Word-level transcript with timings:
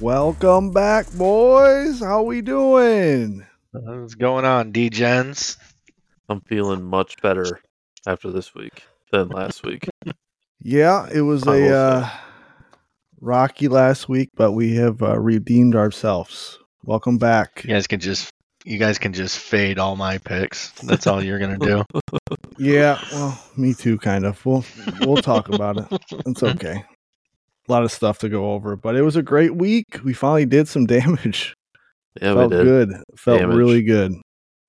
Welcome 0.00 0.72
back, 0.72 1.10
boys. 1.12 2.00
How 2.00 2.22
we 2.22 2.42
doing? 2.42 3.46
What's 3.72 4.14
going 4.14 4.44
on, 4.44 4.70
D-Gens? 4.70 5.56
I'm 6.28 6.42
feeling 6.42 6.82
much 6.82 7.16
better 7.22 7.60
after 8.06 8.30
this 8.30 8.54
week 8.54 8.82
than 9.10 9.28
last 9.28 9.64
week. 9.64 9.88
Yeah, 10.62 11.06
it 11.14 11.20
was 11.20 11.46
I 11.46 11.50
will 11.50 11.72
a 11.72 11.76
uh, 11.76 12.10
rocky 13.20 13.68
last 13.68 14.08
week, 14.08 14.30
but 14.34 14.52
we 14.52 14.74
have 14.76 15.00
uh, 15.02 15.16
redeemed 15.16 15.76
ourselves. 15.76 16.58
Welcome 16.82 17.18
back. 17.18 17.62
You 17.62 17.74
guys 17.74 17.86
can 17.86 18.00
just 18.00 18.30
you 18.64 18.78
guys 18.78 18.98
can 18.98 19.12
just 19.12 19.38
fade 19.38 19.78
all 19.78 19.94
my 19.96 20.18
picks. 20.18 20.70
That's 20.82 21.06
all 21.06 21.22
you're 21.22 21.38
gonna 21.38 21.58
do. 21.58 21.84
Yeah, 22.58 22.98
well, 23.12 23.38
me 23.56 23.74
too, 23.74 23.98
kind 23.98 24.24
of. 24.24 24.44
We'll 24.46 24.64
we'll 25.02 25.18
talk 25.18 25.50
about 25.50 25.76
it. 25.76 26.02
It's 26.26 26.42
okay. 26.42 26.82
A 27.68 27.72
lot 27.72 27.82
of 27.84 27.90
stuff 27.92 28.18
to 28.20 28.28
go 28.28 28.52
over, 28.52 28.76
but 28.76 28.94
it 28.96 29.02
was 29.02 29.16
a 29.16 29.22
great 29.22 29.56
week. 29.56 29.98
We 30.04 30.12
finally 30.12 30.46
did 30.46 30.68
some 30.68 30.86
damage. 30.96 31.54
Yeah, 32.20 32.34
Felt 32.34 32.50
we 32.50 32.56
did. 32.58 32.64
good. 32.64 33.02
Felt 33.16 33.40
Damage. 33.40 33.56
really 33.56 33.82
good. 33.82 34.12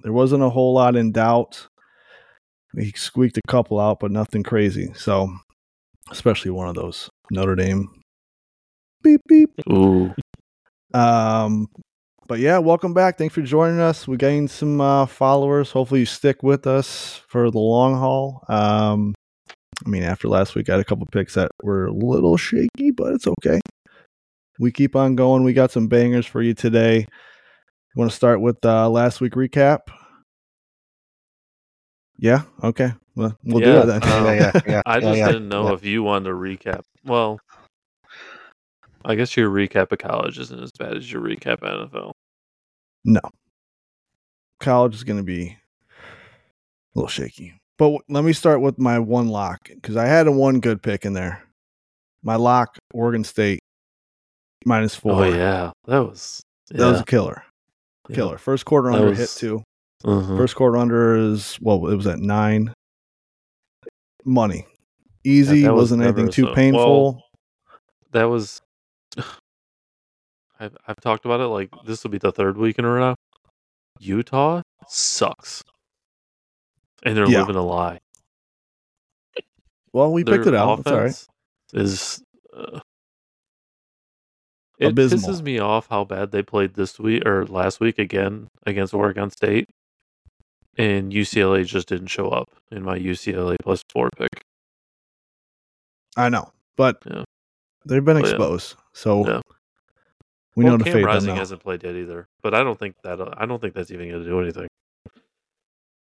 There 0.04 0.14
wasn't 0.14 0.44
a 0.44 0.50
whole 0.50 0.74
lot 0.74 0.96
in 0.96 1.12
doubt. 1.12 1.68
We 2.74 2.92
squeaked 2.92 3.38
a 3.38 3.42
couple 3.48 3.80
out, 3.80 4.00
but 4.00 4.12
nothing 4.12 4.44
crazy. 4.44 4.92
So, 4.96 5.30
especially 6.12 6.52
one 6.52 6.68
of 6.68 6.76
those 6.76 7.10
Notre 7.32 7.56
Dame. 7.56 7.88
Beep 9.04 9.22
beep. 9.28 9.50
Ooh, 9.72 10.14
Um, 10.94 11.68
but 12.28 12.40
yeah, 12.40 12.58
welcome 12.58 12.94
back. 12.94 13.18
Thanks 13.18 13.34
for 13.36 13.42
joining 13.42 13.80
us. 13.80 14.08
We 14.08 14.18
gained 14.18 14.52
some 14.52 14.82
uh, 14.82 15.06
followers. 15.06 15.72
Hopefully, 15.72 16.02
you 16.02 16.06
stick 16.06 16.44
with 16.44 16.68
us 16.68 17.22
for 17.30 17.50
the 17.50 17.60
long 17.60 17.96
haul. 17.96 18.44
Um, 18.50 19.16
I 19.86 19.90
mean, 19.90 20.04
after 20.04 20.28
last 20.28 20.56
week, 20.56 20.70
I 20.70 20.74
had 20.74 20.82
a 20.82 20.86
couple 20.86 21.06
picks 21.12 21.36
that 21.36 21.52
were 21.62 21.86
a 21.86 21.94
little 21.94 22.36
shaky, 22.38 22.92
but 22.92 23.14
it's 23.14 23.28
okay. 23.28 23.60
We 24.60 24.72
keep 24.72 24.96
on 24.96 25.16
going. 25.16 25.44
We 25.44 25.54
got 25.54 25.72
some 25.72 25.88
bangers 25.88 26.26
for 26.26 26.42
you 26.42 26.54
today. 26.54 27.06
Want 27.96 28.10
to 28.10 28.16
start 28.16 28.42
with 28.42 28.64
uh, 28.66 28.90
last 28.90 29.22
week 29.22 29.34
recap? 29.34 29.80
Yeah. 32.18 32.42
Okay. 32.64 32.92
Well, 33.16 33.36
we'll 33.44 33.60
do 33.62 33.72
Yeah, 33.72 33.84
it 33.84 33.86
then. 33.88 34.04
um, 34.04 34.26
yeah, 34.26 34.34
yeah, 34.34 34.62
yeah. 34.68 34.82
I 34.86 35.00
just 35.00 35.18
yeah, 35.18 35.28
didn't 35.28 35.50
know 35.50 35.68
yeah. 35.68 35.74
if 35.74 35.84
you 35.86 36.04
wanted 36.04 36.30
to 36.30 36.36
recap. 36.36 36.82
Well, 37.04 37.40
I 39.06 39.16
guess 39.16 39.38
your 39.38 39.50
recap 39.50 39.92
of 39.92 40.00
college 40.00 40.38
isn't 40.40 40.62
as 40.62 40.72
bad 40.78 40.96
as 40.98 41.12
your 41.12 41.22
recap 41.22 41.64
of 41.64 41.92
NFL. 41.92 42.12
No. 43.06 43.22
College 44.60 44.96
is 44.96 45.04
going 45.04 45.18
to 45.18 45.24
be 45.24 45.48
a 45.50 45.56
little 46.96 47.08
shaky. 47.08 47.57
But 47.78 47.86
w- 47.86 48.00
let 48.10 48.24
me 48.24 48.34
start 48.34 48.62
with 48.62 48.80
my 48.80 48.98
one 49.00 49.28
lock 49.28 49.60
because 49.70 49.96
I 49.98 50.06
had 50.06 50.28
a 50.28 50.32
one 50.32 50.60
good 50.60 50.82
pick 50.82 51.06
in 51.06 51.14
there. 51.14 51.44
My 52.24 52.36
lock, 52.36 52.78
Oregon 52.94 53.24
State, 53.24 53.60
minus 54.66 54.96
four. 54.96 55.14
Oh 55.14 55.24
yeah, 55.24 55.72
that 55.86 56.00
was 56.00 56.42
That 56.72 56.90
was 56.92 57.02
a 57.02 57.06
killer. 57.06 57.44
yeah. 58.10 58.16
Killer. 58.16 58.38
First 58.38 58.66
quarter 58.66 58.92
under 58.92 59.10
hit 59.10 59.20
was- 59.20 59.36
two. 59.36 59.64
Mhm. 60.04 60.38
First 60.38 60.56
quarter 60.56 60.78
under 60.78 61.16
is, 61.18 61.58
well, 61.62 61.88
it 61.88 61.96
was 61.96 62.06
at 62.08 62.20
nine. 62.20 62.72
Money. 64.26 64.66
Easy. 65.24 65.64
was 65.68 65.74
wasn't 65.92 66.04
anything 66.04 66.30
too 66.30 66.46
so- 66.48 66.54
painful. 66.56 67.04
well, 67.14 67.24
That 68.12 68.26
was. 68.26 68.62
I've 70.60 70.76
I've 70.88 71.00
talked 71.02 71.26
about 71.26 71.40
it. 71.40 71.46
Like 71.48 71.70
this 71.86 72.04
will 72.04 72.12
be 72.12 72.18
the 72.18 72.32
third 72.32 72.58
week 72.58 72.80
in 72.80 72.86
a 72.86 72.90
row. 72.92 73.16
Utah 74.00 74.62
sucks, 74.88 75.64
and 77.04 77.16
they're 77.18 77.30
Yeah. 77.30 77.40
living 77.42 77.56
a 77.56 77.64
lie. 77.66 78.00
well, 79.94 80.12
we 80.12 80.24
picked 80.24 80.48
it 80.48 80.54
out. 80.56 80.80
It's 80.80 80.88
all 80.92 81.00
right. 81.00 81.28
Is 81.74 82.24
uh, 82.56 82.80
it 84.80 84.88
Abysmal. 84.90 85.20
pisses 85.30 85.42
me 85.42 85.60
off 85.60 85.88
how 85.90 86.04
bad 86.04 86.32
they 86.32 86.44
played 86.44 86.76
this 86.76 87.00
week 87.00 87.26
or 87.26 87.46
last 87.46 87.80
week 87.80 87.98
again 88.00 88.48
against 88.66 88.94
Oregon 88.94 89.30
State, 89.32 89.68
and 90.78 91.12
UCLA 91.12 91.66
just 91.66 91.88
didn't 91.88 92.08
show 92.08 92.30
up 92.30 92.50
in 92.72 92.84
my 92.84 92.98
UCLA 92.98 93.56
plus 93.62 93.84
four 93.92 94.10
pick. 94.18 94.44
I 96.16 96.30
know. 96.30 96.52
But 96.76 97.02
Yeah. 97.10 97.24
they've 97.86 98.04
been 98.06 98.18
yeah. 98.18 98.24
exposed. 98.24 98.76
So 98.94 99.28
Yeah. 99.28 99.42
we 100.56 100.64
well, 100.64 100.74
know 100.74 100.78
to 100.80 100.84
Cam 100.86 100.94
fade 100.94 101.06
Rising 101.06 101.36
hasn't 101.36 101.62
played 101.62 101.84
yet 101.84 101.96
either, 101.96 102.28
but 102.42 102.54
I 102.54 102.64
don't 102.64 102.78
think 102.80 102.96
that 103.04 103.20
I 103.40 103.46
don't 103.46 103.60
think 103.62 103.74
that's 103.74 103.92
even 103.92 104.10
going 104.10 104.24
to 104.24 104.30
do 104.30 104.40
anything. 104.42 104.68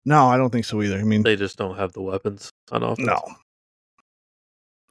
No, 0.05 0.27
I 0.27 0.37
don't 0.37 0.51
think 0.51 0.65
so 0.65 0.81
either. 0.81 0.97
I 0.99 1.03
mean, 1.03 1.23
They 1.23 1.35
just 1.35 1.57
don't 1.57 1.77
have 1.77 1.93
the 1.93 2.01
weapons 2.01 2.49
on 2.71 2.83
offense. 2.83 3.07
No. 3.07 3.21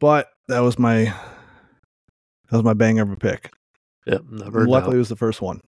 But 0.01 0.29
that 0.49 0.61
was 0.61 0.79
my 0.79 1.05
that 1.05 2.53
was 2.53 2.65
my 2.65 2.75
bang 2.75 2.99
ever 2.99 3.17
pick. 3.17 3.53
Yep, 4.07 4.23
never. 4.31 4.67
Luckily, 4.67 4.93
doubt. 4.93 4.97
it 4.97 4.99
was 4.99 5.09
the 5.09 5.17
first 5.17 5.41
one. 5.41 5.61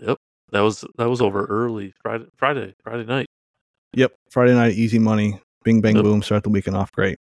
Yep, 0.00 0.16
that 0.52 0.60
was 0.60 0.84
that 0.96 1.08
was 1.08 1.20
over 1.20 1.44
early 1.46 1.92
Friday 2.02 2.26
Friday 2.36 2.74
Friday 2.82 3.04
night. 3.04 3.26
Yep, 3.94 4.12
Friday 4.30 4.54
night, 4.54 4.72
easy 4.74 4.98
money. 4.98 5.38
Bing, 5.64 5.80
bang, 5.80 5.96
Yep. 5.96 6.02
boom. 6.04 6.22
Start 6.22 6.42
the 6.44 6.48
weekend 6.50 6.76
off 6.76 6.90
great. 6.92 7.18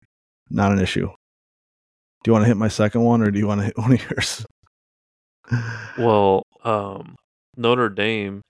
Not 0.51 0.73
an 0.73 0.79
issue. 0.81 1.07
Do 2.23 2.29
you 2.29 2.33
want 2.33 2.43
to 2.45 2.49
hit 2.49 2.57
my 2.57 2.69
second 2.69 3.03
one, 3.03 3.23
or 3.23 3.31
do 3.31 3.39
you 3.39 3.47
want 3.47 3.61
to 3.61 3.67
hit 3.67 3.79
one 3.79 3.93
of 3.93 4.11
yours? 4.11 4.45
Well, 5.99 6.43
um, 6.65 7.17
Notre 7.57 7.89
Dame, 7.89 8.41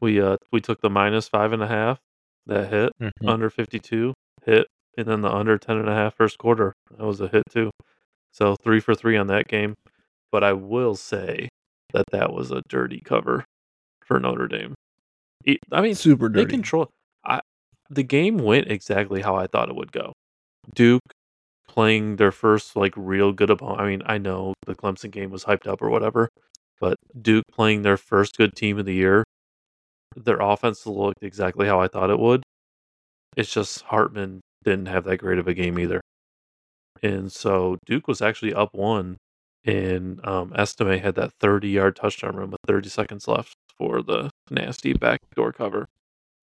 we 0.00 0.20
uh 0.20 0.36
we 0.52 0.60
took 0.60 0.80
the 0.80 0.90
minus 0.90 1.28
five 1.28 1.52
and 1.52 1.62
a 1.62 1.66
half 1.68 1.98
that 2.46 2.70
hit 2.70 2.92
Mhm. 3.00 3.10
under 3.28 3.50
fifty 3.50 3.78
two 3.78 4.14
hit, 4.44 4.66
and 4.96 5.06
then 5.06 5.20
the 5.20 5.32
under 5.32 5.58
ten 5.58 5.76
and 5.78 5.88
a 5.88 5.94
half 5.94 6.14
first 6.14 6.38
quarter 6.38 6.72
that 6.96 7.04
was 7.04 7.20
a 7.20 7.28
hit 7.28 7.42
too. 7.50 7.70
So 8.32 8.56
three 8.56 8.80
for 8.80 8.94
three 8.94 9.16
on 9.16 9.26
that 9.28 9.48
game. 9.48 9.74
But 10.30 10.44
I 10.44 10.52
will 10.52 10.94
say 10.94 11.48
that 11.94 12.04
that 12.12 12.32
was 12.32 12.50
a 12.50 12.62
dirty 12.68 13.00
cover 13.00 13.44
for 14.04 14.20
Notre 14.20 14.46
Dame. 14.48 14.74
I 15.72 15.80
mean, 15.80 15.94
Super 15.94 16.28
they 16.28 16.42
dirty. 16.42 16.50
control. 16.50 16.88
I 17.24 17.40
the 17.88 18.02
game 18.02 18.36
went 18.38 18.70
exactly 18.70 19.22
how 19.22 19.34
I 19.34 19.46
thought 19.46 19.70
it 19.70 19.76
would 19.76 19.92
go. 19.92 20.12
Duke 20.74 21.00
playing 21.66 22.16
their 22.16 22.32
first 22.32 22.76
like 22.76 22.92
real 22.96 23.32
good 23.32 23.50
opponent. 23.50 23.80
I 23.80 23.86
mean, 23.88 24.02
I 24.06 24.18
know 24.18 24.52
the 24.66 24.74
Clemson 24.74 25.10
game 25.10 25.30
was 25.30 25.44
hyped 25.44 25.66
up 25.66 25.80
or 25.80 25.88
whatever, 25.88 26.28
but 26.80 26.96
Duke 27.20 27.44
playing 27.52 27.82
their 27.82 27.96
first 27.96 28.36
good 28.36 28.54
team 28.54 28.78
of 28.78 28.84
the 28.84 28.94
year, 28.94 29.24
their 30.24 30.40
offense 30.40 30.86
looked 30.86 31.22
exactly 31.22 31.66
how 31.66 31.80
I 31.80 31.88
thought 31.88 32.10
it 32.10 32.18
would. 32.18 32.42
It's 33.36 33.52
just 33.52 33.82
Hartman 33.82 34.40
didn't 34.64 34.86
have 34.86 35.04
that 35.04 35.18
great 35.18 35.38
of 35.38 35.46
a 35.48 35.54
game 35.54 35.78
either, 35.78 36.00
and 37.02 37.30
so 37.30 37.78
Duke 37.86 38.08
was 38.08 38.20
actually 38.20 38.52
up 38.54 38.70
one, 38.74 39.16
and 39.64 40.24
um, 40.26 40.52
Estime 40.56 40.98
had 41.00 41.14
that 41.16 41.32
thirty-yard 41.40 41.96
touchdown 41.96 42.36
run 42.36 42.50
with 42.50 42.60
thirty 42.66 42.88
seconds 42.88 43.28
left 43.28 43.54
for 43.76 44.02
the 44.02 44.30
nasty 44.50 44.92
backdoor 44.92 45.52
cover. 45.52 45.86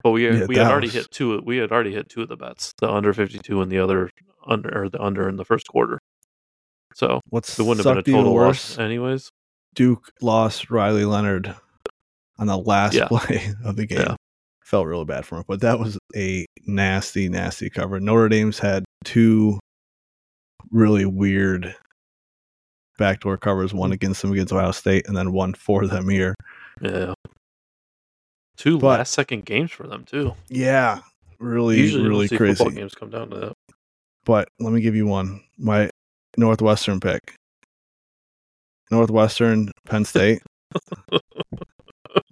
But 0.03 0.11
we 0.11 0.27
Yeah, 0.27 0.45
we 0.45 0.55
had 0.57 0.67
already 0.67 0.87
was- 0.87 0.93
hit 0.93 1.11
two. 1.11 1.41
We 1.43 1.57
had 1.57 1.71
already 1.71 1.93
hit 1.93 2.07
two 2.09 2.21
of 2.21 2.29
the 2.29 2.37
bets, 2.37 2.71
the 2.79 2.89
under 2.89 3.13
fifty-two 3.13 3.61
and 3.61 3.71
the 3.71 3.79
other 3.79 4.09
under 4.47 4.83
or 4.83 4.89
the 4.89 5.01
under 5.01 5.27
in 5.27 5.35
the 5.37 5.45
first 5.45 5.67
quarter. 5.67 5.99
So 6.93 7.19
What's 7.29 7.59
it 7.59 7.63
wouldn't 7.63 7.85
have 7.85 8.05
been 8.05 8.13
a 8.13 8.17
total 8.17 8.33
worse? 8.33 8.77
loss, 8.77 8.79
anyways. 8.79 9.29
Duke 9.73 10.09
lost 10.21 10.69
Riley 10.69 11.03
Leonard 11.03 11.55
on 12.37 12.47
the 12.47 12.57
last 12.57 12.93
Yeah. 12.93 13.07
play 13.07 13.53
of 13.65 13.75
the 13.75 13.85
game. 13.85 13.99
Yeah. 13.99 14.15
Felt 14.63 14.87
really 14.87 15.05
bad 15.05 15.25
for 15.25 15.37
him, 15.37 15.43
but 15.47 15.61
that 15.61 15.79
was 15.79 15.97
a 16.15 16.45
nasty, 16.65 17.29
nasty 17.29 17.69
cover. 17.69 17.99
Notre 17.99 18.29
Dame's 18.29 18.57
had 18.57 18.83
two 19.03 19.59
really 20.71 21.05
weird 21.05 21.75
backdoor 22.97 23.37
covers, 23.37 23.73
one 23.73 23.89
mm-hmm. 23.89 23.93
against 23.93 24.21
them 24.23 24.31
against 24.31 24.51
Ohio 24.51 24.71
State, 24.71 25.07
and 25.07 25.15
then 25.15 25.33
one 25.33 25.53
for 25.53 25.85
them 25.85 26.09
here. 26.09 26.33
Yeah, 26.81 27.13
two 28.57 28.79
But- 28.79 28.99
last 28.99 29.13
second 29.13 29.45
games 29.45 29.71
for 29.71 29.85
them 29.85 30.03
too. 30.03 30.33
Yeah, 30.49 31.01
really, 31.39 31.77
Usually, 31.77 32.09
really 32.09 32.27
see 32.27 32.35
football 32.37 32.65
crazy. 32.65 32.79
games 32.79 32.95
come 32.95 33.11
down 33.11 33.29
to 33.29 33.37
that. 33.37 33.53
But 34.25 34.47
let 34.59 34.73
me 34.73 34.81
give 34.81 34.95
you 34.95 35.05
one. 35.05 35.43
My 35.59 35.91
Northwestern 36.37 36.99
pick. 36.99 37.35
Northwestern, 38.89 39.71
Penn 39.85 40.05
State. 40.05 40.41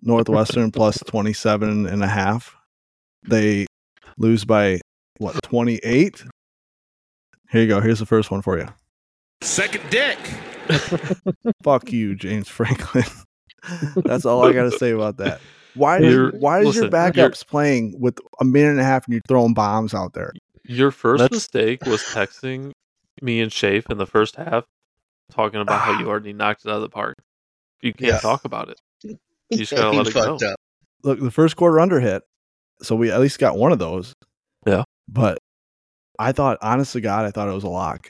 Northwestern 0.04 0.72
plus 0.74 0.98
27 1.08 1.88
and 1.88 2.04
a 2.04 2.08
half. 2.08 2.56
They 3.28 3.66
lose 4.18 4.46
by 4.46 4.82
what, 5.18 5.42
28? 5.44 6.24
Here 7.52 7.62
you 7.62 7.68
go. 7.68 7.82
Here's 7.82 8.00
the 8.00 8.06
first 8.06 8.32
one 8.32 8.42
for 8.42 8.58
you. 8.58 8.68
Second 9.42 9.84
dick. 9.90 10.18
Fuck 11.64 11.92
you, 11.92 12.16
James 12.16 12.48
Franklin. 12.48 13.06
That's 13.96 14.26
all 14.26 14.46
I 14.46 14.54
got 14.54 14.72
to 14.72 14.78
say 14.78 14.92
about 14.92 15.18
that. 15.18 15.40
Why 15.76 16.00
You're- 16.00 16.32
did, 16.32 16.42
why 16.42 16.60
is 16.60 16.64
your 16.64 16.68
listen, 16.74 16.84
you're- 16.84 17.12
backups 17.30 17.46
playing 17.48 17.96
with 18.00 18.18
a 18.40 18.46
minute 18.46 18.72
and 18.72 18.80
a 18.80 18.84
half 18.84 19.06
and 19.06 19.14
you're 19.14 19.22
throwing 19.28 19.54
bombs 19.54 19.94
out 19.94 20.14
there? 20.14 20.34
Your 20.66 20.92
first 20.92 21.20
That's- 21.22 21.36
mistake 21.36 21.86
was 21.86 22.02
texting 22.04 22.72
me 23.22 23.42
and 23.42 23.52
Shafe 23.52 23.90
in 23.90 23.98
the 23.98 24.06
first 24.06 24.36
half, 24.36 24.66
talking 25.32 25.62
about 25.62 25.82
how 25.82 25.94
ah. 25.94 26.00
you 26.00 26.08
already 26.10 26.34
knocked 26.34 26.66
it 26.66 26.70
out 26.70 26.78
of 26.78 26.82
the 26.82 26.90
park. 26.90 27.16
You 27.82 27.94
can't 27.94 28.14
Yeah. 28.14 28.20
talk 28.20 28.46
about 28.46 28.70
it. 28.70 28.80
You 29.54 29.66
just 29.66 29.76
gotta 29.76 29.92
let 29.98 30.08
it 30.08 30.14
go. 30.14 30.36
up. 30.36 30.56
look, 31.04 31.20
the 31.20 31.32
first 31.32 31.56
quarter 31.56 31.80
under 31.80 32.00
hit, 32.00 32.24
so 32.82 32.96
we 32.96 33.12
at 33.12 33.20
least 33.20 33.40
got 33.40 33.58
one 33.58 33.72
of 33.72 33.80
those. 33.80 34.14
Yeah. 34.66 34.84
But 35.08 35.38
I 36.20 36.32
thought, 36.32 36.58
honest 36.62 36.94
to 36.94 37.02
God, 37.02 37.26
I 37.26 37.32
thought 37.32 37.48
it 37.50 37.54
was 37.54 37.64
a 37.64 37.70
lock. 37.70 38.10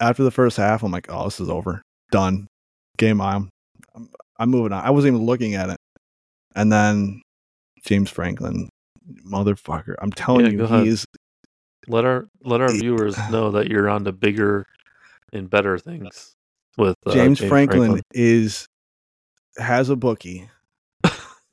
After 0.00 0.22
the 0.22 0.30
first 0.30 0.56
half, 0.56 0.82
I'm 0.82 0.92
like, 0.92 1.06
oh, 1.08 1.24
this 1.24 1.40
is 1.40 1.48
over. 1.50 1.82
Done. 2.10 2.46
Game 2.98 3.20
on. 3.20 3.48
I'm 4.38 4.50
moving 4.50 4.72
on. 4.72 4.84
I 4.84 4.90
wasn't 4.90 5.14
even 5.14 5.26
looking 5.26 5.54
at 5.54 5.70
it. 5.70 5.76
And 6.54 6.70
then 6.72 7.22
James 7.86 8.10
Franklin, 8.10 8.68
motherfucker. 9.26 9.94
I'm 10.00 10.12
telling 10.12 10.44
Yeah, 10.46 10.52
you, 10.52 10.58
go 10.58 10.64
ahead. 10.64 10.84
he 10.84 10.90
is 10.90 11.04
Let 11.88 12.04
our 12.04 12.28
let 12.42 12.60
our 12.60 12.70
viewers 12.72 13.16
know 13.30 13.50
that 13.52 13.68
you're 13.68 13.88
on 13.88 14.04
to 14.04 14.12
bigger 14.12 14.64
and 15.32 15.48
better 15.50 15.78
things 15.78 16.32
with 16.76 16.96
uh, 17.06 17.12
James, 17.12 17.40
Franklin, 17.40 18.02
is 18.12 18.66
has 19.58 19.88
a 19.88 19.96
bookie. 19.96 20.48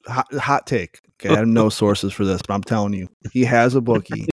Hot, 0.08 0.32
hot 0.34 0.68
take. 0.68 1.00
Okay, 1.24 1.34
I 1.34 1.38
have 1.40 1.48
no 1.48 1.70
sources 1.82 2.14
for 2.14 2.26
this, 2.26 2.42
but 2.48 2.54
I'm 2.54 2.64
telling 2.64 2.94
you, 2.94 3.08
he 3.32 3.44
has 3.46 3.76
a 3.76 3.82
bookie. 3.82 4.28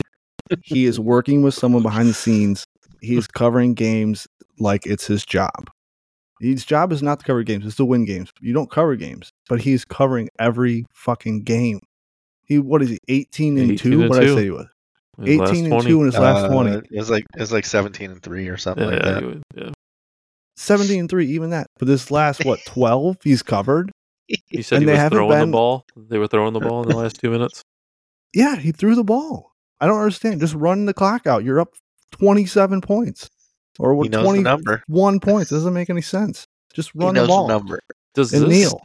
he 0.63 0.87
is 0.87 0.99
working 0.99 1.43
with 1.43 1.55
someone 1.55 1.83
behind 1.83 2.09
the 2.09 2.15
scenes. 2.15 2.65
He's 3.01 3.27
covering 3.27 3.75
games 3.75 4.27
like 4.59 4.87
it's 4.87 5.07
his 5.07 5.25
job. 5.25 5.71
His 6.41 6.65
job 6.65 6.93
is 6.93 7.03
not 7.03 7.19
to 7.21 7.25
cover 7.25 7.43
games; 7.43 7.67
it's 7.67 7.77
to 7.77 7.85
win 7.85 8.05
games. 8.05 8.33
You 8.41 8.53
don't 8.55 8.71
cover 8.71 8.95
games, 8.97 9.31
but 9.49 9.61
he's 9.61 9.85
covering 9.85 10.29
every 10.39 10.87
fucking 10.93 11.43
game. 11.43 11.81
He 12.45 12.59
what 12.59 12.81
is 12.83 12.89
he? 12.91 12.99
Eighteen 13.09 13.59
and 13.59 13.73
18 13.73 13.77
two. 13.79 14.01
and 14.01 14.09
What 14.11 14.21
did 14.21 14.31
I 14.31 14.35
say 14.35 14.43
he 14.45 14.51
was? 14.51 14.67
His 15.21 15.29
Eighteen 15.41 15.65
and 15.65 15.73
20. 15.75 15.87
two 15.89 16.01
in 16.01 16.07
his 16.07 16.17
last 16.19 16.45
Uh, 16.45 16.49
twenty. 16.49 16.71
It 16.77 16.87
was 16.99 17.11
like 17.11 17.25
it 17.37 17.41
was 17.41 17.53
like 17.53 17.67
seventeen 17.67 18.11
and 18.13 18.23
three 18.23 18.49
or 18.49 18.57
something 18.57 18.85
Yeah, 18.85 18.91
like 18.95 19.03
yeah, 19.05 19.13
that. 19.13 19.23
would- 19.25 19.43
yeah. 19.57 19.71
17 20.57 20.99
and 20.99 21.09
3 21.09 21.27
even 21.27 21.51
that 21.51 21.69
but 21.79 21.87
this 21.87 22.11
last 22.11 22.45
what 22.45 22.59
12 22.67 23.19
he's 23.23 23.45
covered 23.45 23.93
He 24.49 24.63
said 24.63 24.77
And 24.83 24.89
he 24.89 24.95
they 24.97 25.03
was 25.03 25.11
throwing 25.11 25.31
been- 25.39 25.49
the 25.51 25.53
ball. 25.53 25.87
They 25.97 26.19
were 26.19 26.27
throwing 26.29 26.53
the 26.53 26.61
ball 26.61 26.83
in 26.83 26.89
the 26.89 26.97
last 26.97 27.19
two 27.21 27.31
minutes. 27.31 27.65
yeah 28.35 28.57
he 28.57 28.73
threw 28.73 28.95
the 28.95 29.05
ball 29.05 29.55
i 29.81 29.87
don't 29.87 29.99
understand 29.99 30.39
just 30.41 30.55
run 30.55 30.85
the 30.85 30.93
clock 30.95 31.27
out 31.27 31.45
you're 31.45 31.61
up 31.61 31.75
27 32.13 32.81
points 32.83 33.31
or 33.79 33.95
what 33.95 34.11
knows 34.11 34.23
the 34.23 34.43
21 34.43 34.43
number. 34.45 34.83
points 35.21 35.51
doesn't 35.51 35.73
make 35.73 35.89
any 35.89 36.03
sense 36.03 36.47
just 36.75 36.91
He 36.93 36.99
run 36.99 37.15
the 37.15 37.27
ball 37.27 37.47
the 37.47 37.55
number. 37.55 37.81
Does 38.15 38.33
and 38.35 38.43
this 38.45 38.51
kneel 38.51 38.81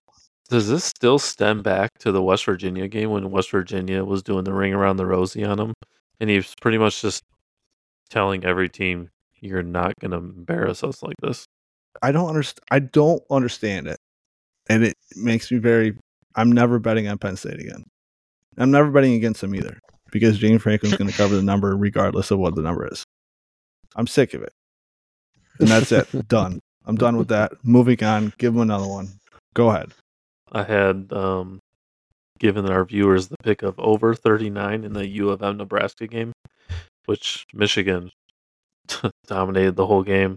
does 0.49 0.67
this 0.69 0.83
still 0.85 1.17
stem 1.19 1.61
back 1.63 1.89
to 1.99 2.11
the 2.11 2.21
West 2.21 2.45
Virginia 2.45 2.87
game 2.87 3.09
when 3.09 3.31
West 3.31 3.49
Virginia 3.51 4.03
was 4.03 4.21
doing 4.21 4.43
the 4.43 4.53
ring 4.53 4.73
around 4.73 4.97
the 4.97 5.05
rosy 5.05 5.43
on 5.43 5.57
him, 5.59 5.73
and 6.19 6.29
he 6.29 6.35
was 6.35 6.53
pretty 6.61 6.77
much 6.77 7.01
just 7.01 7.23
telling 8.09 8.43
every 8.45 8.69
team, 8.69 9.09
"You're 9.39 9.63
not 9.63 9.93
going 9.99 10.11
to 10.11 10.17
embarrass 10.17 10.83
us 10.83 11.01
like 11.01 11.15
this." 11.23 11.45
i 12.01 12.11
don't 12.11 12.27
understand 12.27 12.63
i 12.71 12.79
don't 12.79 13.23
understand 13.31 13.87
it 13.87 13.99
and 14.69 14.83
it 14.83 14.95
makes 15.15 15.51
me 15.51 15.57
very 15.57 15.95
i'm 16.36 16.51
never 16.51 16.80
betting 16.80 17.07
on 17.07 17.18
penn 17.18 17.36
state 17.36 17.60
again. 17.60 17.83
I'm 18.57 18.71
never 18.71 18.92
betting 18.92 19.13
against 19.13 19.42
them 19.42 19.56
either 19.56 19.80
because 20.12 20.38
james 20.38 20.62
franklin's 20.62 20.98
going 20.98 21.10
to 21.10 21.18
cover 21.18 21.36
the 21.36 21.42
number 21.42 21.75
regardless 21.75 22.31
of 22.31 22.39
what 22.39 22.56
the 22.56 22.62
number 22.62 22.88
is. 22.88 23.04
I'm 23.95 24.07
sick 24.07 24.33
of 24.33 24.42
it. 24.42 24.54
And 25.60 25.68
that's 25.68 25.92
it. 25.92 26.07
Done. 26.27 26.60
I'm 26.86 26.95
done 26.95 27.15
with 27.18 27.30
that. 27.30 27.54
Moving 27.63 28.04
on. 28.04 28.33
Give 28.38 28.54
them 28.54 28.63
another 28.63 28.88
one. 28.88 29.19
Go 29.54 29.69
ahead. 29.69 29.94
I 30.51 30.63
had 30.63 31.13
um, 31.13 31.60
given 32.39 32.69
our 32.69 32.83
viewers 32.83 33.30
the 33.30 33.38
pick 33.42 33.62
of 33.63 33.80
over 33.80 34.13
39 34.13 34.83
in 34.83 34.94
the 34.94 35.07
U 35.07 35.30
of 35.30 35.42
M 35.42 35.57
Nebraska 35.57 36.07
game, 36.07 36.33
which 37.06 37.45
Michigan 37.54 38.12
dominated 39.27 39.75
the 39.75 39.88
whole 39.88 40.04
game. 40.04 40.36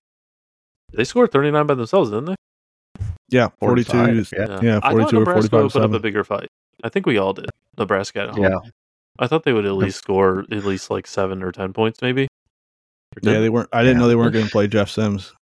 They 0.92 1.04
scored 1.04 1.32
39 1.32 1.66
by 1.66 1.74
themselves, 1.74 2.10
didn't 2.10 2.26
they? 2.26 2.36
Yeah, 3.30 3.48
42 3.58 3.90
45, 3.90 4.16
is, 4.16 4.32
yeah. 4.36 4.60
yeah, 4.62 4.80
I 4.82 4.92
42 4.92 5.04
thought 5.10 5.14
or 5.14 5.18
Nebraska 5.20 5.50
45 5.50 5.62
would 5.62 5.72
put 5.72 5.82
up 5.82 5.92
a 5.92 5.98
bigger 6.00 6.24
fight. 6.24 6.48
I 6.84 6.88
think 6.88 7.06
we 7.06 7.18
all 7.18 7.32
did. 7.32 7.50
Nebraska 7.78 8.20
at 8.20 8.30
home. 8.30 8.44
Yeah. 8.44 8.58
I 9.18 9.26
thought 9.26 9.44
they 9.44 9.52
would 9.52 9.64
at 9.66 9.72
least 9.72 9.98
score 9.98 10.40
at 10.50 10.64
least 10.64 10.90
like 10.90 11.06
seven 11.06 11.42
or 11.42 11.50
ten 11.50 11.72
points, 11.72 12.00
maybe. 12.02 12.24
Or 12.24 13.32
Yeah, 13.32 13.40
they 13.40 13.48
weren't 13.48 13.68
I 13.72 13.82
didn't 13.82 13.96
Yeah. 13.96 14.02
know 14.02 14.08
they 14.08 14.14
weren't 14.16 14.32
going 14.32 14.44
to 14.44 14.50
play 14.50 14.68
Jeff 14.68 14.90
Sims. 14.90 15.34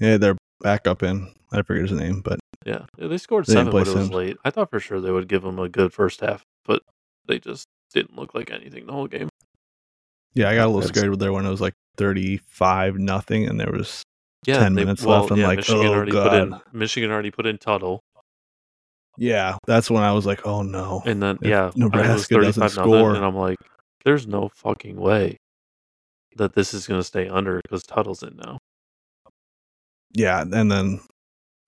Yeah, 0.00 0.16
their 0.18 0.36
backup 0.60 1.02
in. 1.02 1.32
I 1.52 1.62
forget 1.62 1.88
his 1.88 1.92
name, 1.98 2.20
but 2.20 2.40
Yeah, 2.66 2.86
yeah, 2.98 3.06
they 3.08 3.18
scored 3.18 3.46
They 3.46 3.54
seven, 3.54 3.70
play 3.70 3.82
but 3.84 3.88
it 3.88 3.96
was 3.96 4.10
late. 4.10 4.36
I 4.44 4.50
thought 4.50 4.70
for 4.70 4.80
sure 4.80 5.00
they 5.00 5.10
would 5.12 5.28
give 5.28 5.42
them 5.42 5.58
a 5.58 5.68
good 5.68 5.92
first 5.92 6.20
half, 6.20 6.42
but 6.64 6.82
they 7.26 7.38
just 7.38 7.66
didn't 7.94 8.16
look 8.16 8.34
like 8.34 8.50
anything 8.50 8.86
the 8.86 8.92
whole 8.92 9.06
game. 9.06 9.28
yeah, 10.34 10.48
I 10.48 10.54
got 10.54 10.66
a 10.66 10.70
little 10.70 10.82
scared 10.88 11.10
with 11.10 11.20
there 11.20 11.32
when 11.32 11.46
it 11.46 11.50
was 11.50 11.60
like 11.60 11.74
35 11.98 12.96
nothing 12.96 13.46
and 13.46 13.60
there 13.60 13.70
was 13.70 14.02
Yeah, 14.46 14.58
10 14.58 14.74
they- 14.74 14.82
minutes 14.84 15.04
well, 15.04 15.20
left. 15.20 15.32
I'm 15.32 15.38
yeah, 15.38 15.46
like, 15.46 15.58
Michigan 15.58 15.86
"Oh, 15.86 15.92
already 15.94 16.12
put 16.12 16.32
in 16.34 16.50
God." 16.50 16.62
Michigan 16.72 17.10
already 17.10 17.30
put 17.30 17.46
in 17.46 17.58
Tuttle, 17.58 18.00
yeah, 19.18 19.56
that's 19.66 19.90
when 19.90 20.02
I 20.02 20.12
was 20.12 20.26
like, 20.26 20.46
"Oh 20.46 20.62
no." 20.62 21.02
and 21.04 21.22
then 21.22 21.38
If 21.42 21.48
yeah, 21.48 21.70
Nebraska 21.76 22.40
doesn't 22.40 22.68
score- 22.70 23.14
and 23.14 23.24
I'm 23.24 23.36
like, 23.36 23.58
there's 24.04 24.26
no 24.26 24.48
fucking 24.48 24.96
way 24.96 25.36
that 26.36 26.54
this 26.54 26.72
is 26.74 26.86
going 26.86 26.98
to 26.98 27.04
stay 27.04 27.28
under 27.28 27.60
because 27.62 27.82
Tuttle's 27.84 28.22
in 28.22 28.36
now. 28.36 28.58
Yeah, 30.14 30.40
and 30.42 30.70
then 30.70 31.00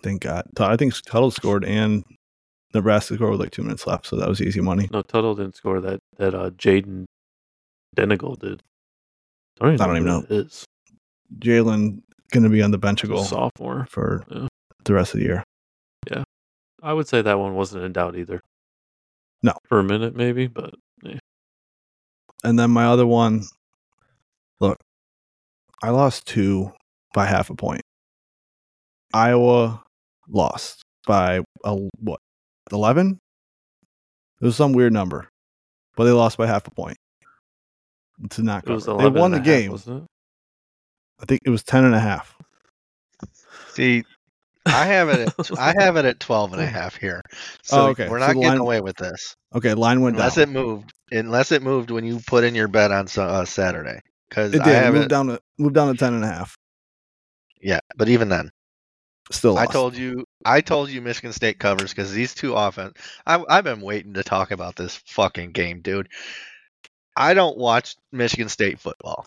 thank 0.03 0.23
God. 0.23 0.45
I 0.59 0.77
think 0.77 0.95
Tuttle 1.03 1.31
scored 1.31 1.65
and 1.65 2.03
Nebraska 2.73 3.15
scored 3.15 3.31
with 3.33 3.41
like 3.41 3.51
2 3.53 3.63
minutes 3.63 3.87
left, 3.87 4.07
so 4.07 4.17
that 4.17 4.29
was 4.29 4.41
easy 4.43 4.61
money. 4.61 4.89
No, 4.91 5.03
Tuttle 5.03 5.35
didn't 5.35 5.55
score 5.55 5.81
that. 5.81 6.01
That 6.17 6.35
uh, 6.35 6.51
Jayden 6.51 7.05
Denegal 7.95 8.37
did. 8.37 8.63
I 9.61 9.65
don't 9.67 9.75
even 9.75 9.81
I 9.91 9.95
don't 9.95 10.05
know 10.05 10.23
even 10.25 10.37
is. 10.47 10.65
Jalen 11.39 12.03
going 12.35 12.45
to 12.45 12.51
be 12.51 12.63
on 12.63 12.71
the 12.73 12.79
bench 12.79 13.03
a 13.05 13.07
goal 13.07 13.25
sophomore. 13.25 13.87
for 13.89 14.25
Yeah. 14.31 14.49
the 14.85 14.93
rest 14.93 15.15
of 15.15 15.21
the 15.21 15.27
year. 15.27 15.43
Yeah, 16.11 16.25
I 16.83 16.93
would 16.93 17.09
say 17.09 17.23
that 17.23 17.39
one 17.39 17.55
wasn't 17.55 17.85
in 17.85 17.93
doubt 17.93 18.17
either. 18.17 18.41
No. 19.43 19.53
for 19.69 19.79
a 19.79 19.85
minute 19.85 20.15
maybe, 20.17 20.47
but 20.47 20.75
yeah. 21.03 21.19
And 22.43 22.59
then 22.59 22.71
my 22.71 22.87
other 22.87 23.07
one, 23.07 23.43
look, 24.61 24.79
I 25.83 25.91
lost 25.91 26.27
two 26.27 26.73
by 27.15 27.27
half 27.27 27.49
a 27.51 27.55
point. 27.55 27.83
Iowa 29.13 29.83
lost 30.29 30.83
by 31.07 31.41
a, 31.65 31.75
what, 32.01 32.21
11? 32.73 33.19
It 34.41 34.45
was 34.45 34.57
some 34.57 34.73
weird 34.73 34.93
number, 34.93 35.29
but 35.97 36.05
they 36.05 36.11
lost 36.11 36.37
by 36.39 36.47
half 36.47 36.67
a 36.67 36.71
point. 36.71 36.97
To 38.31 38.43
not 38.43 38.65
it 38.67 38.73
was. 38.73 38.87
They 38.87 38.93
won 39.09 39.31
the 39.33 39.39
half, 39.39 39.45
game. 39.47 39.71
wasn't 39.73 40.03
it? 40.05 40.07
I 41.25 41.27
think 41.27 41.41
it 41.47 41.51
was 41.51 41.63
10 41.63 41.87
and 41.87 41.95
a 41.95 41.99
half. 42.01 42.37
See, 43.71 44.05
I 44.67 44.85
have 44.85 45.09
it. 45.09 45.33
At, 45.39 45.51
I 45.59 45.73
have 45.79 45.97
it 45.97 46.05
at 46.05 46.21
12 46.21 46.53
and 46.53 46.61
a 46.61 46.67
half 46.67 46.97
here. 46.97 47.23
So 47.63 47.77
Oh, 47.79 47.87
okay. 47.89 48.11
we're 48.11 48.19
not 48.19 48.29
the 48.29 48.35
getting 48.35 48.49
line- 48.51 48.59
away 48.59 48.81
with 48.83 48.97
this 48.97 49.35
Okay, 49.55 49.73
line 49.73 50.03
went 50.03 50.17
unless 50.17 50.35
down. 50.35 50.43
it 50.43 50.49
moved. 50.51 50.93
Unless 51.11 51.51
it 51.53 51.63
moved 51.63 51.91
when 51.91 52.05
you 52.05 52.21
put 52.27 52.45
in 52.45 52.55
your 52.55 52.69
bet 52.69 52.93
on 52.93 53.07
uh, 53.17 53.47
Saturday. 53.47 54.01
Because 54.29 54.53
It 54.53 54.61
I 54.61 54.65
did. 54.65 54.83
It 54.85 54.93
moved 54.93 55.05
it. 55.07 55.09
down 55.09 55.27
to 55.29 55.41
moved 55.59 55.75
down 55.75 55.91
to 55.93 55.99
10 55.99 56.13
and 56.13 56.25
a 56.25 56.27
half. 56.27 56.55
Yeah, 57.63 57.81
but 57.97 58.11
even 58.11 58.29
then, 58.29 58.51
Still 59.31 59.57
I 59.57 59.65
told 59.65 59.97
you. 59.97 60.27
I 60.45 60.61
told 60.61 60.91
you 60.91 61.01
Michigan 61.01 61.33
State 61.33 61.59
covers 61.59 61.89
because 61.91 62.13
these 62.13 62.35
two 62.35 62.53
offense. 62.55 62.99
I, 63.27 63.43
I've 63.49 63.65
been 63.65 63.81
waiting 63.81 64.13
to 64.15 64.23
talk 64.23 64.51
about 64.51 64.77
this 64.77 64.97
fucking 65.07 65.53
game, 65.53 65.81
dude. 65.81 66.09
I 67.17 67.33
don't 67.33 67.57
watch 67.57 67.97
Michigan 68.13 68.51
State 68.51 68.79
football. 68.81 69.25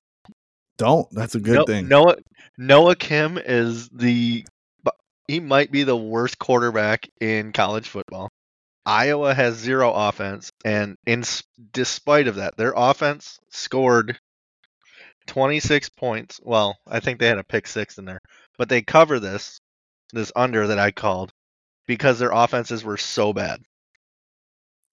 Don't. 0.78 1.08
That's 1.12 1.36
a 1.36 1.40
good 1.40 1.56
No- 1.56 1.66
thing. 1.66 1.88
Noah 1.88 2.18
Noah 2.58 2.96
Kim 2.96 3.38
is 3.38 3.90
the 3.90 4.46
he 5.28 5.40
might 5.40 5.72
be 5.72 5.84
the 5.84 5.98
worst 5.98 6.40
quarterback 6.40 7.08
in 7.20 7.52
college 7.52 7.88
football. 7.88 8.30
Iowa 8.86 9.34
has 9.34 9.56
zero 9.56 9.92
offense, 9.92 10.52
and 10.64 10.96
in 11.06 11.24
despite 11.74 12.28
of 12.30 12.36
that, 12.36 12.56
their 12.56 12.74
offense 12.76 13.38
scored 13.50 14.18
26 15.28 15.90
points. 15.90 16.40
Well, 16.42 16.78
I 16.88 17.02
think 17.02 17.20
they 17.20 17.28
had 17.28 17.38
a 17.38 17.44
pick 17.44 17.68
six 17.68 17.98
in 17.98 18.06
there, 18.06 18.22
but 18.58 18.70
they 18.70 18.82
cover 18.82 19.20
this 19.20 19.60
this 20.14 20.32
under 20.36 20.68
that 20.68 20.80
I 20.80 20.92
called 20.92 21.34
because 21.86 22.18
their 22.18 22.32
offenses 22.32 22.84
were 22.84 22.98
so 22.98 23.34
bad. 23.34 23.62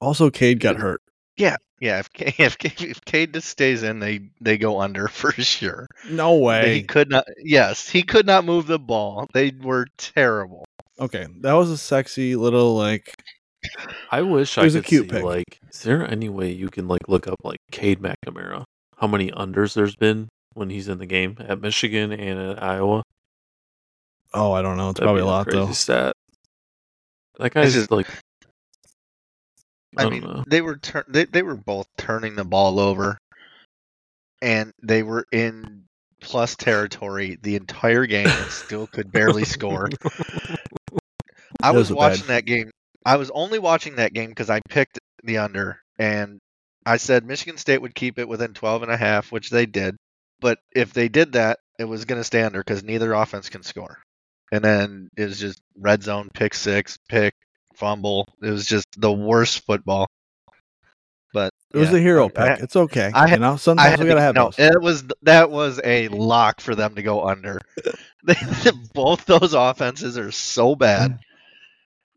Also, 0.00 0.28
Cade 0.30 0.58
got 0.58 0.76
hurt. 0.76 1.00
Yeah, 1.36 1.56
yeah. 1.80 1.98
if 1.98 2.12
K- 2.12 2.34
if 2.42 2.58
K- 2.58 2.86
if 2.86 3.04
Cade 3.04 3.34
just 3.34 3.48
stays 3.48 3.82
in, 3.82 3.98
they 4.00 4.28
they 4.40 4.56
go 4.58 4.80
under 4.80 5.08
for 5.08 5.32
sure. 5.32 5.86
No 6.08 6.36
way. 6.38 6.74
He 6.74 6.82
could 6.82 7.10
not. 7.10 7.24
Yes, 7.38 7.88
he 7.88 8.02
could 8.02 8.26
not 8.26 8.44
move 8.44 8.66
the 8.66 8.78
ball. 8.78 9.26
They 9.32 9.52
were 9.62 9.86
terrible. 9.98 10.64
Okay, 11.00 11.26
that 11.40 11.54
was 11.54 11.70
a 11.70 11.78
sexy 11.78 12.36
little 12.36 12.74
like. 12.76 13.14
I 14.10 14.20
wish 14.22 14.58
I 14.58 14.62
was 14.64 14.74
a 14.74 14.80
could 14.80 14.86
cute 14.88 15.04
see 15.06 15.10
pick. 15.10 15.22
like 15.24 15.58
is 15.70 15.82
there 15.82 16.06
any 16.08 16.28
way 16.28 16.52
you 16.52 16.68
can 16.68 16.86
like 16.86 17.08
look 17.08 17.26
up 17.26 17.38
like 17.42 17.58
Cade 17.72 18.00
McNamara? 18.00 18.64
How 18.98 19.06
many 19.06 19.30
unders 19.32 19.74
there's 19.74 19.96
been 19.96 20.28
when 20.52 20.68
he's 20.70 20.88
in 20.88 20.98
the 20.98 21.06
game 21.06 21.36
at 21.40 21.60
Michigan 21.60 22.12
and 22.12 22.38
at 22.38 22.62
Iowa? 22.62 23.02
Oh, 24.34 24.52
I 24.52 24.62
don't 24.62 24.76
know. 24.76 24.90
It's 24.90 25.00
That'd 25.00 25.06
probably 25.06 25.22
be 25.22 25.26
a 25.26 25.30
lot 25.30 25.46
crazy 25.46 25.58
though. 25.58 25.72
Stat. 25.72 26.12
That 27.38 27.54
guy's 27.54 27.72
just- 27.74 27.90
like 27.90 28.06
I, 29.96 30.04
I, 30.04 30.10
mean, 30.10 30.22
know. 30.22 30.44
they 30.46 30.60
were 30.60 30.76
tur- 30.76 31.06
they 31.08 31.24
they 31.24 31.42
were 31.42 31.56
both 31.56 31.86
turning 31.96 32.34
the 32.34 32.44
ball 32.44 32.80
over, 32.80 33.18
and 34.42 34.72
they 34.82 35.02
were 35.02 35.26
in 35.32 35.84
plus 36.20 36.56
territory 36.56 37.38
the 37.42 37.56
entire 37.56 38.06
game 38.06 38.26
and 38.26 38.50
still 38.50 38.86
could 38.86 39.12
barely 39.12 39.44
score. 39.44 39.90
I 41.62 41.72
was 41.72 41.90
a 41.90 41.94
bad- 41.94 41.98
watching 41.98 42.26
that 42.28 42.44
game. 42.44 42.70
I 43.06 43.16
was 43.16 43.30
only 43.30 43.58
watching 43.58 43.96
that 43.96 44.14
game 44.14 44.30
because 44.30 44.50
I 44.50 44.60
picked 44.68 44.98
the 45.22 45.38
under, 45.38 45.80
and 45.98 46.38
I 46.86 46.96
said 46.96 47.24
Michigan 47.24 47.58
State 47.58 47.82
would 47.82 47.94
keep 47.94 48.18
it 48.18 48.28
within 48.28 48.54
12 48.54 48.82
and 48.82 48.92
a 48.92 48.96
half, 48.96 49.30
which 49.30 49.50
they 49.50 49.66
did. 49.66 49.96
But 50.40 50.58
if 50.74 50.92
they 50.92 51.08
did 51.08 51.32
that, 51.32 51.58
it 51.78 51.84
was 51.84 52.04
going 52.04 52.20
to 52.20 52.24
stay 52.24 52.42
under 52.42 52.60
because 52.60 52.82
neither 52.82 53.12
offense 53.12 53.48
can 53.48 53.62
score. 53.62 53.98
and 54.52 54.62
then 54.62 55.08
it 55.16 55.24
was 55.24 55.40
just 55.40 55.60
red 55.76 56.02
zone, 56.02 56.30
pick 56.32 56.54
six, 56.54 56.98
pick, 57.08 57.34
fumble. 57.76 58.26
It 58.42 58.50
was 58.50 58.66
just 58.66 58.86
the 58.96 59.12
worst 59.12 59.64
football. 59.66 60.06
But 61.32 61.50
It 61.72 61.78
was 61.78 61.90
yeah, 61.90 61.96
a 61.96 62.00
hero 62.00 62.26
I- 62.26 62.28
pick. 62.28 62.38
I- 62.38 62.54
it's 62.62 62.76
okay. 62.76 63.10
I 63.12 63.32
you 63.32 63.38
know, 63.38 63.56
sometimes 63.56 63.98
we 64.00 64.06
gotta 64.06 64.20
have 64.20 64.34
no, 64.36 64.46
those. 64.50 64.58
it 64.58 64.80
was 64.80 65.04
that 65.22 65.50
was 65.50 65.80
a 65.84 66.08
lock 66.08 66.60
for 66.60 66.74
them 66.74 66.94
to 66.94 67.02
go 67.02 67.26
under. 67.26 67.60
Both 68.94 69.26
those 69.26 69.52
offenses 69.54 70.16
are 70.16 70.30
so 70.30 70.74
bad 70.74 71.18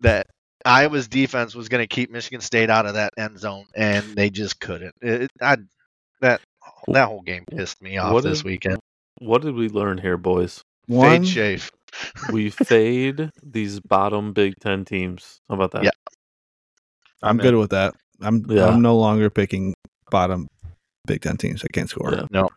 that 0.01 0.27
Iowa's 0.63 1.07
defense 1.07 1.55
was 1.55 1.67
going 1.69 1.83
to 1.83 1.87
keep 1.87 2.11
Michigan 2.11 2.41
State 2.41 2.69
out 2.69 2.85
of 2.85 2.93
that 2.93 3.13
end 3.17 3.39
zone, 3.39 3.65
and 3.75 4.03
they 4.15 4.29
just 4.29 4.59
couldn't. 4.59 4.93
It, 5.01 5.29
I, 5.41 5.57
that 6.21 6.41
that 6.87 7.07
whole 7.07 7.21
game 7.21 7.43
pissed 7.49 7.81
me 7.81 7.97
off 7.97 8.13
What 8.13 8.23
this 8.23 8.39
did- 8.39 8.45
weekend. 8.45 8.79
What 9.19 9.41
did 9.41 9.55
we 9.55 9.67
learn 9.69 9.97
here, 9.97 10.15
boys? 10.17 10.61
One, 10.85 11.23
Fade 11.23 11.33
Chafe. 11.33 11.71
We 12.32 12.50
fade 12.50 13.32
these 13.44 13.79
bottom 13.79 14.34
Big 14.34 14.56
Ten 14.60 14.86
teams. 14.86 15.41
How 15.50 15.56
about 15.56 15.72
that? 15.72 15.84
Yeah. 15.84 15.89
I'm 17.24 17.32
I'm 17.32 17.38
good 17.38 17.53
in. 17.53 17.60
with 17.60 17.72
that. 17.72 17.96
I'm 18.22 18.46
Yeah. 18.50 18.67
I'm 18.67 18.82
no 18.82 18.96
longer 18.98 19.29
picking 19.29 19.74
bottom 20.12 20.48
Big 21.06 21.22
Ten 21.22 21.38
teams 21.38 21.62
that 21.62 21.72
can't 21.74 21.89
score. 21.89 22.13
Yeah. 22.13 22.25
No, 22.29 22.50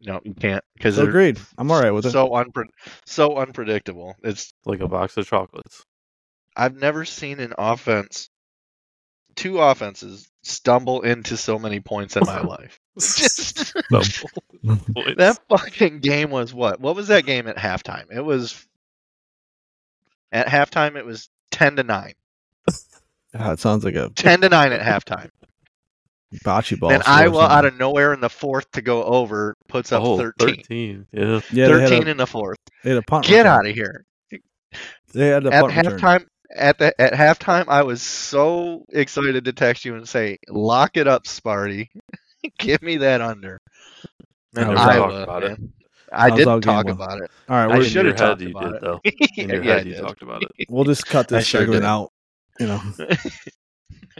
no, 0.00 0.20
you 0.24 0.32
can't 0.34 0.64
because 0.76 0.96
So 0.96 1.04
agreed. 1.06 1.38
I'm 1.58 1.70
all 1.70 1.80
right 1.82 1.90
with 1.90 2.06
it. 2.06 2.12
so 2.12 2.28
unpre- 2.30 2.70
so 3.04 3.36
unpredictable. 3.36 4.16
It's 4.22 4.52
Like 4.64 4.80
a 4.80 4.88
box 4.88 5.16
of 5.18 5.26
chocolates. 5.26 5.84
I've 6.56 6.76
never 6.76 7.04
seen 7.04 7.38
an 7.40 7.52
offense, 7.58 8.29
two 9.40 9.58
offenses 9.58 10.30
stumble 10.42 11.00
into 11.00 11.34
so 11.34 11.58
many 11.58 11.80
points 11.80 12.14
in 12.14 12.22
my 12.26 12.40
life. 12.42 12.78
Just 13.00 13.72
that 13.72 15.38
fucking 15.48 16.00
game 16.00 16.30
was 16.30 16.52
what? 16.52 16.78
What 16.78 16.94
was 16.94 17.08
that 17.08 17.24
game 17.24 17.48
at 17.48 17.56
halftime? 17.56 18.04
It 18.14 18.20
was 18.20 18.66
at 20.30 20.46
halftime. 20.46 20.96
It 20.96 21.06
was 21.06 21.30
ten 21.50 21.76
to 21.76 21.82
nine. 21.82 22.12
Yeah, 23.34 23.52
it 23.52 23.60
sounds 23.60 23.84
like 23.84 23.94
a 23.94 24.10
Ten 24.10 24.42
to 24.42 24.48
nine 24.48 24.72
at 24.72 24.80
halftime. 24.80 25.30
bocce 26.44 26.78
ball. 26.78 26.90
And 26.92 27.02
score 27.02 27.14
or 27.14 27.18
Iowa 27.18 27.46
out 27.46 27.64
of 27.64 27.78
nowhere 27.78 28.12
in 28.12 28.20
the 28.20 28.28
fourth 28.28 28.70
to 28.72 28.82
go 28.82 29.04
over 29.04 29.56
puts 29.68 29.92
up 29.92 30.02
oh, 30.02 30.18
13. 30.18 30.56
13. 30.56 31.06
Yeah. 31.12 31.40
yeah, 31.52 31.66
13 31.68 32.08
a, 32.08 32.10
in 32.10 32.16
the 32.16 32.26
fourth. 32.26 32.58
they 32.82 32.90
had 32.90 32.98
a 32.98 33.02
punt. 33.02 33.24
Get 33.24 33.38
return. 33.38 33.52
out 33.52 33.66
of 33.66 33.74
here. 33.74 34.04
They 35.12 35.28
had 35.28 35.46
a 35.46 35.52
At 35.54 35.60
punt 35.62 35.76
return. 35.76 36.26
Halftime 36.56 36.56
at 36.56 36.78
the 36.78 37.00
at 37.00 37.12
halftime 37.12 37.64
I 37.68 37.82
was 37.82 38.02
so 38.02 38.84
excited 38.90 39.44
to 39.44 39.52
text 39.52 39.84
you 39.84 39.94
and 39.96 40.08
say, 40.08 40.38
"Lock 40.48 40.96
it 40.96 41.06
up, 41.08 41.24
Sparty. 41.24 41.88
Give 42.58 42.80
me 42.82 42.96
that 42.98 43.20
under." 43.20 43.60
I 44.56 44.60
Man, 44.60 44.74
never 44.74 44.74
talked 44.76 44.90
Iowa, 44.92 45.22
about 45.22 45.42
it. 45.44 45.60
I 46.12 46.28
How's 46.30 46.38
didn't 46.38 46.54
game 46.54 46.60
talk 46.62 46.84
one? 46.86 46.94
about 46.94 47.20
it. 47.22 47.30
All 47.48 47.56
right, 47.56 47.72
I 47.72 47.78
we're, 47.78 47.84
should 47.84 48.06
have 48.06 48.18
head 48.18 48.26
talked 48.26 48.40
you 48.40 48.50
about 48.50 48.64
did, 48.64 48.74
it. 48.74 48.80
though. 48.82 49.00
In 49.42 49.48
your 49.50 49.62
Yeah, 49.62 49.74
I 49.74 49.78
you 49.78 49.84
did. 49.94 50.00
talked 50.00 50.22
about 50.22 50.42
it. 50.42 50.66
we'll 50.68 50.84
just 50.84 51.06
cut 51.06 51.30
I 51.32 51.36
this 51.38 51.46
sure 51.46 51.60
segment 51.60 51.82
did. 51.82 51.86
out. 51.86 52.10
You 52.58 52.66
know, 52.66 52.80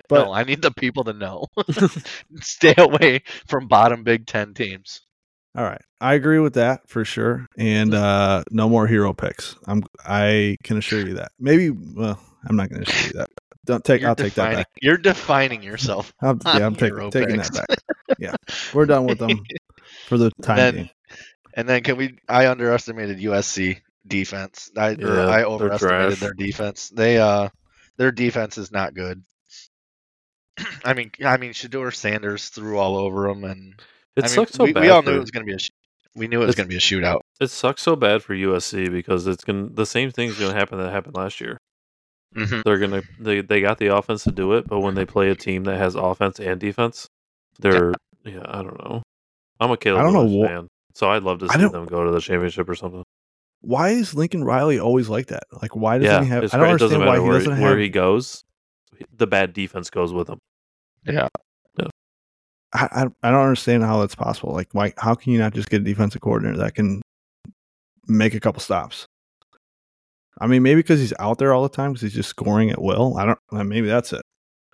But- 0.08 0.24
no, 0.24 0.32
I 0.32 0.44
need 0.44 0.62
the 0.62 0.70
people 0.70 1.02
to 1.04 1.12
know. 1.12 1.46
Stay 2.40 2.74
away 2.78 3.22
from 3.48 3.66
bottom 3.66 4.04
Big 4.04 4.26
Ten 4.26 4.54
teams. 4.54 5.00
All 5.56 5.64
right. 5.64 5.80
I 6.00 6.14
agree 6.14 6.38
with 6.38 6.54
that 6.54 6.88
for 6.88 7.04
sure. 7.04 7.46
And 7.56 7.94
uh 7.94 8.44
no 8.50 8.68
more 8.68 8.86
hero 8.86 9.12
picks. 9.12 9.56
I'm 9.66 9.82
I 10.04 10.56
can 10.62 10.76
assure 10.76 11.06
you 11.06 11.14
that. 11.14 11.32
Maybe 11.38 11.70
well, 11.70 12.20
I'm 12.48 12.56
not 12.56 12.70
going 12.70 12.84
to 12.84 12.90
assure 12.90 13.06
you 13.08 13.18
that. 13.18 13.30
Don't 13.66 13.84
take. 13.84 14.00
You're 14.00 14.10
I'll 14.10 14.16
take 14.16 14.34
that 14.34 14.42
defining, 14.44 14.56
back. 14.58 14.68
You're 14.80 14.96
defining 14.96 15.62
yourself. 15.62 16.14
I'm, 16.22 16.40
yeah, 16.46 16.66
I'm 16.66 16.74
take, 16.74 16.92
Hero 16.92 17.10
taking 17.10 17.36
that 17.36 17.52
back. 17.52 17.78
Yeah, 18.18 18.34
we're 18.72 18.86
done 18.86 19.04
with 19.04 19.18
them 19.18 19.42
for 20.06 20.18
the 20.18 20.30
time 20.42 20.56
Then- 20.56 20.74
being. 20.74 20.90
And 21.54 21.68
then 21.68 21.82
can 21.82 21.96
we? 21.96 22.16
I 22.28 22.46
underestimated 22.46 23.18
USC 23.18 23.80
defense. 24.06 24.70
I 24.76 24.90
Yeah, 24.90 25.26
I 25.26 25.42
overestimated 25.42 26.18
their 26.18 26.32
defense. 26.32 26.90
They 26.90 27.18
uh, 27.18 27.48
their 27.96 28.12
defense 28.12 28.56
is 28.56 28.70
not 28.70 28.94
good. 28.94 29.22
I 30.84 30.94
mean, 30.94 31.10
I 31.24 31.36
mean, 31.38 31.52
Shedeur 31.52 31.92
Sanders 31.92 32.48
threw 32.50 32.78
all 32.78 32.96
over 32.96 33.26
them, 33.26 33.42
and 33.44 33.74
It 34.16 34.24
I 34.24 34.26
mean, 34.26 34.34
sucks 34.34 34.52
so 34.52 34.64
we, 34.64 34.72
bad. 34.72 34.82
we 34.82 34.90
all 34.90 35.02
knew 35.02 35.14
it 35.16 35.20
was 35.20 35.30
going 35.30 35.46
to 35.46 35.50
be 35.50 35.54
a. 35.54 35.58
sh- 35.58 35.70
We 36.14 36.26
knew 36.28 36.42
it 36.42 36.46
was 36.46 36.54
going 36.56 36.66
to 36.68 36.70
be 36.70 36.76
a 36.76 36.80
shootout. 36.80 37.20
it 37.40 37.50
sucks 37.50 37.82
so 37.82 37.94
bad 37.96 38.22
for 38.22 38.34
USC 38.34 38.90
because 38.90 39.26
it's 39.26 39.44
gonna 39.44 39.68
the 39.70 39.86
same 39.86 40.10
thing's 40.10 40.38
gonna 40.38 40.52
happen 40.54 40.78
that 40.78 40.90
happened 40.90 41.14
last 41.16 41.40
year. 41.40 41.56
hmm 42.34 42.60
They're 42.64 42.78
gonna 42.78 43.02
they 43.18 43.40
they 43.40 43.60
got 43.60 43.78
the 43.78 43.94
offense 43.96 44.24
to 44.24 44.32
do 44.32 44.52
it, 44.54 44.66
but 44.66 44.80
when 44.80 44.94
they 44.94 45.04
play 45.06 45.30
a 45.30 45.34
team 45.34 45.64
that 45.64 45.78
has 45.78 45.94
offense 45.94 46.38
and 46.40 46.58
defense, 46.60 47.06
they're 47.60 47.92
yeah, 48.24 48.42
I 48.46 48.62
don't 48.62 48.78
know. 48.84 49.02
I'm 49.60 49.70
a 49.70 49.76
Caleb 49.76 50.00
I 50.00 50.02
don't 50.04 50.12
know 50.30 50.46
fan, 50.46 50.68
so 50.94 51.10
I'd 51.10 51.22
love 51.22 51.38
to 51.40 51.48
see 51.48 51.58
them 51.68 51.86
go 51.86 52.04
to 52.04 52.10
the 52.10 52.20
championship 52.20 52.68
or 52.68 52.74
something. 52.74 53.04
Why 53.62 53.90
is 53.90 54.14
Lincoln 54.14 54.42
Riley 54.42 54.78
always 54.80 55.08
like 55.08 55.26
that? 55.26 55.42
Like, 55.62 55.76
why 55.76 55.98
doesn't 55.98 56.10
yeah, 56.10 56.22
he 56.22 56.28
have? 56.30 56.54
I 56.54 56.56
don't 56.56 56.68
understand 56.70 57.00
why 57.00 57.06
matter 57.06 57.22
he 57.22 57.28
where, 57.28 57.38
doesn't 57.38 57.60
where 57.60 57.70
have. 57.70 57.78
he 57.78 57.88
goes. 57.90 58.42
The 59.16 59.26
bad 59.26 59.52
defense 59.52 59.90
goes 59.90 60.12
with 60.12 60.28
him. 60.28 60.38
Yeah, 61.06 61.28
I, 62.72 62.88
I 62.92 63.28
I 63.28 63.30
don't 63.30 63.42
understand 63.42 63.82
how 63.82 64.00
that's 64.00 64.14
possible. 64.14 64.52
Like, 64.52 64.68
why? 64.72 64.92
How 64.98 65.14
can 65.14 65.32
you 65.32 65.38
not 65.38 65.54
just 65.54 65.70
get 65.70 65.80
a 65.80 65.84
defensive 65.84 66.20
coordinator 66.20 66.58
that 66.58 66.74
can 66.74 67.02
make 68.06 68.34
a 68.34 68.40
couple 68.40 68.60
stops? 68.60 69.06
I 70.40 70.46
mean, 70.46 70.62
maybe 70.62 70.78
because 70.80 71.00
he's 71.00 71.12
out 71.18 71.38
there 71.38 71.52
all 71.52 71.62
the 71.62 71.68
time 71.68 71.92
because 71.92 72.02
he's 72.02 72.14
just 72.14 72.28
scoring 72.30 72.70
at 72.70 72.80
will. 72.80 73.16
I 73.18 73.26
don't. 73.26 73.38
Maybe 73.68 73.88
that's 73.88 74.12
it. 74.12 74.22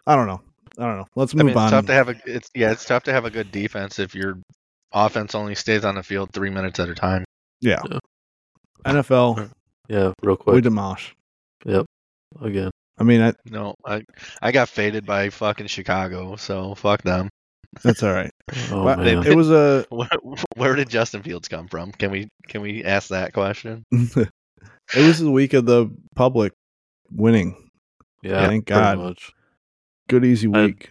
I 0.06 0.14
don't 0.14 0.26
know. 0.26 0.40
I 0.78 0.82
don't 0.86 0.96
know. 0.98 1.06
Let's 1.16 1.32
I 1.34 1.38
move 1.38 1.46
mean, 1.46 1.50
it's 1.54 1.58
on. 1.58 1.70
tough 1.70 1.86
to 1.86 1.94
have 1.94 2.08
a. 2.10 2.16
It's 2.26 2.48
yeah, 2.54 2.70
it's 2.70 2.84
tough 2.84 3.04
to 3.04 3.12
have 3.12 3.24
a 3.24 3.30
good 3.30 3.50
defense 3.50 3.98
if 3.98 4.14
your 4.14 4.38
offense 4.92 5.34
only 5.34 5.54
stays 5.54 5.84
on 5.84 5.94
the 5.96 6.02
field 6.02 6.30
three 6.32 6.50
minutes 6.50 6.78
at 6.78 6.88
a 6.88 6.94
time. 6.94 7.24
yeah. 7.60 7.80
Yeah. 7.90 7.98
NFL, 8.84 9.50
Yeah, 9.88 10.12
real 10.22 10.36
quick. 10.36 10.54
we 10.54 10.62
quick. 10.62 11.14
Yep. 11.64 11.86
Again, 12.40 12.70
I 12.98 13.02
mean, 13.02 13.20
I, 13.22 13.32
No, 13.46 13.74
I 13.84 14.02
I 14.42 14.52
got 14.52 14.68
faded 14.68 15.04
by 15.06 15.30
fucking 15.30 15.66
Chicago, 15.66 16.36
so 16.36 16.74
fuck 16.76 17.02
them. 17.02 17.28
That's 17.82 18.02
all 18.02 18.12
right. 18.12 18.30
oh 18.70 18.84
But 18.84 18.98
man, 18.98 19.26
it 19.26 19.34
was 19.36 19.50
a. 19.50 19.84
Where, 19.90 20.08
where 20.56 20.74
did 20.74 20.88
Justin 20.88 21.22
Fields 21.22 21.48
come 21.48 21.68
from? 21.68 21.92
Can 21.92 22.10
we 22.10 22.28
can 22.48 22.60
we 22.62 22.84
ask 22.84 23.08
that 23.10 23.32
question? 23.32 23.84
it 23.92 24.28
was 24.94 25.18
the 25.20 25.30
week 25.30 25.52
of 25.54 25.66
the 25.66 25.88
public 26.14 26.52
winning. 27.10 27.70
yeah, 28.22 28.46
thank 28.46 28.66
God. 28.66 28.98
much. 28.98 29.32
Good 30.08 30.24
easy 30.24 30.48
I- 30.52 30.66
week. 30.66 30.90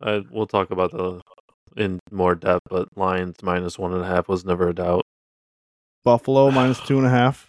I, 0.00 0.20
we'll 0.32 0.48
talk 0.48 0.70
about 0.72 0.90
the 0.90 1.20
in 1.76 2.00
more 2.10 2.34
depth, 2.34 2.66
but 2.68 2.88
Lions 2.96 3.36
minus 3.42 3.78
one 3.78 3.92
and 3.94 4.02
a 4.02 4.06
half 4.06 4.28
was 4.28 4.44
never 4.44 4.68
a 4.68 4.74
doubt. 4.74 5.02
Buffalo 6.04 6.50
minus 6.52 6.80
two 6.80 6.98
and 6.98 7.06
a 7.06 7.10
half. 7.10 7.46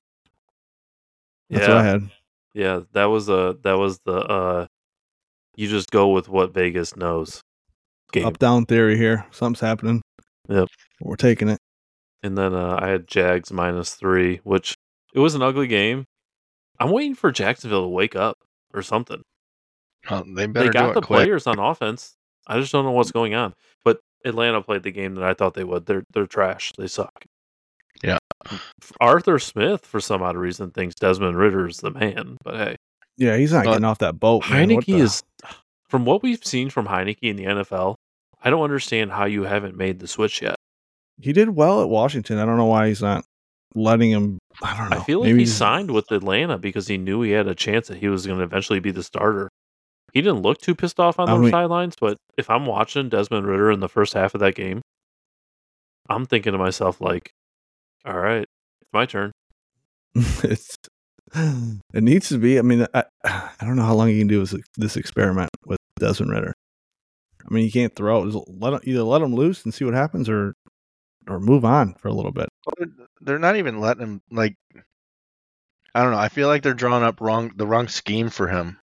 That's 1.49 1.67
yeah, 1.67 1.73
what 1.75 1.77
I 1.77 1.83
had. 1.87 2.09
yeah, 2.53 2.79
that 2.93 3.05
was 3.05 3.27
a 3.29 3.57
that 3.63 3.77
was 3.77 3.99
the 4.05 4.13
uh, 4.17 4.65
you 5.55 5.67
just 5.67 5.89
go 5.91 6.09
with 6.09 6.29
what 6.29 6.53
Vegas 6.53 6.95
knows 6.95 7.41
game, 8.13 8.25
Up 8.25 8.39
down 8.39 8.65
theory 8.65 8.97
here. 8.97 9.25
Something's 9.31 9.59
happening. 9.59 10.01
Yep. 10.47 10.67
We're 11.01 11.15
taking 11.17 11.49
it. 11.49 11.59
and 12.23 12.37
then 12.37 12.53
uh, 12.53 12.77
I 12.81 12.87
had 12.87 13.07
Jags 13.07 13.51
minus 13.51 13.93
three, 13.95 14.39
which 14.43 14.75
it 15.13 15.19
was 15.19 15.35
an 15.35 15.41
ugly 15.41 15.67
game. 15.67 16.05
I'm 16.79 16.89
waiting 16.91 17.15
for 17.15 17.31
Jacksonville 17.31 17.83
to 17.83 17.87
wake 17.89 18.15
up 18.15 18.37
or 18.73 18.81
something. 18.81 19.21
They 20.09 20.47
better 20.47 20.67
they 20.67 20.71
got 20.71 20.87
do 20.87 20.93
the 20.93 20.99
it 20.99 21.03
quick. 21.05 21.19
players 21.25 21.47
on 21.47 21.59
offense. 21.59 22.13
I 22.47 22.59
just 22.59 22.71
don't 22.71 22.83
know 22.85 22.91
what's 22.91 23.11
going 23.11 23.35
on. 23.35 23.53
But 23.85 23.99
Atlanta 24.25 24.61
played 24.61 24.83
the 24.83 24.91
game 24.91 25.15
that 25.15 25.23
I 25.23 25.33
thought 25.33 25.53
they 25.53 25.63
would. 25.63 25.85
They're 25.85 26.03
they're 26.13 26.27
trash. 26.27 26.71
They 26.77 26.87
suck. 26.87 27.23
Yeah. 28.03 28.17
Arthur 28.99 29.39
Smith, 29.39 29.85
for 29.85 30.01
some 30.01 30.21
odd 30.21 30.35
reason, 30.35 30.71
thinks 30.71 30.95
Desmond 30.95 31.37
Ridder's 31.37 31.77
the 31.77 31.91
man. 31.91 32.37
But 32.43 32.55
hey, 32.55 32.75
Yeah, 33.17 33.37
he's 33.37 33.53
not 33.53 33.65
Uh, 33.65 33.71
getting 33.71 33.85
off 33.85 33.99
that 33.99 34.19
boat. 34.19 34.49
man. 34.49 34.69
What 34.73 34.83
Heinicke 34.83 34.97
the- 34.97 35.03
is, 35.03 35.23
from 35.87 36.03
what 36.03 36.21
we've 36.23 36.43
seen 36.43 36.69
from 36.69 36.87
Heinicke 36.87 37.19
in 37.21 37.37
the 37.37 37.45
NFL, 37.45 37.95
I 38.43 38.49
don't 38.49 38.61
understand 38.63 39.11
how 39.11 39.25
you 39.25 39.43
haven't 39.43 39.77
made 39.77 39.99
the 39.99 40.07
switch 40.07 40.41
yet. 40.41 40.55
He 41.21 41.31
did 41.33 41.49
well 41.49 41.81
at 41.81 41.89
Washington. 41.89 42.37
I 42.39 42.45
don't 42.45 42.57
know 42.57 42.65
why 42.65 42.87
he's 42.89 43.01
not 43.01 43.23
letting 43.75 44.11
him. 44.11 44.39
I 44.61 44.77
don't 44.77 44.89
know. 44.89 44.97
I 44.97 45.03
feel 45.03 45.19
like 45.21 45.27
Maybe 45.27 45.39
he 45.39 45.45
signed 45.45 45.91
with 45.91 46.11
Atlanta 46.11 46.57
because 46.57 46.87
he 46.87 46.97
knew 46.97 47.21
he 47.21 47.31
had 47.31 47.47
a 47.47 47.55
chance 47.55 47.87
that 47.87 47.97
he 47.97 48.09
was 48.09 48.25
going 48.25 48.39
to 48.39 48.43
eventually 48.43 48.79
be 48.79 48.91
the 48.91 49.03
starter. 49.03 49.49
He 50.11 50.21
didn't 50.21 50.41
look 50.41 50.59
too 50.59 50.75
pissed 50.75 50.99
off 50.99 51.19
on 51.19 51.29
I 51.29 51.33
the 51.33 51.39
mean- 51.39 51.51
sidelines, 51.51 51.95
but 51.99 52.17
if 52.37 52.49
I'm 52.49 52.65
watching 52.65 53.09
Desmond 53.09 53.47
Ridder 53.47 53.71
in 53.71 53.79
the 53.79 53.89
first 53.89 54.13
half 54.13 54.35
of 54.35 54.41
that 54.41 54.55
game, 54.55 54.81
I'm 56.09 56.25
thinking 56.25 56.51
to 56.51 56.57
myself 56.57 56.99
like, 56.99 57.31
"All 58.05 58.17
right, 58.19 58.41
it's 58.81 58.91
my 58.91 59.05
turn." 59.05 59.31
it's 60.15 60.75
it 61.35 62.03
needs 62.03 62.29
to 62.29 62.37
be. 62.37 62.59
I 62.59 62.61
mean, 62.61 62.85
I, 62.93 63.05
I 63.23 63.51
don't 63.61 63.75
know 63.75 63.83
how 63.83 63.95
long 63.95 64.09
you 64.09 64.19
can 64.19 64.27
do 64.27 64.45
this, 64.45 64.55
this 64.77 64.97
experiment 64.97 65.49
with 65.65 65.77
Desmond 65.99 66.31
Ridder. 66.31 66.52
I 67.45 67.53
mean, 67.53 67.65
you 67.65 67.71
can't 67.71 67.95
throw. 67.95 68.25
Just 68.25 68.45
let 68.47 68.87
either 68.87 69.03
let 69.03 69.21
him 69.21 69.33
loose 69.35 69.63
and 69.65 69.73
see 69.73 69.85
what 69.85 69.93
happens, 69.93 70.29
or 70.29 70.55
or 71.27 71.39
move 71.39 71.65
on 71.65 71.93
for 71.95 72.07
a 72.07 72.13
little 72.13 72.31
bit. 72.31 72.49
They're 73.21 73.39
not 73.39 73.57
even 73.57 73.79
letting 73.79 74.03
him 74.03 74.21
like. 74.31 74.55
I 75.95 76.01
don't 76.01 76.11
know. 76.11 76.17
I 76.17 76.29
feel 76.29 76.47
like 76.47 76.63
they're 76.63 76.73
drawing 76.73 77.03
up 77.03 77.21
wrong 77.21 77.51
the 77.55 77.67
wrong 77.67 77.87
scheme 77.87 78.29
for 78.29 78.47
him. 78.47 78.79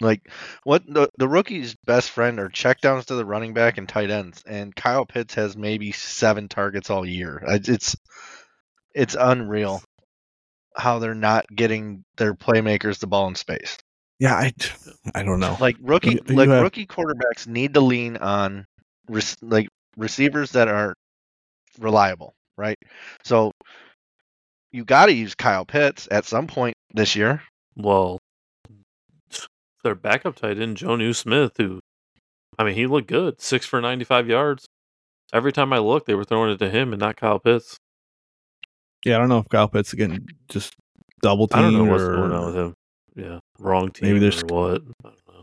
Like 0.00 0.30
what 0.64 0.82
the 0.86 1.08
the 1.16 1.28
rookie's 1.28 1.74
best 1.86 2.10
friend 2.10 2.38
are 2.38 2.50
checkdowns 2.50 3.06
to 3.06 3.14
the 3.14 3.24
running 3.24 3.54
back 3.54 3.78
and 3.78 3.88
tight 3.88 4.10
ends, 4.10 4.42
and 4.46 4.76
Kyle 4.76 5.06
Pitts 5.06 5.34
has 5.34 5.56
maybe 5.56 5.92
seven 5.92 6.48
targets 6.48 6.90
all 6.90 7.06
year. 7.06 7.42
It's 7.46 7.96
it's 8.94 9.16
unreal 9.18 9.82
how 10.76 10.98
they're 10.98 11.14
not 11.14 11.46
getting 11.54 12.04
their 12.16 12.34
playmakers 12.34 12.98
the 12.98 13.06
ball 13.06 13.28
in 13.28 13.34
space. 13.34 13.78
Yeah, 14.20 14.34
I, 14.34 14.52
I 15.14 15.22
don't 15.24 15.40
know. 15.40 15.56
Like 15.60 15.76
rookie, 15.80 16.10
You- 16.12 16.20
you 16.28 16.36
like 16.36 16.48
have- 16.48 16.62
rookie 16.62 16.86
quarterbacks 16.86 17.46
need 17.48 17.74
to 17.74 17.80
lean 17.80 18.16
on 18.18 18.66
rec- 19.08 19.24
like 19.42 19.68
receivers 19.96 20.52
that 20.52 20.68
are 20.68 20.94
reliable, 21.80 22.34
right? 22.56 22.76
So 23.24 23.50
you 24.72 24.84
got 24.84 25.06
to 25.06 25.12
use 25.14 25.34
Kyle 25.34 25.64
Pitts 25.64 26.06
at 26.10 26.26
some 26.26 26.46
point 26.46 26.76
this 26.94 27.16
year. 27.16 27.42
Well, 27.76 28.18
their 29.82 29.94
backup 29.94 30.36
tight 30.36 30.58
end, 30.60 30.76
Jonnu 30.76 31.14
Smith, 31.16 31.52
who, 31.56 31.80
I 32.58 32.64
mean, 32.64 32.74
he 32.74 32.86
looked 32.86 33.08
good, 33.08 33.40
six 33.40 33.64
for 33.64 33.80
95 33.80 34.28
yards. 34.28 34.66
Every 35.32 35.52
time 35.52 35.72
I 35.72 35.78
looked, 35.78 36.06
they 36.06 36.14
were 36.14 36.24
throwing 36.24 36.50
it 36.50 36.58
to 36.58 36.68
him 36.68 36.92
and 36.92 37.00
not 37.00 37.16
Kyle 37.16 37.38
Pitts. 37.38 37.76
Yeah, 39.04 39.16
I 39.16 39.18
don't 39.20 39.28
know 39.30 39.38
if 39.38 39.48
Kyle 39.48 39.68
Pitts 39.68 39.88
is 39.88 39.94
getting 39.94 40.28
just 40.50 40.74
double 41.22 41.48
teamed. 41.48 41.58
I 41.58 41.62
don't 41.62 41.72
teamed 41.72 41.86
know 41.86 41.92
what's 41.92 42.02
or 42.04 42.14
going 42.16 42.32
on 42.32 42.46
with 42.46 42.56
him. 42.56 42.74
Yeah, 43.16 43.38
wrong 43.58 43.90
team 43.90 44.08
Maybe 44.08 44.18
there's- 44.20 44.42
or 44.42 44.46
what. 44.46 44.82
I 45.04 45.08
don't 45.08 45.28
know. 45.28 45.42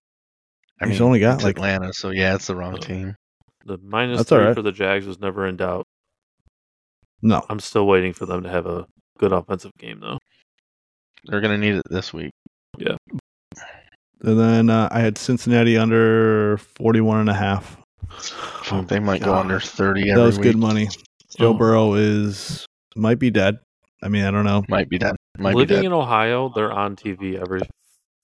I 0.81 0.87
He's 0.87 1.01
only 1.01 1.19
got, 1.19 1.43
like- 1.43 1.57
Atlanta, 1.57 1.93
so 1.93 2.09
yeah, 2.11 2.35
it's 2.35 2.47
the 2.47 2.55
wrong 2.55 2.75
Uh, 2.75 2.79
team. 2.79 3.15
The 3.65 3.77
minus 3.79 4.17
That's 4.19 4.29
three 4.29 4.37
right. 4.45 4.55
for 4.55 4.61
the 4.61 4.71
Jags 4.71 5.05
was 5.05 5.19
never 5.19 5.45
in 5.45 5.57
doubt. 5.57 5.85
no. 7.21 7.43
I'm 7.49 7.59
still 7.59 7.85
waiting 7.87 8.13
for 8.13 8.25
them 8.25 8.43
to 8.43 8.49
have 8.49 8.65
a 8.67 8.85
good 9.17 9.33
offensive 9.33 9.71
game, 9.79 9.99
though. 9.99 10.19
They're 11.25 11.41
gonna 11.41 11.57
need 11.57 11.75
it 11.75 11.83
this 11.89 12.13
week. 12.13 12.31
Yeah. 12.77 12.95
And 14.21 14.39
then 14.39 14.69
uh, 14.69 14.87
I 14.91 14.99
had 15.01 15.17
Cincinnati 15.17 15.77
under 15.77 16.57
41 16.57 17.19
and 17.21 17.29
a 17.29 17.33
half. 17.33 17.77
Oh 18.71 18.85
they 18.87 18.99
might 18.99 19.21
go 19.21 19.33
under 19.35 19.59
thirty 19.59 20.09
That 20.13 20.17
was 20.23 20.37
week. 20.37 20.43
good 20.43 20.57
money. 20.57 20.87
Joe 21.37 21.49
Oh. 21.49 21.53
Burrow 21.53 21.93
is 21.95 22.65
might 22.95 23.19
be 23.19 23.29
dead. 23.29 23.59
I 24.01 24.07
mean, 24.09 24.23
I 24.23 24.31
don't 24.31 24.45
know. 24.45 24.63
Might 24.69 24.89
be 24.89 24.97
dead. 24.97 25.15
Might 25.37 25.55
Living 25.55 25.83
in 25.83 25.93
Ohio, 25.93 26.51
they're 26.53 26.71
on 26.71 26.95
TV 26.95 27.39
every 27.39 27.61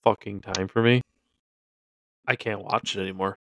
fucking 0.03 0.41
time 0.41 0.67
for 0.67 0.81
me. 0.81 1.01
I 2.27 2.35
can't 2.35 2.63
watch 2.63 2.95
it 2.95 3.01
anymore. 3.01 3.37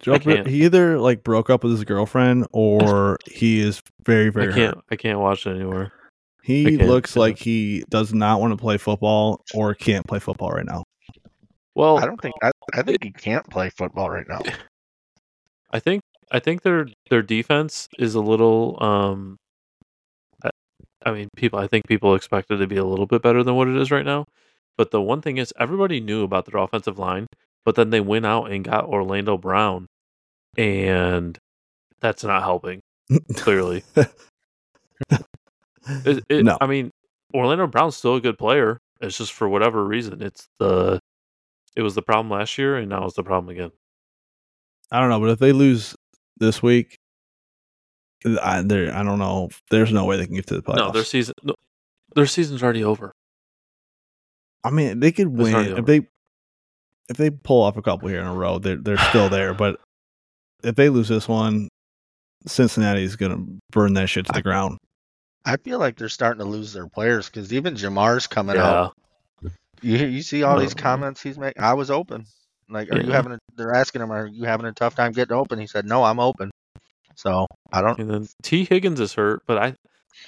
Joe 0.00 0.14
I 0.14 0.18
can't. 0.18 0.46
he 0.46 0.64
either 0.64 0.98
like 0.98 1.24
broke 1.24 1.50
up 1.50 1.64
with 1.64 1.72
his 1.72 1.84
girlfriend 1.84 2.46
or 2.52 3.18
he 3.26 3.60
is 3.60 3.82
very 4.04 4.28
very 4.28 4.52
I 4.52 4.54
can't. 4.54 4.74
hurt. 4.76 4.84
I 4.90 4.96
can't 4.96 5.18
watch 5.18 5.46
it 5.46 5.50
anymore. 5.50 5.92
He 6.42 6.78
looks 6.78 7.16
yeah. 7.16 7.20
like 7.20 7.38
he 7.38 7.84
does 7.90 8.14
not 8.14 8.40
want 8.40 8.52
to 8.52 8.56
play 8.56 8.78
football 8.78 9.44
or 9.54 9.74
can't 9.74 10.06
play 10.06 10.18
football 10.18 10.50
right 10.50 10.64
now. 10.64 10.84
Well, 11.74 11.98
I 11.98 12.06
don't 12.06 12.20
think. 12.20 12.34
I, 12.42 12.50
I 12.74 12.82
think 12.82 13.04
he 13.04 13.10
can't 13.10 13.48
play 13.50 13.70
football 13.70 14.08
right 14.08 14.26
now. 14.28 14.40
I 15.72 15.78
think 15.78 16.02
I 16.30 16.38
think 16.38 16.62
their 16.62 16.88
their 17.10 17.22
defense 17.22 17.88
is 17.98 18.14
a 18.14 18.20
little. 18.20 18.82
Um, 18.82 19.36
I, 19.36 19.47
I 21.08 21.12
mean, 21.12 21.28
people. 21.36 21.58
I 21.58 21.66
think 21.66 21.86
people 21.86 22.14
expect 22.14 22.50
it 22.50 22.58
to 22.58 22.66
be 22.66 22.76
a 22.76 22.84
little 22.84 23.06
bit 23.06 23.22
better 23.22 23.42
than 23.42 23.54
what 23.54 23.68
it 23.68 23.76
is 23.76 23.90
right 23.90 24.04
now. 24.04 24.26
But 24.76 24.90
the 24.90 25.02
one 25.02 25.20
thing 25.20 25.38
is, 25.38 25.52
everybody 25.58 26.00
knew 26.00 26.22
about 26.22 26.46
their 26.46 26.60
offensive 26.60 26.98
line, 26.98 27.26
but 27.64 27.74
then 27.74 27.90
they 27.90 28.00
went 28.00 28.26
out 28.26 28.50
and 28.50 28.64
got 28.64 28.84
Orlando 28.84 29.36
Brown, 29.36 29.86
and 30.56 31.36
that's 32.00 32.22
not 32.22 32.42
helping. 32.42 32.80
Clearly, 33.36 33.84
it, 35.10 36.24
it, 36.28 36.44
No. 36.44 36.58
I 36.60 36.66
mean, 36.66 36.90
Orlando 37.34 37.66
Brown's 37.66 37.96
still 37.96 38.16
a 38.16 38.20
good 38.20 38.38
player. 38.38 38.78
It's 39.00 39.18
just 39.18 39.32
for 39.32 39.48
whatever 39.48 39.84
reason, 39.84 40.22
it's 40.22 40.46
the. 40.58 41.00
It 41.76 41.82
was 41.82 41.94
the 41.94 42.02
problem 42.02 42.30
last 42.30 42.58
year, 42.58 42.76
and 42.76 42.88
now 42.88 43.04
it's 43.04 43.14
the 43.14 43.22
problem 43.22 43.50
again. 43.50 43.70
I 44.90 45.00
don't 45.00 45.10
know, 45.10 45.20
but 45.20 45.30
if 45.30 45.38
they 45.38 45.52
lose 45.52 45.94
this 46.38 46.62
week, 46.62 46.98
I, 48.42 48.62
there 48.62 48.94
I 48.94 49.02
don't 49.02 49.18
know. 49.18 49.48
There's 49.70 49.92
no 49.92 50.04
way 50.04 50.16
they 50.16 50.26
can 50.26 50.34
get 50.34 50.46
to 50.48 50.54
the 50.54 50.62
playoffs. 50.62 50.76
No, 50.76 50.90
their 50.90 51.04
season. 51.04 51.34
No, 51.42 51.54
their 52.14 52.26
season's 52.26 52.62
already 52.62 52.82
over. 52.84 53.12
I 54.64 54.70
mean, 54.70 55.00
they 55.00 55.12
could 55.12 55.28
It's 55.28 55.36
win 55.36 55.54
if 55.54 55.72
over. 55.72 55.82
they 55.82 55.96
if 57.08 57.16
they 57.16 57.30
pull 57.30 57.62
off 57.62 57.76
a 57.76 57.82
couple 57.82 58.08
here 58.08 58.20
in 58.20 58.26
a 58.26 58.34
row. 58.34 58.58
They're 58.58 58.76
they're 58.76 58.98
still 58.98 59.28
there, 59.28 59.54
but 59.54 59.80
if 60.64 60.74
they 60.74 60.88
lose 60.88 61.08
this 61.08 61.28
one, 61.28 61.68
Cincinnati's 62.46 63.16
gonna 63.16 63.44
burn 63.70 63.94
that 63.94 64.08
shit 64.08 64.26
to 64.26 64.32
the 64.32 64.38
I- 64.38 64.42
ground. 64.42 64.78
I 65.44 65.56
feel 65.56 65.78
like 65.78 65.96
they're 65.96 66.08
starting 66.10 66.40
to 66.40 66.44
lose 66.44 66.72
their 66.74 66.88
players 66.88 67.26
because 67.30 67.52
even 67.54 67.74
Ja'Marr's 67.74 68.26
coming 68.26 68.56
Yeah. 68.56 68.66
out. 68.66 68.92
You 69.80 69.96
you 69.96 70.22
see 70.22 70.42
all 70.42 70.58
these 70.58 70.74
comments 70.74 71.22
he's 71.22 71.38
making. 71.38 71.62
I 71.62 71.72
was 71.74 71.90
open. 71.90 72.26
Like, 72.68 72.90
are 72.92 73.00
you 73.00 73.12
having? 73.12 73.32
A, 73.32 73.38
they're 73.56 73.74
asking 73.74 74.02
him, 74.02 74.10
are 74.10 74.26
you 74.26 74.44
having 74.44 74.66
a 74.66 74.72
tough 74.72 74.94
time 74.96 75.12
getting 75.12 75.34
open? 75.36 75.58
He 75.58 75.66
said, 75.68 75.86
no, 75.86 76.02
I'm 76.04 76.20
open. 76.20 76.50
So 77.18 77.48
I 77.72 77.82
don't. 77.82 77.98
And 77.98 78.08
then 78.08 78.28
Tee 78.44 78.64
Higgins 78.64 79.00
is 79.00 79.12
hurt, 79.14 79.42
but 79.44 79.58
I 79.58 79.74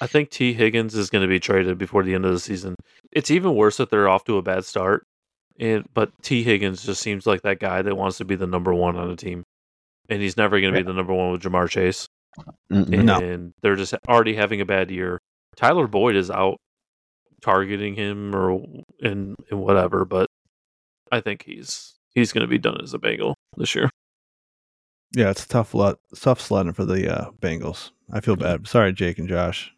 I 0.01 0.07
think 0.07 0.29
Tee 0.29 0.51
Higgins 0.51 0.93
is 0.93 1.09
going 1.09 1.21
to 1.21 1.27
be 1.27 1.39
traded 1.39 1.77
before 1.77 2.03
the 2.03 2.13
end 2.13 2.25
of 2.25 2.33
the 2.33 2.39
season. 2.39 2.75
It's 3.13 3.31
even 3.31 3.55
worse 3.55 3.77
that 3.77 3.89
they're 3.89 4.09
off 4.09 4.25
to 4.25 4.37
a 4.37 4.41
bad 4.41 4.65
start. 4.65 5.05
And 5.57 5.85
but 5.93 6.11
Tee 6.21 6.43
Higgins 6.43 6.85
just 6.85 7.01
seems 7.01 7.25
like 7.25 7.43
that 7.43 7.59
guy 7.59 7.81
that 7.81 7.95
wants 7.95 8.17
to 8.17 8.25
be 8.25 8.35
the 8.35 8.45
number 8.45 8.73
one 8.73 8.97
on 8.97 9.09
a 9.09 9.15
team, 9.15 9.43
and 10.09 10.21
he's 10.21 10.35
never 10.35 10.59
going 10.59 10.73
to 10.73 10.79
be 10.79 10.85
the 10.85 10.91
number 10.91 11.13
one 11.13 11.31
with 11.31 11.43
Ja'Marr 11.43 11.69
Chase. 11.69 12.07
No. 12.69 13.19
And 13.19 13.53
they're 13.61 13.77
just 13.77 13.93
already 14.09 14.35
having 14.35 14.59
a 14.59 14.65
bad 14.65 14.91
year. 14.91 15.17
Tyler 15.55 15.87
Boyd 15.87 16.17
is 16.17 16.29
out 16.29 16.57
targeting 17.41 17.95
him 17.95 18.35
or 18.35 18.61
and 19.01 19.37
and 19.49 19.61
whatever, 19.61 20.03
but 20.03 20.27
I 21.09 21.21
think 21.21 21.43
he's 21.45 21.93
he's 22.13 22.33
going 22.33 22.41
to 22.41 22.51
be 22.51 22.57
done 22.57 22.81
as 22.83 22.93
a 22.93 22.99
Bengal 22.99 23.35
this 23.55 23.75
year. 23.75 23.89
Yeah, 25.13 25.29
it's 25.29 25.43
a 25.43 25.47
tough 25.47 25.73
lot, 25.73 25.99
tough 26.15 26.39
sledding 26.39 26.73
for 26.73 26.85
the 26.85 27.11
uh, 27.13 27.31
Bengals. 27.41 27.91
I 28.11 28.21
feel 28.21 28.35
bad. 28.35 28.67
Sorry, 28.67 28.93
Jake 28.93 29.19
and 29.19 29.27
Josh, 29.27 29.71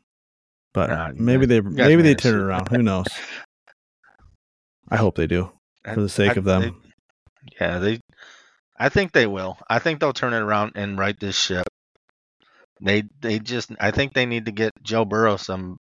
but 0.73 0.89
Nah, 0.89 1.11
maybe 1.15 1.45
they 1.45 1.61
maybe 1.61 2.01
they 2.03 2.13
turn 2.15 2.35
it. 2.35 2.37
it 2.39 2.41
around. 2.43 2.67
Who 2.69 2.83
knows? 2.83 3.07
I 4.89 4.97
hope 4.97 5.15
they 5.15 5.27
do 5.27 5.51
for 5.93 6.01
the 6.01 6.09
sake 6.09 6.31
I- 6.31 6.35
of 6.35 6.43
them. 6.43 6.61
they- 6.61 7.55
yeah, 7.59 7.79
they. 7.79 7.99
I 8.79 8.89
think 8.89 9.11
they 9.11 9.27
will. 9.27 9.57
I 9.69 9.79
think 9.79 9.99
they'll 9.99 10.13
turn 10.13 10.33
it 10.33 10.39
around 10.41 10.73
and 10.75 10.97
right 10.97 11.19
this 11.19 11.35
ship. 11.37 11.65
They 12.81 13.03
they 13.21 13.39
just. 13.39 13.71
I 13.79 13.91
think 13.91 14.13
they 14.13 14.25
need 14.25 14.45
to 14.45 14.51
get 14.51 14.71
Joe 14.81 15.03
Burrow 15.05 15.37
some. 15.37 15.77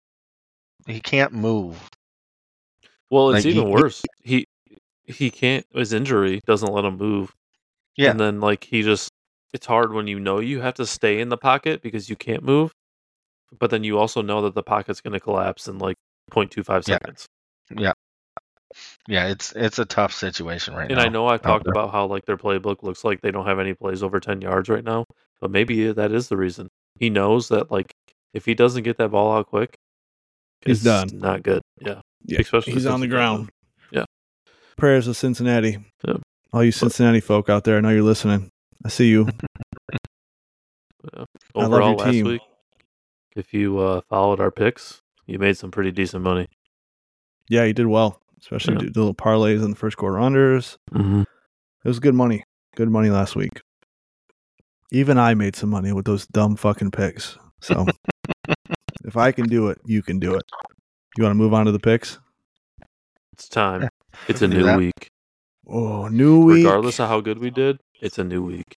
He 0.86 1.00
can't 1.00 1.34
move. 1.34 1.90
Well, 3.10 3.32
it's 3.32 3.46
Like, 3.46 3.54
even 3.56 3.68
he- 3.68 3.74
worse. 3.74 4.02
He 4.22 4.46
he 5.04 5.32
can't. 5.32 5.66
His 5.74 5.94
injury 5.94 6.42
doesn't 6.46 6.72
let 6.72 6.86
him 6.86 6.98
move. 6.98 7.34
Yeah. 7.96 8.12
and 8.12 8.20
then 8.20 8.40
like 8.40 8.64
he 8.66 8.84
just. 8.84 9.10
It's 9.54 9.66
hard 9.66 9.94
when 9.94 10.08
you 10.08 10.20
know 10.20 10.40
you 10.40 10.62
have 10.62 10.76
to 10.76 10.86
stay 10.86 11.20
in 11.20 11.30
the 11.30 11.38
pocket 11.38 11.82
because 11.82 12.10
you 12.10 12.16
can't 12.16 12.44
move, 12.44 12.72
but 13.60 13.70
then 13.70 13.84
you 13.84 13.98
also 13.98 14.22
know 14.22 14.42
that 14.42 14.56
the 14.56 14.64
pocket's 14.64 15.02
going 15.02 15.14
to 15.14 15.20
collapse 15.20 15.68
in 15.68 15.78
like 15.80 15.98
0.25 16.32 16.84
seconds. 16.84 17.26
Yeah. 17.76 17.94
Yeah, 19.08 19.28
it's 19.28 19.54
it's 19.56 19.80
a 19.80 19.86
tough 19.86 20.14
situation 20.14 20.74
right 20.74 20.90
And 20.92 20.98
now. 20.98 21.00
And 21.00 21.10
I 21.10 21.12
know 21.12 21.28
I 21.28 21.38
talked 21.38 21.68
about 21.68 21.92
how 21.92 22.06
like 22.06 22.26
their 22.26 22.38
playbook 22.38 22.84
looks 22.84 23.06
like 23.06 23.22
they 23.22 23.32
don't 23.32 23.46
have 23.46 23.60
any 23.60 23.74
plays 23.74 24.04
over 24.04 24.20
10 24.20 24.42
yards 24.42 24.68
right 24.68 24.84
now, 24.84 25.06
but 25.40 25.52
maybe 25.52 25.88
uh, 25.88 25.94
that 25.94 26.12
is 26.12 26.28
the 26.28 26.36
reason. 26.36 26.68
He 27.00 27.10
knows 27.10 27.48
that 27.48 27.72
like 27.72 27.94
if 28.34 28.46
he 28.46 28.54
doesn't 28.54 28.84
get 28.84 28.98
that 28.98 29.10
ball 29.10 29.38
out 29.38 29.48
quick, 29.48 29.78
He's 30.66 30.78
it's 30.78 30.84
done. 30.84 31.20
Not 31.20 31.44
good. 31.44 31.62
Yeah. 31.80 32.02
Yeah, 32.26 32.42
Especially 32.42 32.74
he's 32.74 32.86
on 32.86 33.00
the 33.00 33.08
ground. 33.08 33.50
Yeah. 33.92 34.06
Prayers 34.76 35.08
of 35.08 35.16
Cincinnati. 35.16 35.78
Yeah. 36.06 36.16
All 36.52 36.64
you 36.64 36.72
Cincinnati 36.72 37.20
folk 37.20 37.50
out 37.50 37.64
there, 37.64 37.78
I 37.78 37.82
know 37.82 37.90
you're 37.90 38.02
listening. 38.02 38.50
I 38.88 38.90
see 38.90 39.10
you. 39.10 39.28
I 41.14 41.20
love 41.20 41.28
Overall, 41.56 41.90
your 41.90 41.98
last 41.98 42.12
team. 42.12 42.26
week, 42.26 42.42
if 43.36 43.54
you 43.54 43.80
uh, 43.80 44.00
followed 44.10 44.40
our 44.40 44.50
picks, 44.50 45.02
you 45.26 45.38
made 45.40 45.58
some 45.58 45.72
pretty 45.72 45.92
decent 45.92 46.24
money. 46.24 46.48
Yeah, 47.50 47.66
you 47.66 47.74
did 47.74 47.88
well, 47.88 48.22
especially 48.40 48.76
Yeah. 48.76 48.92
the 48.94 49.00
little 49.00 49.14
parlays 49.14 49.62
in 49.62 49.72
the 49.72 49.76
first 49.76 49.98
quarter 49.98 50.18
unders. 50.20 50.78
Mm-hmm. 50.94 51.22
It 51.22 51.88
was 51.88 52.00
good 52.00 52.16
money. 52.16 52.46
Good 52.78 52.90
money 52.90 53.10
last 53.10 53.36
week. 53.36 53.60
Even 54.94 55.18
I 55.18 55.34
made 55.34 55.58
some 55.58 55.70
money 55.70 55.92
with 55.92 56.06
those 56.06 56.26
dumb 56.28 56.56
fucking 56.56 56.92
picks. 56.92 57.38
So 57.62 57.86
if 59.04 59.18
I 59.18 59.34
can 59.34 59.48
do 59.50 59.68
it, 59.68 59.80
you 59.86 60.02
can 60.02 60.18
do 60.18 60.34
it. 60.36 60.44
You 61.18 61.24
want 61.26 61.32
to 61.32 61.38
move 61.38 61.54
on 61.54 61.66
to 61.66 61.74
the 61.74 61.80
picks? 61.80 62.20
It's 63.34 63.50
time. 63.50 63.90
It's 64.30 64.42
a 64.42 64.48
new 64.48 64.64
that. 64.64 64.78
week. 64.78 65.12
Oh, 65.68 66.08
new 66.08 66.40
week. 66.46 66.66
Regardless 66.66 67.00
of 67.00 67.10
how 67.10 67.20
good 67.20 67.40
we 67.40 67.50
did, 67.52 67.80
it's 68.02 68.18
a 68.18 68.24
new 68.24 68.42
week. 68.42 68.77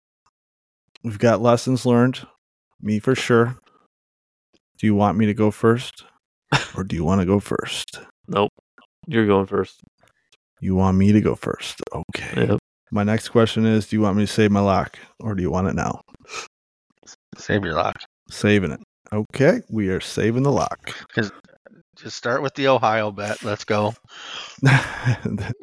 We've 1.04 1.20
got 1.20 1.42
lessons 1.42 1.86
learned. 1.86 2.26
Me 2.82 3.00
for 3.00 3.16
sure. 3.16 3.58
Do 4.78 4.88
you 4.88 4.96
want 4.96 5.18
me 5.18 5.26
to 5.26 5.34
go 5.34 5.52
first? 5.52 6.06
Or 6.76 6.84
do 6.84 6.96
you 6.96 7.04
want 7.04 7.22
to 7.22 7.26
go 7.26 7.40
first? 7.40 8.00
Nope. 8.28 8.52
You're 9.08 9.28
going 9.28 9.46
first. 9.46 9.82
You 10.62 10.76
want 10.76 10.98
me 10.98 11.12
to 11.12 11.22
go 11.22 11.36
first. 11.36 11.82
Okay. 11.94 12.48
Yep. 12.48 12.60
My 12.92 13.04
next 13.04 13.30
question 13.30 13.66
is 13.66 13.88
Do 13.88 13.96
you 13.96 14.02
want 14.02 14.18
me 14.18 14.24
to 14.24 14.32
save 14.32 14.52
my 14.52 14.60
lock 14.60 14.98
or 15.20 15.36
do 15.36 15.42
you 15.42 15.52
want 15.52 15.68
it 15.68 15.76
now? 15.76 16.02
Save 17.38 17.64
your 17.64 17.74
lock. 17.74 17.96
Saving 18.30 18.72
it. 18.72 18.80
Okay. 19.12 19.62
We 19.70 19.90
are 19.90 20.00
saving 20.00 20.44
the 20.44 20.52
lock. 20.52 20.94
Just 21.16 22.16
start 22.16 22.42
with 22.42 22.54
the 22.56 22.68
Ohio 22.68 23.12
bet. 23.12 23.44
Let's 23.44 23.66
go. 23.66 23.94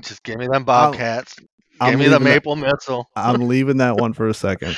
Just 0.02 0.22
give 0.22 0.36
me 0.38 0.46
them 0.46 0.64
Bobcats. 0.64 1.34
I'm 1.80 1.92
give 1.92 1.98
me 2.00 2.04
the 2.06 2.12
leaving 2.12 2.24
that- 2.24 2.30
maple 2.30 2.56
missile. 2.56 3.08
I'm 3.16 3.40
leaving 3.48 3.76
that 3.78 3.96
one 3.96 4.12
for 4.12 4.28
a 4.28 4.34
second. 4.34 4.76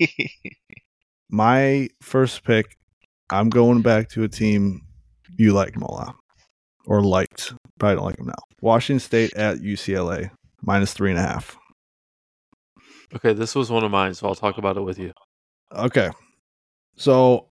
My 1.30 1.88
first 2.02 2.44
pick, 2.44 2.76
I'm 3.30 3.50
going 3.50 3.82
back 3.82 4.08
to 4.10 4.24
a 4.24 4.28
team 4.28 4.80
you 5.36 5.52
like, 5.52 5.76
Mola. 5.76 6.14
or 6.86 7.02
liked. 7.02 7.54
Probably 7.78 7.96
don't 7.96 8.04
like 8.04 8.16
them 8.16 8.26
now. 8.26 8.34
Washington 8.60 9.00
State 9.00 9.34
at 9.34 9.58
UCLA 9.58 10.30
minus 10.62 10.92
three 10.92 11.10
and 11.10 11.18
a 11.18 11.22
half. 11.22 11.56
Okay, 13.14 13.32
this 13.32 13.54
was 13.54 13.70
one 13.70 13.84
of 13.84 13.90
mine, 13.90 14.14
so 14.14 14.26
I'll 14.28 14.34
talk 14.34 14.58
about 14.58 14.76
it 14.76 14.82
with 14.82 14.98
you. 14.98 15.12
Okay. 15.74 16.10
So 16.96 17.48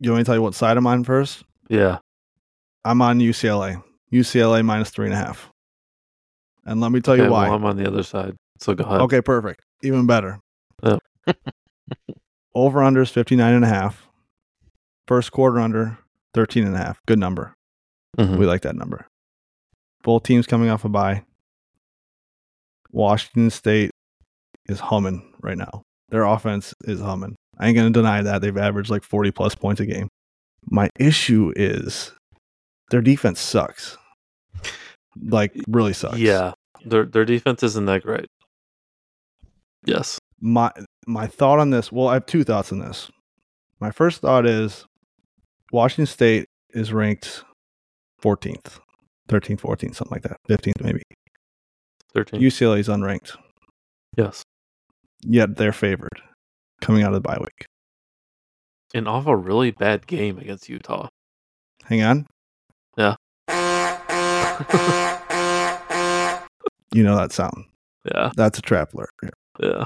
you 0.00 0.10
want 0.10 0.18
me 0.18 0.24
to 0.24 0.26
tell 0.26 0.34
you 0.34 0.42
what 0.42 0.54
side 0.54 0.76
I'm 0.76 0.86
on 0.86 1.04
first? 1.04 1.44
Yeah. 1.68 1.98
I'm 2.84 3.00
on 3.02 3.18
UCLA. 3.20 3.82
UCLA 4.12 4.64
minus 4.64 4.90
three 4.90 5.06
and 5.06 5.14
a 5.14 5.18
half. 5.18 5.50
And 6.64 6.80
let 6.80 6.92
me 6.92 7.00
tell 7.00 7.14
okay, 7.14 7.24
you 7.24 7.30
why. 7.30 7.46
Well, 7.48 7.56
I'm 7.56 7.64
on 7.64 7.76
the 7.76 7.86
other 7.86 8.02
side. 8.02 8.36
So 8.58 8.74
go 8.74 8.84
ahead. 8.84 9.00
Okay, 9.02 9.20
perfect. 9.20 9.62
Even 9.82 10.06
better. 10.06 10.38
Yeah. 10.82 10.98
Over 12.54 12.82
under 12.82 13.02
is 13.02 13.10
59 13.10 13.54
and 13.54 13.64
a 13.64 13.68
half. 13.68 14.08
First 15.06 15.32
quarter 15.32 15.58
under 15.58 15.98
13 16.34 16.66
and 16.66 16.74
a 16.74 16.78
half. 16.78 17.00
Good 17.06 17.18
number. 17.18 17.54
Mhm. 18.18 18.38
We 18.38 18.46
like 18.46 18.62
that 18.62 18.76
number. 18.76 19.06
Both 20.02 20.24
teams 20.24 20.46
coming 20.46 20.68
off 20.68 20.84
a 20.84 20.88
bye. 20.88 21.24
Washington 22.92 23.50
State 23.50 23.90
is 24.68 24.80
humming 24.80 25.32
right 25.42 25.56
now. 25.56 25.82
Their 26.08 26.24
offense 26.24 26.74
is 26.84 27.00
humming. 27.00 27.36
I 27.58 27.68
ain't 27.68 27.76
going 27.76 27.92
to 27.92 27.98
deny 27.98 28.22
that. 28.22 28.40
They've 28.40 28.56
averaged 28.56 28.90
like 28.90 29.04
40 29.04 29.30
plus 29.30 29.54
points 29.54 29.80
a 29.80 29.86
game. 29.86 30.08
My 30.70 30.88
issue 30.98 31.52
is 31.56 32.12
their 32.90 33.00
defense 33.00 33.40
sucks. 33.40 33.96
Like, 35.16 35.54
really 35.68 35.92
sucks. 35.92 36.18
Yeah. 36.18 36.52
Their 36.84 37.04
their 37.04 37.24
defense 37.24 37.62
isn't 37.62 37.86
that 37.86 38.02
great. 38.02 38.26
Yes. 39.84 40.18
my 40.40 40.70
my 41.06 41.26
thought 41.26 41.58
on 41.58 41.70
this 41.70 41.90
well 41.90 42.08
i 42.08 42.14
have 42.14 42.26
two 42.26 42.44
thoughts 42.44 42.70
on 42.72 42.78
this 42.78 43.10
my 43.80 43.90
first 43.90 44.20
thought 44.20 44.44
is 44.46 44.84
washington 45.72 46.06
state 46.06 46.46
is 46.74 46.92
ranked 46.92 47.44
14th 48.22 48.78
13th 49.28 49.60
14th 49.60 49.94
something 49.96 50.10
like 50.10 50.22
that 50.22 50.36
15th 50.48 50.82
maybe 50.82 51.02
13. 52.14 52.40
ucla 52.40 52.78
is 52.78 52.88
unranked 52.88 53.36
yes. 54.18 54.42
yet 55.22 55.56
they're 55.56 55.72
favored 55.72 56.20
coming 56.82 57.02
out 57.02 57.14
of 57.14 57.22
the 57.22 57.26
bye 57.28 57.38
week 57.40 57.64
And 58.94 59.08
off 59.08 59.26
a 59.26 59.36
really 59.36 59.70
bad 59.70 60.06
game 60.06 60.38
against 60.38 60.68
Utah. 60.68 61.08
hang 61.84 62.02
on. 62.02 62.26
you 66.94 67.02
know 67.02 67.16
that 67.16 67.32
sound 67.32 67.64
Yeah. 68.04 68.30
that's 68.36 68.58
a 68.58 68.62
trap 68.62 68.92
alert 68.94 69.10
Yeah. 69.58 69.84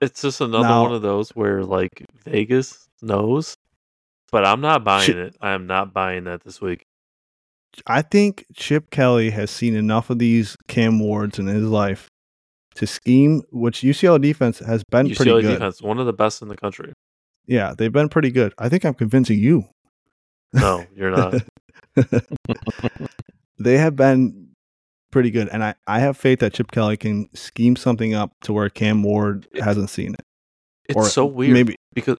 It's 0.00 0.22
just 0.22 0.40
another 0.40 0.68
Now- 0.68 0.82
one 0.82 0.92
of 0.92 1.02
those 1.02 1.30
where 1.30 1.64
like 1.64 2.04
Vegas 2.24 2.86
knows, 3.02 3.56
but 4.30 4.44
I'm 4.46 4.60
not 4.60 4.84
buying 4.84 5.06
Shit. 5.06 5.16
it. 5.16 5.36
I 5.40 5.52
am 5.52 5.66
not 5.66 5.92
buying 5.94 6.24
that 6.24 6.44
this 6.44 6.60
week. 6.60 6.82
i 7.86 8.00
think 8.02 8.44
chip 8.54 8.90
kelly 8.90 9.30
has 9.30 9.50
seen 9.50 9.74
enough 9.76 10.08
of 10.10 10.18
these 10.18 10.56
cam 10.68 10.98
wards 10.98 11.38
in 11.38 11.46
his 11.46 11.64
life 11.64 12.08
to 12.74 12.86
scheme 12.86 13.42
which 13.52 13.80
ucla 13.82 14.18
defense 14.20 14.58
has 14.60 14.82
been 14.90 15.06
pretty 15.14 15.30
UCLA 15.30 15.42
good 15.42 15.52
defense, 15.58 15.82
one 15.82 15.98
of 15.98 16.06
the 16.06 16.12
best 16.14 16.40
in 16.42 16.48
the 16.48 16.56
country. 16.56 16.92
yeah 17.46 17.74
they've 17.76 17.92
been 17.92 18.08
pretty 18.08 18.30
good 18.30 18.54
i 18.58 18.68
think 18.70 18.84
i'm 18.86 18.94
convincing 18.94 19.38
you 19.38 19.64
No, 20.54 20.84
you're 20.94 21.10
not. 21.10 21.34
they 23.58 23.78
have 23.78 23.96
been 23.96 24.48
pretty 25.10 25.30
good, 25.30 25.48
and 25.48 25.64
I, 25.64 25.74
I 25.86 26.00
have 26.00 26.16
faith 26.16 26.40
that 26.40 26.52
Chip 26.54 26.70
Kelly 26.70 26.96
can 26.96 27.28
scheme 27.34 27.76
something 27.76 28.14
up 28.14 28.32
to 28.42 28.52
where 28.52 28.68
Cam 28.68 29.02
Ward 29.02 29.46
hasn't 29.58 29.90
seen 29.90 30.14
it. 30.14 30.20
It's 30.88 30.96
Or 30.96 31.04
so 31.08 31.26
weird 31.26 31.52
Maybe 31.52 31.76
because 31.94 32.16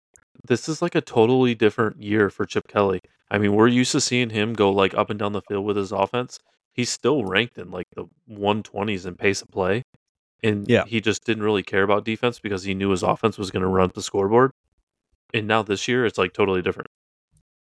this 0.47 0.67
is 0.67 0.81
like 0.81 0.95
a 0.95 1.01
totally 1.01 1.55
different 1.55 2.01
year 2.01 2.29
for 2.29 2.45
Chip 2.45 2.67
Kelly. 2.67 2.99
I 3.29 3.37
mean, 3.37 3.53
we're 3.53 3.67
used 3.67 3.91
to 3.93 4.01
seeing 4.01 4.29
him 4.29 4.53
go 4.53 4.71
like 4.71 4.93
up 4.93 5.09
and 5.09 5.19
down 5.19 5.33
the 5.33 5.41
field 5.41 5.65
with 5.65 5.77
his 5.77 5.91
offense. 5.91 6.39
He's 6.73 6.89
still 6.89 7.23
ranked 7.25 7.57
in 7.57 7.71
like 7.71 7.87
the 7.95 8.05
120s 8.29 9.05
in 9.05 9.15
pace 9.15 9.41
of 9.41 9.49
play. 9.49 9.83
And 10.43 10.69
Yeah. 10.69 10.85
he 10.85 11.01
just 11.01 11.23
didn't 11.25 11.43
really 11.43 11.63
care 11.63 11.83
about 11.83 12.05
defense 12.05 12.39
because 12.39 12.63
he 12.63 12.73
knew 12.73 12.89
his 12.91 13.03
offense 13.03 13.37
was 13.37 13.51
going 13.51 13.63
to 13.63 13.67
run 13.67 13.85
up 13.89 13.93
the 13.93 14.01
scoreboard. 14.01 14.51
And 15.33 15.47
now 15.47 15.63
this 15.63 15.87
year, 15.87 16.05
it's 16.05 16.17
like 16.17 16.33
totally 16.33 16.61
different. 16.61 16.87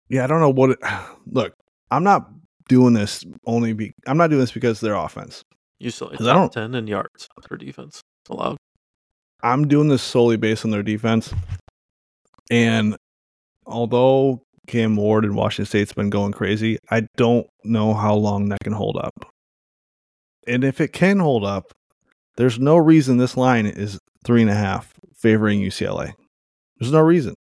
yeah, 0.09 0.25
I 0.25 0.27
don't 0.27 0.41
know 0.41 0.51
what. 0.51 0.71
It, 0.71 0.79
look, 1.27 1.55
I'm 1.91 2.05
not 2.05 2.29
doing 2.69 2.93
this 2.95 3.25
only 3.47 3.73
be. 3.73 3.93
I'm 4.07 4.17
not 4.17 4.31
doing 4.31 4.41
this 4.41 4.53
because 4.53 4.83
of 4.83 4.87
their 4.87 4.95
offense. 4.97 5.43
UCLA 5.83 6.17
'Cause 6.17 6.27
I 6.27 6.33
don't- 6.35 6.53
10 6.53 6.75
in 6.75 6.87
yards 6.87 7.29
for 7.47 7.57
defense. 7.57 8.01
It's 8.25 8.31
allowed. 8.31 8.57
I'm 9.43 9.69
doing 9.69 9.89
this 9.89 10.03
solely 10.03 10.37
based 10.37 10.65
on 10.65 10.71
their 10.71 10.83
defense. 10.83 11.33
And 12.51 12.97
although 13.67 14.43
Cam 14.67 14.97
Ward 14.97 15.25
and 15.25 15.37
Washington 15.37 15.67
State's 15.67 15.93
been 15.93 16.11
going 16.11 16.33
crazy, 16.33 16.79
I 16.91 17.07
don't 17.17 17.47
know 17.65 17.95
how 17.95 18.15
long 18.15 18.49
that 18.49 18.61
can 18.65 18.73
hold 18.73 18.97
up. 18.97 19.13
And 20.47 20.65
if 20.65 20.81
it 20.81 20.93
can 20.93 21.19
hold 21.19 21.45
up, 21.45 21.73
there's 22.37 22.59
no 22.59 22.77
reason 22.77 23.17
this 23.19 23.37
line 23.37 23.67
is 23.67 23.99
three 24.25 24.43
and 24.43 24.51
a 24.51 24.55
half 24.55 24.95
favoring 25.15 25.61
UCLA. 25.61 26.15
There's 26.79 26.93
no 26.93 27.01
reason. 27.01 27.35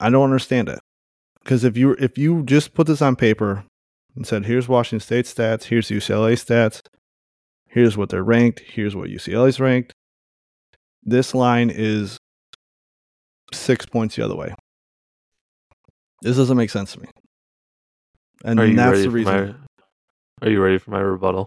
I 0.00 0.10
don't 0.10 0.24
understand 0.24 0.68
it. 0.68 0.80
Because 1.44 1.62
if 1.62 1.76
you 1.76 1.92
if 1.98 2.16
you 2.16 2.42
just 2.42 2.72
put 2.72 2.86
this 2.86 3.02
on 3.02 3.16
paper 3.16 3.64
and 4.16 4.26
said, 4.26 4.46
here's 4.46 4.66
Washington 4.66 5.00
State 5.00 5.26
stats, 5.26 5.64
here's 5.64 5.88
UCLA 5.88 6.32
stats, 6.32 6.80
here's 7.68 7.98
what 7.98 8.08
they're 8.08 8.24
ranked, 8.24 8.60
here's 8.60 8.96
what 8.96 9.10
UCLA's 9.10 9.60
ranked, 9.60 9.92
this 11.02 11.34
line 11.34 11.70
is 11.70 12.16
six 13.52 13.84
points 13.84 14.16
the 14.16 14.24
other 14.24 14.34
way. 14.34 14.54
This 16.22 16.38
doesn't 16.38 16.56
make 16.56 16.70
sense 16.70 16.94
to 16.94 17.00
me. 17.00 17.08
And 18.42 18.58
Are 18.58 18.66
you 18.66 18.76
that's 18.76 18.92
ready 18.92 19.02
the 19.02 19.10
reason. 19.10 19.56
my 20.40 20.46
Are 20.46 20.50
you 20.50 20.62
ready 20.62 20.78
for 20.78 20.92
my 20.92 21.00
rebuttal? 21.00 21.46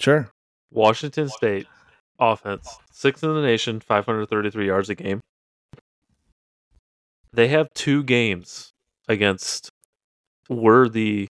Sure. 0.00 0.28
Washington 0.72 1.28
State 1.28 1.66
offense, 2.18 2.76
sixth 2.92 3.22
in 3.22 3.34
the 3.34 3.40
nation, 3.42 3.78
533 3.78 4.66
yards 4.66 4.90
a 4.90 4.96
game. 4.96 5.20
They 7.32 7.48
have 7.48 7.68
two 7.74 8.02
games 8.02 8.72
against 9.10 9.68
worthy 10.48 11.26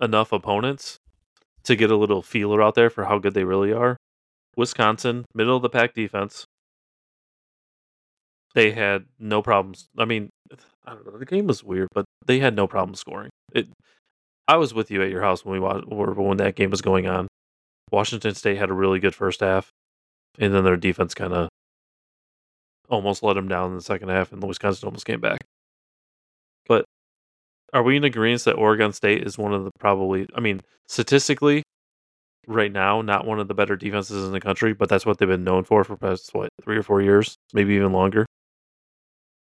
enough 0.00 0.32
opponents 0.32 0.98
to 1.62 1.76
get 1.76 1.90
a 1.90 1.96
little 1.96 2.20
feeler 2.20 2.60
out 2.60 2.74
there 2.74 2.90
for 2.90 3.04
how 3.04 3.18
good 3.18 3.32
they 3.32 3.44
really 3.44 3.72
are. 3.72 3.96
Wisconsin, 4.56 5.24
middle 5.34 5.56
of 5.56 5.62
the 5.62 5.70
pack 5.70 5.94
defense. 5.94 6.44
They 8.54 8.72
had 8.72 9.04
no 9.18 9.40
problems. 9.40 9.86
I 9.96 10.04
mean, 10.04 10.30
I 10.84 10.94
don't 10.94 11.06
know. 11.06 11.18
The 11.18 11.26
game 11.26 11.46
was 11.46 11.62
weird, 11.62 11.88
but 11.94 12.06
they 12.26 12.40
had 12.40 12.56
no 12.56 12.66
problem 12.66 12.94
scoring. 12.94 13.30
It. 13.52 13.68
I 14.48 14.56
was 14.56 14.74
with 14.74 14.90
you 14.90 15.02
at 15.02 15.10
your 15.10 15.22
house 15.22 15.44
when 15.44 15.52
we 15.52 15.60
watched, 15.60 15.86
when 15.88 16.36
that 16.38 16.56
game 16.56 16.70
was 16.70 16.82
going 16.82 17.06
on. 17.06 17.28
Washington 17.92 18.34
State 18.34 18.58
had 18.58 18.70
a 18.70 18.74
really 18.74 18.98
good 18.98 19.14
first 19.14 19.40
half, 19.40 19.70
and 20.38 20.52
then 20.54 20.64
their 20.64 20.76
defense 20.76 21.14
kind 21.14 21.32
of 21.32 21.48
almost 22.88 23.22
let 23.22 23.34
them 23.34 23.48
down 23.48 23.70
in 23.70 23.76
the 23.76 23.82
second 23.82 24.08
half, 24.08 24.32
and 24.32 24.42
Wisconsin 24.42 24.86
almost 24.86 25.06
came 25.06 25.20
back. 25.20 25.38
Are 27.72 27.82
we 27.82 27.96
in 27.96 28.04
agreement 28.04 28.44
that 28.44 28.54
Oregon 28.54 28.92
State 28.92 29.26
is 29.26 29.36
one 29.36 29.52
of 29.52 29.64
the 29.64 29.70
probably, 29.78 30.26
I 30.34 30.40
mean, 30.40 30.60
statistically, 30.88 31.62
right 32.46 32.72
now, 32.72 33.02
not 33.02 33.26
one 33.26 33.40
of 33.40 33.48
the 33.48 33.54
better 33.54 33.76
defenses 33.76 34.24
in 34.24 34.32
the 34.32 34.40
country, 34.40 34.72
but 34.72 34.88
that's 34.88 35.04
what 35.04 35.18
they've 35.18 35.28
been 35.28 35.44
known 35.44 35.64
for 35.64 35.84
for 35.84 35.96
past 35.96 36.30
what 36.32 36.48
three 36.62 36.76
or 36.76 36.82
four 36.82 37.02
years, 37.02 37.36
maybe 37.52 37.74
even 37.74 37.92
longer. 37.92 38.24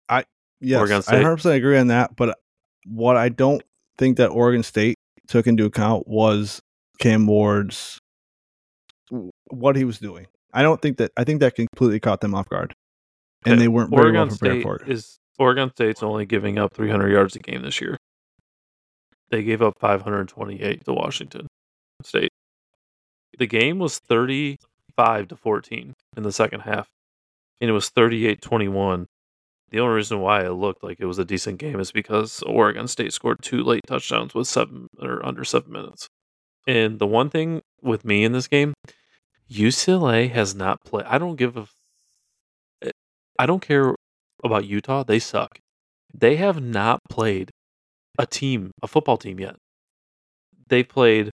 I, 0.08 0.24
yes, 0.60 0.80
Oregon 0.80 0.98
I 0.98 1.02
State. 1.02 1.26
100% 1.26 1.56
agree 1.56 1.78
on 1.78 1.88
that. 1.88 2.16
But 2.16 2.38
what 2.86 3.18
I 3.18 3.30
don't 3.30 3.64
think 3.98 4.18
that 4.18 4.28
Oregon 4.30 4.64
State 4.64 4.96
took 5.28 5.48
into 5.48 5.66
account 5.66 6.08
was 6.08 6.60
Cam 7.00 7.26
Ward's 7.28 7.98
what 9.50 9.76
he 9.76 9.84
was 9.84 10.00
doing. 10.00 10.28
I 10.54 10.62
don't 10.62 10.82
think 10.82 10.98
that. 10.98 11.12
I 11.18 11.24
think 11.24 11.40
that 11.40 11.56
completely 11.56 12.00
caught 12.00 12.22
them 12.22 12.36
off 12.36 12.50
guard, 12.50 12.74
and 13.46 13.54
Okay, 13.54 13.62
they 13.64 13.68
weren't 13.68 13.90
very 13.90 14.04
Oregon 14.04 14.28
well 14.28 14.38
prepared 14.38 14.54
State 14.58 14.64
for 14.64 14.76
it. 14.78 14.90
is 14.90 15.18
Oregon 15.40 15.72
State's 15.72 16.04
only 16.04 16.26
giving 16.26 16.60
up 16.60 16.74
300 16.74 17.10
yards 17.10 17.36
a 17.36 17.40
game 17.40 17.62
this 17.64 17.82
year. 17.82 17.98
They 19.32 19.44
gave 19.44 19.62
up 19.62 19.80
528 19.80 20.84
to 20.86 20.94
Washington 20.94 21.48
State. 22.04 22.32
The 23.40 23.48
game 23.48 23.80
was 23.80 23.98
35 23.98 25.30
to 25.30 25.36
14 25.38 25.94
in 26.18 26.24
the 26.24 26.34
second 26.34 26.60
half, 26.62 26.88
and 27.62 27.70
it 27.70 27.74
was 27.74 27.90
38-21. 27.90 29.06
The 29.70 29.80
only 29.80 29.96
reason 29.96 30.20
why 30.20 30.44
it 30.44 30.52
looked 30.52 30.84
like 30.84 31.00
it 31.00 31.06
was 31.06 31.18
a 31.18 31.24
decent 31.24 31.60
game 31.60 31.80
is 31.80 31.94
because 31.94 32.44
Oregon 32.46 32.90
State 32.90 33.14
scored 33.14 33.38
two 33.42 33.64
late 33.64 33.84
touchdowns 33.88 34.36
with 34.36 34.48
seven 34.48 34.88
or 35.00 35.26
under 35.26 35.46
seven 35.46 35.72
minutes. 35.72 36.10
And 36.68 37.00
the 37.00 37.08
one 37.08 37.30
thing 37.30 37.62
with 37.82 38.04
me 38.04 38.26
in 38.26 38.34
this 38.34 38.50
game, 38.50 38.74
UCLA 39.50 40.30
has 40.30 40.54
not 40.54 40.84
played. 40.84 41.06
I 41.06 41.18
don't 41.18 41.38
give 41.38 41.56
a 41.56 41.68
eh, 42.84 42.92
I 43.40 43.46
don't 43.46 43.62
care 43.62 43.96
about 44.44 44.66
Utah. 44.66 45.04
They 45.04 45.20
suck. 45.20 45.58
They 46.14 46.36
have 46.36 46.62
not 46.62 47.00
played 47.10 47.50
a 48.18 48.26
team, 48.26 48.72
a 48.82 48.88
football 48.88 49.18
team 49.18 49.40
yet. 49.40 49.56
They've 50.70 50.88
played 50.88 51.32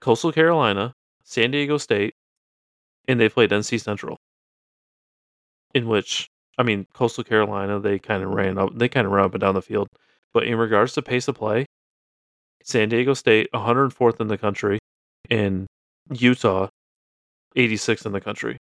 Coastal 0.00 0.32
Carolina, 0.32 0.92
San 1.22 1.50
Diego 1.50 1.78
State, 1.78 2.14
and 3.08 3.18
they 3.18 3.28
played 3.28 3.50
NC 3.50 3.80
Central. 3.80 4.18
In 5.74 5.88
which, 5.88 6.28
I 6.58 6.62
mean, 6.62 6.86
Coastal 6.94 7.24
Carolina, 7.24 7.80
they 7.80 7.98
kind 7.98 8.22
of 8.22 8.30
ran 8.30 8.58
up, 8.58 8.70
they 8.76 8.88
kind 8.88 9.06
of 9.06 9.12
ran 9.12 9.24
up 9.24 9.34
and 9.34 9.40
down 9.40 9.54
the 9.54 9.62
field. 9.62 9.88
But 10.32 10.44
in 10.44 10.56
regards 10.56 10.92
to 10.94 11.02
pace 11.02 11.28
of 11.28 11.36
play, 11.36 11.66
San 12.62 12.88
Diego 12.88 13.14
State 13.14 13.48
104th 13.54 14.20
in 14.20 14.28
the 14.28 14.38
country, 14.38 14.78
and 15.30 15.66
Utah 16.10 16.68
86th 17.56 18.06
in 18.06 18.12
the 18.12 18.20
country. 18.20 18.56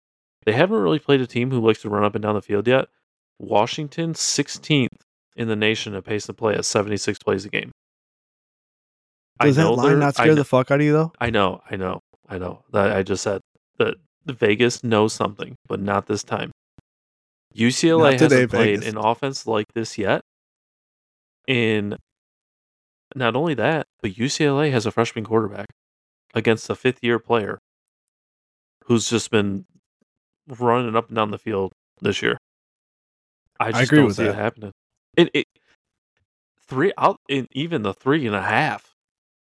They 0.45 0.54
haven't 0.54 0.80
really 0.80 0.99
played 0.99 1.21
a 1.21 1.28
team 1.28 1.52
who 1.52 1.60
likes 1.60 1.82
to 1.82 1.89
run 1.89 2.04
up 2.04 2.15
and 2.15 2.21
down 2.21 2.36
the 2.36 2.41
field 2.41 2.67
yet. 2.67 2.88
Washington 3.39 4.13
16th 4.13 4.88
in 5.39 5.47
the 5.47 5.56
nation 5.56 5.95
at 5.95 6.04
pace 6.04 6.28
of 6.30 6.38
play 6.38 6.54
at 6.54 6.65
76 6.65 7.17
plays 7.25 7.45
a 7.45 7.49
game. 7.49 7.71
Does 9.41 9.56
that 9.56 9.71
line 9.71 9.99
not 9.99 10.08
I 10.10 10.12
scare 10.12 10.25
kn- 10.28 10.36
the 10.36 10.43
fuck 10.43 10.69
out 10.69 10.80
of 10.82 10.86
you 10.86 10.91
though? 10.91 11.13
I 11.19 11.30
know, 11.30 11.62
I 11.71 11.78
know, 11.78 12.02
I 12.28 12.38
know. 12.38 12.63
That 12.73 12.91
I 12.95 13.04
just 13.04 13.23
said 13.23 13.39
that 13.78 13.95
the 14.25 14.34
Vegas 14.34 14.84
knows 14.84 15.13
something, 15.13 15.56
but 15.67 15.80
not 15.80 16.08
this 16.08 16.23
time. 16.23 16.52
UCLA 17.56 18.12
Not 18.12 18.19
today, 18.19 18.36
hasn't 18.36 18.52
played 18.52 18.80
Vegas. 18.82 18.93
an 18.93 18.97
offense 18.97 19.47
like 19.47 19.65
this 19.73 19.97
yet. 19.97 20.21
And 21.47 21.95
not 23.15 23.36
only 23.36 23.54
that, 23.56 23.88
but 24.02 24.12
UCLA 24.12 24.71
has 24.71 24.86
a 24.86 24.91
freshman 24.91 25.23
quarterback 25.23 25.67
against 26.36 26.69
a 26.69 26.75
fifth 26.75 26.99
year 27.02 27.17
player 27.17 27.58
who's 28.86 29.10
just 29.10 29.32
been 29.32 29.65
running 30.47 30.95
up 30.95 31.08
and 31.08 31.15
down 31.15 31.32
the 31.32 31.38
field 31.39 31.71
this 32.02 32.21
year. 32.21 32.38
I 33.60 33.71
just 33.71 33.84
agree 33.86 33.99
don't 33.99 34.08
with 34.08 34.17
see 34.17 34.23
that. 34.23 34.32
it 34.32 34.36
happening. 34.36 34.71
It, 35.17 35.30
it 35.34 35.48
three 36.67 36.93
out 36.98 37.19
in 37.28 37.48
even 37.52 37.82
the 37.84 37.93
three 37.93 38.26
and 38.28 38.36
a 38.36 38.41
half. 38.41 38.93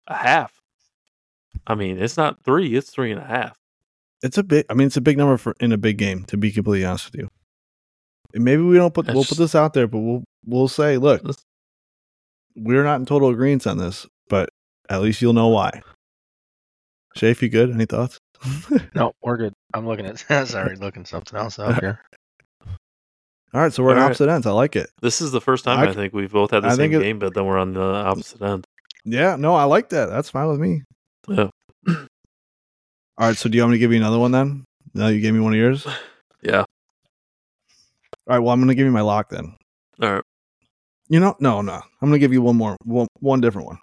A 0.07 0.15
half. 0.15 0.53
I 1.67 1.75
mean, 1.75 1.97
it's 2.01 2.17
not 2.17 2.43
three, 2.43 2.75
it's 2.75 2.89
three 2.89 3.11
and 3.11 3.21
a 3.21 3.25
half. 3.25 3.57
It's 4.23 4.37
a 4.37 4.43
big. 4.43 4.65
I 4.69 4.73
mean, 4.73 4.87
it's 4.87 4.97
a 4.97 5.01
big 5.01 5.17
number 5.17 5.37
for 5.37 5.55
in 5.59 5.71
a 5.71 5.77
big 5.77 5.97
game. 5.97 6.23
To 6.25 6.37
be 6.37 6.51
completely 6.51 6.85
honest 6.85 7.11
with 7.11 7.21
you, 7.21 7.29
And 8.33 8.43
maybe 8.43 8.61
we 8.61 8.75
don't 8.75 8.93
put. 8.93 9.05
That's 9.05 9.15
we'll 9.15 9.25
put 9.25 9.37
this 9.37 9.55
out 9.55 9.73
there, 9.73 9.87
but 9.87 9.99
we'll 9.99 10.23
we'll 10.45 10.67
say, 10.67 10.97
look, 10.97 11.21
we're 12.55 12.83
not 12.83 12.99
in 12.99 13.05
total 13.05 13.29
agreement 13.29 13.65
on 13.67 13.77
this, 13.77 14.05
but 14.29 14.49
at 14.89 15.01
least 15.01 15.21
you'll 15.21 15.33
know 15.33 15.47
why. 15.47 15.81
Shafe, 17.15 17.41
you 17.41 17.49
good? 17.49 17.71
Any 17.71 17.85
thoughts? 17.85 18.19
No, 18.95 19.11
we're 19.21 19.37
good. 19.37 19.53
I'm 19.73 19.87
looking 19.87 20.05
at 20.05 20.19
sorry, 20.47 20.75
looking 20.75 21.05
something 21.05 21.37
else 21.37 21.59
up 21.59 21.79
here. 21.81 21.99
All 23.53 23.61
right, 23.61 23.73
so 23.73 23.83
we're 23.83 23.91
on 23.91 23.97
All 23.97 24.03
right. 24.03 24.05
opposite 24.11 24.29
ends. 24.29 24.47
I 24.47 24.51
like 24.51 24.75
it. 24.77 24.89
This 25.01 25.19
is 25.21 25.31
the 25.31 25.41
first 25.41 25.65
time 25.65 25.79
I 25.79 25.91
think 25.93 26.13
we've 26.13 26.31
both 26.31 26.51
had 26.51 26.63
the 26.63 26.69
I 26.69 26.75
same 26.75 26.93
it- 26.93 26.99
game, 27.01 27.19
but 27.19 27.33
then 27.33 27.45
we're 27.45 27.57
on 27.57 27.73
the 27.73 27.81
opposite 27.83 28.41
end. 28.41 28.65
Yeah, 29.03 29.35
no, 29.35 29.55
I 29.55 29.63
like 29.65 29.89
that. 29.89 30.05
That's 30.09 30.29
fine 30.29 30.47
with 30.47 30.59
me. 30.59 30.83
Yeah. 31.27 31.49
All 31.87 31.97
right, 33.17 33.35
so 33.37 33.49
do 33.49 33.57
you 33.57 33.63
want 33.63 33.71
me 33.71 33.75
to 33.77 33.79
give 33.79 33.91
you 33.91 33.97
another 33.97 34.19
one 34.19 34.31
then? 34.31 34.63
Now 34.93 35.07
you 35.07 35.19
gave 35.21 35.33
me 35.33 35.39
one 35.39 35.53
of 35.53 35.59
yours. 35.59 35.85
Yeah. 36.43 36.61
All 38.27 38.35
right, 38.35 38.39
well, 38.39 38.51
I'm 38.51 38.59
going 38.59 38.69
to 38.69 38.73
give 38.75 38.85
you 38.85 38.91
my 38.91 39.01
lock 39.01 39.29
then. 39.29 39.55
All 40.01 40.11
right. 40.13 40.23
You 41.07 41.19
know, 41.19 41.35
no, 41.39 41.61
no. 41.61 41.73
I'm 41.73 41.83
going 42.09 42.13
to 42.13 42.19
give 42.19 42.33
you 42.33 42.41
one 42.41 42.55
more, 42.55 42.77
one, 42.83 43.05
one 43.19 43.41
different 43.41 43.67
one. 43.67 43.77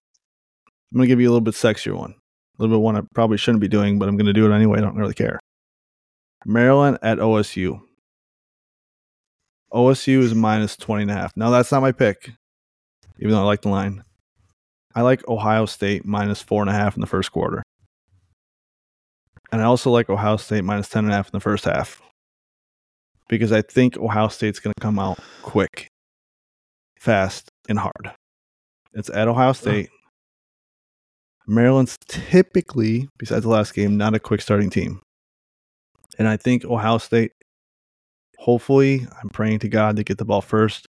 I'm 0.90 0.96
going 0.98 1.02
to 1.04 1.07
give 1.07 1.20
you 1.20 1.28
a 1.28 1.31
little 1.31 1.40
bit 1.40 1.54
sexier 1.54 1.96
one. 1.96 2.12
A 2.12 2.62
little 2.62 2.76
bit 2.76 2.83
one 2.83 2.96
I 2.96 3.02
probably 3.14 3.37
shouldn't 3.37 3.61
be 3.61 3.68
doing, 3.68 3.98
but 4.00 4.09
I'm 4.09 4.16
going 4.16 4.26
to 4.26 4.33
do 4.33 4.50
it 4.50 4.54
anyway. 4.57 4.78
I 4.78 4.81
don't 4.81 4.96
really 4.96 5.14
care. 5.14 5.38
Maryland 6.46 6.98
at 7.02 7.18
OSU. 7.18 7.81
OSU 9.72 10.20
is 10.20 10.35
minus 10.35 10.76
20 10.76 11.02
and 11.02 11.11
a 11.11 11.14
half. 11.14 11.37
Now, 11.37 11.50
that's 11.50 11.70
not 11.70 11.83
my 11.83 11.92
pick, 11.92 12.33
even 13.18 13.33
though 13.33 13.42
I 13.42 13.44
like 13.44 13.62
the 13.62 13.68
line. 13.68 14.04
I 14.94 15.02
like 15.02 15.26
Ohio 15.28 15.66
State 15.66 16.04
minus 16.04 16.40
four 16.40 16.62
and 16.62 16.70
a 16.70 16.72
half 16.72 16.96
in 16.96 17.00
the 17.00 17.07
first 17.07 17.31
quarter. 17.31 17.62
And 19.52 19.61
I 19.61 19.64
also 19.64 19.90
like 19.90 20.11
Ohio 20.11 20.37
State 20.37 20.64
minus 20.64 20.88
10 20.88 21.04
and 21.04 21.12
a 21.12 21.16
half 21.16 21.28
in 21.28 21.33
the 21.33 21.40
first 21.40 21.64
half. 21.64 22.02
Because 23.28 23.52
I 23.52 23.62
think 23.62 23.96
Ohio 23.96 24.28
State's 24.28 24.59
going 24.59 24.72
to 24.76 24.83
come 24.83 24.98
out 24.98 25.18
quick, 25.42 25.88
fast, 26.98 27.50
and 27.68 27.78
hard. 27.78 28.12
It's 28.94 29.11
at 29.11 29.28
Ohio 29.28 29.52
State. 29.52 29.90
Maryland's 31.46 31.98
typically, 32.09 33.09
besides 33.18 33.44
the 33.44 33.50
last 33.50 33.74
game, 33.74 33.96
not 33.96 34.14
a 34.14 34.18
quick 34.18 34.40
starting 34.40 34.70
team. 34.70 35.00
And 36.18 36.26
I 36.26 36.37
think 36.37 36.64
Ohio 36.64 36.98
State, 36.98 37.33
hopefully, 38.38 39.07
I'm 39.20 39.29
praying 39.29 39.59
to 39.61 39.68
God 39.68 39.96
to 39.96 40.05
get 40.05 40.18
the 40.18 40.24
ball 40.24 40.40
first 40.40 40.87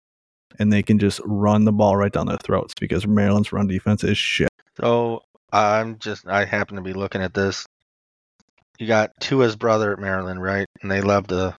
and 0.58 0.72
they 0.72 0.82
can 0.82 0.98
just 0.98 1.20
run 1.24 1.64
the 1.64 1.72
ball 1.72 1.96
right 1.96 2.12
down 2.12 2.26
their 2.26 2.38
throats 2.38 2.74
because 2.80 3.06
Maryland's 3.06 3.52
run 3.52 3.66
defense 3.66 4.04
is 4.04 4.18
shit. 4.18 4.48
So 4.80 5.22
I'm 5.52 5.98
just 5.98 6.26
I 6.26 6.44
happen 6.44 6.76
to 6.76 6.82
be 6.82 6.92
looking 6.92 7.22
at 7.22 7.34
this. 7.34 7.66
You 8.78 8.86
got 8.86 9.12
Tua's 9.20 9.56
brother 9.56 9.92
at 9.92 9.98
Maryland, 9.98 10.42
right? 10.42 10.66
And 10.82 10.90
they 10.90 11.00
love 11.00 11.28
to 11.28 11.56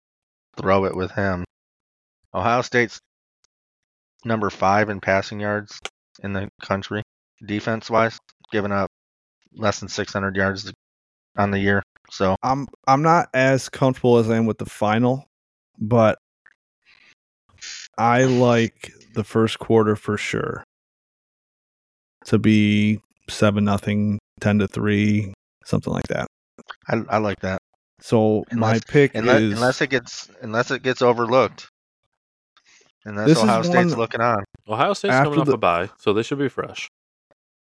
throw 0.57 0.85
it 0.85 0.95
with 0.95 1.11
him. 1.11 1.45
Ohio 2.33 2.61
State's 2.61 2.99
number 4.25 4.49
five 4.49 4.89
in 4.89 4.99
passing 4.99 5.39
yards 5.39 5.79
in 6.23 6.33
the 6.33 6.49
country, 6.61 7.03
defense 7.45 7.89
wise, 7.89 8.17
giving 8.51 8.71
up 8.71 8.89
less 9.55 9.79
than 9.79 9.87
600 9.87 10.35
yards 10.35 10.71
on 11.37 11.51
the 11.51 11.59
year. 11.59 11.81
So 12.11 12.35
I'm 12.43 12.67
I'm 12.87 13.01
not 13.01 13.29
as 13.33 13.69
comfortable 13.69 14.17
as 14.17 14.29
I 14.29 14.35
am 14.35 14.45
with 14.45 14.57
the 14.57 14.65
final, 14.65 15.25
but 15.79 16.17
I 17.97 18.23
like 18.23 18.91
the 19.13 19.23
first 19.23 19.59
quarter 19.59 19.95
for 19.95 20.17
sure 20.17 20.63
to 22.25 22.37
be 22.39 22.99
seven 23.29 23.63
nothing, 23.65 24.19
ten 24.41 24.59
to 24.59 24.67
three, 24.67 25.33
something 25.65 25.93
like 25.93 26.07
that. 26.09 26.27
I, 26.87 27.01
I 27.09 27.17
like 27.19 27.39
that. 27.41 27.59
So 28.01 28.43
my 28.51 28.79
pick 28.87 29.15
Unless, 29.15 29.41
is 29.41 29.53
unless 29.53 29.81
it 29.81 29.89
gets 29.89 30.29
unless 30.41 30.69
it 30.71 30.83
gets 30.83 31.01
overlooked. 31.01 31.69
And 33.05 33.17
This 33.19 33.37
is 33.37 33.43
Ohio 33.43 33.61
State's 33.61 33.91
one- 33.91 33.99
looking 33.99 34.21
on. 34.21 34.43
Ohio 34.67 34.93
State's 34.93 35.13
After 35.13 35.25
coming 35.25 35.39
off 35.41 35.45
the- 35.47 35.53
a 35.53 35.57
bye, 35.57 35.89
so 35.99 36.11
they 36.11 36.23
should 36.23 36.39
be 36.39 36.49
fresh. 36.49 36.89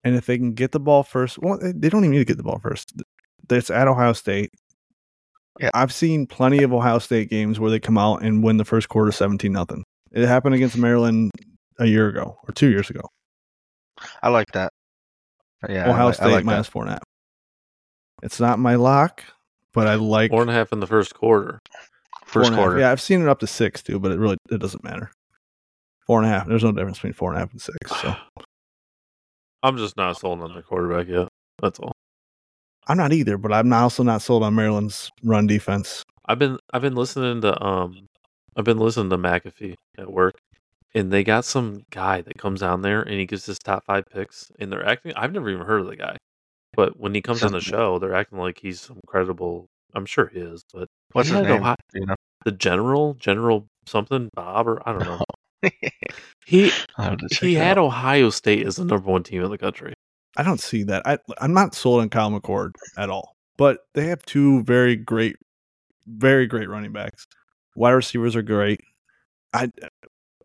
and 0.03 0.15
if 0.15 0.25
they 0.25 0.37
can 0.37 0.53
get 0.53 0.71
the 0.71 0.79
ball 0.79 1.03
first, 1.03 1.37
well, 1.39 1.57
they- 1.59 1.71
they 1.73 1.89
don't 1.89 2.03
even 2.03 2.11
need 2.11 2.17
to 2.19 2.25
get 2.25 2.37
the 2.37 2.43
ball 2.43 2.59
first. 2.59 2.91
It's 3.49 3.69
at 3.69 3.87
Ohio 3.87 4.13
State. 4.13 4.49
Yeah. 5.59 5.69
I've 5.73 5.93
seen 5.93 6.27
plenty 6.27 6.63
of 6.63 6.73
Ohio 6.73 6.99
State 6.99 7.29
games 7.29 7.59
where 7.59 7.71
they 7.71 7.79
come 7.79 7.97
out 7.97 8.21
and 8.21 8.43
win 8.43 8.57
the 8.57 8.65
first 8.65 8.89
quarter 8.89 9.11
seventeen 9.11 9.53
nothing. 9.53 9.83
It 10.11 10.27
happened 10.27 10.55
against 10.55 10.77
Maryland 10.77 11.31
a 11.79 11.85
year 11.85 12.07
ago 12.07 12.37
or 12.47 12.53
two 12.53 12.69
years 12.69 12.89
ago. 12.89 13.01
I 14.21 14.29
like 14.29 14.47
that. 14.53 14.71
Yeah, 15.67 15.85
I 15.87 15.89
Ohio 15.89 16.05
like- 16.07 16.15
State 16.15 16.25
I 16.25 16.31
like 16.33 16.45
minus 16.45 16.67
four 16.67 16.83
and 16.83 16.89
a 16.89 16.93
half. 16.93 17.03
It's 18.23 18.39
not 18.39 18.57
my 18.59 18.75
lock, 18.75 19.23
but 19.73 19.87
I 19.87 19.95
like 19.95 20.31
Four 20.31 20.41
and 20.41 20.49
a 20.49 20.53
half 20.53 20.71
in 20.71 20.79
the 20.79 20.87
first 20.87 21.13
quarter. 21.15 21.59
that. 21.71 21.81
four 22.27 22.41
First 22.43 22.49
half. 22.51 22.59
quarter. 22.59 22.79
Yeah, 22.79 22.91
I've 22.91 23.01
seen 23.01 23.21
it 23.21 23.27
up 23.27 23.39
to 23.39 23.47
six 23.47 23.81
too, 23.83 23.99
but 23.99 24.11
it 24.11 24.17
really 24.19 24.37
it 24.51 24.59
doesn't 24.59 24.83
matter. 24.83 25.11
Four 26.05 26.19
and 26.19 26.27
a 26.27 26.29
half. 26.29 26.47
There's 26.47 26.63
no 26.63 26.71
difference 26.71 26.97
between 26.97 27.13
four 27.13 27.29
and 27.31 27.37
a 27.37 27.39
half 27.41 27.51
and 27.51 27.61
six. 27.61 27.77
So 28.01 28.15
I'm 29.63 29.77
just 29.77 29.97
not 29.97 30.17
sold 30.17 30.41
on 30.41 30.53
the 30.55 30.61
quarterback 30.61 31.07
yet. 31.07 31.27
That's 31.61 31.79
all. 31.79 31.91
I'm 32.87 32.97
not 32.97 33.13
either, 33.13 33.37
but 33.37 33.51
I'm 33.53 33.71
also 33.73 34.03
not 34.03 34.21
sold 34.21 34.43
on 34.43 34.55
Maryland's 34.55 35.11
run 35.23 35.47
defense. 35.47 36.03
I've 36.25 36.39
been 36.39 36.57
I've 36.73 36.81
been 36.81 36.95
listening 36.95 37.41
to 37.41 37.63
um 37.63 38.07
I've 38.55 38.65
been 38.65 38.79
listening 38.79 39.09
to 39.11 39.17
McAfee 39.17 39.75
at 39.97 40.11
work, 40.11 40.35
and 40.93 41.11
they 41.11 41.23
got 41.23 41.45
some 41.45 41.83
guy 41.91 42.21
that 42.21 42.37
comes 42.37 42.61
down 42.61 42.81
there 42.81 43.01
and 43.01 43.13
he 43.13 43.25
gives 43.25 43.45
his 43.45 43.59
top 43.59 43.83
five 43.85 44.03
picks, 44.11 44.51
and 44.59 44.71
they're 44.71 44.85
acting. 44.85 45.13
I've 45.15 45.33
never 45.33 45.49
even 45.49 45.65
heard 45.65 45.81
of 45.81 45.87
the 45.87 45.95
guy, 45.95 46.17
but 46.73 46.99
when 46.99 47.13
he 47.13 47.21
comes 47.21 47.43
on 47.43 47.51
the 47.51 47.61
show, 47.73 47.99
they're 47.99 48.15
acting 48.15 48.39
like 48.39 48.59
he's 48.59 48.81
some 48.81 48.99
credible. 49.07 49.67
I'm 49.93 50.05
sure 50.05 50.27
he 50.27 50.39
is, 50.39 50.63
but 50.73 50.87
What's 51.13 51.29
his 51.29 51.41
name? 51.41 51.61
Ohio- 51.61 51.75
you 51.93 52.05
know? 52.05 52.15
the 52.45 52.51
general, 52.51 53.13
General 53.15 53.65
something 53.87 54.29
Bob 54.33 54.67
or 54.67 54.87
I 54.87 54.93
don't 54.93 55.05
know. 55.05 55.23
He 56.45 56.71
I'll 56.97 57.09
have 57.09 57.17
to 57.19 57.27
check 57.29 57.41
he 57.47 57.55
had 57.55 57.77
out. 57.77 57.85
Ohio 57.85 58.29
State 58.29 58.65
as 58.65 58.77
the 58.77 58.85
number 58.85 59.09
one 59.11 59.23
team 59.23 59.43
in 59.43 59.51
the 59.51 59.57
country. 59.57 59.93
I 60.37 60.43
don't 60.43 60.61
see 60.61 60.83
that. 60.83 61.01
I 61.05 61.17
I'm 61.39 61.53
not 61.53 61.75
sold 61.75 62.01
on 62.01 62.09
Kyle 62.09 62.31
McCord 62.31 62.71
at 62.97 63.09
all. 63.09 63.35
But 63.57 63.79
they 63.95 64.05
have 64.07 64.23
two 64.23 64.63
very 64.63 64.95
great, 64.95 65.35
very 66.05 66.45
great 66.45 66.69
running 66.69 66.93
backs. 66.93 67.25
Wide 67.75 67.91
receivers 67.91 68.35
are 68.35 68.43
great. 68.43 68.79
I 69.53 69.71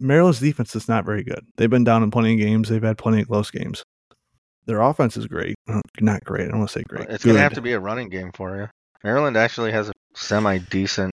Maryland's 0.00 0.40
defense 0.40 0.74
is 0.74 0.88
not 0.88 1.04
very 1.04 1.22
good. 1.22 1.46
They've 1.56 1.70
been 1.70 1.84
down 1.84 2.02
in 2.02 2.10
plenty 2.10 2.32
of 2.32 2.40
games. 2.40 2.68
They've 2.68 2.82
had 2.82 2.98
plenty 2.98 3.20
of 3.20 3.28
close 3.28 3.50
games. 3.50 3.84
Their 4.66 4.80
offense 4.80 5.16
is 5.16 5.26
great. 5.26 5.54
Uh, 5.68 5.80
Not 6.00 6.24
great. 6.24 6.46
I 6.46 6.50
don't 6.50 6.60
want 6.60 6.70
to 6.70 6.78
say 6.78 6.84
great. 6.88 7.08
It's 7.08 7.24
gonna 7.24 7.38
have 7.38 7.54
to 7.54 7.60
be 7.60 7.72
a 7.72 7.80
running 7.80 8.08
game 8.08 8.30
for 8.32 8.56
you. 8.56 8.68
Maryland 9.04 9.36
actually 9.36 9.72
has 9.72 9.88
a 9.88 9.92
semi 10.14 10.58
decent 10.58 11.12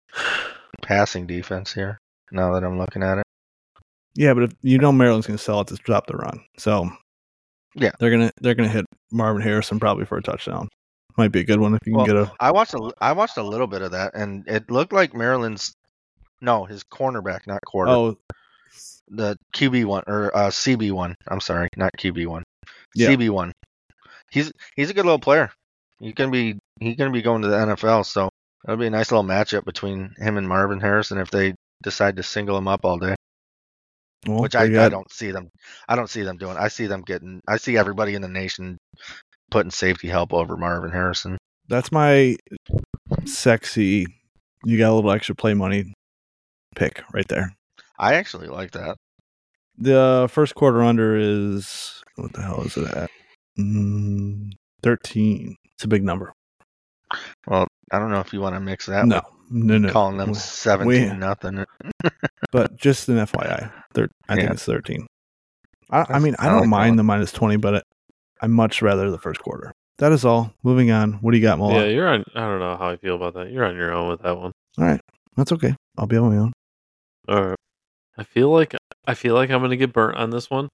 passing 0.82 1.26
defense 1.26 1.74
here. 1.74 1.98
Now 2.32 2.54
that 2.54 2.64
I'm 2.64 2.78
looking 2.78 3.04
at 3.04 3.20
it, 3.20 3.24
Yeah, 4.16 4.34
but 4.34 4.44
if 4.44 4.54
you 4.62 4.78
know 4.78 4.92
Maryland's 4.92 5.28
going 5.28 5.38
to 5.38 5.44
sell 5.44 5.62
it 5.62 5.68
to 5.68 5.76
stop 5.78 6.08
the 6.08 6.18
run, 6.18 6.42
so 6.58 6.90
Yeah. 7.78 7.92
they're 8.00 8.12
gonna 8.12 8.32
they're 8.42 8.56
gonna 8.56 8.70
hit 8.70 8.86
Marvin 9.12 9.42
Harrison 9.42 9.80
probably 9.80 10.06
for 10.06 10.18
a 10.18 10.22
touchdown. 10.22 10.68
Might 11.18 11.32
be 11.32 11.40
a 11.40 11.44
good 11.44 11.60
one 11.60 11.74
if 11.74 11.80
you 11.86 11.94
can 11.94 11.98
Well, 11.98 12.06
get 12.06 12.16
a. 12.16 12.32
I 12.40 12.52
watched 12.52 12.74
a 12.74 12.92
I 13.02 13.12
watched 13.14 13.38
a 13.38 13.44
little 13.44 13.68
bit 13.68 13.82
of 13.82 13.92
that, 13.92 14.14
and 14.14 14.48
it 14.48 14.70
looked 14.70 14.94
like 14.94 15.14
Maryland's 15.14 15.74
no 16.42 16.66
his 16.66 16.84
cornerback, 16.84 17.48
not 17.48 17.62
quarter, 17.66 17.92
Oh, 17.92 18.18
the 19.08 19.38
QB 19.56 19.86
one 19.86 20.04
or 20.08 20.36
uh, 20.36 20.50
CB 20.50 20.92
one. 20.92 21.16
I'm 21.28 21.40
sorry, 21.40 21.70
not 21.76 21.92
QB 21.98 22.28
one. 22.28 22.44
Yeah. 22.94 23.10
CB 23.10 23.30
one. 23.30 23.52
He's 24.32 24.52
he's 24.76 24.90
a 24.90 24.94
good 24.94 25.06
little 25.06 25.20
player. 25.20 25.52
He 26.00 26.14
can 26.14 26.30
be 26.32 26.60
he 26.80 26.96
can 26.96 27.12
be 27.12 27.22
going 27.22 27.42
to 27.42 27.48
the 27.48 27.58
NFL, 27.58 28.06
so 28.06 28.30
it'll 28.66 28.78
be 28.78 28.88
a 28.88 28.92
nice 28.92 29.12
little 29.12 29.24
matchup 29.24 29.66
between 29.66 30.14
him 30.18 30.38
and 30.38 30.48
Marvin 30.48 30.80
Harrison 30.80 31.18
if 31.18 31.32
they 31.32 31.56
decide 31.84 32.18
to 32.18 32.24
single 32.24 32.58
him 32.58 32.68
up 32.68 32.86
all 32.86 32.98
day. 32.98 33.16
Well, 34.28 34.42
which 34.42 34.56
I, 34.56 34.86
I 34.86 34.90
don't 34.90 35.12
see 35.12 35.32
them. 35.32 35.50
I 35.88 35.96
don't 35.96 36.10
see 36.10 36.24
them 36.24 36.38
doing. 36.38 36.58
I 36.58 36.68
see 36.68 36.88
them 36.88 37.02
getting. 37.02 37.42
I 37.48 37.58
see 37.58 37.78
everybody 37.78 38.14
in 38.14 38.22
the 38.22 38.28
nation 38.28 38.78
putting 39.50 39.72
safety 39.72 40.08
help 40.10 40.34
over 40.34 40.58
Marvin 40.58 40.92
Harrison. 40.92 41.38
That's 41.70 41.92
my 41.92 42.36
sexy. 43.26 44.06
You 44.66 44.78
got 44.78 44.92
a 44.92 44.96
little 44.96 45.12
extra 45.12 45.36
play 45.36 45.54
money 45.54 45.94
pick 46.76 47.02
right 47.14 47.28
there. 47.28 47.56
I 47.98 48.16
actually 48.16 48.48
like 48.48 48.72
that. 48.72 48.98
The 49.78 50.28
first 50.32 50.56
quarter 50.56 50.84
under 50.84 51.16
is 51.16 52.04
what 52.16 52.34
the 52.34 52.42
hell 52.42 52.64
is 52.64 52.78
it 52.78 52.88
at? 52.88 53.10
Mm, 53.58 54.52
Thirteen. 54.82 55.56
It's 55.76 55.84
a 55.84 55.88
big 55.88 56.04
number. 56.04 56.34
Well, 57.46 57.68
I 57.92 58.00
don't 58.00 58.12
know 58.12 58.20
if 58.20 58.34
you 58.34 58.42
want 58.42 58.56
to 58.56 58.60
mix 58.60 58.88
that. 58.88 59.06
No, 59.06 59.22
no, 59.50 59.78
no. 59.78 59.90
calling 59.92 60.18
them 60.18 60.30
We- 60.30 60.36
seventeen 60.36 61.20
nothing. 61.20 61.66
But 62.52 62.78
just 62.78 63.10
an 63.10 63.16
FYI, 63.18 63.72
thir- 63.94 64.10
I 64.30 64.36
think 64.36 64.52
it's 64.52 64.64
thirteen. 64.64 65.06
I, 65.90 66.06
I 66.10 66.20
mean, 66.20 66.36
I 66.40 66.46
I 66.48 66.50
don't 66.50 66.62
like 66.62 66.70
mind 66.70 66.98
the 67.00 67.04
minus 67.04 67.32
twenty, 67.32 67.58
but 67.58 67.84
I 68.42 68.48
much 68.48 68.82
rather 68.82 69.12
the 69.12 69.18
first 69.18 69.42
quarter. 69.42 69.72
That 69.98 70.12
is 70.12 70.24
all. 70.26 70.54
Moving 70.64 70.92
on. 70.92 71.14
What 71.14 71.32
do 71.32 71.38
you 71.38 71.44
got, 71.44 71.58
Mola? 71.58 71.74
Yeah, 71.82 71.86
you're 71.88 72.08
on. 72.08 72.24
I 72.36 72.42
don't 72.42 72.60
know 72.60 72.78
how 72.78 72.90
I 72.90 72.98
feel 72.98 73.16
about 73.16 73.34
that. 73.34 73.52
You're 73.52 73.66
on 73.66 73.76
your 73.76 73.92
own 73.92 74.10
with 74.10 74.22
that 74.22 74.38
one. 74.38 74.52
All 74.78 74.86
right, 74.86 75.02
that's 75.36 75.52
okay. 75.52 75.76
I'll 75.98 76.08
be 76.08 76.18
on 76.18 76.32
my 76.32 76.38
own. 76.38 76.54
All 77.28 77.44
right. 77.44 77.58
I 78.18 78.24
feel 78.24 78.50
like 78.50 78.76
I 79.06 79.14
feel 79.14 79.34
like 79.34 79.50
I'm 79.50 79.62
gonna 79.62 79.76
get 79.76 79.92
burnt 79.94 80.18
on 80.18 80.30
this 80.30 80.50
one, 80.50 80.70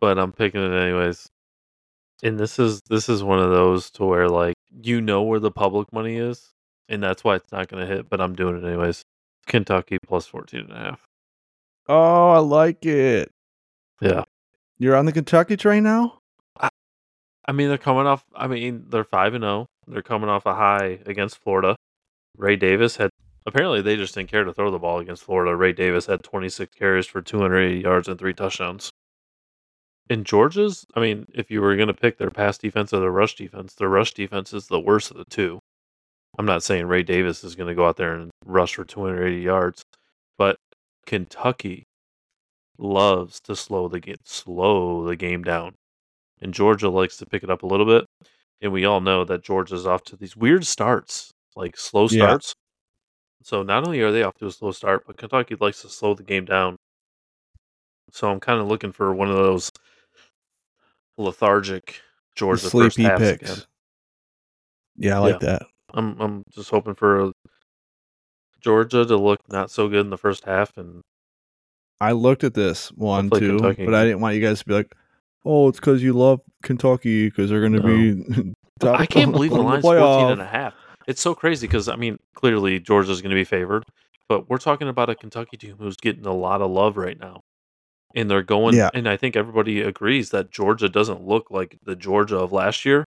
but 0.00 0.18
I'm 0.18 0.32
picking 0.32 0.62
it 0.62 0.74
anyways. 0.76 1.26
And 2.22 2.38
this 2.38 2.58
is 2.58 2.80
this 2.88 3.08
is 3.08 3.22
one 3.22 3.38
of 3.40 3.50
those 3.50 3.90
to 3.92 4.04
where 4.04 4.28
like 4.28 4.54
you 4.70 5.00
know 5.00 5.22
where 5.22 5.40
the 5.40 5.50
public 5.50 5.92
money 5.92 6.16
is, 6.16 6.48
and 6.90 7.02
that's 7.02 7.24
why 7.24 7.36
it's 7.36 7.50
not 7.52 7.68
gonna 7.68 7.86
hit. 7.86 8.10
But 8.10 8.20
I'm 8.20 8.34
doing 8.34 8.56
it 8.56 8.66
anyways. 8.66 9.02
Kentucky 9.46 9.98
plus 10.06 10.26
14 10.26 10.60
and 10.60 10.72
a 10.72 10.76
half. 10.76 11.04
Oh, 11.88 12.30
I 12.30 12.38
like 12.38 12.84
it. 12.84 13.30
Yeah. 14.00 14.24
You're 14.78 14.96
on 14.96 15.06
the 15.06 15.12
Kentucky 15.12 15.56
train 15.56 15.82
now. 15.84 16.18
I 17.46 17.52
mean, 17.52 17.68
they're 17.68 17.78
coming 17.78 18.06
off. 18.06 18.24
I 18.34 18.46
mean, 18.46 18.86
they're 18.90 19.04
five 19.04 19.34
and 19.34 19.42
zero. 19.42 19.66
They're 19.86 20.02
coming 20.02 20.28
off 20.28 20.46
a 20.46 20.54
high 20.54 21.00
against 21.06 21.38
Florida. 21.38 21.74
Ray 22.36 22.56
Davis 22.56 22.96
had 22.96 23.10
apparently 23.46 23.82
they 23.82 23.96
just 23.96 24.14
didn't 24.14 24.30
care 24.30 24.44
to 24.44 24.52
throw 24.52 24.70
the 24.70 24.78
ball 24.78 25.00
against 25.00 25.24
Florida. 25.24 25.56
Ray 25.56 25.72
Davis 25.72 26.06
had 26.06 26.22
26 26.22 26.74
carries 26.76 27.06
for 27.06 27.20
280 27.20 27.80
yards 27.80 28.08
and 28.08 28.18
three 28.18 28.34
touchdowns. 28.34 28.90
In 30.08 30.24
Georgia's, 30.24 30.86
I 30.94 31.00
mean, 31.00 31.26
if 31.34 31.50
you 31.50 31.60
were 31.60 31.76
going 31.76 31.88
to 31.88 31.94
pick 31.94 32.18
their 32.18 32.30
pass 32.30 32.58
defense 32.58 32.92
or 32.92 33.00
their 33.00 33.10
rush 33.10 33.34
defense, 33.34 33.74
their 33.74 33.88
rush 33.88 34.12
defense 34.14 34.52
is 34.52 34.66
the 34.66 34.80
worst 34.80 35.10
of 35.10 35.16
the 35.16 35.24
two. 35.24 35.60
I'm 36.38 36.46
not 36.46 36.62
saying 36.62 36.86
Ray 36.86 37.02
Davis 37.02 37.44
is 37.44 37.54
going 37.54 37.68
to 37.68 37.74
go 37.74 37.86
out 37.86 37.96
there 37.96 38.14
and 38.14 38.30
rush 38.46 38.74
for 38.76 38.84
280 38.84 39.42
yards, 39.42 39.82
but 40.38 40.56
Kentucky 41.06 41.84
loves 42.78 43.40
to 43.40 43.54
slow 43.56 43.88
the 43.88 44.00
game, 44.00 44.16
slow 44.24 45.04
the 45.06 45.16
game 45.16 45.42
down 45.42 45.74
and 46.40 46.54
Georgia 46.54 46.88
likes 46.88 47.16
to 47.18 47.26
pick 47.26 47.42
it 47.42 47.50
up 47.50 47.62
a 47.62 47.66
little 47.66 47.86
bit. 47.86 48.06
And 48.62 48.72
we 48.72 48.84
all 48.84 49.00
know 49.00 49.24
that 49.24 49.42
Georgia's 49.42 49.86
off 49.86 50.02
to 50.04 50.16
these 50.16 50.36
weird 50.36 50.66
starts, 50.66 51.30
like 51.56 51.76
slow 51.76 52.04
Yeah. 52.04 52.26
starts. 52.26 52.54
So 53.42 53.62
not 53.62 53.84
only 53.84 54.00
are 54.00 54.12
they 54.12 54.22
off 54.22 54.34
to 54.38 54.46
a 54.46 54.50
slow 54.50 54.70
start, 54.70 55.04
but 55.06 55.16
Kentucky 55.16 55.56
likes 55.58 55.82
to 55.82 55.88
slow 55.88 56.14
the 56.14 56.22
game 56.22 56.44
down. 56.44 56.76
So 58.12 58.30
I'm 58.30 58.40
kind 58.40 58.60
of 58.60 58.68
looking 58.68 58.92
for 58.92 59.14
one 59.14 59.30
of 59.30 59.36
those 59.36 59.70
lethargic 61.16 62.00
Georgia 62.34 62.68
first 62.68 62.72
Sleepy 62.96 63.02
halves 63.04 63.30
picks. 63.30 63.50
again. 63.52 63.64
Yeah, 64.96 65.16
I 65.16 65.18
like 65.20 65.40
that. 65.40 65.62
I'm 65.94 66.20
I'm 66.20 66.42
just 66.52 66.70
hoping 66.70 66.94
for 66.94 67.20
uh, 67.20 67.30
Georgia 68.60 69.04
to 69.04 69.16
look 69.16 69.40
not 69.48 69.70
so 69.70 69.88
good 69.88 70.00
in 70.00 70.10
the 70.10 70.18
first 70.18 70.44
half, 70.44 70.76
and 70.76 71.02
I 72.00 72.12
looked 72.12 72.44
at 72.44 72.54
this 72.54 72.88
one 72.92 73.24
Hopefully 73.24 73.40
too, 73.40 73.58
Kentucky 73.58 73.84
but 73.84 73.94
I 73.94 74.04
didn't 74.04 74.20
want 74.20 74.36
you 74.36 74.42
guys 74.42 74.60
to 74.60 74.64
be 74.66 74.74
like, 74.74 74.92
"Oh, 75.44 75.68
it's 75.68 75.80
because 75.80 76.02
you 76.02 76.12
love 76.12 76.40
Kentucky 76.62 77.26
because 77.28 77.50
they're 77.50 77.60
going 77.60 77.80
to 77.80 77.82
be." 77.82 78.54
top 78.80 78.98
I 78.98 79.06
can't 79.06 79.32
believe 79.32 79.50
the 79.52 79.60
line's 79.60 79.82
14 79.82 80.32
and 80.32 80.40
a 80.40 80.46
half. 80.46 80.74
It's 81.06 81.20
so 81.20 81.34
crazy 81.34 81.66
because 81.66 81.88
I 81.88 81.96
mean, 81.96 82.18
clearly 82.34 82.80
Georgia's 82.80 83.20
going 83.20 83.30
to 83.30 83.36
be 83.36 83.44
favored, 83.44 83.84
but 84.28 84.48
we're 84.48 84.58
talking 84.58 84.88
about 84.88 85.10
a 85.10 85.14
Kentucky 85.14 85.56
team 85.56 85.76
who's 85.78 85.96
getting 85.96 86.26
a 86.26 86.34
lot 86.34 86.62
of 86.62 86.70
love 86.70 86.96
right 86.96 87.18
now, 87.18 87.40
and 88.14 88.30
they're 88.30 88.42
going. 88.42 88.74
Yeah. 88.74 88.90
And 88.92 89.08
I 89.08 89.16
think 89.16 89.36
everybody 89.36 89.80
agrees 89.80 90.30
that 90.30 90.50
Georgia 90.50 90.88
doesn't 90.88 91.26
look 91.26 91.50
like 91.50 91.78
the 91.84 91.96
Georgia 91.96 92.38
of 92.38 92.52
last 92.52 92.84
year. 92.84 93.04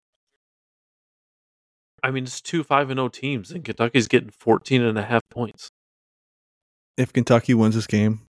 I 2.03 2.11
mean, 2.11 2.25
it's 2.25 2.41
two 2.41 2.65
five 2.65 2.91
and 2.91 2.99
zero 2.99 3.09
teams, 3.09 3.51
and 3.51 3.65
Kentucky's 3.65 4.09
getting 4.09 4.31
14 4.31 4.83
and 4.83 4.99
a 4.99 5.03
half 5.03 5.23
points. 5.31 5.69
If 6.97 7.13
Kentucky 7.13 7.55
wins 7.55 7.75
this 7.75 7.87
game, 7.87 8.21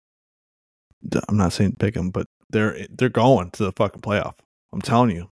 I'm 1.27 1.38
not 1.38 1.53
saying 1.53 1.77
pick 1.79 1.95
them, 1.95 2.12
but 2.12 2.27
they're 2.49 2.86
they're 2.89 3.09
going 3.09 3.51
to 3.51 3.63
the 3.65 3.71
fucking 3.71 4.01
playoff. 4.01 4.36
I'm 4.71 4.81
telling 4.81 5.12
you, 5.12 5.29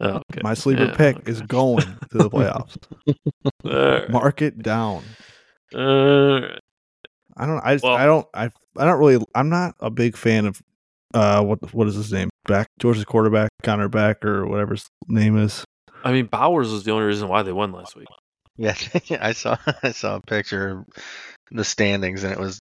Oh, 0.00 0.20
okay. 0.30 0.40
my 0.42 0.54
sleeper 0.54 0.84
Yeah, 0.84 0.94
pick 0.96 1.28
is 1.28 1.40
going 1.42 1.78
to 2.10 2.18
the 2.18 2.30
playoffs. 2.30 2.76
Alright. 3.64 4.10
Mark 4.10 4.42
it 4.42 4.62
down. 4.62 5.02
I 5.74 7.46
don't. 7.46 7.60
I 7.64 7.74
just, 7.74 7.84
Well- 7.84 7.94
I 7.96 8.04
don't. 8.06 8.26
I 8.34 8.50
I 8.76 8.84
don't 8.84 8.98
really. 8.98 9.24
I'm 9.34 9.48
not 9.48 9.74
a 9.80 9.90
big 9.90 10.16
fan 10.16 10.46
of 10.46 10.60
uh 11.14 11.42
what 11.42 11.72
what 11.74 11.86
is 11.88 11.94
his 11.94 12.12
name? 12.12 12.28
Back 12.46 12.68
Georgia's 12.78 13.04
quarterback, 13.04 13.50
Connor 13.62 13.88
Back 13.88 14.24
or 14.24 14.46
whatever 14.46 14.74
his 14.74 14.86
name 15.08 15.38
is. 15.38 15.64
I 16.04 16.12
mean, 16.12 16.26
Bowers 16.26 16.70
was 16.70 16.84
the 16.84 16.92
only 16.92 17.04
reason 17.06 17.28
why 17.28 17.42
they 17.42 17.52
won 17.52 17.72
last 17.72 17.96
week. 17.96 18.08
Yeah, 18.56 18.74
I 19.20 19.32
saw 19.32 19.56
I 19.82 19.92
saw 19.92 20.16
a 20.16 20.20
picture 20.20 20.68
of 20.70 20.84
the 21.50 21.64
standings 21.64 22.24
and 22.24 22.32
it 22.32 22.38
was 22.38 22.60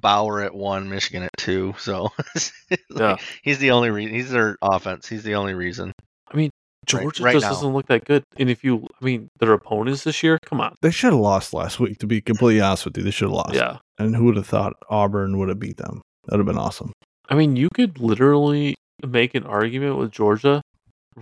Bauer 0.00 0.42
at 0.42 0.54
one, 0.54 0.88
Michigan 0.88 1.22
at 1.22 1.30
two. 1.38 1.74
So 1.78 2.08
like, 2.70 2.80
Yeah. 2.94 3.16
he's 3.42 3.58
the 3.58 3.70
only 3.70 3.90
reason. 3.90 4.14
He's 4.14 4.30
their 4.30 4.56
offense. 4.62 5.08
He's 5.08 5.22
the 5.22 5.34
only 5.34 5.54
reason. 5.54 5.92
I 6.30 6.36
mean, 6.36 6.50
Georgia 6.86 7.22
right 7.22 7.32
just 7.32 7.44
now. 7.44 7.50
doesn't 7.50 7.72
look 7.72 7.86
that 7.88 8.04
good. 8.04 8.22
And 8.36 8.48
if 8.50 8.62
you, 8.64 8.86
I 9.00 9.04
mean, 9.04 9.28
their 9.40 9.52
opponents 9.52 10.04
this 10.04 10.22
year, 10.22 10.38
come 10.44 10.60
on. 10.60 10.74
They 10.82 10.90
should 10.90 11.12
have 11.12 11.20
lost 11.20 11.52
last 11.52 11.80
week. 11.80 11.98
To 11.98 12.06
be 12.06 12.20
completely 12.20 12.60
honest 12.60 12.84
with 12.84 12.96
you, 12.96 13.02
they 13.02 13.10
should 13.10 13.28
have 13.28 13.32
lost. 13.36 13.54
Yeah. 13.54 13.78
And 13.98 14.14
who 14.14 14.24
would 14.26 14.36
have 14.36 14.46
thought 14.46 14.74
Auburn 14.88 15.38
would 15.38 15.48
have 15.48 15.58
beat 15.58 15.76
them? 15.78 16.00
That 16.26 16.36
would 16.36 16.46
have 16.46 16.54
been 16.54 16.62
awesome. 16.62 16.92
I 17.28 17.34
mean, 17.34 17.56
you 17.56 17.68
could 17.74 17.98
literally 17.98 18.74
make 19.06 19.34
an 19.34 19.44
argument 19.44 19.96
with 19.98 20.10
Georgia, 20.12 20.60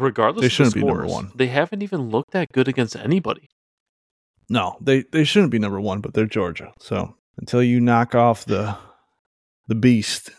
regardless 0.01 0.43
They 0.43 0.47
of 0.47 0.51
the 0.51 0.55
shouldn't 0.55 0.75
be 0.75 0.83
number 0.85 1.07
one. 1.07 1.33
They 1.35 1.47
haven't 1.49 1.83
even 1.83 2.09
looked 2.11 2.33
that 2.33 2.49
good 2.53 2.69
against 2.69 2.97
anybody. 2.97 3.49
No, 4.49 4.77
they 4.81 5.03
they 5.13 5.25
shouldn't 5.25 5.51
be 5.53 5.59
number 5.59 5.81
one, 5.81 6.01
but 6.01 6.15
they're 6.15 6.27
Georgia. 6.27 6.73
So 6.79 7.17
until 7.39 7.63
you 7.63 7.81
knock 7.81 8.15
off 8.15 8.45
the 8.45 8.77
the 9.67 9.75
beast, 9.75 10.31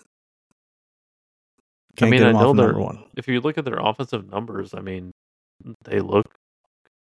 can't 1.98 2.12
mean, 2.12 2.24
I 2.24 2.32
know 2.32 2.54
they're- 2.54 2.68
number 2.68 2.82
one. 2.82 3.04
If 3.18 3.28
you 3.28 3.42
look 3.42 3.58
at 3.58 3.66
their 3.66 3.80
offensive 3.80 4.30
numbers, 4.30 4.74
I 4.74 4.82
mean, 4.82 5.12
they 5.84 6.00
look 6.00 6.28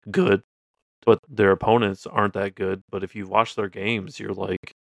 good, 0.10 0.42
but 1.06 1.20
their 1.28 1.52
opponents 1.52 2.08
aren't 2.08 2.34
that 2.34 2.56
good. 2.56 2.82
But 2.90 3.04
if 3.04 3.16
you 3.16 3.28
watch 3.28 3.56
their 3.56 3.68
games, 3.70 4.20
you're 4.20 4.34
like, 4.34 4.72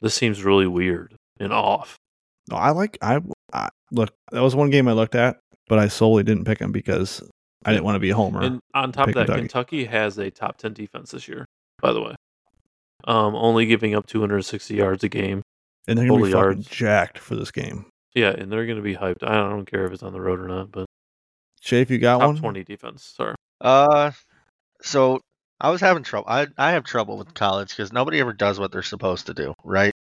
this 0.00 0.14
seems 0.14 0.42
really 0.42 0.66
weird 0.66 1.14
and 1.38 1.52
off. 1.52 1.96
No, 2.50 2.56
I 2.56 2.70
like 2.70 2.98
I, 3.02 3.20
I 3.52 3.68
look. 3.92 4.10
That 4.32 4.40
was 4.42 4.56
one 4.56 4.70
game 4.70 4.88
I 4.88 4.92
looked 4.92 5.14
at, 5.14 5.38
but 5.68 5.78
I 5.78 5.88
solely 5.88 6.22
didn't 6.22 6.44
pick 6.44 6.58
him 6.58 6.72
because 6.72 7.22
I 7.64 7.72
didn't 7.72 7.84
want 7.84 7.96
to 7.96 8.00
be 8.00 8.10
a 8.10 8.16
homer. 8.16 8.42
And 8.42 8.60
on 8.74 8.92
top 8.92 9.08
of 9.08 9.14
that, 9.14 9.26
Kentucky. 9.26 9.40
Kentucky 9.40 9.84
has 9.86 10.18
a 10.18 10.30
top 10.30 10.58
10 10.58 10.72
defense 10.74 11.10
this 11.12 11.28
year, 11.28 11.44
by 11.80 11.92
the 11.92 12.02
way. 12.02 12.14
Um, 13.04 13.34
only 13.34 13.66
giving 13.66 13.94
up 13.94 14.06
260 14.06 14.74
yards 14.74 15.04
a 15.04 15.08
game. 15.08 15.42
and 15.86 15.98
they're 15.98 16.06
gonna 16.06 16.22
be 16.22 16.32
fucking 16.32 16.40
yards. 16.40 16.68
jacked 16.68 17.18
for 17.18 17.36
this 17.36 17.50
game. 17.50 17.86
Yeah, 18.14 18.30
and 18.30 18.50
they're 18.50 18.64
going 18.64 18.76
to 18.78 18.82
be 18.82 18.94
hyped. 18.94 19.24
I 19.24 19.34
don't 19.34 19.66
care 19.68 19.86
if 19.86 19.92
it's 19.92 20.04
on 20.04 20.12
the 20.12 20.20
road 20.20 20.38
or 20.38 20.46
not, 20.46 20.70
but 20.70 20.86
Shay, 21.60 21.80
if 21.80 21.90
you 21.90 21.98
got 21.98 22.18
top 22.20 22.28
one, 22.28 22.36
20 22.36 22.62
defense. 22.62 23.12
Sorry. 23.16 23.34
Uh, 23.60 24.12
so 24.80 25.20
I 25.60 25.70
was 25.70 25.80
having 25.80 26.04
trouble. 26.04 26.28
I 26.28 26.46
I 26.56 26.72
have 26.72 26.84
trouble 26.84 27.18
with 27.18 27.34
college 27.34 27.70
because 27.70 27.92
nobody 27.92 28.20
ever 28.20 28.32
does 28.32 28.60
what 28.60 28.70
they're 28.70 28.82
supposed 28.82 29.26
to 29.26 29.34
do, 29.34 29.52
right? 29.64 29.92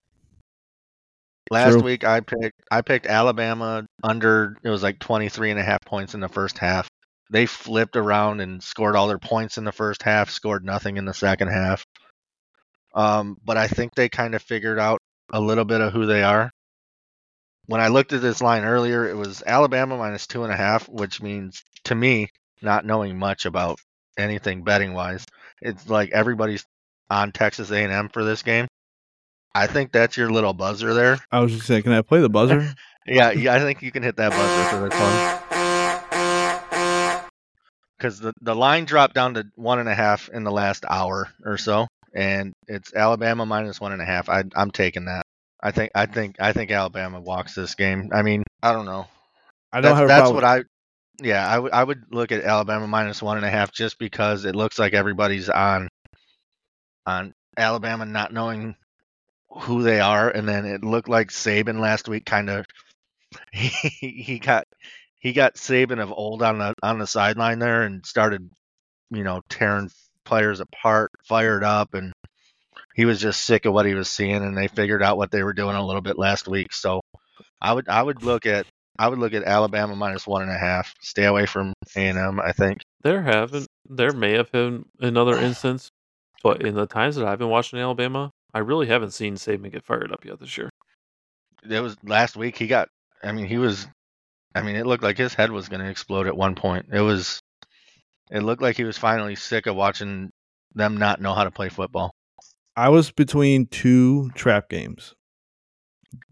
Last 1.53 1.72
True. 1.72 1.82
week 1.82 2.03
I 2.03 2.20
picked 2.20 2.62
I 2.70 2.80
picked 2.80 3.07
Alabama 3.07 3.86
under 4.03 4.57
it 4.64 4.70
was 4.70 4.82
like 4.82 4.98
23 5.00 5.50
and 5.50 5.61
a 5.61 5.62
half 5.62 5.82
points 5.84 6.14
in 6.14 6.20
the 6.20 6.28
first 6.28 6.57
half. 6.57 6.88
They 7.30 7.44
flipped 7.44 7.94
around 7.94 8.40
and 8.40 8.62
scored 8.62 8.96
all 8.96 9.07
their 9.07 9.18
points 9.18 9.59
in 9.59 9.64
the 9.64 9.70
first 9.70 10.03
half, 10.03 10.30
scored 10.30 10.64
nothing 10.64 10.96
in 10.96 11.05
the 11.05 11.12
second 11.12 11.48
half. 11.48 11.84
Um, 12.94 13.36
but 13.44 13.59
I 13.59 13.68
think 13.68 13.94
they 13.94 14.09
kind 14.09 14.34
of 14.34 14.40
figured 14.40 14.78
out 14.78 15.03
a 15.30 15.42
little 15.42 15.66
bit 15.66 15.82
of 15.82 15.92
who 15.92 16.07
they 16.07 16.22
are. 16.22 16.50
When 17.66 17.82
I 17.82 17.88
looked 17.88 18.14
at 18.14 18.22
this 18.22 18.40
line 18.40 18.64
earlier, 18.64 19.07
it 19.07 19.16
was 19.16 19.42
Alabama 19.46 19.98
minus 19.98 20.26
two 20.26 20.44
and 20.44 20.53
a 20.55 20.57
half, 20.57 20.88
which 20.88 21.20
means 21.20 21.62
to 21.84 21.94
me, 21.94 22.28
not 22.62 22.86
knowing 22.86 23.18
much 23.18 23.44
about 23.44 23.78
anything 24.16 24.64
betting 24.64 24.94
wise, 24.94 25.26
it's 25.61 25.86
like 25.86 26.12
everybody's 26.12 26.64
on 27.11 27.30
Texas 27.30 27.70
A&M 27.70 28.09
for 28.09 28.24
this 28.24 28.42
game. 28.42 28.68
I 29.55 29.66
think 29.66 29.92
that's 29.92 30.16
your 30.16 30.30
little 30.30 30.55
buzzer 30.55 30.94
there. 30.94 31.18
I 31.30 31.40
was 31.40 31.53
just 31.53 31.66
saying, 31.66 31.82
can 31.82 31.92
I 31.92 32.03
play 32.03 32.20
the 32.20 32.30
buzzer? 32.30 32.74
Yeah, 33.05 33.32
yeah, 33.32 33.53
I 33.53 33.59
think 33.59 33.82
you 33.82 33.90
can 33.90 34.05
hit 34.05 34.14
that 34.18 34.30
buzzer 34.30 34.64
for 34.70 34.88
this 34.88 34.96
one. 34.96 35.42
Because 37.98 38.20
the, 38.20 38.32
the 38.40 38.55
line 38.55 38.84
dropped 38.84 39.14
down 39.14 39.34
to 39.34 39.44
one 39.57 39.80
and 39.80 39.88
a 39.88 39.94
half 39.94 40.28
in 40.28 40.44
the 40.44 40.53
last 40.53 40.84
hour 40.88 41.28
or 41.44 41.59
so, 41.59 41.88
and 42.14 42.53
it's 42.68 42.94
Alabama 42.94 43.44
minus 43.44 43.80
one 43.80 43.90
and 43.90 44.00
a 44.00 44.05
half. 44.05 44.28
I, 44.28 44.44
I'm 44.55 44.70
taking 44.70 45.07
that. 45.07 45.26
I 45.61 45.72
think 45.72 45.90
I 45.96 46.07
think 46.07 46.36
I 46.38 46.53
think 46.53 46.70
Alabama 46.70 47.20
walks 47.20 47.57
this 47.57 47.74
game. 47.74 48.11
I 48.12 48.22
mean, 48.22 48.44
I 48.62 48.72
don't 48.72 48.86
know. 48.86 49.09
I 49.72 49.80
don't 49.80 49.96
That's, 49.96 49.98
have 49.98 50.09
that's 50.09 50.30
what 50.30 50.44
I. 50.44 50.62
Yeah, 51.20 51.44
I 51.44 51.59
would 51.59 51.72
I 51.72 51.82
would 51.82 52.05
look 52.12 52.30
at 52.30 52.44
Alabama 52.44 52.86
minus 52.86 53.20
one 53.20 53.36
and 53.36 53.46
a 53.46 53.50
half 53.50 53.72
just 53.72 53.98
because 53.98 54.44
it 54.44 54.55
looks 54.55 54.78
like 54.78 54.92
everybody's 54.92 55.48
on 55.48 55.88
on 57.07 57.34
Alabama 57.57 58.07
not 58.07 58.32
knowing 58.32 58.76
who 59.61 59.82
they 59.82 60.00
are, 60.00 60.28
and 60.28 60.48
then 60.48 60.64
it 60.64 60.84
looked 60.84 61.09
like 61.09 61.28
Saban 61.28 61.80
last 61.80 62.09
week 62.09 62.24
kind 62.24 62.50
of 62.50 62.66
he, 63.53 63.68
he 64.09 64.38
got 64.38 64.66
he 65.18 65.32
got 65.32 65.55
Saban 65.55 66.03
of 66.03 66.12
old 66.12 66.42
on 66.42 66.59
the 66.59 66.74
on 66.82 66.98
the 66.98 67.07
sideline 67.07 67.59
there 67.59 67.82
and 67.82 68.05
started 68.05 68.50
you 69.11 69.24
know 69.24 69.42
tearing 69.48 69.90
players 70.24 70.61
apart, 70.61 71.11
fired 71.24 71.64
up, 71.64 71.94
and 71.94 72.12
he 72.94 73.05
was 73.05 73.20
just 73.20 73.44
sick 73.44 73.64
of 73.64 73.72
what 73.72 73.86
he 73.86 73.94
was 73.94 74.09
seeing, 74.09 74.36
and 74.36 74.57
they 74.57 74.68
figured 74.68 75.03
out 75.03 75.16
what 75.16 75.30
they 75.30 75.42
were 75.42 75.53
doing 75.53 75.76
a 75.76 75.86
little 75.86 76.03
bit 76.03 76.18
last 76.18 76.48
week. 76.48 76.72
So 76.72 77.00
I 77.61 77.72
would 77.72 77.88
I 77.88 78.03
would 78.03 78.22
look 78.22 78.46
at 78.46 78.66
I 78.98 79.09
would 79.09 79.18
look 79.18 79.34
at 79.34 79.44
Alabama 79.44 79.96
minus 79.96 80.26
one 80.26 80.42
and 80.42 80.50
a 80.50 80.59
half. 80.59 80.94
Stay 81.00 81.24
away 81.24 81.46
from 81.46 81.72
A 81.96 82.07
and 82.09 82.18
M. 82.18 82.40
I 82.40 82.53
think. 82.53 82.82
There 83.03 83.22
haven't 83.22 83.68
there 83.88 84.12
may 84.12 84.32
have 84.32 84.50
been 84.53 84.86
another 85.00 85.38
instance, 85.38 85.90
but 86.42 86.62
in 86.62 86.74
the 86.74 86.86
times 86.86 87.16
that 87.16 87.26
I've 87.26 87.38
been 87.38 87.48
watching 87.48 87.78
Alabama, 87.78 88.30
I 88.55 88.61
really 88.61 88.86
haven't 88.86 89.12
seen 89.12 89.34
Saban 89.34 89.72
get 89.72 89.84
fired 89.84 90.12
up 90.12 90.24
yet 90.24 90.38
this 90.40 90.57
year. 90.57 90.70
It 91.68 91.80
was 91.80 91.96
last 92.05 92.36
week. 92.36 92.57
He 92.57 92.66
got. 92.66 92.88
I 93.22 93.32
mean, 93.32 93.46
he 93.46 93.59
was. 93.59 93.86
I 94.55 94.62
mean, 94.62 94.76
it 94.76 94.86
looked 94.86 95.03
like 95.03 95.16
his 95.16 95.34
head 95.34 95.50
was 95.50 95.68
going 95.68 95.80
to 95.80 95.88
explode 95.88 96.26
at 96.26 96.36
one 96.36 96.55
point. 96.55 96.86
It 96.92 97.00
was. 97.00 97.40
It 98.30 98.40
looked 98.40 98.62
like 98.62 98.76
he 98.76 98.84
was 98.84 98.98
finally 98.98 99.34
sick 99.34 99.66
of 99.66 99.76
watching 99.76 100.30
them 100.74 100.96
not 100.96 101.20
know 101.20 101.34
how 101.34 101.44
to 101.44 101.50
play 101.50 101.68
football. 101.68 102.14
I 102.76 102.88
was 102.88 103.11
between 103.11 103.66
two 103.66 104.30
trap 104.30 104.68
games. 104.68 105.14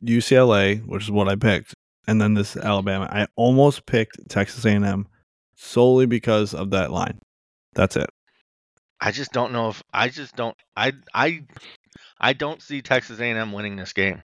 UCLA, 0.03 0.85
which 0.87 1.05
is 1.05 1.11
what 1.11 1.29
I 1.29 1.37
picked, 1.37 1.75
and 2.07 2.21
then 2.21 2.35
this 2.35 2.57
Alabama. 2.57 3.09
I 3.11 3.27
almost 3.37 3.87
picked 3.87 4.29
Texas 4.29 4.65
A&M 4.65 5.07
solely 5.55 6.07
because 6.07 6.55
of 6.55 6.71
that 6.71 6.91
line. 6.91 7.19
That's 7.75 7.97
it. 7.97 8.11
I 9.01 9.13
just 9.13 9.33
don't 9.33 9.53
know 9.53 9.71
if 9.71 9.83
I 9.93 10.09
just 10.09 10.37
don't. 10.37 10.57
I 10.77 10.93
I 11.15 11.45
I 12.21 12.33
don't 12.35 12.61
see 12.63 12.83
Texas 12.83 13.19
A&M 13.21 13.53
winning 13.53 13.77
this 13.77 13.93
game. 13.93 14.23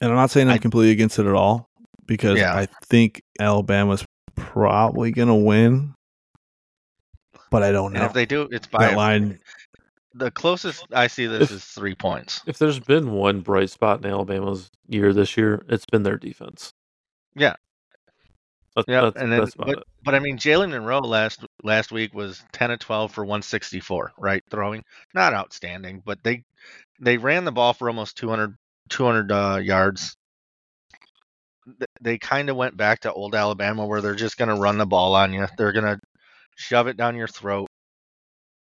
And 0.00 0.10
I'm 0.10 0.16
not 0.16 0.30
saying 0.30 0.48
I'm 0.48 0.54
I- 0.54 0.58
completely 0.58 0.92
against 0.92 1.18
it 1.18 1.26
at 1.26 1.34
all 1.34 1.68
because 2.06 2.38
Yeah. 2.38 2.54
I 2.54 2.66
think 2.84 3.22
Alabama's 3.40 4.04
probably 4.34 5.10
going 5.12 5.28
to 5.28 5.34
win. 5.34 5.94
But 7.50 7.62
I 7.62 7.72
don't 7.72 7.92
And 7.92 8.00
know. 8.00 8.06
if 8.06 8.12
they 8.12 8.26
do, 8.26 8.42
it's 8.50 8.66
by 8.66 8.86
that 8.86 8.94
a- 8.94 8.96
line 8.96 9.40
the 10.14 10.30
closest 10.30 10.86
I 10.92 11.08
see 11.08 11.26
this 11.26 11.50
If- 11.50 11.56
is 11.58 11.64
three 11.64 11.94
points. 11.94 12.40
If 12.46 12.58
there's 12.58 12.80
been 12.80 13.12
one 13.12 13.40
bright 13.42 13.68
spot 13.68 14.02
in 14.04 14.10
Alabama's 14.10 14.70
year 14.88 15.12
this 15.12 15.36
year, 15.36 15.62
it's 15.68 15.84
been 15.84 16.02
their 16.04 16.16
defense. 16.16 16.72
Yeah. 17.34 17.56
That, 18.76 18.86
Yeah, 18.86 19.00
that's, 19.02 19.16
and 19.16 19.32
then 19.32 19.40
that's 19.40 19.54
but, 19.56 19.78
but 20.04 20.14
I 20.14 20.20
mean 20.20 20.38
Jalen 20.38 20.70
Milroe 20.70 21.00
last 21.00 21.44
last 21.62 21.90
week 21.92 22.14
was 22.14 22.42
ten 22.52 22.70
of 22.70 22.78
twelve 22.78 23.12
for 23.12 23.24
one 23.24 23.42
sixty 23.42 23.80
four, 23.80 24.12
right? 24.18 24.42
Throwing 24.50 24.84
not 25.14 25.34
outstanding, 25.34 26.02
but 26.04 26.22
they 26.22 26.44
they 27.00 27.18
ran 27.18 27.44
the 27.44 27.52
ball 27.52 27.74
for 27.74 27.88
almost 27.88 28.16
200, 28.18 28.56
200 28.90 29.32
uh, 29.32 29.56
yards. 29.58 30.16
Th- 31.66 31.88
They 32.00 32.18
kind 32.18 32.50
of 32.50 32.56
went 32.56 32.76
back 32.76 33.00
to 33.00 33.12
old 33.12 33.34
Alabama 33.34 33.86
where 33.86 34.00
they're 34.02 34.14
just 34.16 34.36
going 34.36 34.48
to 34.48 34.56
run 34.60 34.78
the 34.78 34.86
ball 34.86 35.14
on 35.14 35.32
you. 35.32 35.46
They're 35.56 35.72
going 35.72 35.84
to 35.84 36.00
shove 36.56 36.88
it 36.88 36.96
down 36.96 37.16
your 37.16 37.28
throat. 37.28 37.68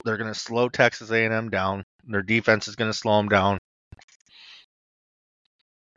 They're 0.04 0.18
going 0.18 0.34
to 0.34 0.40
slow 0.40 0.70
Texas 0.70 1.12
A&M 1.12 1.50
down. 1.50 1.84
Their 2.06 2.24
defense 2.24 2.68
is 2.68 2.76
going 2.76 2.90
to 2.92 2.98
slow 2.98 3.18
them 3.18 3.30
down. 3.30 3.60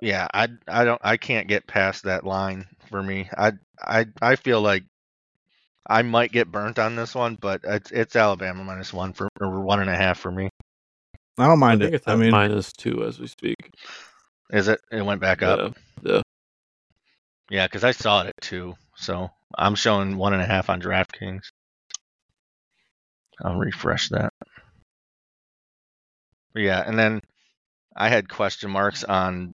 Yeah, 0.00 0.26
I 0.32 0.48
I 0.66 0.84
don't 0.84 1.00
I 1.04 1.16
can't 1.16 1.48
get 1.48 1.66
past 1.66 2.04
that 2.04 2.24
line 2.24 2.66
for 2.88 3.02
me. 3.02 3.28
I 3.36 3.52
I 3.82 4.06
I 4.20 4.36
feel 4.36 4.60
like 4.60 4.84
I 5.86 6.02
might 6.02 6.32
get 6.32 6.50
burnt 6.52 6.78
on 6.78 6.96
this 6.96 7.14
one, 7.14 7.36
but 7.40 7.62
it's 7.64 7.90
it's 7.90 8.16
Alabama 8.16 8.64
minus 8.64 8.92
one 8.92 9.12
for 9.12 9.28
or 9.40 9.60
one 9.60 9.80
and 9.80 9.90
a 9.90 9.96
half 9.96 10.18
for 10.18 10.30
me. 10.30 10.50
I 11.38 11.46
don't 11.46 11.52
I 11.52 11.56
mind 11.56 11.80
think 11.80 11.92
it. 11.92 11.94
it's 11.96 12.08
I 12.08 12.16
mean, 12.16 12.30
minus 12.30 12.72
two 12.72 13.04
as 13.04 13.18
we 13.18 13.26
speak. 13.26 13.70
Is 14.50 14.68
it? 14.68 14.80
It 14.92 15.02
went 15.04 15.20
back 15.20 15.42
up. 15.42 15.76
Yeah. 16.02 16.22
Yeah, 17.50 17.66
because 17.66 17.84
I 17.84 17.90
saw 17.92 18.22
it 18.22 18.28
at 18.28 18.40
two, 18.40 18.76
so 18.96 19.30
I'm 19.56 19.74
showing 19.74 20.16
one 20.16 20.32
and 20.34 20.42
a 20.42 20.46
half 20.46 20.70
on 20.70 20.80
DraftKings. 20.80 21.44
I'll 23.42 23.56
refresh 23.56 24.08
that. 24.10 24.32
Yeah, 26.54 26.82
and 26.86 26.98
then 26.98 27.20
I 27.96 28.08
had 28.08 28.28
question 28.28 28.70
marks 28.70 29.02
on 29.04 29.52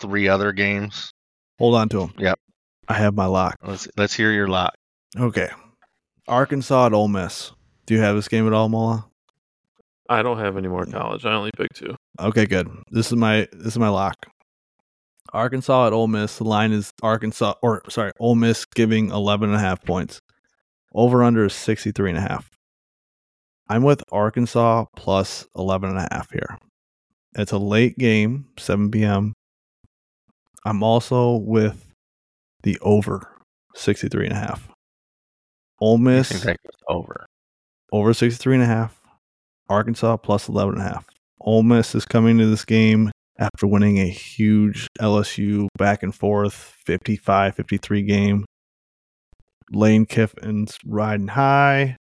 three 0.00 0.28
other 0.28 0.52
games. 0.52 1.12
hold 1.58 1.74
on 1.74 1.88
to 1.90 1.98
them. 2.00 2.14
Yep. 2.18 2.38
I 2.88 2.94
have 2.94 3.14
my 3.14 3.26
lock. 3.26 3.58
Let's 3.62 3.86
let's 3.96 4.14
hear 4.14 4.32
your 4.32 4.48
lock. 4.48 4.74
Okay. 5.18 5.48
Arkansas 6.26 6.86
at 6.86 6.92
Ole 6.92 7.08
Miss. 7.08 7.52
Do 7.86 7.94
you 7.94 8.00
have 8.00 8.16
this 8.16 8.28
game 8.28 8.46
at 8.46 8.52
all, 8.52 8.68
Mola? 8.68 9.06
I 10.08 10.22
don't 10.22 10.38
have 10.38 10.56
any 10.56 10.68
more 10.68 10.86
college. 10.86 11.24
I 11.26 11.32
only 11.34 11.50
picked 11.56 11.76
two. 11.76 11.94
Okay, 12.18 12.46
good. 12.46 12.68
This 12.90 13.08
is 13.08 13.16
my 13.16 13.46
this 13.52 13.74
is 13.74 13.78
my 13.78 13.88
lock. 13.88 14.26
Arkansas 15.32 15.88
at 15.88 15.92
Ole 15.92 16.08
Miss. 16.08 16.38
The 16.38 16.44
line 16.44 16.72
is 16.72 16.92
Arkansas 17.02 17.54
or 17.62 17.82
sorry, 17.90 18.12
Ole 18.18 18.34
Miss 18.34 18.64
giving 18.64 19.10
11 19.10 19.50
and 19.50 19.56
a 19.56 19.60
half 19.60 19.82
points. 19.84 20.20
Over 20.94 21.22
under 21.22 21.44
is 21.44 21.52
63 21.52 22.10
and 22.10 22.18
a 22.18 22.22
half. 22.22 22.50
I'm 23.68 23.82
with 23.82 24.02
Arkansas 24.10 24.86
plus 24.96 25.46
11 25.54 25.90
and 25.90 25.98
a 25.98 26.08
half 26.10 26.30
here. 26.30 26.58
It's 27.34 27.52
a 27.52 27.58
late 27.58 27.98
game, 27.98 28.46
7 28.58 28.90
p.m. 28.90 29.34
I'm 30.64 30.82
also 30.82 31.36
with 31.36 31.87
the 32.62 32.78
over 32.80 33.36
63 33.74 34.26
and 34.26 34.32
a 34.32 34.38
half. 34.38 34.68
Ole 35.80 35.98
Miss 35.98 36.28
think 36.28 36.42
that 36.42 36.56
goes 36.64 36.82
over. 36.88 37.26
over 37.92 38.12
63 38.12 38.54
and 38.54 38.62
a 38.64 38.66
half. 38.66 39.00
Arkansas 39.68 40.16
plus 40.16 40.48
11 40.48 40.74
and 40.74 40.82
a 40.82 40.88
half. 40.88 41.06
Ole 41.40 41.62
Miss 41.62 41.94
is 41.94 42.04
coming 42.04 42.38
to 42.38 42.46
this 42.46 42.64
game 42.64 43.10
after 43.38 43.66
winning 43.66 43.98
a 43.98 44.08
huge 44.08 44.88
LSU 45.00 45.68
back 45.78 46.02
and 46.02 46.14
forth 46.14 46.74
55 46.84 47.54
53 47.54 48.02
game. 48.02 48.44
Lane 49.70 50.06
Kiffin's 50.06 50.78
riding 50.84 51.28
high. 51.28 51.96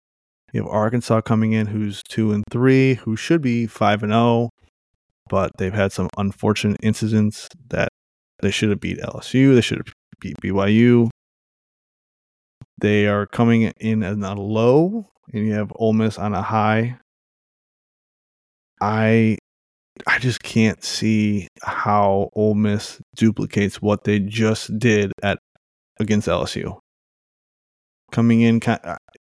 You 0.53 0.63
have 0.63 0.71
Arkansas 0.71 1.23
coming 1.23 1.53
in 1.53 1.69
who's 1.69 2.03
2 2.03 2.33
and 2.33 2.45
3, 2.51 2.95
who 2.95 3.17
should 3.17 3.41
be 3.41 3.67
5 3.67 4.03
and 4.03 4.13
0, 4.13 4.51
but 5.31 5.53
they've 5.57 5.73
had 5.73 5.93
some 5.93 6.09
unfortunate 6.19 6.77
incidents 6.83 7.49
that 7.71 7.89
they 8.43 8.51
should 8.51 8.71
have 8.71 8.81
beat 8.81 8.99
LSU, 8.99 9.55
they 9.55 9.61
should 9.61 9.79
have 9.79 9.95
beat 10.21 10.37
BYU. 10.43 11.09
They 12.79 13.07
are 13.07 13.27
coming 13.27 13.63
in 13.81 14.03
at 14.03 14.19
a 14.19 14.35
low, 14.35 15.09
and 15.33 15.47
you 15.47 15.53
have 15.55 15.73
Ole 15.77 15.93
Miss 15.93 16.19
on 16.19 16.35
a 16.35 16.43
high. 16.43 16.99
I 18.81 19.39
I 20.07 20.19
just 20.19 20.43
can't 20.43 20.83
see 20.83 21.49
how 21.63 22.31
Ole 22.35 22.55
Miss 22.55 23.01
duplicates 23.15 23.81
what 23.81 24.05
they 24.05 24.19
just 24.19 24.77
did 24.79 25.13
at 25.23 25.39
against 26.01 26.29
LSU. 26.29 26.79
Coming 28.11 28.41
in, 28.41 28.61
kind 28.61 28.81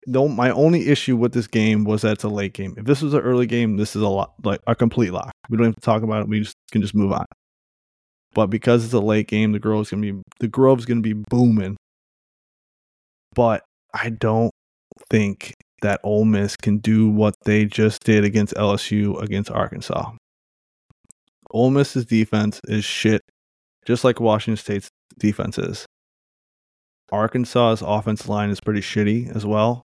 my 0.08 0.52
only 0.52 0.88
issue 0.88 1.18
with 1.18 1.34
this 1.34 1.48
game 1.48 1.84
was 1.84 2.04
that 2.04 2.14
it's 2.14 2.24
a 2.24 2.30
late 2.30 2.54
game. 2.54 2.76
If 2.78 2.86
this 2.86 3.02
was 3.02 3.14
an 3.14 3.22
early 3.22 3.46
game, 3.46 3.78
this 3.78 3.96
is 3.96 4.02
a 4.02 4.08
lot 4.08 4.34
like 4.44 4.62
a 4.68 4.76
complete 4.76 5.12
lock. 5.12 5.32
We 5.50 5.58
don't 5.58 5.66
have 5.66 5.76
to 5.76 5.82
talk 5.82 6.04
about 6.04 6.22
it. 6.22 6.30
We 6.30 6.42
just 6.42 6.56
can 6.72 6.82
just 6.82 6.96
move 6.96 7.12
on. 7.12 7.26
But 8.34 8.48
because 8.48 8.86
it's 8.86 8.94
a 8.94 9.00
late 9.00 9.28
game, 9.28 9.52
the 9.52 9.60
Grove's 9.60 9.90
gonna 9.90 10.02
be 10.02 10.22
the 10.40 10.48
Grove's 10.48 10.86
gonna 10.86 11.02
be 11.02 11.14
booming. 11.14 11.78
But 13.34 13.64
I 13.94 14.10
don't 14.10 14.52
think 15.10 15.54
that 15.82 16.00
Ole 16.04 16.26
Miss 16.26 16.56
can 16.56 16.78
do 16.78 17.10
what 17.10 17.36
they 17.46 17.66
just 17.66 18.04
did 18.04 18.24
against 18.24 18.54
LSU 18.56 19.22
against 19.22 19.52
Arkansas. 19.52 20.12
Ole 21.52 21.70
Miss's 21.70 22.06
defense 22.06 22.60
is 22.68 22.84
shit, 22.84 23.22
just 23.86 24.04
like 24.04 24.20
Washington 24.20 24.58
State's 24.58 24.90
defense 25.18 25.58
is. 25.58 25.86
Arkansas's 27.12 27.84
offensive 27.86 28.28
line 28.28 28.50
is 28.50 28.60
pretty 28.60 28.82
shitty 28.82 29.34
as 29.34 29.46
well. 29.46 29.82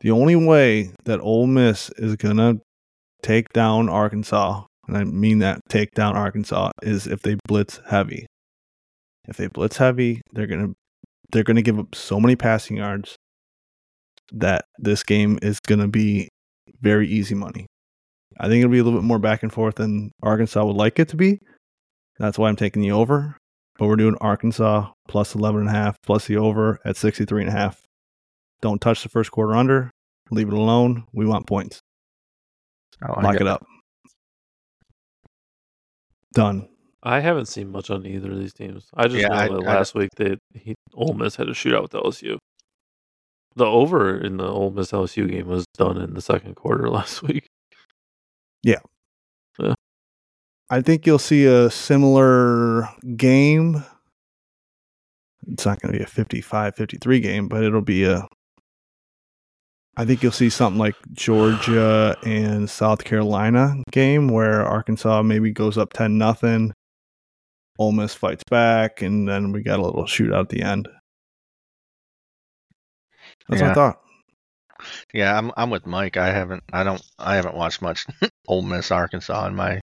The 0.00 0.10
only 0.10 0.36
way 0.36 0.92
that 1.04 1.20
Ole 1.20 1.46
Miss 1.46 1.90
is 1.96 2.16
gonna 2.16 2.60
take 3.22 3.52
down 3.52 3.88
Arkansas, 3.88 4.64
and 4.88 4.96
I 4.96 5.04
mean 5.04 5.38
that 5.40 5.60
take 5.68 5.92
down 5.92 6.16
Arkansas, 6.16 6.70
is 6.82 7.06
if 7.06 7.22
they 7.22 7.36
blitz 7.46 7.80
heavy. 7.88 8.26
If 9.28 9.36
they 9.36 9.46
blitz 9.46 9.76
heavy, 9.76 10.22
they're 10.32 10.46
gonna 10.46 10.70
they're 11.30 11.44
gonna 11.44 11.62
give 11.62 11.78
up 11.78 11.94
so 11.94 12.18
many 12.18 12.34
passing 12.34 12.78
yards 12.78 13.16
that 14.32 14.64
this 14.78 15.02
game 15.02 15.38
is 15.42 15.60
gonna 15.60 15.88
be 15.88 16.28
very 16.80 17.06
easy 17.06 17.34
money. 17.34 17.66
I 18.40 18.48
think 18.48 18.60
it'll 18.60 18.72
be 18.72 18.78
a 18.78 18.84
little 18.84 18.98
bit 18.98 19.06
more 19.06 19.18
back 19.18 19.42
and 19.42 19.52
forth 19.52 19.76
than 19.76 20.12
Arkansas 20.22 20.64
would 20.64 20.76
like 20.76 20.98
it 20.98 21.08
to 21.08 21.16
be. 21.16 21.40
That's 22.18 22.38
why 22.38 22.48
I'm 22.48 22.56
taking 22.56 22.82
the 22.82 22.92
over. 22.92 23.36
But 23.78 23.86
we're 23.86 23.96
doing 23.96 24.16
Arkansas 24.20 24.90
plus 25.06 25.34
11 25.34 25.60
and 25.60 25.70
a 25.70 25.72
half 25.72 25.96
plus 26.02 26.26
the 26.26 26.36
over 26.36 26.78
at 26.84 26.96
63 26.96 27.42
and 27.42 27.48
a 27.48 27.52
half. 27.52 27.80
Don't 28.60 28.80
touch 28.80 29.04
the 29.04 29.08
first 29.08 29.30
quarter 29.30 29.54
under. 29.54 29.90
Leave 30.30 30.48
it 30.48 30.54
alone. 30.54 31.04
We 31.12 31.26
want 31.26 31.46
points. 31.46 31.80
Oh, 33.02 33.14
I 33.14 33.22
Lock 33.22 33.32
got 33.34 33.40
it 33.40 33.46
up. 33.46 33.66
Done. 36.34 36.68
I 37.02 37.20
haven't 37.20 37.46
seen 37.46 37.70
much 37.70 37.90
on 37.90 38.04
either 38.06 38.32
of 38.32 38.38
these 38.38 38.52
teams. 38.52 38.88
I 38.94 39.06
just 39.08 39.20
Yeah, 39.20 39.28
know 39.28 39.34
I- 39.34 39.48
that 39.48 39.66
I- 39.68 39.76
last 39.76 39.94
week 39.94 40.10
they 40.16 40.36
he, 40.54 40.74
Ole 40.94 41.14
Miss 41.14 41.36
had 41.36 41.48
a 41.48 41.52
shootout 41.52 41.82
with 41.82 41.92
LSU. 41.92 42.38
The 43.56 43.64
over 43.66 44.16
in 44.18 44.36
the 44.36 44.46
Ole 44.48 44.70
Miss 44.70 44.92
LSU 44.92 45.28
game 45.28 45.46
was 45.48 45.64
done 45.76 45.96
in 46.00 46.14
the 46.14 46.20
second 46.22 46.54
quarter 46.56 46.88
last 46.90 47.22
week. 47.22 47.46
Yeah. 48.62 48.78
I 50.70 50.82
think 50.82 51.06
you'll 51.06 51.18
see 51.18 51.46
a 51.46 51.70
similar 51.70 52.86
game. 53.16 53.82
It's 55.46 55.64
not 55.64 55.80
going 55.80 55.92
to 55.94 55.98
be 55.98 56.04
a 56.04 56.06
55 56.06 56.76
53 56.76 57.20
game, 57.20 57.48
but 57.48 57.64
it'll 57.64 57.80
be 57.80 58.04
a. 58.04 58.28
I 59.98 60.04
think 60.04 60.22
you'll 60.22 60.30
see 60.30 60.48
something 60.48 60.78
like 60.78 60.94
Georgia 61.12 62.16
and 62.24 62.70
South 62.70 63.02
Carolina 63.02 63.82
game 63.90 64.28
where 64.28 64.64
Arkansas 64.64 65.22
maybe 65.22 65.50
goes 65.50 65.76
up 65.76 65.92
10 65.92 66.16
nothing. 66.16 66.72
Ole 67.80 67.90
Miss 67.90 68.14
fights 68.14 68.44
back, 68.48 69.02
and 69.02 69.28
then 69.28 69.50
we 69.50 69.60
got 69.60 69.80
a 69.80 69.82
little 69.82 70.04
shootout 70.04 70.42
at 70.42 70.48
the 70.50 70.62
end. 70.62 70.88
That's 73.48 73.60
Yeah. 73.60 73.74
thought. 73.74 74.00
Yeah, 75.12 75.36
I'm 75.36 75.50
I'm 75.56 75.70
with 75.70 75.84
Mike. 75.84 76.16
I 76.16 76.30
haven't 76.30 76.62
I 76.72 76.84
don't 76.84 77.02
I 77.18 77.34
haven't 77.34 77.56
watched 77.56 77.82
much 77.82 78.06
Ole 78.46 78.62
Miss 78.62 78.92
Arkansas 78.92 79.46
in 79.48 79.56
my 79.56 79.80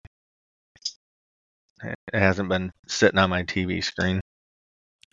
it 1.83 1.95
hasn't 2.13 2.49
been 2.49 2.71
sitting 2.85 3.17
on 3.17 3.29
my 3.29 3.43
TV 3.43 3.81
screen. 3.81 4.19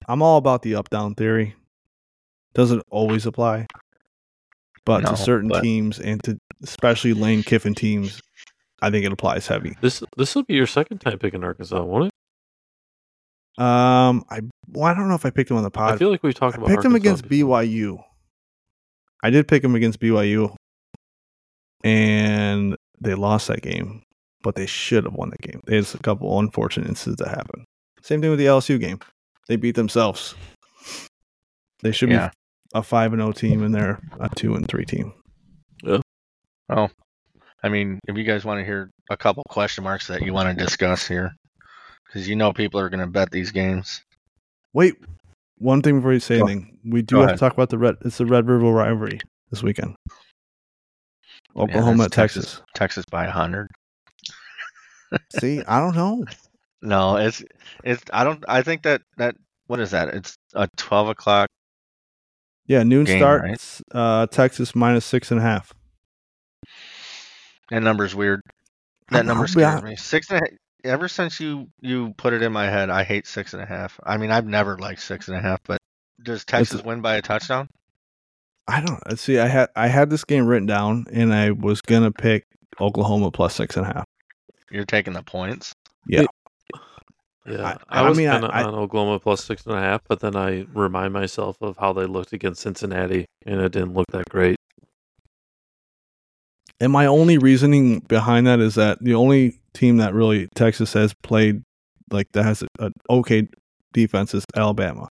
I'm 0.09 0.22
all 0.22 0.38
about 0.38 0.62
the 0.62 0.74
up 0.74 0.90
down 0.90 1.14
theory. 1.14 1.55
Doesn't 2.55 2.82
always 2.90 3.26
apply, 3.26 3.66
but 4.89 5.03
No, 5.05 5.11
to 5.11 5.16
certain 5.16 5.49
but- 5.51 5.62
teams 5.62 6.01
and 6.01 6.22
to 6.24 6.39
especially 6.62 7.12
Lane 7.12 7.43
Kiffin 7.43 7.74
teams, 7.74 8.20
I 8.82 8.91
think 8.91 9.05
it 9.05 9.12
applies 9.12 9.47
heavy. 9.47 9.76
This 9.82 10.03
this 10.16 10.34
will 10.34 10.45
be 10.45 10.55
your 10.55 10.66
second 10.66 10.99
time 10.99 11.18
picking 11.18 11.45
Arkansas, 11.45 11.82
won't 11.82 12.07
it? 12.07 13.62
Um, 13.62 14.24
I 14.30 14.41
well, 14.68 14.84
I 14.86 14.95
don't 14.95 15.09
know 15.09 15.14
if 15.14 15.26
I 15.26 15.30
picked 15.30 15.51
him 15.51 15.57
on 15.59 15.62
the 15.62 15.70
pod. 15.70 15.95
I 15.95 15.97
feel 15.99 16.11
like 16.11 16.22
we 16.22 16.32
talked 16.32 16.57
I 16.57 16.59
about 16.59 16.68
picked 16.70 16.84
him 16.84 16.95
against 16.95 17.28
before. 17.28 17.61
BYU. 17.62 18.03
I 19.22 19.30
did 19.30 19.47
pick 19.49 19.62
him 19.64 19.74
against 19.74 19.99
BYU, 20.01 20.55
and 21.84 22.76
they 23.01 23.14
lost 23.14 23.49
that 23.49 23.62
game, 23.62 24.03
but 24.43 24.55
they 24.55 24.66
should 24.66 25.05
have 25.05 25.14
won 25.14 25.30
the 25.30 25.39
game. 25.49 25.61
There's 25.66 25.95
a 25.95 25.99
couple 25.99 26.39
unfortunate 26.39 26.89
incidents 26.89 27.20
that 27.22 27.28
happened. 27.30 27.64
Same 28.03 28.20
thing 28.20 28.30
with 28.30 28.39
the 28.39 28.47
LSU 28.47 28.78
game. 28.80 29.01
They 29.49 29.57
beat 29.57 29.74
themselves. 29.74 30.34
They 31.82 31.93
should 31.93 32.11
Yeah. 32.11 32.30
Be 32.72 32.78
a 32.78 32.82
five 32.82 33.12
and 33.12 33.20
zero 33.20 33.32
team, 33.32 33.62
and 33.62 33.74
they're 33.74 34.00
a 34.20 34.28
two 34.34 34.54
and 34.54 34.66
three 34.68 34.84
team. 34.84 35.12
Oh. 36.70 36.88
I 37.62 37.68
mean, 37.68 37.98
if 38.06 38.16
you 38.16 38.24
guys 38.24 38.44
want 38.44 38.60
to 38.60 38.64
hear 38.64 38.90
a 39.10 39.16
couple 39.16 39.42
question 39.48 39.82
marks 39.84 40.06
that 40.08 40.22
you 40.22 40.32
want 40.32 40.56
to 40.56 40.64
discuss 40.64 41.06
here, 41.06 41.34
because 42.06 42.28
you 42.28 42.36
know 42.36 42.52
people 42.52 42.78
are 42.78 42.88
going 42.88 43.00
to 43.00 43.06
bet 43.06 43.30
these 43.30 43.50
games. 43.50 44.02
Wait, 44.72 44.94
one 45.56 45.82
thing 45.82 45.96
before 45.96 46.12
you 46.12 46.20
say 46.20 46.38
Go- 46.38 46.46
anything, 46.46 46.78
we 46.84 47.02
do 47.02 47.16
go 47.16 47.20
have 47.22 47.30
ahead. 47.30 47.38
to 47.38 47.40
talk 47.40 47.52
about 47.54 47.70
the 47.70 47.78
red. 47.78 47.96
It's 48.02 48.18
the 48.18 48.26
Red 48.26 48.46
River 48.46 48.70
rivalry 48.70 49.20
this 49.50 49.62
weekend. 49.62 49.96
Oklahoma 51.56 52.04
that's 52.04 52.18
at 52.18 52.22
Texas. 52.22 52.62
Texas 52.74 53.04
by 53.10 53.24
a 53.26 53.30
hundred. 53.30 53.68
See, 55.40 55.62
I 55.66 55.80
don't 55.80 55.96
know. 55.96 56.24
No, 56.82 57.16
it's 57.16 57.42
it's. 57.82 58.02
I 58.12 58.22
don't. 58.22 58.44
I 58.46 58.62
think 58.62 58.82
that 58.82 59.02
that 59.16 59.34
what 59.66 59.80
is 59.80 59.90
that? 59.90 60.08
It's 60.14 60.36
a 60.54 60.68
twelve 60.76 61.08
o'clock. 61.08 61.48
Yeah, 62.68 62.82
noon 62.84 63.04
Game, 63.04 63.18
start. 63.18 63.42
right? 63.42 63.80
Uh, 63.92 64.26
Texas 64.28 64.74
minus 64.76 65.04
six 65.04 65.30
and 65.32 65.40
a 65.40 65.42
half. 65.42 65.74
That 67.70 67.82
number's 67.82 68.14
weird. 68.14 68.42
That 69.10 69.18
I'm- 69.18 69.26
number 69.26 69.46
scares 69.46 69.74
hon- 69.80 69.84
me. 69.84 69.96
Six 69.96 70.30
and 70.30 70.38
a 70.38 70.40
half. 70.40 70.58
Ever 70.84 71.08
since 71.08 71.40
you 71.40 71.68
you 71.80 72.14
put 72.16 72.32
it 72.32 72.42
in 72.42 72.52
my 72.52 72.66
head, 72.66 72.88
I 72.88 73.02
hate 73.02 73.26
six 73.26 73.52
and 73.52 73.62
a 73.62 73.66
half. 73.66 73.98
I 74.04 74.16
mean, 74.16 74.30
I've 74.30 74.46
never 74.46 74.78
liked 74.78 75.00
six 75.00 75.26
and 75.28 75.36
a 75.36 75.40
half, 75.40 75.60
but 75.64 75.78
does 76.22 76.44
Texas 76.44 76.82
win 76.82 77.00
by 77.00 77.16
a 77.16 77.22
touchdown? 77.22 77.68
I 78.68 78.80
don't 78.82 79.18
see. 79.18 79.38
I 79.38 79.48
had 79.48 79.70
I 79.74 79.88
had 79.88 80.08
this 80.10 80.24
game 80.24 80.46
written 80.46 80.66
down, 80.66 81.06
and 81.12 81.34
I 81.34 81.50
was 81.50 81.80
gonna 81.82 82.12
pick 82.12 82.44
Oklahoma 82.80 83.30
plus 83.32 83.54
six 83.54 83.76
and 83.76 83.86
a 83.86 83.92
half. 83.92 84.04
You're 84.70 84.84
taking 84.84 85.14
the 85.14 85.22
points. 85.22 85.72
Yeah, 86.06 86.26
I- 87.51 87.76
I, 87.88 88.03
I 88.05 88.09
was 88.09 88.18
mean, 88.18 88.28
I- 88.28 88.32
kind 88.32 88.44
of 88.44 88.51
I- 88.53 88.62
on 88.64 88.74
Oklahoma 88.74 89.18
plus 89.20 89.44
six 89.44 89.64
and 89.66 89.74
a 89.74 89.80
half, 89.80 90.03
but 90.09 90.20
then 90.20 90.36
I 90.36 90.66
remind 90.72 91.12
myself 91.12 91.57
of 91.61 91.76
how 91.78 91.92
they 91.92 92.07
looked 92.07 92.32
against 92.32 92.61
Cincinnati, 92.62 93.26
and 93.46 93.61
it 93.61 93.72
didn't 93.72 93.94
look 93.94 94.07
that 94.12 94.28
great. 94.28 94.57
And 96.80 96.92
my 96.92 97.07
only 97.07 97.38
reasoning 97.38 98.01
behind 98.01 98.46
that 98.46 98.61
is 98.61 98.76
that 98.76 99.03
the 99.03 99.14
only 99.14 99.59
team 99.74 99.96
that 99.96 100.14
really 100.14 100.49
Texas 100.55 100.92
has 100.92 101.12
played 101.22 101.62
like 102.11 102.30
that 102.32 102.44
has 102.44 102.62
an 102.78 102.92
okay 103.11 103.49
defense 103.92 104.32
is 104.34 104.44
Alabama, 104.57 105.09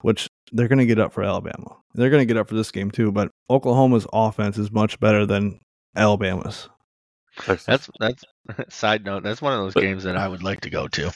which 0.00 0.28
they're 0.52 0.68
going 0.68 0.78
to 0.78 0.86
get 0.86 0.98
up 0.98 1.12
for 1.12 1.22
Alabama. 1.22 1.76
They're 1.94 2.10
going 2.10 2.22
to 2.22 2.26
get 2.26 2.38
up 2.38 2.48
for 2.48 2.54
this 2.54 2.70
game 2.70 2.90
too, 2.90 3.12
but 3.12 3.30
Oklahoma's 3.50 4.06
offense 4.12 4.56
is 4.56 4.70
much 4.72 4.98
better 4.98 5.26
than 5.26 5.60
Alabama's. 5.94 6.68
Texas. 7.36 7.66
That's 7.66 7.90
that's 8.00 8.24
side 8.74 9.04
note. 9.04 9.22
That's 9.24 9.42
one 9.42 9.52
of 9.52 9.58
those 9.60 9.74
But- 9.74 9.82
games 9.82 10.04
that 10.04 10.16
I 10.16 10.26
would 10.26 10.42
like 10.42 10.62
to 10.62 10.70
go 10.70 10.88
to, 10.88 11.12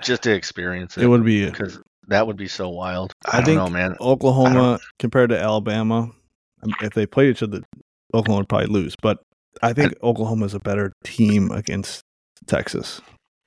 just 0.00 0.22
to 0.22 0.32
experience 0.34 0.96
it. 0.96 1.04
It 1.04 1.06
would 1.08 1.24
be 1.24 1.46
because 1.50 1.80
that 2.08 2.26
would 2.26 2.36
be 2.36 2.48
so 2.48 2.68
wild. 2.68 3.12
I 3.26 3.28
I, 3.28 3.40
don't 3.40 3.44
think 3.46 3.56
know, 3.58 3.68
man. 3.68 3.96
Oklahoma 4.00 4.78
compared 4.98 5.30
to 5.30 5.38
Alabama. 5.38 6.10
um, 6.62 6.72
If 6.80 6.94
they 6.94 7.06
played 7.06 7.30
each 7.30 7.42
other, 7.42 7.62
Oklahoma 8.14 8.40
would 8.42 8.48
probably 8.48 8.68
lose. 8.68 8.94
But 9.02 9.18
I 9.62 9.72
think 9.72 9.94
Oklahoma 10.02 10.46
is 10.46 10.54
a 10.54 10.60
better 10.60 10.92
team 11.04 11.50
against 11.50 12.02
Texas. 12.46 13.00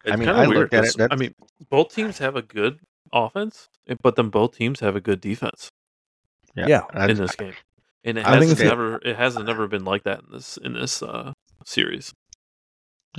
It's 0.04 0.14
I 0.14 0.16
mean, 0.18 0.30
I 0.30 0.48
weird 0.48 0.60
looked 0.60 0.74
at 0.74 0.84
it, 0.86 0.98
'cause, 0.98 1.08
I 1.12 1.16
mean, 1.16 1.34
both 1.70 1.94
teams 1.94 2.18
have 2.18 2.36
a 2.36 2.42
good 2.42 2.80
offense, 3.14 3.68
but 4.02 4.16
then 4.16 4.30
both 4.30 4.56
teams 4.58 4.80
have 4.80 4.96
a 4.96 5.02
good 5.02 5.22
defense 5.22 5.70
Yeah. 6.56 6.82
I- 6.94 7.08
in 7.10 7.18
this 7.18 7.36
game, 7.36 7.54
and 8.04 8.18
it 8.18 8.26
I 8.26 8.32
think 8.40 8.50
has 8.50 8.54
it's- 8.54 8.68
never 8.70 8.98
it 9.04 9.16
hasn't 9.16 9.46
never 9.46 9.68
been 9.68 9.86
like 9.86 10.04
that 10.04 10.22
in 10.26 10.32
this 10.32 10.58
in 10.58 10.74
this 10.74 11.02
uh, 11.04 11.34
series. 11.66 12.14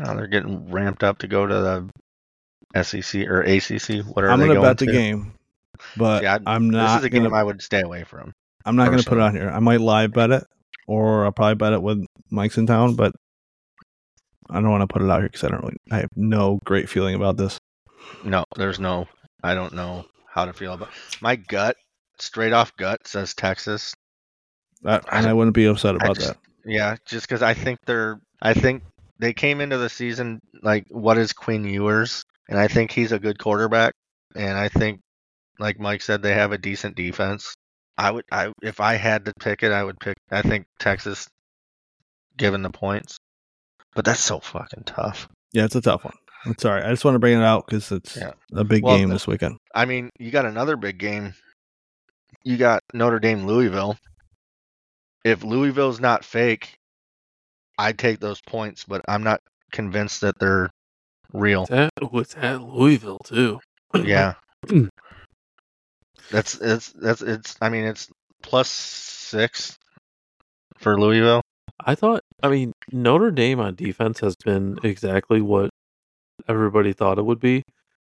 oh, 0.05 0.17
they're 0.17 0.27
getting 0.27 0.71
ramped 0.73 1.05
up 1.05 1.19
to 1.19 1.29
go 1.29 1.47
to 1.47 1.55
the 1.55 1.89
SEC 2.81 3.27
or 3.27 3.43
ACC. 3.43 4.05
What 4.07 4.25
are 4.25 4.31
I'm 4.31 4.41
to 4.41 4.47
going 4.47 4.61
bet 4.63 4.79
the 4.79 4.87
game, 4.87 5.35
but 5.97 6.21
See, 6.21 6.27
I- 6.27 6.39
I'm 6.47 6.69
This 6.71 6.97
is 6.99 7.05
a 7.05 7.11
game 7.11 7.25
to. 7.25 7.35
I 7.35 7.43
would 7.43 7.61
stay 7.63 7.81
away 7.83 8.05
from. 8.05 8.33
I'm 8.65 8.77
not 8.77 8.87
going 8.87 8.99
to 8.99 9.09
put 9.09 9.19
it 9.19 9.23
on 9.23 9.35
here. 9.35 9.51
I 9.51 9.59
might 9.59 9.81
live 9.81 10.13
bet 10.13 10.31
it, 10.31 10.45
or 10.87 11.25
I'll 11.25 11.33
probably 11.33 11.57
bet 11.57 11.73
it 11.73 11.83
with 11.83 12.05
Mike's 12.31 12.59
in 12.59 12.67
town. 12.67 12.95
But 12.95 13.13
I 14.51 14.55
don't 14.61 14.71
want 14.71 14.83
to 14.83 14.87
put 14.87 15.03
it 15.03 15.11
out 15.11 15.21
here 15.21 15.29
because 15.29 15.45
I 15.45 15.49
don't 15.49 15.63
really. 15.63 15.77
I 15.91 15.97
have 15.99 16.11
no 16.17 16.61
great 16.65 16.89
feeling 16.89 17.15
about 17.15 17.37
this. 17.37 17.59
No, 18.25 18.45
there's 18.57 18.79
no. 18.79 19.09
I 19.43 19.55
don't 19.55 19.73
know 19.75 20.05
how 20.29 20.45
to 20.45 20.53
feel 20.53 20.75
about. 20.75 20.91
My 21.21 21.37
gut, 21.37 21.77
straight 22.19 22.53
off 22.53 22.77
gut, 22.77 23.07
says 23.07 23.35
Texas. 23.35 23.95
I, 24.85 25.01
and 25.13 25.27
I 25.27 25.33
wouldn't 25.33 25.55
be 25.55 25.67
upset 25.67 25.97
about 25.97 26.17
just- 26.17 26.29
that. 26.29 26.39
Yeah, 26.65 26.97
just 27.07 27.27
because 27.27 27.43
I 27.43 27.55
think 27.55 27.81
they're. 27.87 28.21
I 28.41 28.55
think 28.55 28.83
they 29.19 29.33
came 29.33 29.61
into 29.61 29.79
the 29.79 29.89
season 29.89 30.41
like, 30.63 30.85
what 30.91 31.19
is 31.19 31.33
Quinn 31.33 31.65
Ewers? 31.65 32.25
And 32.49 32.59
I 32.59 32.69
think 32.69 32.91
he's 32.91 33.13
a 33.13 33.19
good 33.19 33.39
quarterback. 33.39 33.95
And 34.35 34.57
I 34.59 34.69
think, 34.69 35.01
like 35.59 35.79
Mike 35.79 36.03
said, 36.03 36.23
they 36.23 36.35
have 36.35 36.53
a 36.53 36.59
decent 36.59 36.97
defense. 36.97 37.55
I 37.99 38.11
would, 38.11 38.25
I 38.33 38.53
if 38.63 38.81
I 38.81 38.95
had 38.95 39.27
to 39.27 39.33
pick 39.39 39.63
it, 39.63 39.71
I 39.73 39.85
would 39.85 40.01
pick. 40.01 40.17
I 40.31 40.43
think 40.43 40.67
Texas, 40.79 41.29
given 42.37 42.63
the 42.63 42.71
points. 42.71 43.19
But 43.95 44.05
that's 44.07 44.25
so 44.25 44.41
fucking 44.41 44.85
tough. 44.85 45.29
Yeah, 45.53 45.65
it's 45.67 45.77
a 45.77 45.83
tough 45.83 46.05
one. 46.05 46.15
I'm 46.47 46.57
sorry. 46.59 46.83
I 46.83 46.91
just 46.91 47.05
want 47.05 47.15
to 47.15 47.19
bring 47.21 47.39
it 47.39 47.45
out 47.45 47.67
because 47.67 47.93
it's 47.93 48.17
Yeah. 48.17 48.33
a 48.55 48.65
big 48.65 48.83
Well, 48.83 48.97
game 48.97 49.11
this 49.11 49.27
weekend. 49.27 49.59
I 49.75 49.85
mean, 49.85 50.11
you 50.19 50.31
got 50.31 50.47
another 50.47 50.77
big 50.77 50.99
game. 50.99 51.35
You 52.43 52.57
got 52.57 52.83
Notre 52.95 53.21
Dame 53.21 53.47
Louisville. 53.47 53.97
If 55.25 55.45
Louisville's 55.45 56.01
not 56.01 56.25
fake, 56.25 56.75
I'd 57.79 57.99
take 57.99 58.19
those 58.19 58.41
points, 58.41 58.85
but 58.85 59.03
I'm 59.07 59.23
not 59.23 59.41
convinced 59.71 60.23
that 60.23 60.39
they're 60.41 60.71
real. 61.33 61.63
It's 61.63 61.71
at, 61.71 61.93
oh, 62.01 62.25
at 62.37 62.63
Louisville 62.63 63.21
too. 63.25 63.61
Yeah. 63.95 64.35
that's 66.31 66.55
it's 66.61 66.93
that's 66.93 67.23
it's 67.23 67.57
I 67.61 67.69
mean 67.69 67.85
it's 67.85 68.09
plus 68.43 68.69
6 68.71 69.79
for 70.79 71.01
Louisville. 71.01 71.43
I 71.85 71.95
thought, 71.95 72.23
I 72.43 72.49
mean, 72.49 72.73
Notre 72.93 73.31
Dame 73.31 73.61
on 73.61 73.75
defense 73.75 74.21
has 74.21 74.37
been 74.37 74.79
exactly 74.83 75.41
what 75.41 75.71
everybody 76.49 76.93
thought 76.93 77.19
it 77.19 77.25
would 77.25 77.41
be. 77.41 77.63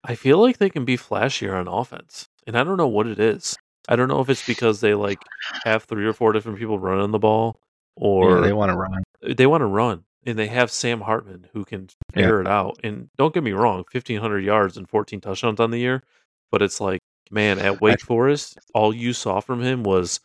I 0.04 0.14
feel 0.14 0.38
like 0.38 0.58
they 0.58 0.70
can 0.70 0.84
be 0.84 0.96
flashier 0.96 1.54
on 1.54 1.66
offense, 1.66 2.28
and 2.46 2.56
I 2.56 2.64
don't 2.64 2.76
know 2.76 2.88
what 2.88 3.06
it 3.06 3.18
is. 3.18 3.56
I 3.88 3.96
don't 3.96 4.08
know 4.08 4.20
if 4.20 4.28
it's 4.28 4.46
because 4.46 4.80
they 4.80 4.94
like 4.94 5.18
have 5.64 5.84
three 5.84 6.06
or 6.06 6.12
four 6.12 6.32
different 6.32 6.58
people 6.58 6.78
running 6.78 7.10
the 7.10 7.18
ball, 7.18 7.58
or 7.96 8.36
yeah, 8.36 8.40
they 8.42 8.52
want 8.52 8.70
to 8.70 8.76
run. 8.76 9.02
they 9.22 9.46
want 9.46 9.62
to 9.62 9.66
run, 9.66 10.04
and 10.26 10.38
they 10.38 10.46
have 10.48 10.70
Sam 10.70 11.00
Hartman 11.02 11.46
who 11.52 11.64
can 11.64 11.88
Yeah. 12.14 12.22
figure 12.22 12.40
it 12.40 12.46
out. 12.46 12.78
And 12.84 13.08
don't 13.16 13.34
get 13.34 13.42
me 13.42 13.52
wrong, 13.52 13.84
fifteen 13.90 14.20
hundred 14.20 14.44
yards 14.44 14.76
and 14.76 14.88
fourteen 14.88 15.20
touchdowns 15.20 15.60
on 15.60 15.70
the 15.70 15.78
year, 15.78 16.02
but 16.50 16.62
it's 16.62 16.80
like, 16.80 17.00
man, 17.30 17.58
at 17.58 17.80
Wake 17.80 18.00
Forest, 18.00 18.58
all 18.74 18.94
you 18.94 19.12
saw 19.12 19.40
from 19.40 19.60
him 19.62 19.82
was 19.82 20.20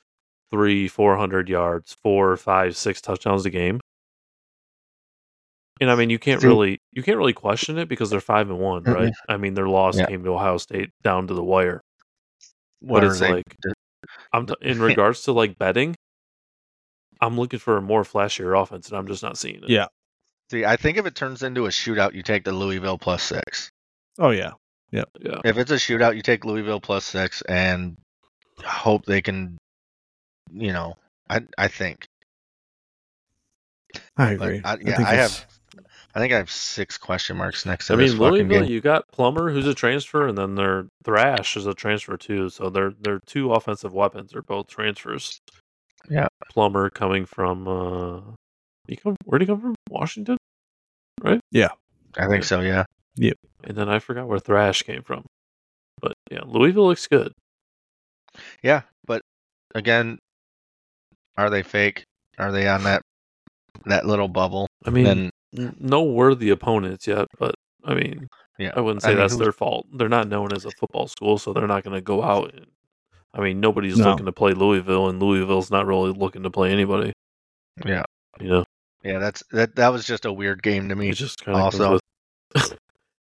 three, 0.51 0.87
four 0.87 1.17
hundred 1.17 1.49
yards, 1.49 1.95
four, 2.01 2.35
five, 2.37 2.75
six 2.77 3.01
touchdowns 3.01 3.45
a 3.45 3.49
game. 3.49 3.79
And 5.81 5.89
I 5.89 5.95
mean, 5.95 6.09
you 6.09 6.19
can't 6.19 6.43
really 6.43 6.77
you 6.91 7.01
can't 7.03 7.17
really 7.17 7.33
question 7.33 7.77
it 7.77 7.87
because 7.87 8.09
they're 8.09 8.19
five 8.19 8.49
and 8.49 8.59
one, 8.59 8.83
right? 8.83 9.13
I 9.29 9.37
mean, 9.37 9.53
their 9.53 9.69
loss 9.69 9.97
Yeah. 9.97 10.07
came 10.07 10.23
to 10.23 10.31
Ohio 10.31 10.57
State 10.57 10.89
down 11.03 11.27
to 11.27 11.33
the 11.33 11.43
wire. 11.43 11.81
What 12.81 13.01
but 13.01 13.03
are 13.05 13.11
it's 13.11 13.19
they- 13.19 13.31
like 13.33 13.55
I'm 14.33 14.45
t- 14.47 14.55
in 14.61 14.79
regards 14.81 15.23
to 15.23 15.31
like 15.31 15.57
betting. 15.57 15.95
I'm 17.22 17.38
looking 17.38 17.59
for 17.59 17.78
a 17.78 17.82
more 17.82 18.03
flashier 18.03 18.59
offense, 18.61 18.88
and 18.89 18.97
I'm 18.97 19.07
just 19.07 19.24
not 19.24 19.38
seeing 19.38 19.55
it. 19.63 19.70
Yeah. 19.70 19.88
See, 20.51 20.65
I 20.65 20.76
think 20.78 20.97
if 20.97 21.05
it 21.05 21.15
turns 21.15 21.43
into 21.43 21.65
a 21.65 21.70
shootout, 21.70 22.13
you 22.13 22.24
take 22.24 22.43
the 22.43 22.51
Louisville 22.51 22.97
plus 22.97 23.22
six. 23.24 23.72
oh 24.17 24.32
yeah. 24.32 24.51
yeah. 24.91 25.03
Yeah. 25.20 25.41
If 25.45 25.57
it's 25.57 25.72
a 25.72 25.76
shootout, 25.76 26.15
you 26.15 26.22
take 26.22 26.45
Louisville 26.45 26.80
plus 26.82 27.05
six 27.05 27.41
and 27.43 27.97
hope 28.63 29.05
they 29.05 29.22
can. 29.22 29.57
You 30.51 30.74
know, 30.74 30.95
I 31.30 31.41
I 31.57 31.67
think. 31.67 32.07
I 34.17 34.36
But 34.36 34.47
agree. 34.47 34.61
I- 34.63 34.78
yeah, 34.82 34.95
think 34.97 35.07
I 35.07 35.13
it's- 35.13 35.45
I 36.15 36.20
think 36.20 36.34
I 36.34 36.38
have 36.38 36.49
six 36.49 36.97
question 36.97 37.38
marks 37.38 37.67
next 37.67 37.86
to 37.88 37.93
I 37.93 37.97
this 37.97 38.11
mean, 38.11 38.20
fucking 38.20 38.32
Louisville, 38.47 38.61
game. 38.63 38.72
you 38.72 38.82
got 38.82 39.07
Plummer, 39.09 39.51
who's 39.51 39.67
a 39.67 39.76
transfer, 39.76 40.28
and 40.28 40.36
then 40.36 40.55
their 40.55 40.88
Thrash 41.05 41.55
is 41.55 41.67
a 41.67 41.76
transfer 41.76 42.17
too. 42.17 42.49
So 42.49 42.70
they're 42.72 42.93
they're 42.99 43.20
two 43.28 43.53
offensive 43.53 43.93
weapons. 43.93 44.32
They're 44.32 44.41
both 44.41 44.67
transfers. 44.67 45.39
Yeah. 46.09 46.27
Plummer 46.51 46.89
coming 46.89 47.25
from 47.25 47.67
uh, 47.67 48.21
he 48.87 48.95
come 48.95 49.15
where'd 49.25 49.41
he 49.41 49.47
come 49.47 49.61
from? 49.61 49.75
Washington, 49.89 50.37
Right? 51.21 51.39
Yeah. 51.51 51.69
I 52.17 52.27
think 52.27 52.43
so. 52.43 52.61
Yeah. 52.61 52.85
Yep. 53.15 53.37
And 53.65 53.77
then 53.77 53.89
I 53.89 53.99
forgot 53.99 54.27
where 54.27 54.39
Thrash 54.39 54.83
came 54.83 55.03
from. 55.03 55.25
But 56.01 56.13
yeah, 56.31 56.41
Louisville 56.45 56.87
looks 56.87 57.07
good. 57.07 57.33
Yeah, 58.63 58.81
but 59.05 59.21
again, 59.75 60.17
are 61.37 61.49
they 61.49 61.63
fake? 61.63 62.03
Are 62.37 62.51
they 62.51 62.67
on 62.67 62.83
that 62.83 63.01
that 63.85 64.05
little 64.05 64.27
bubble? 64.29 64.67
I 64.85 64.91
mean, 64.91 65.03
then 65.03 65.29
n- 65.57 65.75
no 65.79 66.03
worthy 66.03 66.49
opponents 66.51 67.05
yet, 67.07 67.27
but 67.37 67.55
I 67.83 67.95
mean, 67.95 68.27
yeah, 68.57 68.71
I 68.75 68.81
wouldn't 68.81 69.03
I 69.03 69.07
say 69.07 69.11
mean, 69.11 69.17
that's 69.19 69.33
who's- 69.33 69.43
their 69.43 69.51
fault. 69.51 69.87
They're 69.93 70.07
not 70.09 70.27
known 70.29 70.53
as 70.53 70.65
a 70.65 70.71
football 70.71 71.07
school, 71.07 71.37
so 71.37 71.51
they're 71.53 71.67
not 71.67 71.83
going 71.83 71.95
to 71.95 72.01
go 72.01 72.23
out. 72.23 72.53
And, 72.55 72.67
I 73.34 73.41
mean, 73.41 73.59
nobody's 73.59 73.97
No. 73.97 74.09
looking 74.11 74.25
to 74.25 74.32
play 74.32 74.53
Louisville, 74.53 75.09
and 75.09 75.21
Louisville's 75.21 75.69
not 75.71 75.86
really 75.86 76.11
looking 76.11 76.43
to 76.43 76.49
play 76.49 76.71
anybody. 76.71 77.13
yeah, 77.86 78.03
You 78.39 78.47
know, 78.49 78.65
yeah. 79.03 79.19
That's 79.19 79.43
that. 79.51 79.75
That 79.75 79.89
was 79.89 80.05
just 80.05 80.25
a 80.25 80.34
weird 80.34 80.63
game 80.63 80.89
to 80.89 80.95
me. 80.95 81.09
it 81.09 81.13
just 81.13 81.43
kind 81.45 81.57
of 81.57 81.63
also- 81.65 81.91
With, 81.93 82.01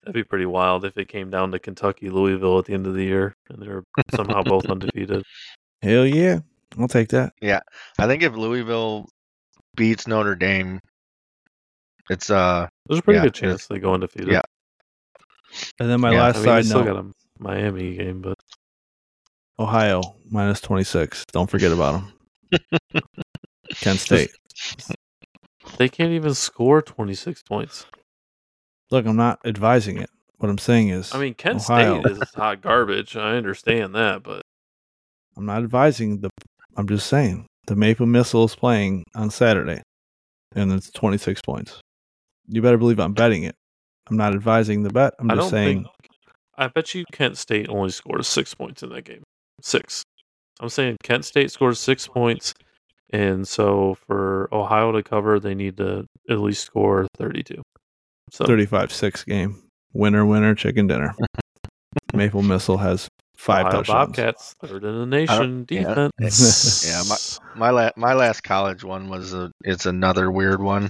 that'd 0.03 0.13
be 0.13 0.23
pretty 0.23 0.45
wild 0.45 0.85
if 0.85 0.97
it 0.97 1.07
came 1.09 1.29
down 1.29 1.51
to 1.51 1.59
Kentucky, 1.59 2.09
Louisville 2.09 2.59
at 2.59 2.65
the 2.65 2.73
end 2.73 2.85
of 2.87 2.93
the 2.93 3.03
year, 3.03 3.35
and 3.49 3.61
they're 3.61 3.83
somehow 4.15 4.43
both 4.43 4.65
undefeated. 4.69 5.23
Hell 5.81 6.05
yeah. 6.05 6.39
I'll 6.79 6.87
take 6.87 7.09
that. 7.09 7.33
Yeah, 7.41 7.61
I 7.97 8.05
think 8.07 8.21
if 8.23 8.33
Louisville 8.35 9.07
beats 9.75 10.05
Notre 10.07 10.35
Dame, 10.35 10.79
it's 12.09 12.29
uh 12.29 12.67
There's 12.85 12.99
a 12.99 13.03
pretty 13.03 13.17
Yeah, 13.17 13.23
good 13.25 13.33
chance 13.33 13.67
they 13.67 13.79
go 13.79 13.93
undefeated. 13.93 14.29
Yeah. 14.31 14.41
And 15.79 15.89
then 15.89 16.01
my 16.01 16.11
Yeah, 16.13 16.21
last 16.21 16.35
I 16.35 16.39
mean, 16.39 16.45
they 16.45 16.51
side 16.61 16.65
still 16.65 16.83
note 16.83 16.93
got 16.93 17.05
a 17.05 17.11
Miami 17.39 17.95
game, 17.95 18.21
but 18.21 18.36
Ohio 19.59 20.01
minus 20.29 20.61
26. 20.61 21.25
Don't 21.31 21.49
forget 21.49 21.71
about 21.71 22.03
them. 22.51 22.61
Kent 23.75 23.99
State. 23.99 24.31
they 25.77 25.89
can't 25.89 26.11
even 26.11 26.33
score 26.33 26.81
26 26.81 27.43
points. 27.43 27.85
Look, 28.91 29.05
I'm 29.05 29.15
not 29.17 29.39
advising 29.45 29.97
it. 29.97 30.09
What 30.37 30.49
I'm 30.49 30.57
saying 30.59 30.89
is, 30.89 31.13
I 31.15 31.17
mean, 31.19 31.33
Kent 31.33 31.57
Ohio. 31.57 32.01
State 32.01 32.11
is 32.11 32.29
hot 32.35 32.61
garbage. 32.61 33.17
I 33.17 33.35
understand 33.37 33.95
that, 33.95 34.21
but 34.23 34.41
I'm 35.35 35.45
not 35.45 35.63
advising 35.63 36.21
the. 36.21 36.29
I'm 36.77 36.87
just 36.87 37.07
saying 37.07 37.47
the 37.65 37.75
Maple 37.75 38.05
Missile 38.05 38.45
is 38.45 38.55
playing 38.55 39.03
on 39.15 39.31
Saturday, 39.31 39.81
and 40.55 40.71
it's 40.71 40.91
26 40.91 41.41
points. 41.41 41.81
You 42.47 42.61
better 42.61 42.77
believe 42.77 42.99
I'm 42.99 43.13
betting 43.13 43.43
it. 43.43 43.55
I'm 44.09 44.15
not 44.15 44.33
advising 44.35 44.83
the 44.83 44.89
bet. 44.91 45.15
I'm 45.19 45.29
I 45.31 45.35
just 45.35 45.45
don't 45.45 45.49
saying. 45.49 45.77
think. 45.83 45.87
I 46.55 46.67
bet 46.67 46.93
you 46.93 47.03
Kent 47.11 47.37
State 47.37 47.67
only 47.67 47.89
scores 47.89 48.27
six 48.27 48.53
points 48.53 48.83
in 48.83 48.89
that 48.89 49.03
game. 49.05 49.23
Six. 49.67 50.01
I'm 50.61 50.69
saying 50.69 50.95
Kent 51.03 51.25
State 51.25 51.51
scores 51.51 51.77
six 51.77 52.07
points, 52.07 52.53
and 53.09 53.45
so 53.45 53.97
for 54.07 54.47
Ohio 54.53 54.93
to 54.93 55.03
cover, 55.03 55.41
they 55.41 55.55
need 55.55 55.75
to 55.75 56.05
at 56.29 56.39
least 56.39 56.63
score 56.63 57.05
32. 57.17 57.61
So 58.31 58.45
35 58.45 58.93
6 58.93 59.23
game. 59.25 59.61
Winner, 59.91 60.25
winner, 60.25 60.55
chicken 60.55 60.87
dinner. 60.87 61.13
Maple 62.13 62.43
Missile 62.43 62.77
has 62.77 63.09
five 63.35 63.65
Ohio 63.65 63.79
touchdowns. 63.79 64.07
Bobcats, 64.07 64.55
third 64.61 64.85
in 64.85 64.99
the 64.99 65.05
nation 65.05 65.65
yeah. 65.69 66.07
defense. 66.19 66.87
Yeah, 66.87 67.59
my 67.59 67.71
la- 67.71 67.91
my 67.97 68.13
last 68.13 68.43
college 68.43 68.85
one 68.85 69.09
was 69.09 69.33
a 69.33 69.51
it's 69.65 69.85
another 69.85 70.31
weird 70.31 70.61
one. 70.61 70.89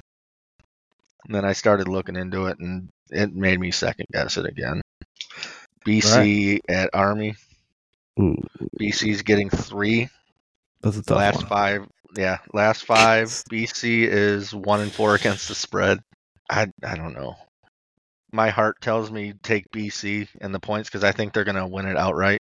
And 1.26 1.34
then 1.34 1.46
I 1.46 1.54
started 1.54 1.88
looking 1.88 2.16
into 2.16 2.46
it, 2.46 2.60
and 2.60 2.90
it 3.10 3.34
made 3.34 3.60
me 3.60 3.72
second 3.72 4.06
guess 4.14 4.38
it 4.38 4.46
again. 4.46 4.82
BC 5.84 6.60
at 6.70 6.92
Army. 6.94 7.34
Ooh, 8.20 8.36
BC's 8.80 9.22
getting 9.22 9.50
three. 9.50 10.10
that's 10.82 10.98
a 10.98 11.04
tough 11.04 11.18
last 11.18 11.36
one. 11.38 11.46
five, 11.48 11.88
yeah, 12.16 12.38
last 12.54 12.86
five. 12.86 13.28
BC 13.52 14.08
is 14.08 14.54
one 14.56 14.82
and 14.82 14.92
four 14.92 15.16
against 15.16 15.48
the 15.48 15.56
spread. 15.56 16.00
I 16.50 16.68
I 16.84 16.96
don't 16.96 17.14
know. 17.14 17.36
My 18.32 18.50
heart 18.50 18.82
tells 18.82 19.10
me 19.12 19.34
take 19.44 19.70
BC 19.72 20.28
and 20.42 20.54
the 20.54 20.60
points 20.60 20.90
because 20.90 21.04
I 21.04 21.12
think 21.12 21.34
they're 21.34 21.44
gonna 21.44 21.68
win 21.68 21.86
it 21.88 21.98
outright. 21.98 22.40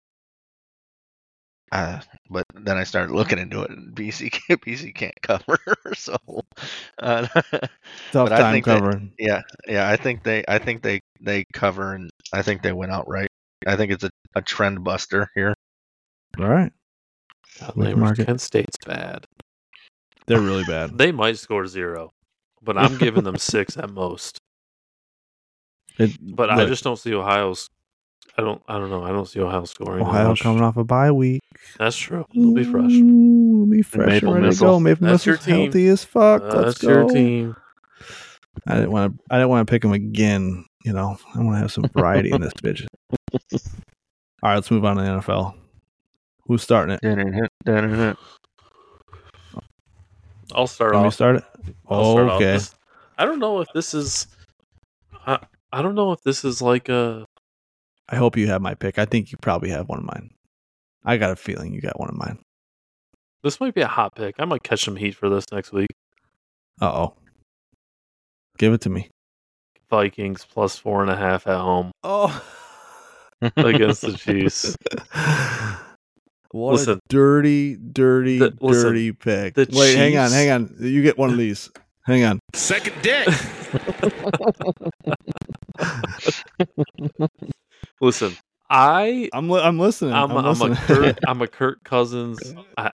Uh, 1.71 1.99
but 2.30 2.45
then 2.55 2.78
I 2.78 2.86
started 2.86 3.13
looking 3.13 3.39
into 3.39 3.61
it, 3.61 3.69
and 3.71 3.93
BC 3.93 4.32
can't, 4.47 4.61
BC 4.61 4.95
can't 4.95 5.21
cover. 5.21 5.57
so, 5.95 6.15
uh, 6.99 7.28
Tough 7.34 7.69
but 8.13 8.32
I 8.32 8.38
time 8.39 8.53
think 8.53 8.65
that- 8.65 8.80
covering. 8.80 9.11
yeah, 9.19 9.41
yeah, 9.67 9.89
I 9.89 9.97
think 9.97 10.23
they 10.23 10.43
I 10.47 10.59
think 10.59 10.82
they 10.82 11.01
they 11.19 11.43
cover, 11.53 11.93
and 11.93 12.09
I 12.34 12.41
think 12.41 12.61
they 12.61 12.71
win 12.71 12.89
outright. 12.89 13.28
I 13.65 13.75
think 13.75 13.91
it's 13.91 14.03
a, 14.05 14.09
a 14.36 14.41
trend 14.41 14.84
buster 14.84 15.30
here. 15.36 15.53
All 16.39 16.47
right. 16.47 16.71
God, 17.59 17.73
We 17.75 17.85
can 17.85 17.95
Lamers, 17.95 17.99
mark 17.99 18.19
it. 18.19 18.25
Kent 18.27 18.41
State's 18.41 18.77
bad. 18.85 19.25
They're 20.27 20.41
really 20.41 20.63
bad. 20.65 20.91
They 20.97 21.11
might 21.11 21.38
score 21.38 21.65
zero, 21.67 22.11
but 22.61 22.77
I'm 22.77 22.97
giving 22.97 23.23
them 23.23 23.38
six 23.38 23.77
at 23.77 23.89
most. 23.89 24.38
It, 25.99 26.11
But 26.21 26.51
I 26.51 26.65
just 26.67 26.83
don't 26.83 26.97
see 26.99 27.11
Ohio's. 27.15 27.69
I 28.38 28.43
don't. 28.43 28.61
I 28.67 28.77
don't 28.77 28.91
know. 28.91 29.03
I 29.03 29.09
don't 29.09 29.25
see 29.27 29.39
Ohio 29.39 29.65
scoring. 29.65 30.03
that 30.03 30.09
Ohio 30.11 30.35
coming 30.35 30.61
off 30.61 30.77
a 30.77 30.83
bye 30.83 31.11
week. 31.11 31.41
That's 31.79 31.97
true. 31.97 32.23
We'll 32.35 32.53
be 32.53 32.63
fresh. 32.63 32.91
Ooh, 32.91 33.57
We'll 33.57 33.65
be 33.65 33.81
fresh 33.81 34.03
and 34.03 34.13
Maple 34.13 34.33
ready 34.35 34.51
to 34.55 34.59
go. 34.59 34.79
Maple 34.79 35.07
That's 35.07 35.25
your 35.25 35.38
Missile's 35.38 35.45
team. 35.47 35.63
healthy 35.63 35.88
as 35.88 36.03
fuck. 36.03 36.43
Uh, 36.43 36.45
Let's 36.45 36.65
that's 36.65 36.77
go. 36.83 36.89
your 36.89 37.09
team. 37.09 37.55
I 38.67 38.75
didn't 38.75 38.91
want 38.91 39.11
to. 39.17 39.23
I 39.31 39.38
didn't 39.38 39.49
want 39.49 39.67
to 39.67 39.71
pick 39.71 39.81
them 39.81 39.93
again. 39.93 40.65
You 40.85 40.93
know, 40.93 41.17
I 41.33 41.39
want 41.39 41.55
to 41.55 41.59
have 41.61 41.71
some 41.71 41.85
variety 41.95 42.31
in 42.31 42.41
this 42.41 42.53
bitch. 42.63 42.85
All 43.23 43.59
right, 44.43 44.53
let's 44.55 44.69
move 44.69 44.85
on 44.85 44.97
to 44.97 45.01
the 45.01 45.09
NFL. 45.09 45.55
Who's 46.48 46.64
starting 46.64 46.98
it? 47.02 48.18
I'll 50.54 50.68
start 50.68 50.93
Let 50.93 51.02
me 51.02 51.08
off. 51.08 51.14
start 51.14 51.36
it. 51.38 51.43
I'll 51.89 52.12
start 52.14 52.30
off. 52.30 52.36
Okay. 52.41 52.54
This- 52.54 52.74
I 53.18 53.26
don't 53.26 53.39
know 53.39 53.62
if 53.62 53.68
this 53.74 53.93
is. 53.93 54.28
I, 55.26 55.39
I 55.74 55.82
don't 55.82 55.95
know 55.95 56.12
if 56.12 56.22
this 56.22 56.45
is 56.45 56.62
like 56.62 56.88
a. 56.88 57.26
I 58.10 58.16
hope 58.16 58.38
you 58.38 58.48
have 58.48 58.62
my 58.62 58.76
pick. 58.76 58.98
I 59.00 59.06
think 59.06 59.32
you 59.32 59.38
probably 59.41 59.70
have 59.72 59.89
one 59.89 60.00
of 60.00 60.06
mine. 60.06 60.30
I 61.04 61.18
got 61.18 61.32
a 61.32 61.36
feeling 61.36 61.74
you 61.74 61.82
got 61.82 62.00
one 62.00 62.10
of 62.10 62.16
mine. 62.16 62.39
This 63.43 63.60
might 63.60 63.74
be 63.74 63.82
a 63.82 63.88
hot 63.88 64.16
pick. 64.16 64.36
I 64.39 64.45
might 64.45 64.64
catch 64.64 64.84
some 64.86 64.95
heat 64.95 65.16
for 65.16 65.30
this 65.30 65.45
next 65.52 65.72
week. 65.74 65.89
Uh 66.80 66.86
oh. 66.93 67.14
Give 68.58 68.72
it 68.74 68.82
to 68.82 68.89
me. 68.89 69.10
Vikings 69.89 70.45
plus 70.45 70.78
four 70.78 71.02
and 71.02 71.10
a 71.12 71.16
half 71.18 71.48
at 71.48 71.58
home 71.60 71.91
Oh. 72.04 72.43
against 73.58 74.02
the 74.02 74.14
Chiefs. 74.18 74.76
What 76.52 76.74
Listen. 76.74 76.98
a 76.98 77.00
dirty, 77.10 77.76
dirty, 77.76 78.39
The- 78.39 78.54
listen, 78.62 78.84
dirty 78.89 79.12
pick. 79.12 79.54
the 79.56 79.68
Wait, 79.72 79.95
hang 79.95 80.18
on, 80.18 80.32
hang 80.32 80.50
on. 80.50 80.76
You 80.80 81.02
get 81.04 81.18
one 81.18 81.30
of 81.32 81.38
these. 81.45 81.70
Hang 82.06 82.24
on. 82.24 82.39
Second 82.54 82.93
deck. 83.02 83.28
Listen, 88.02 88.36
I 88.70 89.30
I'm 89.34 89.50
li- 89.50 89.62
I'm 89.62 89.80
listening. 89.80 90.14
I'm, 90.14 90.32
I'm, 90.32 90.38
I'm, 90.38 90.45
a 90.45 90.50
listening. 90.52 90.76
Kirk, 90.76 91.18
I'm 91.28 91.41
a 91.41 91.48
Kirk 91.48 91.84
Cousins. 91.84 92.39
I, 92.78 92.91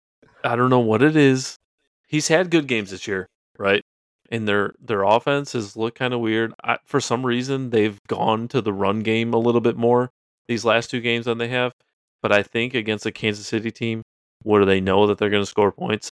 I 0.45 0.57
don't 0.57 0.71
know 0.71 0.81
what 0.81 1.03
it 1.03 1.17
is. 1.17 1.57
He's 2.07 2.29
had 2.29 2.51
good 2.51 2.67
games 2.67 2.91
this 2.91 3.07
year, 3.09 3.27
right? 3.59 3.83
And 4.31 4.47
their 4.47 4.75
their 4.81 5.03
offense 5.03 5.53
has 5.55 5.77
looked 5.77 5.99
kind 5.99 6.13
of 6.15 6.21
weird. 6.21 6.53
I, 6.63 6.79
for 6.85 7.01
some 7.01 7.25
reason, 7.25 7.71
they've 7.71 7.99
gone 8.09 8.49
to 8.49 8.61
the 8.61 8.73
run 8.73 9.01
game 9.01 9.33
a 9.33 9.39
little 9.39 9.61
bit 9.61 9.77
more 9.77 10.11
these 10.49 10.65
last 10.65 10.91
two 10.91 11.01
games 11.01 11.27
than 11.27 11.39
they 11.39 11.49
have. 11.49 11.73
But 12.23 12.33
I 12.33 12.43
think 12.43 12.75
against 12.75 13.07
a 13.07 13.13
Kansas 13.13 13.47
City 13.47 13.71
team 13.71 14.03
where 14.43 14.65
they 14.65 14.81
know 14.81 15.07
that 15.07 15.19
they're 15.19 15.31
going 15.31 15.43
to 15.43 15.47
score 15.47 15.73
points, 15.73 16.11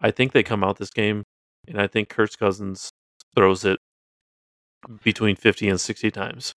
I 0.00 0.10
think 0.10 0.32
they 0.32 0.42
come 0.42 0.64
out 0.64 0.78
this 0.78 0.90
game, 0.90 1.22
and 1.68 1.80
I 1.80 1.86
think 1.86 2.08
Kirk 2.08 2.30
Cousins 2.38 2.90
throws 3.34 3.64
it 3.64 3.78
between 5.02 5.36
50 5.36 5.68
and 5.68 5.80
60 5.80 6.10
times. 6.10 6.54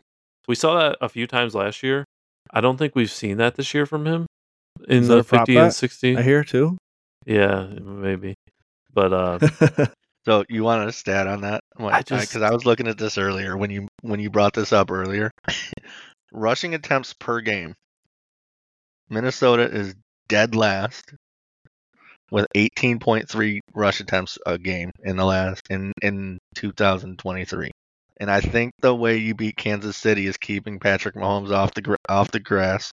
We 0.48 0.56
saw 0.56 0.80
that 0.80 0.98
a 1.02 1.10
few 1.10 1.28
times 1.28 1.56
last 1.56 1.84
year. 1.84 2.06
I 2.52 2.62
don't 2.62 2.78
think 2.78 2.95
we've 2.95 3.12
seen 3.12 3.38
that 3.38 3.56
this 3.56 3.74
year 3.74 3.86
from 3.86 4.06
him 4.06 4.26
in 4.88 5.04
Is 5.04 5.08
that 5.10 5.16
the 5.16 5.24
50 5.24 5.58
and 5.58 5.74
60. 5.74 6.18
I 6.18 6.22
hear 6.22 6.43
too. 6.43 6.78
Yeah, 7.26 7.68
maybe. 7.82 8.36
But 8.93 9.14
uh 9.14 9.39
So 10.26 10.43
you 10.50 10.64
wanted 10.64 10.89
a 10.89 10.91
stat 10.91 11.26
on 11.26 11.41
that 11.41 11.62
I 11.80 12.00
because 12.00 12.32
just- 12.32 12.36
I, 12.36 12.52
was 12.52 12.66
looking 12.66 12.88
at 12.88 12.98
this 12.98 13.18
earlier 13.18 13.56
when 13.56 13.70
you 13.70 13.88
when 14.02 14.20
you 14.20 14.30
brought 14.30 14.54
this 14.54 14.74
up 14.74 14.91
earlier. 14.91 15.32
Rushing 16.34 16.74
attempts 16.74 17.14
per 17.14 17.39
game. 17.39 17.76
Minnesota 19.10 19.64
is 19.64 19.95
dead 20.28 20.55
last 20.55 21.14
with 22.32 22.45
18.3 22.55 23.60
rush 23.74 23.99
attempts 23.99 24.38
a 24.45 24.58
game 24.58 24.91
in 25.03 25.16
the 25.18 25.26
last 25.26 25.62
in 25.70 25.93
in 26.01 26.39
2023. 26.55 27.72
And 28.20 28.32
I 28.32 28.41
think 28.41 28.74
the 28.82 28.95
way 28.95 29.18
you 29.18 29.36
beat 29.36 29.58
Kansas 29.58 29.95
City 29.95 30.26
is 30.26 30.38
keeping 30.38 30.80
Patrick 30.80 31.16
Mahomes 31.16 31.51
off 31.51 31.74
the 31.74 31.95
off 32.10 32.32
the 32.32 32.39
grass 32.39 32.91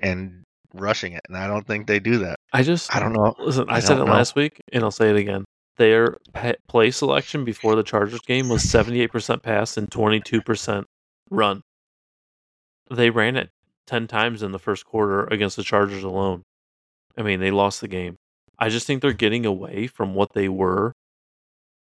and 0.00 0.42
rushing 0.72 1.12
it. 1.12 1.20
And 1.28 1.36
I 1.36 1.46
don't 1.46 1.66
think 1.66 1.86
they 1.86 2.00
do 2.00 2.18
that. 2.18 2.36
I 2.52 2.62
just 2.62 2.94
I 2.94 3.00
don't 3.00 3.12
know. 3.12 3.34
Listen, 3.38 3.68
I, 3.68 3.76
I 3.76 3.80
said 3.80 3.98
it 3.98 4.04
know. 4.04 4.12
last 4.12 4.34
week, 4.34 4.60
and 4.72 4.82
I'll 4.82 4.90
say 4.90 5.10
it 5.10 5.16
again. 5.16 5.44
Their 5.76 6.18
play 6.68 6.90
selection 6.92 7.44
before 7.44 7.74
the 7.74 7.82
Chargers 7.82 8.20
game 8.20 8.48
was 8.48 8.62
78% 8.62 9.42
pass 9.42 9.76
and 9.76 9.90
22% 9.90 10.84
run. 11.30 11.62
They 12.90 13.10
ran 13.10 13.36
it 13.36 13.50
10 13.86 14.06
times 14.06 14.42
in 14.42 14.52
the 14.52 14.58
first 14.58 14.84
quarter 14.84 15.24
against 15.24 15.56
the 15.56 15.62
Chargers 15.62 16.02
alone. 16.04 16.42
I 17.16 17.22
mean, 17.22 17.40
they 17.40 17.50
lost 17.50 17.80
the 17.80 17.88
game. 17.88 18.16
I 18.58 18.68
just 18.68 18.86
think 18.86 19.02
they're 19.02 19.12
getting 19.12 19.44
away 19.46 19.86
from 19.86 20.14
what 20.14 20.32
they 20.34 20.48
were 20.48 20.92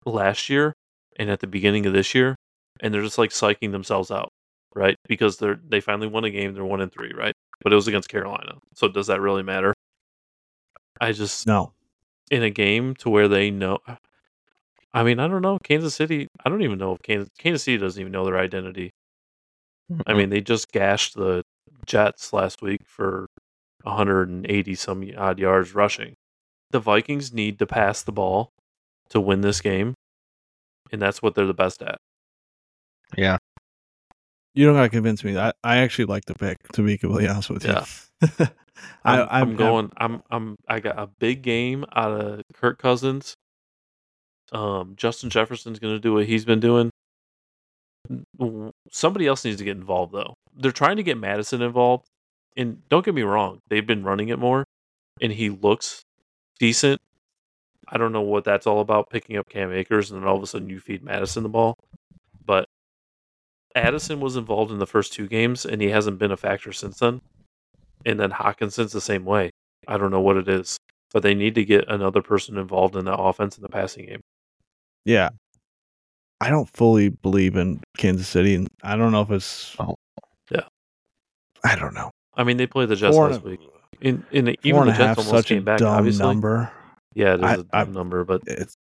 last 0.05 0.49
year 0.49 0.73
and 1.17 1.29
at 1.29 1.39
the 1.39 1.47
beginning 1.47 1.85
of 1.85 1.93
this 1.93 2.13
year, 2.15 2.35
and 2.81 2.93
they're 2.93 3.01
just 3.03 3.17
like 3.17 3.31
psyching 3.31 3.71
themselves 3.71 4.11
out, 4.11 4.29
right? 4.75 4.95
Because 5.07 5.37
they're 5.37 5.59
they 5.67 5.79
finally 5.81 6.07
won 6.07 6.23
a 6.25 6.29
game, 6.29 6.53
they're 6.53 6.65
one 6.65 6.81
and 6.81 6.91
three, 6.91 7.11
right? 7.13 7.33
But 7.61 7.73
it 7.73 7.75
was 7.75 7.87
against 7.87 8.09
Carolina, 8.09 8.55
so 8.75 8.87
does 8.87 9.07
that 9.07 9.19
really 9.21 9.43
matter? 9.43 9.73
I 11.01 11.11
just 11.11 11.45
No. 11.47 11.73
in 12.31 12.43
a 12.43 12.49
game 12.49 12.95
to 12.95 13.09
where 13.09 13.27
they 13.27 13.51
know. 13.51 13.79
I 14.93 15.03
mean, 15.03 15.19
I 15.19 15.27
don't 15.27 15.41
know. 15.41 15.59
Kansas 15.63 15.95
City. 15.95 16.27
I 16.45 16.49
don't 16.49 16.61
even 16.63 16.79
know 16.79 16.93
if 16.95 17.01
Kansas 17.03 17.29
Kansas 17.37 17.63
City 17.63 17.77
doesn't 17.77 17.99
even 17.99 18.11
know 18.11 18.25
their 18.25 18.39
identity. 18.39 18.91
I 20.07 20.13
mean, 20.13 20.29
they 20.29 20.41
just 20.41 20.71
gashed 20.71 21.15
the 21.15 21.43
Jets 21.89 22.31
last 22.31 22.61
week 22.61 22.81
for 22.85 23.27
180 23.83 24.75
some 24.75 25.03
odd 25.17 25.39
yards 25.39 25.75
rushing. 25.75 26.13
The 26.71 26.79
Vikings 26.79 27.33
need 27.33 27.59
to 27.59 27.65
pass 27.65 28.03
the 28.03 28.11
ball 28.11 28.51
to 29.09 29.19
win 29.19 29.41
this 29.41 29.59
game, 29.59 29.95
and 30.91 31.01
that's 31.01 31.21
what 31.21 31.35
they're 31.35 31.47
the 31.47 31.53
best 31.53 31.81
at. 31.81 31.97
yeah. 33.17 33.37
You 34.55 34.65
don't 34.65 34.75
gotta 34.75 34.89
convince 34.89 35.23
me. 35.23 35.37
I, 35.37 35.53
I 35.63 35.77
actually 35.77 36.05
like 36.05 36.25
the 36.25 36.33
pick, 36.33 36.57
to 36.73 36.81
be 36.81 36.97
completely 36.97 37.29
honest 37.29 37.49
with 37.49 37.63
you. 37.63 37.71
Yeah. 37.71 37.85
I, 39.03 39.21
I'm, 39.21 39.27
I'm 39.29 39.55
going. 39.55 39.91
I'm. 39.97 40.23
I'm. 40.29 40.55
I 40.67 40.79
got 40.79 40.97
a 40.99 41.07
big 41.07 41.43
game 41.43 41.85
out 41.95 42.11
of 42.11 42.41
Kirk 42.53 42.79
Cousins. 42.79 43.35
Um, 44.51 44.95
Justin 44.97 45.29
Jefferson's 45.29 45.79
going 45.79 45.93
to 45.93 45.99
do 45.99 46.13
what 46.13 46.25
he's 46.25 46.45
been 46.45 46.59
doing. 46.59 46.89
Somebody 48.91 49.28
else 49.28 49.45
needs 49.45 49.58
to 49.58 49.64
get 49.64 49.78
involved, 49.78 50.14
though. 50.14 50.36
They're 50.56 50.72
trying 50.72 50.97
to 50.97 51.04
get 51.04 51.18
Mattison 51.18 51.62
involved, 51.62 52.08
and 52.58 52.82
don't 52.89 53.06
get 53.06 53.16
me 53.16 53.22
wrong, 53.22 53.60
they've 53.70 53.86
been 53.86 54.04
running 54.04 54.30
it 54.30 54.39
more, 54.39 54.66
and 55.22 55.32
he 55.32 55.50
looks 55.50 56.04
decent. 56.60 57.00
I 57.88 57.97
don't 57.97 58.12
know 58.12 58.22
what 58.22 58.43
that's 58.43 58.68
all 58.68 58.82
about, 58.82 59.10
picking 59.10 59.38
up 59.38 59.50
Cam 59.50 59.72
Akers, 59.72 60.12
and 60.12 60.22
then 60.22 60.28
all 60.28 60.38
of 60.38 60.43
a 60.43 60.47
sudden 60.47 60.70
you 60.70 60.80
feed 60.80 61.04
Mattison 61.04 61.43
the 61.43 61.50
ball. 61.50 61.76
But 62.45 62.66
Addison 63.76 64.20
was 64.20 64.36
involved 64.36 64.72
in 64.72 64.80
the 64.80 64.88
first 64.88 65.14
two 65.14 65.28
games, 65.28 65.66
and 65.66 65.82
he 65.82 65.89
hasn't 65.89 66.20
been 66.20 66.32
a 66.32 66.38
factor 66.38 66.72
since 66.72 67.00
then 67.00 67.22
and 68.06 68.20
then 68.20 68.32
Hockenson's 68.32 68.91
the 68.91 69.02
same 69.02 69.26
way. 69.26 69.52
I 69.88 69.97
don't 69.97 70.12
know 70.12 70.22
what 70.22 70.38
it 70.38 70.47
is, 70.47 70.78
but 71.12 71.24
they 71.24 71.34
need 71.34 71.56
to 71.56 71.66
get 71.66 71.88
another 71.88 72.22
person 72.22 72.58
involved 72.58 72.95
in 72.95 73.06
the 73.06 73.16
offense 73.16 73.58
in 73.58 73.64
the 73.64 73.70
passing 73.70 74.06
game. 74.06 74.22
Yeah. 75.06 75.30
I 76.41 76.49
don't 76.49 76.69
fully 76.69 77.09
believe 77.09 77.55
in 77.57 77.81
Kansas 77.97 78.27
City, 78.27 78.55
and 78.55 78.67
I 78.83 78.95
don't 78.95 79.11
know 79.11 79.21
if 79.21 79.31
it's. 79.31 79.75
Oh. 79.79 79.95
Yeah. 80.51 80.61
I 81.63 81.75
don't 81.75 81.93
know. 81.93 82.11
I 82.35 82.43
mean, 82.43 82.57
they 82.57 82.67
played 82.67 82.89
the 82.89 82.95
Jets 82.95 83.15
Four 83.15 83.29
last 83.29 83.43
week. 83.43 83.59
In 84.01 84.25
in 84.31 84.45
Four 84.45 84.55
even 84.63 84.85
the 84.85 84.91
a 84.91 84.95
Jets 84.95 84.99
half, 84.99 85.17
almost 85.17 85.35
such 85.35 85.51
a 85.51 85.55
came 85.55 85.63
back. 85.65 85.79
dumb 85.79 85.93
Obviously, 85.97 86.25
number. 86.25 86.71
yeah, 87.13 87.33
it 87.33 87.39
is 87.39 87.43
I- 87.43 87.53
a 87.53 87.57
dumb 87.57 87.67
I- 87.73 87.83
number, 87.85 88.23
but 88.23 88.41
It's 88.47 88.73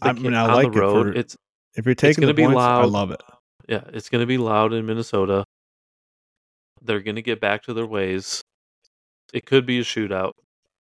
I 0.00 0.12
mean, 0.14 0.34
I 0.34 0.42
on 0.48 0.54
like 0.54 0.72
the 0.72 0.78
it 0.78 0.80
road, 0.80 1.06
for- 1.14 1.18
it's 1.18 1.36
if 1.76 1.86
you're 1.86 1.94
taking 1.94 2.22
gonna 2.22 2.32
the 2.32 2.34
be 2.34 2.42
points, 2.44 2.60
I 2.60 2.84
love 2.84 3.12
it. 3.12 3.22
yeah, 3.68 3.84
it's 3.92 4.08
going 4.08 4.20
to 4.20 4.26
be 4.26 4.36
loud 4.36 4.72
in 4.72 4.84
Minnesota. 4.84 5.44
They're 6.82 7.00
going 7.00 7.14
to 7.14 7.22
get 7.22 7.40
back 7.40 7.62
to 7.62 7.72
their 7.72 7.86
ways. 7.86 8.42
It 9.32 9.46
could 9.46 9.64
be 9.64 9.78
a 9.78 9.82
shootout. 9.82 10.32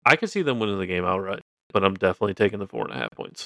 I 0.05 0.15
could 0.15 0.31
see 0.31 0.41
them 0.41 0.57
winning 0.59 0.79
the 0.79 0.87
game 0.87 1.05
outright, 1.05 1.41
but 1.71 1.83
I'm 1.85 1.93
definitely 1.93 2.33
taking 2.33 2.57
the 2.57 2.67
four 2.67 2.83
and 2.85 2.91
a 2.93 2.97
half 2.97 3.11
points. 3.11 3.45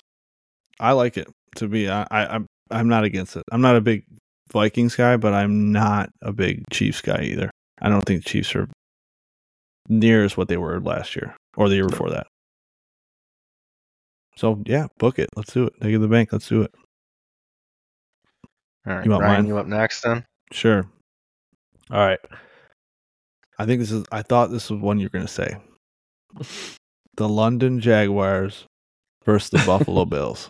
I 0.79 0.91
like 0.93 1.17
it 1.17 1.27
to 1.57 1.67
be. 1.67 1.89
I, 1.89 2.03
I 2.11 2.35
I'm 2.35 2.45
I'm 2.71 2.87
not 2.89 3.03
against 3.03 3.35
it. 3.35 3.43
I'm 3.51 3.61
not 3.61 3.75
a 3.75 3.81
big 3.81 4.03
Vikings 4.51 4.95
guy, 4.95 5.17
but 5.17 5.33
I'm 5.33 5.71
not 5.71 6.09
a 6.21 6.31
big 6.33 6.63
Chiefs 6.71 7.01
guy 7.01 7.21
either. 7.23 7.49
I 7.81 7.89
don't 7.89 8.03
think 8.03 8.23
the 8.23 8.29
Chiefs 8.29 8.55
are 8.55 8.67
near 9.89 10.23
as 10.23 10.35
what 10.37 10.47
they 10.47 10.57
were 10.57 10.79
last 10.81 11.15
year 11.15 11.35
or 11.57 11.69
the 11.69 11.75
year 11.75 11.87
before 11.87 12.09
that. 12.09 12.27
So 14.37 14.61
yeah, 14.65 14.87
book 14.97 15.19
it. 15.19 15.29
Let's 15.35 15.53
do 15.53 15.65
it. 15.65 15.73
Take 15.81 15.89
it 15.89 15.93
to 15.93 15.99
the 15.99 16.07
bank. 16.07 16.31
Let's 16.33 16.47
do 16.49 16.61
it. 16.63 16.71
All 18.87 18.95
right, 18.95 19.05
You 19.05 19.11
want 19.11 19.23
Ryan, 19.23 19.35
mine? 19.41 19.47
you 19.47 19.57
up 19.57 19.67
next 19.67 20.01
then? 20.01 20.25
Sure. 20.51 20.87
All 21.91 21.99
right. 22.05 22.19
I 23.57 23.65
think 23.65 23.79
this 23.79 23.91
is. 23.91 24.05
I 24.11 24.21
thought 24.21 24.51
this 24.51 24.69
was 24.69 24.81
one 24.81 24.99
you're 24.99 25.09
going 25.09 25.25
to 25.25 25.31
say. 25.31 25.55
The 27.17 27.29
London 27.29 27.79
Jaguars 27.79 28.65
versus 29.23 29.49
the 29.49 29.63
Buffalo 29.65 30.03
Bills. 30.05 30.49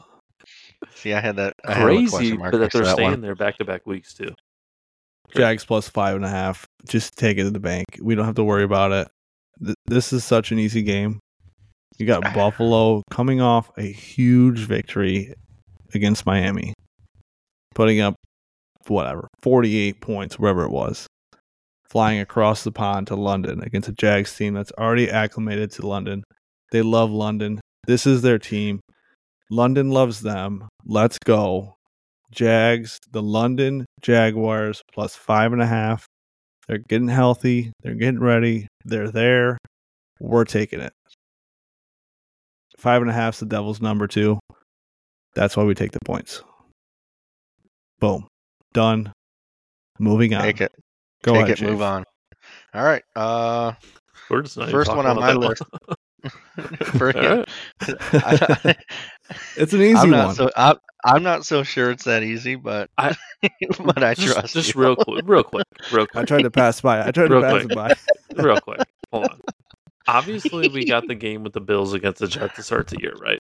See, 0.94 1.14
I 1.14 1.20
had 1.20 1.36
that. 1.38 1.54
I 1.66 1.82
Crazy, 1.82 2.10
question 2.10 2.38
mark 2.40 2.52
but 2.52 2.58
that 2.60 2.72
they're 2.72 2.84
that 2.84 2.94
staying 2.94 3.12
one. 3.12 3.22
there 3.22 3.36
back 3.36 3.58
to 3.58 3.66
back 3.66 3.86
weeks 3.86 4.14
too. 4.14 4.34
Jags 5.36 5.66
plus 5.66 5.90
five 5.90 6.16
and 6.16 6.26
a 6.26 6.30
half. 6.30 6.66
Just 6.88 7.18
take 7.18 7.38
it 7.38 7.44
to 7.44 7.52
the 7.52 7.60
bank. 7.60 7.86
We 8.02 8.16
don't 8.16 8.26
have 8.26 8.36
to 8.36 8.44
worry 8.44 8.64
about 8.64 8.92
it. 8.92 9.08
Th- 9.64 9.76
this 9.88 10.14
is 10.14 10.24
such 10.24 10.52
an 10.52 10.60
easy 10.60 10.82
game. 10.82 11.20
You 11.98 12.06
got 12.06 12.22
Buffalo 12.34 13.04
coming 13.12 13.42
off 13.42 13.72
a 13.78 13.84
huge 13.84 14.60
victory 14.60 15.34
against 15.94 16.26
Miami, 16.26 16.74
putting 17.74 18.02
up 18.02 18.16
whatever 18.88 19.28
48 19.42 20.02
points, 20.02 20.38
wherever 20.38 20.64
it 20.64 20.72
was, 20.72 21.08
flying 21.90 22.20
across 22.20 22.64
the 22.64 22.72
pond 22.72 23.08
to 23.08 23.16
London 23.16 23.62
against 23.64 23.90
a 23.90 23.94
Jags 23.94 24.36
team 24.36 24.54
that's 24.54 24.72
already 24.78 25.10
acclimated 25.10 25.72
to 25.72 25.88
London. 25.88 26.24
They 26.72 26.82
love 26.82 27.10
London. 27.10 27.60
This 27.88 28.06
is 28.06 28.22
their 28.22 28.40
team. 28.40 28.80
London 29.50 29.92
loves 29.92 30.22
them. 30.22 30.68
Let's 30.86 31.20
go. 31.20 31.76
Jags, 32.32 33.00
the 33.12 33.22
London 33.22 33.86
Jaguars 34.02 34.82
plus 34.94 35.16
five 35.16 35.54
and 35.54 35.62
a 35.62 35.66
half. 35.66 36.06
They're 36.68 36.80
getting 36.80 37.08
healthy. 37.08 37.72
They're 37.82 37.96
getting 37.96 38.20
ready. 38.20 38.68
They're 38.84 39.12
there. 39.12 39.58
We're 40.20 40.46
taking 40.46 40.80
it. 40.80 40.94
Five 42.78 43.02
and 43.02 43.12
a 43.12 43.14
half's 43.14 43.40
the 43.40 43.46
Devils' 43.46 43.82
number 43.82 44.08
two. 44.08 44.40
That's 45.36 45.56
why 45.56 45.64
we 45.64 45.76
take 45.76 45.92
the 45.92 46.00
points. 46.06 46.44
Boom. 48.00 48.28
Done. 48.74 49.12
Moving 50.00 50.34
on. 50.34 50.42
Take 50.42 50.62
it. 50.62 50.72
Go 51.24 51.34
Take 51.34 51.44
ahead, 51.44 51.62
it. 51.62 51.70
Move 51.70 51.82
on. 51.82 52.04
All 52.74 52.84
right. 52.84 53.04
Uh, 53.16 53.74
We're 54.30 54.42
just 54.42 54.56
First 54.56 54.96
one 54.96 55.06
on 55.06 55.16
my 55.18 55.34
list. 55.34 55.64
one. 56.56 56.78
for, 56.98 57.18
All 57.18 57.38
right. 57.38 57.50
I, 58.14 58.76
It's 59.58 59.74
an 59.74 59.82
easy 59.82 59.98
am 59.98 60.10
not 60.12 60.26
one. 60.28 60.36
so 60.36 60.50
I'm, 60.56 60.76
I'm 61.04 61.24
not 61.24 61.46
so 61.46 61.64
sure 61.64 61.92
it's 61.92 62.04
that 62.06 62.24
easy, 62.24 62.56
but 62.56 62.90
I- 62.98 63.16
but 63.80 64.04
I 64.04 64.14
just, 64.14 64.34
trust 64.34 64.54
just 64.54 64.76
you. 64.76 64.82
real 64.82 64.96
quick, 64.96 65.24
real 65.28 65.44
quick, 65.44 65.66
real 65.92 66.06
quick. 66.08 66.16
I 66.24 66.26
tried 66.26 66.44
to 66.44 66.52
pass 66.52 66.82
by. 66.82 67.06
I 67.06 67.12
tried 67.12 67.30
Real 67.32 67.42
to 67.42 67.48
pass 67.48 67.66
quick. 67.66 67.76
by. 67.76 68.44
real 68.44 68.60
quick. 68.60 68.80
Hold 69.12 69.26
on. 69.30 69.40
Obviously, 70.08 70.68
we 70.70 70.86
got 70.86 71.08
the 71.08 71.16
game 71.16 71.44
with 71.44 71.54
the 71.54 71.62
Bills 71.62 71.94
against 71.94 72.20
the 72.20 72.28
Jets 72.28 72.56
to 72.56 72.64
start 72.64 72.88
the 72.88 73.00
year, 73.02 73.14
right? 73.20 73.40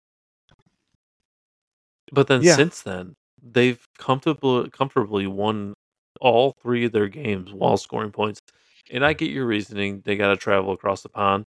But 2.12 2.28
then 2.28 2.42
Yeah. 2.44 2.56
since 2.56 2.82
then, 2.82 3.16
they've 3.42 3.80
comfortably 3.98 4.70
comfortably 4.70 5.28
won 5.28 5.74
all 6.22 6.56
three 6.62 6.86
of 6.86 6.92
their 6.92 7.08
games 7.10 7.52
while 7.52 7.76
scoring 7.78 8.12
points. 8.12 8.40
And 8.92 9.04
I 9.06 9.14
get 9.14 9.32
your 9.32 9.46
reasoning; 9.46 10.02
they 10.06 10.16
got 10.16 10.30
to 10.30 10.38
travel 10.38 10.72
across 10.74 11.02
the 11.02 11.10
pond. 11.10 11.46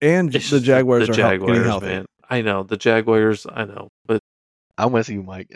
And 0.00 0.34
It's 0.34 0.50
the 0.50 0.56
just 0.56 0.66
Jaguars 0.66 1.06
the 1.08 1.12
are 1.12 1.16
hel- 1.16 1.30
getting 1.30 1.46
Jaguars, 1.46 1.66
healthy. 1.66 1.86
man. 1.86 2.06
I 2.30 2.42
know 2.42 2.62
the 2.62 2.76
Jaguars. 2.76 3.46
I 3.50 3.64
know, 3.64 3.88
but 4.06 4.20
I'm 4.76 4.92
with 4.92 5.08
you, 5.08 5.22
Mike. 5.22 5.50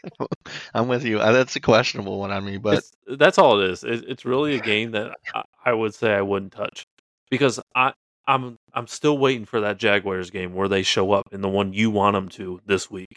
I'm 0.74 0.88
with 0.88 1.04
you. 1.04 1.20
Uh, 1.20 1.32
That's 1.32 1.56
a 1.56 1.60
questionable 1.60 2.18
one 2.18 2.30
on 2.30 2.44
me, 2.44 2.58
but 2.58 2.78
it's, 2.78 2.92
that's 3.18 3.38
all 3.38 3.60
it 3.60 3.70
is. 3.70 3.84
It, 3.84 4.04
it's 4.08 4.24
really 4.24 4.54
a 4.56 4.60
game 4.60 4.90
that 4.92 5.12
I, 5.34 5.42
I 5.64 5.72
would 5.72 5.94
say 5.94 6.12
I 6.12 6.20
wouldn't 6.22 6.52
touch 6.52 6.84
because 7.30 7.60
I 7.74 7.92
I'm 8.26 8.56
I'm 8.74 8.86
still 8.86 9.16
waiting 9.16 9.44
for 9.46 9.60
that 9.62 9.78
Jaguars 9.78 10.30
game 10.30 10.54
where 10.54 10.68
they 10.68 10.82
show 10.82 11.12
up 11.12 11.28
in 11.32 11.40
the 11.40 11.48
one 11.48 11.72
you 11.72 11.90
want 11.90 12.14
them 12.14 12.28
to 12.30 12.60
this 12.66 12.90
week. 12.90 13.16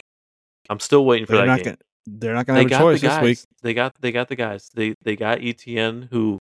I'm 0.70 0.80
still 0.80 1.04
waiting 1.04 1.26
for 1.26 1.32
They're 1.32 1.42
that 1.42 1.46
not 1.46 1.56
game. 1.58 1.64
gonna. 1.64 1.76
They're 2.06 2.34
not 2.34 2.46
gonna 2.46 2.64
they 2.64 2.74
have 2.74 2.80
a 2.80 2.84
choice 2.84 3.00
the 3.00 3.08
this 3.08 3.20
week. 3.22 3.38
They 3.62 3.74
got 3.74 3.94
they 4.00 4.10
got 4.12 4.28
the 4.28 4.36
guys. 4.36 4.70
They 4.74 4.94
they 5.02 5.16
got 5.16 5.38
ETN 5.38 6.08
who 6.10 6.38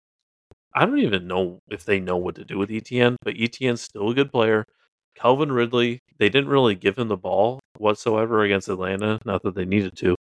I 0.74 0.86
don't 0.86 1.00
even 1.00 1.28
know 1.28 1.60
if 1.70 1.86
they 1.86 2.00
know 2.00 2.18
what 2.18 2.36
to 2.36 2.46
do 2.46 2.58
with 2.58 2.70
ETN, 2.70 3.18
but 3.24 3.36
ETN's 3.36 3.82
still 3.82 4.10
a 4.10 4.14
good 4.14 4.32
player. 4.32 4.66
Calvin 5.16 5.52
Ridley, 5.52 6.00
they 6.18 6.30
didn't 6.30 6.50
really 6.50 6.76
give 6.76 6.98
him 6.98 7.10
the 7.10 7.18
ball 7.18 7.60
whatsoever 7.78 8.44
against 8.44 8.70
Atlanta. 8.70 9.20
Not 9.26 9.44
that 9.44 9.56
they 9.56 9.66
needed 9.66 9.98
to. 9.98 10.16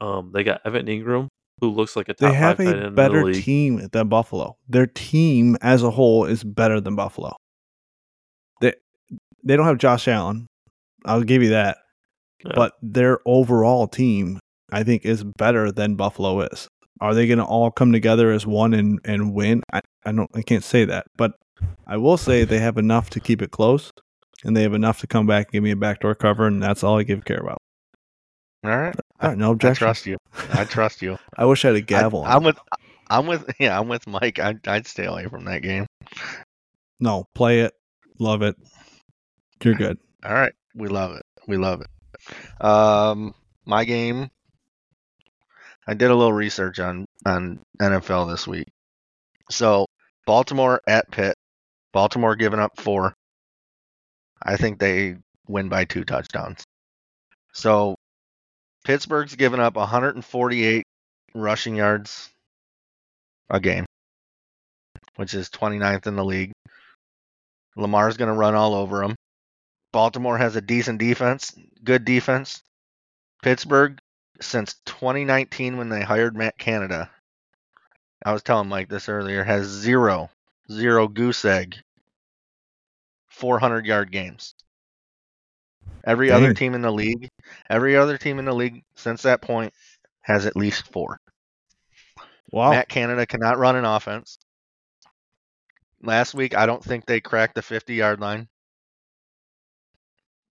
Um, 0.00 0.30
they 0.32 0.44
got 0.44 0.60
Evan 0.64 0.86
Engram, 0.86 1.28
who 1.60 1.70
looks 1.70 1.96
like 1.96 2.08
a 2.08 2.14
top 2.14 2.30
They 2.30 2.36
have 2.36 2.56
five 2.56 2.82
a 2.82 2.90
better 2.90 3.32
team 3.32 3.88
than 3.92 4.08
Buffalo. 4.08 4.56
Their 4.68 4.86
team 4.86 5.56
as 5.62 5.82
a 5.82 5.90
whole 5.90 6.24
is 6.24 6.44
better 6.44 6.80
than 6.80 6.96
Buffalo. 6.96 7.34
They 8.60 8.74
they 9.44 9.56
don't 9.56 9.66
have 9.66 9.78
Josh 9.78 10.08
Allen. 10.08 10.46
I'll 11.04 11.22
give 11.22 11.42
you 11.42 11.50
that. 11.50 11.78
Yeah. 12.44 12.52
But 12.54 12.74
their 12.82 13.20
overall 13.26 13.86
team, 13.86 14.38
I 14.70 14.82
think, 14.82 15.04
is 15.04 15.24
better 15.24 15.70
than 15.70 15.94
Buffalo 15.94 16.40
is. 16.42 16.68
Are 17.02 17.14
they 17.14 17.26
going 17.26 17.38
to 17.38 17.44
all 17.44 17.72
come 17.72 17.90
together 17.90 18.30
as 18.30 18.46
one 18.46 18.72
and, 18.74 19.00
and 19.04 19.34
win? 19.34 19.64
I, 19.72 19.80
I 20.06 20.12
don't. 20.12 20.30
I 20.36 20.42
can't 20.42 20.62
say 20.62 20.84
that, 20.84 21.06
but 21.16 21.32
I 21.84 21.96
will 21.96 22.16
say 22.16 22.44
they 22.44 22.60
have 22.60 22.78
enough 22.78 23.10
to 23.10 23.18
keep 23.18 23.42
it 23.42 23.50
close, 23.50 23.90
and 24.44 24.56
they 24.56 24.62
have 24.62 24.72
enough 24.72 25.00
to 25.00 25.08
come 25.08 25.26
back 25.26 25.46
and 25.46 25.52
give 25.52 25.64
me 25.64 25.72
a 25.72 25.76
backdoor 25.76 26.14
cover, 26.14 26.46
and 26.46 26.62
that's 26.62 26.84
all 26.84 27.00
I 27.00 27.02
give 27.02 27.24
care 27.24 27.40
about. 27.40 27.58
All 28.62 28.70
right. 28.70 28.94
All 29.20 29.30
right, 29.30 29.36
no 29.36 29.48
I 29.48 29.52
objection. 29.52 29.84
trust 29.84 30.06
you. 30.06 30.16
I 30.52 30.64
trust 30.64 31.02
you. 31.02 31.18
I 31.36 31.44
wish 31.44 31.64
I 31.64 31.68
had 31.68 31.76
a 31.76 31.80
gavel. 31.80 32.22
I, 32.22 32.36
am 32.36 32.44
with. 32.44 32.58
I'm 33.10 33.26
with. 33.26 33.50
Yeah, 33.58 33.80
I'm 33.80 33.88
with 33.88 34.06
Mike. 34.06 34.38
I'd, 34.38 34.66
I'd 34.68 34.86
stay 34.86 35.06
away 35.06 35.26
from 35.26 35.44
that 35.46 35.62
game. 35.62 35.86
No, 37.00 37.26
play 37.34 37.62
it, 37.62 37.74
love 38.20 38.42
it. 38.42 38.54
You're 39.64 39.74
good. 39.74 39.98
All 40.24 40.34
right. 40.34 40.52
We 40.76 40.86
love 40.86 41.16
it. 41.16 41.24
We 41.48 41.56
love 41.56 41.80
it. 41.82 42.64
Um, 42.64 43.34
my 43.66 43.84
game. 43.84 44.30
I 45.86 45.94
did 45.94 46.10
a 46.10 46.14
little 46.14 46.32
research 46.32 46.78
on 46.78 47.06
on 47.26 47.60
NFL 47.80 48.30
this 48.30 48.46
week. 48.46 48.68
So 49.50 49.86
Baltimore 50.26 50.80
at 50.86 51.10
Pitt. 51.10 51.34
Baltimore 51.92 52.36
giving 52.36 52.60
up 52.60 52.80
four. 52.80 53.14
I 54.42 54.56
think 54.56 54.78
they 54.78 55.16
win 55.46 55.68
by 55.68 55.84
two 55.84 56.04
touchdowns. 56.04 56.64
So 57.52 57.96
Pittsburgh's 58.84 59.36
given 59.36 59.60
up 59.60 59.76
148 59.76 60.84
rushing 61.34 61.76
yards 61.76 62.30
a 63.50 63.60
game, 63.60 63.84
which 65.16 65.34
is 65.34 65.50
29th 65.50 66.06
in 66.06 66.16
the 66.16 66.24
league. 66.24 66.52
Lamar's 67.76 68.16
going 68.16 68.28
to 68.28 68.38
run 68.38 68.54
all 68.54 68.74
over 68.74 69.00
them. 69.00 69.14
Baltimore 69.92 70.38
has 70.38 70.56
a 70.56 70.60
decent 70.60 70.98
defense, 70.98 71.54
good 71.84 72.04
defense. 72.04 72.62
Pittsburgh, 73.42 73.98
since 74.44 74.74
2019 74.86 75.76
when 75.76 75.88
they 75.88 76.02
hired 76.02 76.36
Matt 76.36 76.58
Canada, 76.58 77.10
I 78.24 78.32
was 78.32 78.42
telling 78.42 78.68
Mike 78.68 78.88
this 78.88 79.08
earlier, 79.08 79.42
has 79.42 79.66
zero, 79.66 80.30
zero 80.70 81.08
goose 81.08 81.44
egg, 81.44 81.76
400 83.28 83.86
yard 83.86 84.12
games. 84.12 84.54
Every 86.04 86.30
other 86.30 86.54
team 86.54 86.74
in 86.74 86.82
the 86.82 86.92
league, 86.92 87.28
every 87.68 87.96
other 87.96 88.18
team 88.18 88.38
in 88.38 88.44
the 88.44 88.54
league 88.54 88.82
since 88.94 89.22
that 89.22 89.42
point 89.42 89.72
has 90.20 90.46
at 90.46 90.56
least 90.56 90.86
four. 90.92 91.20
Wow. 92.50 92.70
Matt 92.70 92.88
Canada 92.88 93.26
cannot 93.26 93.58
run 93.58 93.76
an 93.76 93.84
offense. 93.84 94.38
Last 96.02 96.34
week, 96.34 96.56
I 96.56 96.66
don't 96.66 96.84
think 96.84 97.06
they 97.06 97.20
cracked 97.20 97.54
the 97.54 97.62
50 97.62 97.94
yard 97.94 98.20
line. 98.20 98.48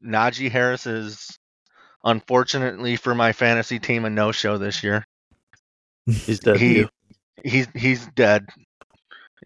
Najee 0.04 0.50
Harris 0.50 0.88
is, 0.88 1.38
unfortunately 2.04 2.96
for 2.96 3.14
my 3.16 3.32
fantasy 3.34 3.80
team, 3.80 4.06
a 4.06 4.10
no 4.10 4.32
show 4.32 4.58
this 4.58 4.84
year. 4.84 5.06
He's 6.06 6.40
dead 6.40 6.54
to 6.54 6.60
He- 6.60 6.78
you. 6.80 6.90
He's 7.44 7.68
he's 7.74 8.06
dead. 8.16 8.46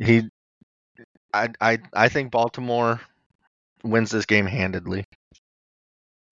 He, 0.02 0.24
I 1.34 1.50
I 1.62 1.78
I 1.94 2.10
think 2.10 2.30
Baltimore 2.32 3.00
wins 3.86 4.12
this 4.12 4.26
game 4.26 4.46
handedly. 4.46 5.06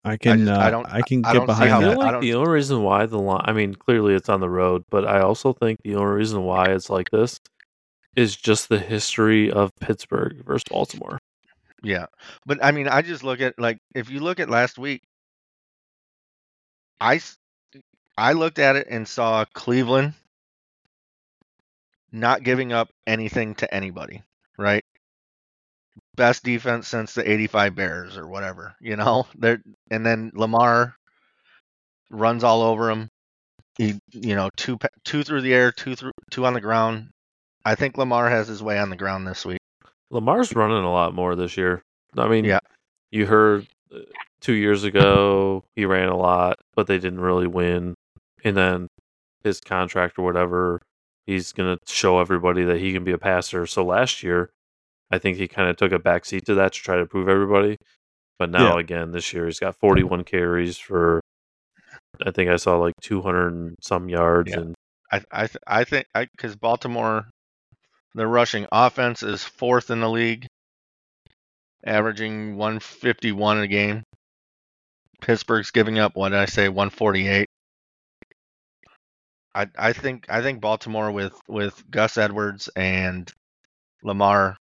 I 0.04 0.16
can. 0.16 0.40
just- 0.40 0.50
uh, 0.50 0.56
I 0.60 0.66
I 0.66 0.70
don't- 0.70 0.86
I 0.92 1.02
can 1.02 1.24
I 1.24 1.32
get 1.32 1.38
don't 1.38 1.46
see 1.48 1.52
I 1.52 1.66
behind 1.66 1.70
how 1.70 1.80
feel 1.80 1.90
that. 2.00 2.08
I 2.08 2.10
don't- 2.10 2.20
the 2.20 2.34
only 2.34 2.50
reason 2.50 2.82
why 2.82 3.06
the 3.06 3.18
line, 3.20 3.44
I 3.44 3.52
mean, 3.52 3.76
clearly 3.76 4.14
it's 4.14 4.28
on 4.28 4.40
the 4.40 4.50
road, 4.50 4.82
but 4.90 5.06
I 5.06 5.20
also 5.20 5.52
think 5.52 5.78
the 5.84 5.94
only 5.94 6.14
reason 6.16 6.42
why 6.42 6.66
it's 6.70 6.90
like 6.90 7.10
this 7.10 7.38
is 8.16 8.34
just 8.34 8.68
the 8.68 8.80
history 8.80 9.48
of 9.50 9.70
Pittsburgh 9.80 10.44
versus 10.44 10.64
Baltimore. 10.68 11.18
Yeah, 11.84 12.06
but 12.44 12.58
I 12.64 12.72
mean, 12.72 12.88
I 12.88 13.02
just 13.02 13.22
look 13.22 13.40
at 13.40 13.54
like 13.58 13.78
if 13.94 14.10
you 14.10 14.18
look 14.18 14.40
at 14.40 14.50
last 14.50 14.78
week, 14.78 15.02
I 17.02 17.20
I 18.16 18.32
looked 18.32 18.58
at 18.60 18.76
it 18.76 18.86
and 18.88 19.06
saw 19.08 19.44
Cleveland 19.52 20.14
not 22.12 22.44
giving 22.44 22.72
up 22.72 22.90
anything 23.06 23.54
to 23.56 23.74
anybody, 23.74 24.22
right? 24.56 24.84
Best 26.14 26.44
defense 26.44 26.86
since 26.88 27.14
the 27.14 27.28
85 27.28 27.74
Bears 27.74 28.16
or 28.16 28.28
whatever, 28.28 28.76
you 28.80 28.96
know? 28.96 29.26
They're 29.34 29.60
and 29.90 30.06
then 30.06 30.30
Lamar 30.34 30.94
runs 32.10 32.44
all 32.44 32.62
over 32.62 32.90
him. 32.90 33.08
He, 33.78 33.98
you 34.12 34.36
know, 34.36 34.50
two 34.56 34.78
two 35.04 35.24
through 35.24 35.40
the 35.40 35.54
air, 35.54 35.72
two 35.72 35.96
through 35.96 36.12
two 36.30 36.46
on 36.46 36.52
the 36.54 36.60
ground. 36.60 37.08
I 37.64 37.74
think 37.74 37.96
Lamar 37.96 38.28
has 38.28 38.46
his 38.46 38.62
way 38.62 38.78
on 38.78 38.90
the 38.90 38.96
ground 38.96 39.26
this 39.26 39.44
week. 39.44 39.58
Lamar's 40.10 40.54
running 40.54 40.84
a 40.84 40.92
lot 40.92 41.14
more 41.14 41.34
this 41.34 41.56
year. 41.56 41.82
I 42.16 42.28
mean, 42.28 42.44
Yeah. 42.44 42.60
you 43.10 43.24
heard 43.24 43.66
uh, 43.94 44.00
two 44.42 44.52
years 44.52 44.84
ago 44.84 45.64
he 45.76 45.84
ran 45.86 46.08
a 46.08 46.16
lot, 46.16 46.56
but 46.74 46.86
they 46.86 46.98
didn't 46.98 47.20
really 47.20 47.46
win. 47.46 47.94
And 48.44 48.56
then 48.56 48.88
his 49.44 49.60
contract 49.60 50.18
or 50.18 50.24
whatever, 50.24 50.80
he's 51.26 51.52
going 51.52 51.76
to 51.76 51.92
show 51.92 52.18
everybody 52.18 52.64
that 52.64 52.78
he 52.80 52.92
can 52.92 53.04
be 53.04 53.12
a 53.12 53.18
passer. 53.18 53.66
So 53.66 53.84
last 53.84 54.22
year, 54.22 54.50
I 55.10 55.18
think 55.18 55.36
he 55.36 55.48
kind 55.48 55.68
of 55.70 55.76
took 55.76 55.92
a 55.92 55.98
backseat 55.98 56.44
to 56.44 56.54
that 56.56 56.72
to 56.72 56.80
try 56.80 56.96
to 56.96 57.06
prove 57.06 57.28
everybody. 57.28 57.76
But 58.38 58.50
now, 58.50 58.74
Yeah. 58.74 58.80
again, 58.80 59.12
this 59.12 59.32
year, 59.32 59.46
he's 59.46 59.60
got 59.60 59.76
41 59.76 60.24
carries 60.24 60.76
for, 60.78 61.20
I 62.24 62.30
think 62.32 62.50
I 62.50 62.56
saw 62.56 62.76
like 62.78 62.94
200 63.00 63.52
and 63.52 63.76
some 63.80 64.08
yards. 64.08 64.50
Yeah. 64.50 64.60
And 64.60 64.74
I 65.12 65.22
I 65.30 65.46
th- 65.46 65.62
I 65.66 65.84
think 65.84 66.06
I 66.14 66.24
because 66.24 66.56
Baltimore, 66.56 67.26
their 68.14 68.26
rushing 68.28 68.66
offense 68.72 69.22
is 69.22 69.44
fourth 69.44 69.90
in 69.90 70.00
the 70.00 70.08
league, 70.10 70.46
averaging 71.84 72.56
151 72.56 73.58
a 73.58 73.66
game. 73.66 74.02
Pittsburgh's 75.22 75.70
giving 75.70 75.98
up 75.98 76.14
what 76.14 76.30
did 76.30 76.38
I 76.38 76.46
say 76.46 76.68
148. 76.68 77.48
I 79.54 79.66
I 79.78 79.92
think 79.92 80.26
I 80.28 80.42
think 80.42 80.60
Baltimore 80.60 81.10
with 81.10 81.34
with 81.48 81.82
Gus 81.90 82.18
Edwards 82.18 82.68
and 82.76 83.30
Lamar, 84.02 84.56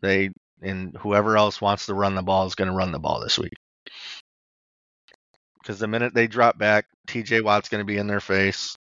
they 0.00 0.30
and 0.62 0.96
whoever 0.96 1.36
else 1.36 1.60
wants 1.60 1.86
to 1.86 1.94
run 1.94 2.14
the 2.14 2.22
ball 2.22 2.46
is 2.46 2.54
going 2.54 2.70
to 2.70 2.76
run 2.76 2.92
the 2.92 2.98
ball 2.98 3.20
this 3.20 3.38
week. 3.38 3.52
Because 5.60 5.78
the 5.78 5.88
minute 5.88 6.14
they 6.14 6.26
drop 6.26 6.58
back, 6.58 6.86
T.J. 7.06 7.40
Watt's 7.40 7.68
going 7.68 7.80
to 7.80 7.86
be 7.86 7.96
in 7.96 8.06
their 8.06 8.20
face. 8.20 8.76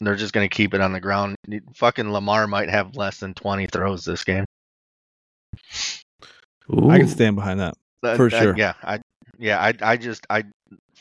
They're 0.00 0.16
just 0.16 0.32
going 0.32 0.48
to 0.48 0.54
keep 0.54 0.74
it 0.74 0.80
on 0.80 0.92
the 0.92 1.00
ground. 1.00 1.36
Fucking 1.76 2.10
Lamar 2.10 2.48
might 2.48 2.68
have 2.68 2.96
less 2.96 3.18
than 3.18 3.34
20 3.34 3.68
throws 3.68 4.04
this 4.04 4.24
game. 4.24 4.44
I 6.68 6.98
can 6.98 7.08
stand 7.08 7.36
behind 7.36 7.60
that. 7.60 7.74
Uh, 8.02 8.16
For 8.16 8.26
uh, 8.26 8.30
sure. 8.30 8.56
yeah, 8.56 8.74
I 8.82 9.00
yeah, 9.38 9.60
I 9.60 9.74
I 9.80 9.96
just 9.96 10.26
I 10.28 10.44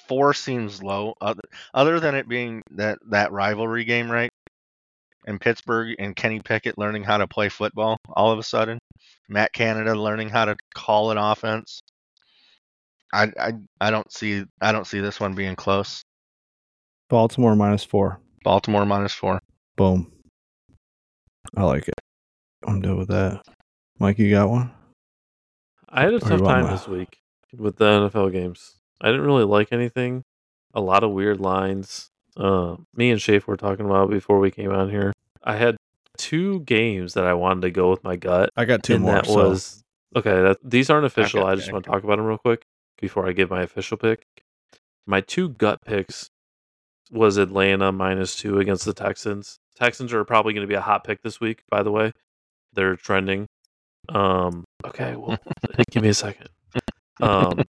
four 0.08 0.34
seems 0.34 0.82
low. 0.84 1.14
Other, 1.22 1.42
other 1.74 2.00
than 2.00 2.16
it 2.16 2.28
being 2.28 2.62
that 2.72 3.00
that 3.10 3.32
rivalry 3.32 3.84
game, 3.86 4.10
right? 4.10 4.32
And 5.26 5.40
Pittsburgh 5.40 5.96
and 6.00 6.16
Kenny 6.16 6.40
Pickett 6.42 6.78
learning 6.78 7.04
how 7.04 7.18
to 7.18 7.28
play 7.28 7.50
football 7.50 7.98
all 8.14 8.32
of 8.32 8.40
a 8.40 8.44
sudden. 8.44 8.78
Matt 9.30 9.54
Canada 9.54 9.96
learning 9.96 10.30
how 10.30 10.46
to 10.46 10.56
call 10.76 11.12
an 11.12 11.18
offense. 11.18 11.80
I 13.14 13.32
I 13.40 13.54
I 13.80 13.92
don't 13.92 14.12
see 14.12 14.44
I 14.62 14.72
don't 14.72 14.86
see 14.88 15.00
this 15.00 15.20
one 15.20 15.34
being 15.34 15.56
close. 15.56 16.02
Baltimore 17.10 17.56
minus 17.56 17.84
four. 17.84 18.20
Baltimore 18.44 18.86
minus 18.86 19.14
four. 19.14 19.40
Boom. 19.78 20.12
I 21.56 21.64
like 21.64 21.88
it. 21.88 21.94
I'm 22.66 22.82
done 22.82 22.98
with 22.98 23.10
that. 23.10 23.42
Mike, 24.00 24.18
you 24.20 24.30
got 24.32 24.50
one? 24.50 24.72
I 25.88 26.02
had 26.02 26.14
a 26.14 26.18
Or 26.18 26.20
tough 26.20 26.44
time 26.44 26.64
my- 26.66 26.72
this 26.72 26.88
week 26.88 27.20
with 27.56 27.78
the 27.78 27.86
NFL 27.86 28.32
games. 28.32 28.76
I 29.02 29.08
didn't 29.08 29.26
really 29.26 29.44
like 29.44 29.70
anything. 29.72 30.24
A 30.74 30.82
lot 30.82 31.04
of 31.04 31.12
weird 31.12 31.40
lines. 31.40 32.10
Uh, 32.36 32.78
me 32.96 33.12
and 33.12 33.22
Shafe 33.22 33.46
were 33.46 33.58
talking 33.58 33.86
about 33.86 34.10
before 34.10 34.40
we 34.40 34.52
came 34.52 34.72
on 34.72 34.90
here. 34.90 35.14
I 35.44 35.56
had 35.58 35.78
two 36.18 36.62
games 36.62 37.14
that 37.14 37.26
I 37.26 37.34
wanted 37.34 37.62
to 37.62 37.72
go 37.72 37.90
with 37.90 38.04
my 38.04 38.16
gut, 38.16 38.50
I 38.56 38.66
got 38.66 38.84
two 38.84 38.96
and 38.96 39.04
more. 39.04 39.16
that 39.16 39.26
so 39.26 39.36
was 39.36 39.84
okay. 40.16 40.42
That 40.42 40.58
these 40.64 40.90
aren't 40.90 41.06
official. 41.06 41.42
Okay, 41.42 41.50
I 41.50 41.56
just 41.56 41.68
okay. 41.68 41.74
want 41.74 41.86
to 41.86 41.92
talk 41.92 42.04
about 42.04 42.18
them 42.18 42.26
real 42.26 42.38
quick 42.38 42.66
before 43.00 43.28
I 43.28 43.34
give 43.34 43.50
my 43.50 43.62
official 43.62 43.98
pick. 43.98 44.26
My 45.06 45.22
two 45.22 45.50
gut 45.50 45.80
picks 45.86 46.30
was 47.12 47.38
Atlanta 47.38 47.92
minus 47.92 48.36
two 48.36 48.60
against 48.60 48.86
the 48.86 48.94
Texans. 48.94 49.60
Texans 49.76 50.14
are 50.14 50.24
probably 50.24 50.54
going 50.54 50.66
to 50.66 50.72
be 50.72 50.76
a 50.76 50.82
hot 50.82 51.04
pick 51.04 51.22
this 51.22 51.40
week. 51.40 51.64
By 51.70 51.84
the 51.84 51.92
way, 51.92 52.14
they're 52.74 52.96
trending. 52.96 53.48
Um. 54.10 54.64
Okay. 54.86 55.16
Well, 55.16 55.38
give 55.92 56.04
me 56.04 56.10
a 56.10 56.14
second. 56.14 56.50
Um. 57.22 57.64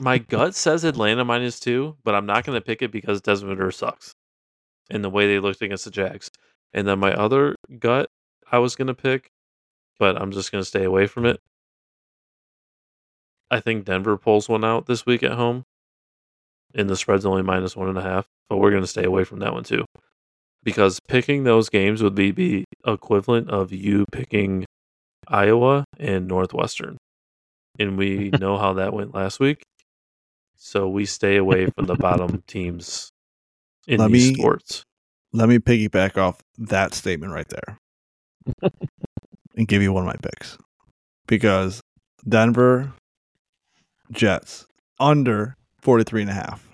My 0.00 0.18
gut 0.28 0.54
says 0.54 0.84
Atlanta 0.84 1.24
minus 1.24 1.60
two, 1.60 1.96
but 2.04 2.14
I'm 2.14 2.26
not 2.26 2.44
going 2.44 2.56
to 2.56 2.64
pick 2.64 2.82
it 2.82 2.90
because 2.90 3.20
Desmond 3.20 3.58
Ridder 3.58 3.70
sucks, 3.70 4.14
and 4.90 5.04
the 5.04 5.10
way 5.10 5.26
they 5.26 5.38
looked 5.38 5.62
against 5.62 5.84
the 5.84 5.90
Jags. 5.90 6.30
And 6.72 6.86
then 6.86 6.98
my 6.98 7.12
other 7.12 7.54
gut 7.78 8.08
I 8.50 8.58
was 8.58 8.76
going 8.76 8.88
to 8.88 8.94
pick, 8.94 9.30
but 9.98 10.20
I'm 10.20 10.30
just 10.30 10.52
going 10.52 10.62
to 10.62 10.66
stay 10.68 10.84
away 10.84 11.06
from 11.06 11.26
it. 11.26 11.40
I 13.50 13.60
think 13.60 13.84
Denver 13.84 14.16
pulls 14.16 14.48
one 14.48 14.64
out 14.64 14.86
this 14.86 15.06
week 15.06 15.22
at 15.22 15.32
home, 15.32 15.64
and 16.74 16.88
the 16.88 16.96
spread's 16.96 17.26
only 17.26 17.42
minus 17.42 17.76
one 17.76 17.88
and 17.88 17.98
a 17.98 18.02
half. 18.02 18.26
But 18.48 18.58
we're 18.58 18.70
going 18.70 18.82
to 18.82 18.88
stay 18.88 19.04
away 19.04 19.24
from 19.24 19.40
that 19.40 19.52
one 19.52 19.64
too, 19.64 19.84
because 20.62 21.00
picking 21.08 21.44
those 21.44 21.68
games 21.68 22.02
would 22.02 22.14
be 22.14 22.32
be 22.32 22.64
equivalent 22.86 23.50
of 23.50 23.72
you 23.72 24.04
picking 24.12 24.64
Iowa 25.28 25.84
and 25.98 26.28
Northwestern, 26.28 26.98
and 27.78 27.96
we 27.96 28.30
know 28.40 28.58
how 28.58 28.74
that 28.74 28.92
went 28.92 29.14
last 29.14 29.40
week. 29.40 29.62
So 30.56 30.88
we 30.88 31.04
stay 31.06 31.36
away 31.36 31.66
from 31.66 31.86
the 31.86 31.94
bottom 31.94 32.42
teams 32.46 33.12
in 33.86 33.98
Let 34.00 34.10
these 34.10 34.30
me- 34.32 34.34
sports. 34.34 34.82
Let 35.32 35.48
me 35.50 35.58
piggyback 35.58 36.16
off 36.16 36.40
that 36.58 36.94
statement 36.94 37.32
right 37.32 37.46
there 37.48 37.78
and 39.56 39.68
give 39.68 39.82
you 39.82 39.92
one 39.92 40.02
of 40.02 40.06
my 40.06 40.16
picks. 40.22 40.56
Because 41.26 41.82
Denver 42.26 42.92
Jets 44.12 44.64
under 44.98 45.56
43 45.82 46.22
and 46.22 46.30
a 46.30 46.34
half 46.34 46.66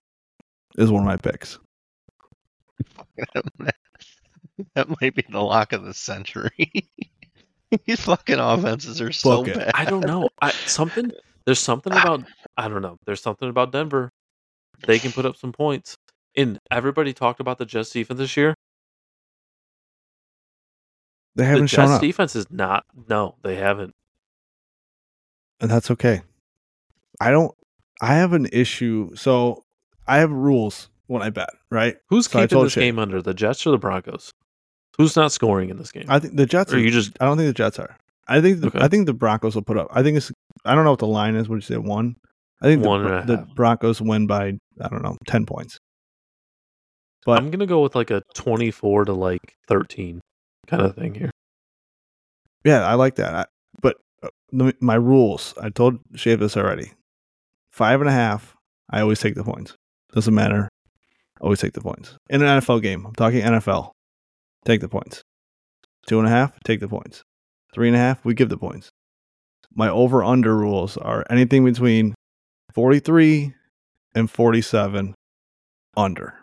is 0.79 0.91
one 0.93 1.01
of 1.03 1.07
my 1.07 1.17
picks. 1.17 1.59
that 4.75 5.01
might 5.01 5.15
be 5.15 5.25
the 5.29 5.41
lock 5.41 5.73
of 5.73 5.83
the 5.85 5.95
century. 5.95 6.71
These 7.87 8.01
fucking 8.03 8.39
offenses 8.39 9.01
are 9.01 9.13
so 9.13 9.39
Book 9.39 9.49
it. 9.49 9.57
bad. 9.57 9.71
I 9.75 9.87
don't 9.87 10.07
know. 10.07 10.29
I, 10.41 10.51
something 10.51 11.11
there's 11.47 11.59
something 11.59 11.93
ah. 11.93 12.03
about 12.03 12.25
I 12.57 12.69
don't 12.69 12.83
know. 12.83 12.97
There's 13.07 13.23
something 13.23 13.49
about 13.49 13.73
Denver. 13.73 14.11
They 14.87 14.99
can 14.99 15.13
put 15.13 15.27
up 15.27 15.37
some 15.37 15.53
points. 15.53 15.97
And 16.37 16.59
everybody 16.71 17.13
talked 17.13 17.41
about 17.41 17.59
the 17.59 17.67
Jets 17.67 17.91
defense 17.91 18.19
this 18.19 18.37
year. 18.37 18.55
They 21.35 21.45
haven't 21.45 21.69
shown 21.69 21.87
Jets 21.87 21.97
up, 21.97 22.01
defense 22.01 22.37
is 22.37 22.47
not. 22.51 22.85
No, 23.09 23.37
they 23.43 23.57
haven't. 23.57 23.95
and 25.61 25.71
that's 25.71 25.91
okay. 25.91 26.23
I 27.21 27.31
don't. 27.31 27.55
I 28.01 28.15
have 28.15 28.33
an 28.33 28.49
issue. 28.53 29.15
So 29.15 29.65
I 30.07 30.19
have 30.19 30.31
rules 30.31 30.89
when 31.07 31.23
I 31.23 31.31
bet, 31.31 31.51
right? 31.71 31.97
Who's 32.09 32.27
So 32.27 32.41
keeping 32.41 32.65
this 32.65 32.75
game 32.75 32.99
under 32.99 33.23
the 33.23 33.33
Jets 33.33 33.67
or 33.67 33.71
the 33.71 33.79
Broncos? 33.79 34.33
Who's 34.99 35.17
not 35.17 35.33
scoring 35.33 35.71
in 35.71 35.79
this 35.79 35.93
game? 35.93 36.07
I 36.09 36.19
think 36.19 36.37
the 36.37 36.47
Jets. 36.47 36.73
or 36.73 36.77
Are, 36.77 36.81
you 36.81 36.91
just 36.91 37.13
I 37.21 37.27
don't 37.27 37.37
think 37.37 37.49
the 37.49 37.55
Jets 37.55 37.79
are. 37.79 37.97
I 38.29 38.41
think. 38.41 38.61
The, 38.61 38.67
Okay. 38.69 38.81
I 38.81 38.89
think 38.89 39.07
the 39.07 39.15
Broncos 39.15 39.55
will 39.55 39.63
put 39.63 39.79
up. 39.79 39.89
I 39.93 40.03
think 40.03 40.17
it's. 40.17 40.32
I 40.65 40.75
don't 40.75 40.85
know 40.85 40.91
what 40.91 41.01
the 41.01 41.07
line 41.07 41.35
is. 41.35 41.49
Would 41.49 41.57
you 41.57 41.61
say 41.63 41.77
one? 41.77 42.17
I 42.61 42.67
think 42.67 42.85
One 42.85 43.03
the, 43.05 43.23
the. 43.37 43.47
Broncos 43.55 44.01
win 44.01 44.27
by 44.27 44.53
I 44.81 44.89
don't 44.89 45.03
know 45.03 45.17
ten 45.27 45.47
points. 45.47 45.79
But 47.25 47.39
I'm 47.39 47.51
gonna 47.51 47.67
go 47.67 47.83
with 47.83 47.95
like 47.95 48.11
a 48.11 48.23
24 48.35 49.07
to 49.07 49.13
like 49.13 49.55
13 49.69 50.21
kind 50.67 50.83
of 50.83 50.97
thing 50.97 51.15
here. 51.15 51.31
Yeah, 52.65 52.87
I 52.87 52.95
like 52.95 53.17
that. 53.17 53.35
I, 53.35 53.45
but 53.81 53.97
uh, 54.23 54.73
my 54.81 54.95
rules, 54.95 55.55
I 55.61 55.71
told 55.71 55.99
Shave 56.15 56.41
this 56.41 56.57
already. 56.57 56.93
Five 57.71 58.01
and 58.01 58.09
a 58.09 58.13
half, 58.13 58.55
I 58.91 59.01
always 59.01 59.21
take 59.21 59.35
the 59.35 59.45
points. 59.45 59.75
Doesn't 60.13 60.35
matter. 60.35 60.69
Always 61.41 61.61
take 61.61 61.73
the 61.73 61.81
points. 61.81 62.17
In 62.29 62.43
an 62.43 62.61
NFL 62.61 62.83
game, 62.83 63.07
I'm 63.07 63.15
talking 63.15 63.41
NFL. 63.41 63.91
Take 64.65 64.81
the 64.81 64.89
points. 64.89 65.23
Two 66.07 66.19
and 66.19 66.29
a 66.29 66.31
half, 66.31 66.53
take 66.65 66.81
the 66.81 66.89
points. 66.89 67.23
Three 67.73 67.89
and 67.89 67.97
a 67.97 68.01
half, 68.01 68.25
we 68.25 68.35
give 68.35 68.49
the 68.49 68.59
points. 68.59 68.91
My 69.75 69.89
over 69.89 70.23
under 70.23 70.57
rules 70.57 70.97
are 70.97 71.25
anything 71.31 71.65
between 71.65 72.15
43 72.75 73.55
and 74.15 74.31
47 74.31 75.15
under. 75.97 76.35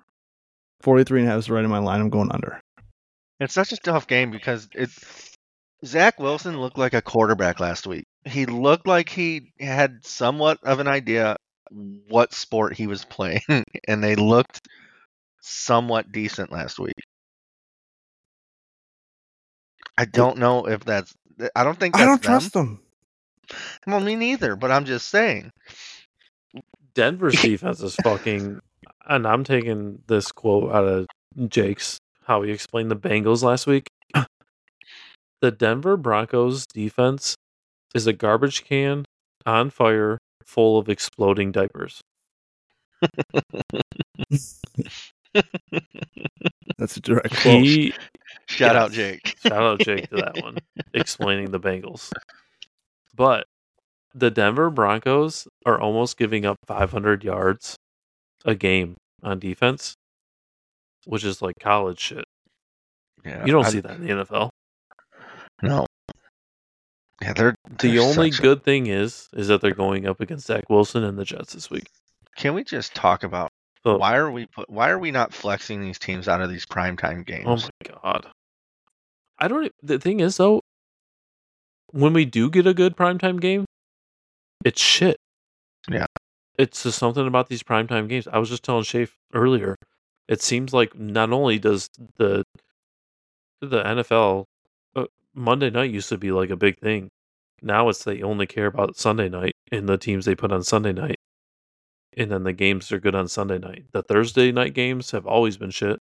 43 0.82 1.22
and 1.22 1.30
a 1.30 1.32
half 1.32 1.40
is 1.40 1.50
right 1.50 1.64
in 1.64 1.70
my 1.70 1.80
line. 1.80 2.02
I'm 2.02 2.10
going 2.10 2.32
under. 2.32 2.60
It's 3.40 3.54
such 3.54 3.72
a 3.72 3.78
tough 3.78 4.08
game 4.08 4.32
because 4.32 4.68
it. 4.74 4.90
Zach 5.86 6.20
Wilson 6.20 6.60
looked 6.60 6.78
like 6.78 6.94
a 6.94 7.02
quarterback 7.02 7.60
last 7.60 7.88
week. 7.88 8.04
He 8.26 8.46
looked 8.46 8.86
like 8.86 9.08
he 9.08 9.54
had 9.60 10.06
somewhat 10.06 10.60
of 10.64 10.80
an 10.80 10.88
idea 10.88 11.38
what 11.72 12.34
sport 12.34 12.76
he 12.76 12.88
was 12.88 13.06
playing, 13.06 13.42
and 13.88 14.04
they 14.04 14.16
looked 14.16 14.68
somewhat 15.42 16.12
decent 16.12 16.52
last 16.52 16.80
week. 16.80 17.00
I 19.98 20.06
don't 20.06 20.38
know 20.38 20.68
if 20.68 20.84
that's. 20.84 21.14
I 21.56 21.64
don't 21.64 21.80
think 21.80 21.96
I 21.96 22.06
don't 22.06 22.22
them. 22.22 22.32
trust 22.32 22.54
them. 22.54 22.82
Well, 23.88 24.00
me 24.00 24.16
neither. 24.16 24.56
But 24.56 24.72
I'm 24.72 24.86
just 24.86 25.10
saying. 25.10 25.52
Denver's 26.94 27.42
defense 27.42 27.82
is 27.82 27.96
fucking, 28.04 28.60
and 29.08 29.28
I'm 29.28 29.44
taking 29.44 30.02
this 30.08 30.32
quote 30.32 30.72
out 30.74 30.86
of 30.86 31.08
Jake's 31.48 32.00
how 32.26 32.42
he 32.44 32.52
explained 32.52 32.92
the 32.92 32.96
Bengals 32.96 33.44
last 33.44 33.66
week. 33.68 33.90
the 35.42 35.52
Denver 35.52 35.98
Broncos 35.98 36.66
defense 36.68 37.36
is 37.96 38.06
a 38.06 38.14
garbage 38.14 38.64
can 38.66 39.06
on 39.46 39.70
fire, 39.70 40.20
full 40.44 40.78
of 40.78 40.90
exploding 40.90 41.52
diapers. 41.52 42.02
That's 46.78 46.98
a 46.98 47.02
direct 47.02 47.36
quote. 47.42 47.64
He 47.64 47.94
Shout 48.50 48.76
out 48.76 48.92
Jake. 48.92 49.36
shout 49.44 49.62
out 49.64 49.80
Jake 49.80 50.10
to 50.10 50.18
that 50.18 50.42
one, 50.42 50.58
explaining 50.94 51.52
the 51.52 51.60
Bengals. 51.60 52.12
But 53.20 53.48
the 54.16 54.32
Denver 54.32 54.70
Broncos 54.70 55.46
are 55.66 55.78
almost 55.78 56.18
giving 56.18 56.46
up 56.46 56.56
500 56.66 57.22
yards 57.26 57.76
a 58.46 58.56
game 58.56 58.96
on 59.22 59.40
defense, 59.40 59.94
which 61.06 61.26
is 61.26 61.42
like 61.42 61.56
college 61.60 62.00
shit. 62.00 62.24
Yeah, 63.26 63.46
You 63.46 63.52
don't 63.52 63.66
I- 63.66 63.70
see 63.70 63.82
that 63.82 63.98
in 63.98 64.04
the 64.08 64.24
NFL. 64.24 64.48
No. 65.62 65.86
Yeah, 67.22 67.34
they're 67.34 67.56
The 67.66 67.92
they're 67.92 68.02
only 68.02 68.32
such 68.32 68.40
a- 68.40 68.42
good 68.44 68.64
thing 68.64 68.88
is 68.88 69.28
is 69.34 69.50
that 69.50 69.60
they're 69.60 69.74
going 69.76 70.08
up 70.08 70.22
against 70.22 70.48
Zach 70.48 70.70
Wilson 70.70 71.04
and 71.04 71.20
the 71.20 71.26
Jets 71.26 71.52
this 71.54 71.70
week. 71.70 71.88
Can 72.38 72.54
we 72.54 72.64
just 72.64 72.96
talk 72.96 73.24
about 73.24 73.50
why 73.84 74.16
are 74.16 74.32
we 74.32 74.46
put, 74.46 74.70
why 74.70 74.90
are 74.90 75.00
we 75.00 75.12
not 75.12 75.34
flexing 75.34 75.82
these 75.82 76.00
teams 76.00 76.30
out 76.30 76.40
of 76.40 76.50
these 76.50 76.66
primetime 76.66 77.20
oh 77.20 77.24
games? 77.24 77.46
oh 77.66 77.70
my 77.86 78.00
god. 78.02 78.28
I 79.40 79.50
don't 79.50 79.70
the 79.84 80.00
thing 80.00 80.22
is 80.22 80.38
though 80.38 80.62
when 81.92 82.14
we 82.14 82.26
do 82.26 82.50
get 82.50 82.68
a 82.68 82.74
good 82.74 82.96
primetime 82.96 83.40
game, 83.40 83.66
it's 84.64 84.82
shit. 84.82 85.18
Yeah. 85.90 86.06
It's 86.58 86.84
just 86.84 87.00
something 87.00 87.26
about 87.26 87.48
these 87.48 87.64
primetime 87.64 88.10
games. 88.10 88.28
I 88.28 88.38
was 88.38 88.50
just 88.50 88.64
telling 88.64 88.84
Shafe 88.84 89.16
earlier. 89.34 89.76
It 90.28 90.42
seems 90.42 90.74
like 90.74 90.98
not 90.98 91.32
only 91.32 91.58
does 91.58 91.90
the 92.18 92.44
the 93.62 93.84
NFL 93.84 94.46
uh, 94.96 95.06
Monday 95.34 95.70
night 95.70 95.92
used 95.92 96.10
to 96.10 96.18
be 96.18 96.32
like 96.32 96.50
a 96.50 96.56
big 96.56 96.78
thing. 96.80 97.10
Now 97.62 97.90
it's 97.90 98.04
they 98.04 98.22
only 98.22 98.46
care 98.46 98.68
about 98.68 98.96
Sunday 98.96 99.30
night 99.30 99.54
and 99.72 99.88
the 99.88 99.98
teams 99.98 100.26
they 100.26 100.36
put 100.36 100.52
on 100.52 100.64
Sunday 100.64 100.94
night. 100.94 101.18
And 102.18 102.32
then 102.32 102.44
the 102.44 102.54
games 102.54 102.92
are 102.92 103.00
good 103.00 103.16
on 103.16 103.28
Sunday 103.28 103.58
night. 103.58 103.86
The 103.92 104.04
Thursday 104.04 104.52
night 104.52 104.74
games 104.74 105.12
have 105.12 105.26
always 105.26 105.58
been 105.58 105.72
shit. 105.72 106.00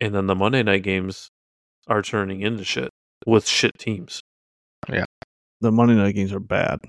And 0.00 0.14
then 0.14 0.26
the 0.26 0.34
Monday 0.34 0.62
night 0.62 0.82
games 0.82 1.30
are 1.86 2.02
turning 2.02 2.42
into 2.42 2.64
shit 2.64 2.90
with 3.24 3.46
shit 3.46 3.78
teams. 3.78 4.22
The 5.60 5.72
Monday 5.72 5.94
night 5.94 6.14
games 6.14 6.32
are 6.32 6.40
bad, 6.40 6.80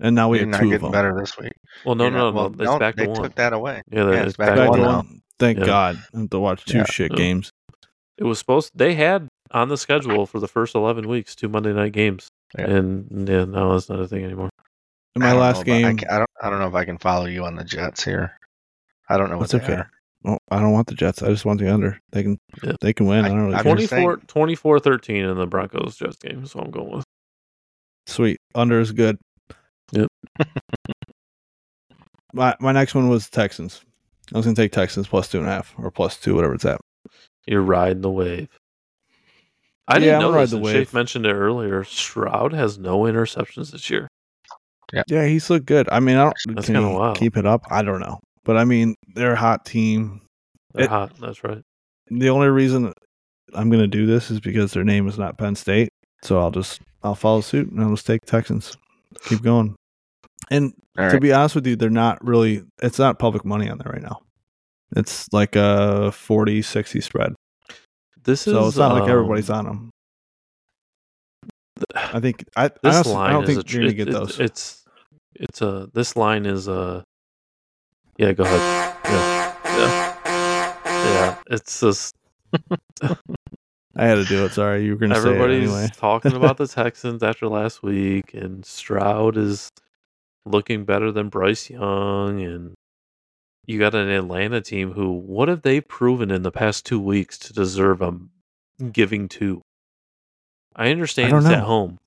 and 0.00 0.14
now 0.14 0.28
we 0.28 0.38
They're 0.38 0.46
have 0.46 0.52
not 0.52 0.60
two 0.60 0.74
of 0.74 0.80
them. 0.82 0.90
better 0.92 1.14
this 1.18 1.36
week. 1.38 1.52
Well, 1.84 1.94
no, 1.94 2.04
You're 2.04 2.10
no, 2.12 2.18
not- 2.30 2.34
no, 2.34 2.40
well, 2.40 2.50
no. 2.50 2.72
It's 2.72 2.78
back 2.80 2.96
they 2.96 3.04
to 3.04 3.10
one. 3.10 3.22
took 3.22 3.34
that 3.36 3.52
away. 3.52 3.82
Yeah, 3.90 4.04
Yeah, 4.10 4.12
it's, 4.20 4.28
it's 4.28 4.36
back, 4.36 4.56
back 4.56 4.56
to 4.56 4.64
to 4.64 4.70
one 4.70 4.80
one 4.80 4.88
now. 4.88 5.02
now. 5.02 5.08
Thank 5.38 5.58
Yeah. 5.58 5.66
God, 5.66 5.98
I 6.14 6.18
have 6.20 6.30
to 6.30 6.38
watch 6.38 6.64
two 6.64 6.78
Yeah. 6.78 6.84
shit 6.84 7.10
Yeah. 7.12 7.16
games. 7.18 7.50
It 8.18 8.24
was 8.24 8.38
supposed. 8.38 8.70
They 8.74 8.94
had 8.94 9.28
on 9.50 9.68
the 9.68 9.76
schedule 9.76 10.26
for 10.26 10.38
the 10.40 10.48
first 10.48 10.74
eleven 10.74 11.08
weeks 11.08 11.34
two 11.34 11.48
Monday 11.48 11.72
night 11.72 11.92
games, 11.92 12.28
Yeah. 12.58 12.70
and 12.70 13.28
yeah, 13.28 13.44
no, 13.44 13.72
that's 13.72 13.88
not 13.88 14.00
a 14.00 14.06
thing 14.08 14.24
anymore. 14.24 14.50
In 15.16 15.22
I 15.22 15.26
my 15.26 15.30
don't 15.30 15.36
know 15.36 15.42
last 15.42 15.62
about- 15.62 15.74
I, 15.74 15.80
game, 15.82 15.96
ca- 15.98 16.06
I 16.14 16.18
don't. 16.18 16.30
I 16.42 16.50
don't 16.50 16.58
know 16.60 16.68
if 16.68 16.74
I 16.74 16.84
can 16.84 16.98
follow 16.98 17.26
you 17.26 17.44
on 17.44 17.54
the 17.56 17.64
Jets 17.64 18.02
here. 18.04 18.32
I 19.08 19.16
don't 19.16 19.30
know 19.30 19.38
what 19.38 19.48
That's 19.50 19.66
they 19.66 19.72
okay. 19.72 19.80
are. 19.82 19.90
well, 20.22 20.38
I 20.50 20.58
don't 20.60 20.72
want 20.72 20.86
the 20.88 20.94
Jets. 20.94 21.22
I 21.22 21.28
just 21.28 21.44
want 21.44 21.60
the 21.60 21.72
under. 21.72 22.00
They 22.10 22.22
can, 22.22 22.38
Yeah. 22.62 22.72
they 22.80 22.92
can 22.92 23.06
win. 23.06 23.24
I, 23.24 23.26
I- 23.26 23.30
don't 23.30 23.42
really 23.44 23.54
I'm 23.56 23.62
care. 23.64 23.76
just 23.76 23.90
24, 23.90 24.16
saying- 24.16 24.26
24-13 24.26 25.30
in 25.30 25.36
the 25.36 25.46
Broncos 25.46 25.96
Jets 25.96 26.16
game. 26.16 26.46
So 26.46 26.58
I'm 26.60 26.70
going 26.70 26.90
with. 26.90 27.04
Sweet 28.06 28.38
under 28.54 28.80
is 28.80 28.92
good. 28.92 29.18
Yep. 29.92 30.08
my 32.32 32.54
my 32.60 32.72
next 32.72 32.94
one 32.94 33.08
was 33.08 33.28
Texans. 33.28 33.82
I 34.32 34.36
was 34.38 34.46
gonna 34.46 34.56
take 34.56 34.72
Texans 34.72 35.06
plus 35.06 35.28
two 35.28 35.38
and 35.38 35.46
a 35.46 35.50
half 35.50 35.74
or 35.78 35.90
plus 35.90 36.16
two, 36.18 36.34
whatever 36.34 36.54
it's 36.54 36.64
at. 36.64 36.80
You're 37.46 37.62
riding 37.62 38.00
the 38.02 38.10
wave. 38.10 38.48
I 39.86 39.94
Yeah, 39.96 40.00
didn't 40.00 40.20
know 40.20 40.26
gonna 40.28 40.36
ride 40.36 40.42
this. 40.44 40.50
the 40.50 40.56
and 40.56 40.64
wave. 40.64 40.76
Shafe 40.88 40.94
mentioned 40.94 41.26
it 41.26 41.32
earlier. 41.34 41.84
Stroud 41.84 42.52
has 42.52 42.78
no 42.78 43.00
interceptions 43.00 43.70
this 43.72 43.90
year. 43.90 44.08
Yeah, 44.92 45.02
yeah, 45.08 45.26
he's 45.26 45.50
looked 45.50 45.66
good. 45.66 45.88
I 45.90 46.00
mean, 46.00 46.16
I 46.16 46.24
don't. 46.24 46.36
That's 46.54 46.66
can 46.66 46.74
kinda 46.76 46.88
he 46.88 46.94
wild. 46.94 47.18
Keep 47.18 47.36
it 47.36 47.46
up. 47.46 47.66
I 47.70 47.82
don't 47.82 48.00
know, 48.00 48.20
but 48.44 48.56
I 48.56 48.64
mean, 48.64 48.94
they're 49.14 49.32
a 49.32 49.36
hot 49.36 49.64
team. 49.66 50.20
They're 50.72 50.84
It- 50.84 50.90
hot. 50.90 51.12
That's 51.20 51.42
right. 51.44 51.62
The 52.08 52.28
only 52.30 52.48
reason 52.48 52.92
I'm 53.54 53.70
gonna 53.70 53.86
do 53.86 54.06
this 54.06 54.30
is 54.30 54.40
because 54.40 54.72
their 54.72 54.84
name 54.84 55.06
is 55.08 55.18
not 55.18 55.38
Penn 55.38 55.54
State. 55.54 55.90
So 56.22 56.38
I'll 56.38 56.50
just 56.50 56.80
I'll 57.04 57.14
follow 57.14 57.40
suit 57.42 57.70
and 57.70 57.80
I'll 57.80 57.90
just 57.90 58.06
take 58.06 58.22
Texans. 58.26 58.76
Keep 59.26 59.42
going. 59.42 59.76
And 60.50 60.72
All 60.98 61.06
to 61.08 61.12
right. 61.14 61.20
be 61.22 61.32
honest 61.32 61.54
with 61.54 61.66
you, 61.66 61.76
they're 61.76 61.90
not 61.90 62.24
really. 62.24 62.64
It's 62.82 62.98
not 62.98 63.18
public 63.18 63.44
money 63.44 63.68
on 63.68 63.78
there 63.78 63.92
right 63.92 64.02
now. 64.02 64.20
It's 64.96 65.32
like 65.32 65.54
a 65.56 66.10
40-60 66.12 67.02
spread. 67.02 67.34
This 68.24 68.46
is 68.46 68.54
So 68.54 68.68
it's 68.68 68.76
not 68.76 68.92
like 68.94 69.02
um, 69.04 69.10
everybody's 69.10 69.50
on 69.50 69.64
them. 69.66 69.90
I 71.94 72.20
think 72.20 72.44
I 72.56 72.68
This 72.68 72.78
honestly, 72.84 73.12
line 73.12 73.30
I 73.30 73.32
don't 73.32 73.42
is 73.44 73.48
think 73.56 73.68
a, 73.68 73.72
you're 73.72 73.82
gonna 73.82 73.92
get 73.94 74.08
it- 74.08 74.12
those. 74.12 74.40
It's 74.40 74.84
It's 75.34 75.60
a 75.62 75.88
this 75.92 76.16
line 76.16 76.46
is 76.46 76.68
a. 76.68 77.04
Yeah, 78.16 78.32
go 78.32 78.44
ahead. 78.44 78.94
Yeah, 79.04 79.54
yeah, 79.64 80.84
yeah. 80.86 81.36
It's 81.50 81.80
just 81.80 82.14
I 83.96 84.06
had 84.06 84.16
to 84.16 84.24
do 84.24 84.44
it. 84.44 84.52
Sorry, 84.52 84.84
you 84.84 84.92
were 84.92 84.98
gonna 84.98 85.14
say 85.14 85.20
it 85.20 85.26
everybody's 85.26 85.70
anyway. 85.70 85.88
talking 85.96 86.34
about 86.34 86.56
the 86.56 86.66
Texans 86.68 87.22
after 87.22 87.48
last 87.48 87.82
week, 87.82 88.34
and 88.34 88.64
Stroud 88.64 89.36
is 89.36 89.70
looking 90.44 90.84
better 90.84 91.12
than 91.12 91.28
Bryce 91.28 91.70
Young, 91.70 92.42
and 92.42 92.74
you 93.66 93.78
got 93.78 93.94
an 93.94 94.08
Atlanta 94.08 94.60
team 94.60 94.92
who 94.92 95.12
what 95.12 95.48
have 95.48 95.62
they 95.62 95.80
proven 95.80 96.30
in 96.30 96.42
the 96.42 96.52
past 96.52 96.84
two 96.84 97.00
weeks 97.00 97.38
to 97.38 97.52
deserve 97.52 98.02
a 98.02 98.18
giving 98.92 99.28
two? 99.28 99.62
I 100.76 100.90
understand 100.90 101.30
don't 101.30 101.42
it's 101.44 101.50
at 101.50 101.62
home, 101.62 101.98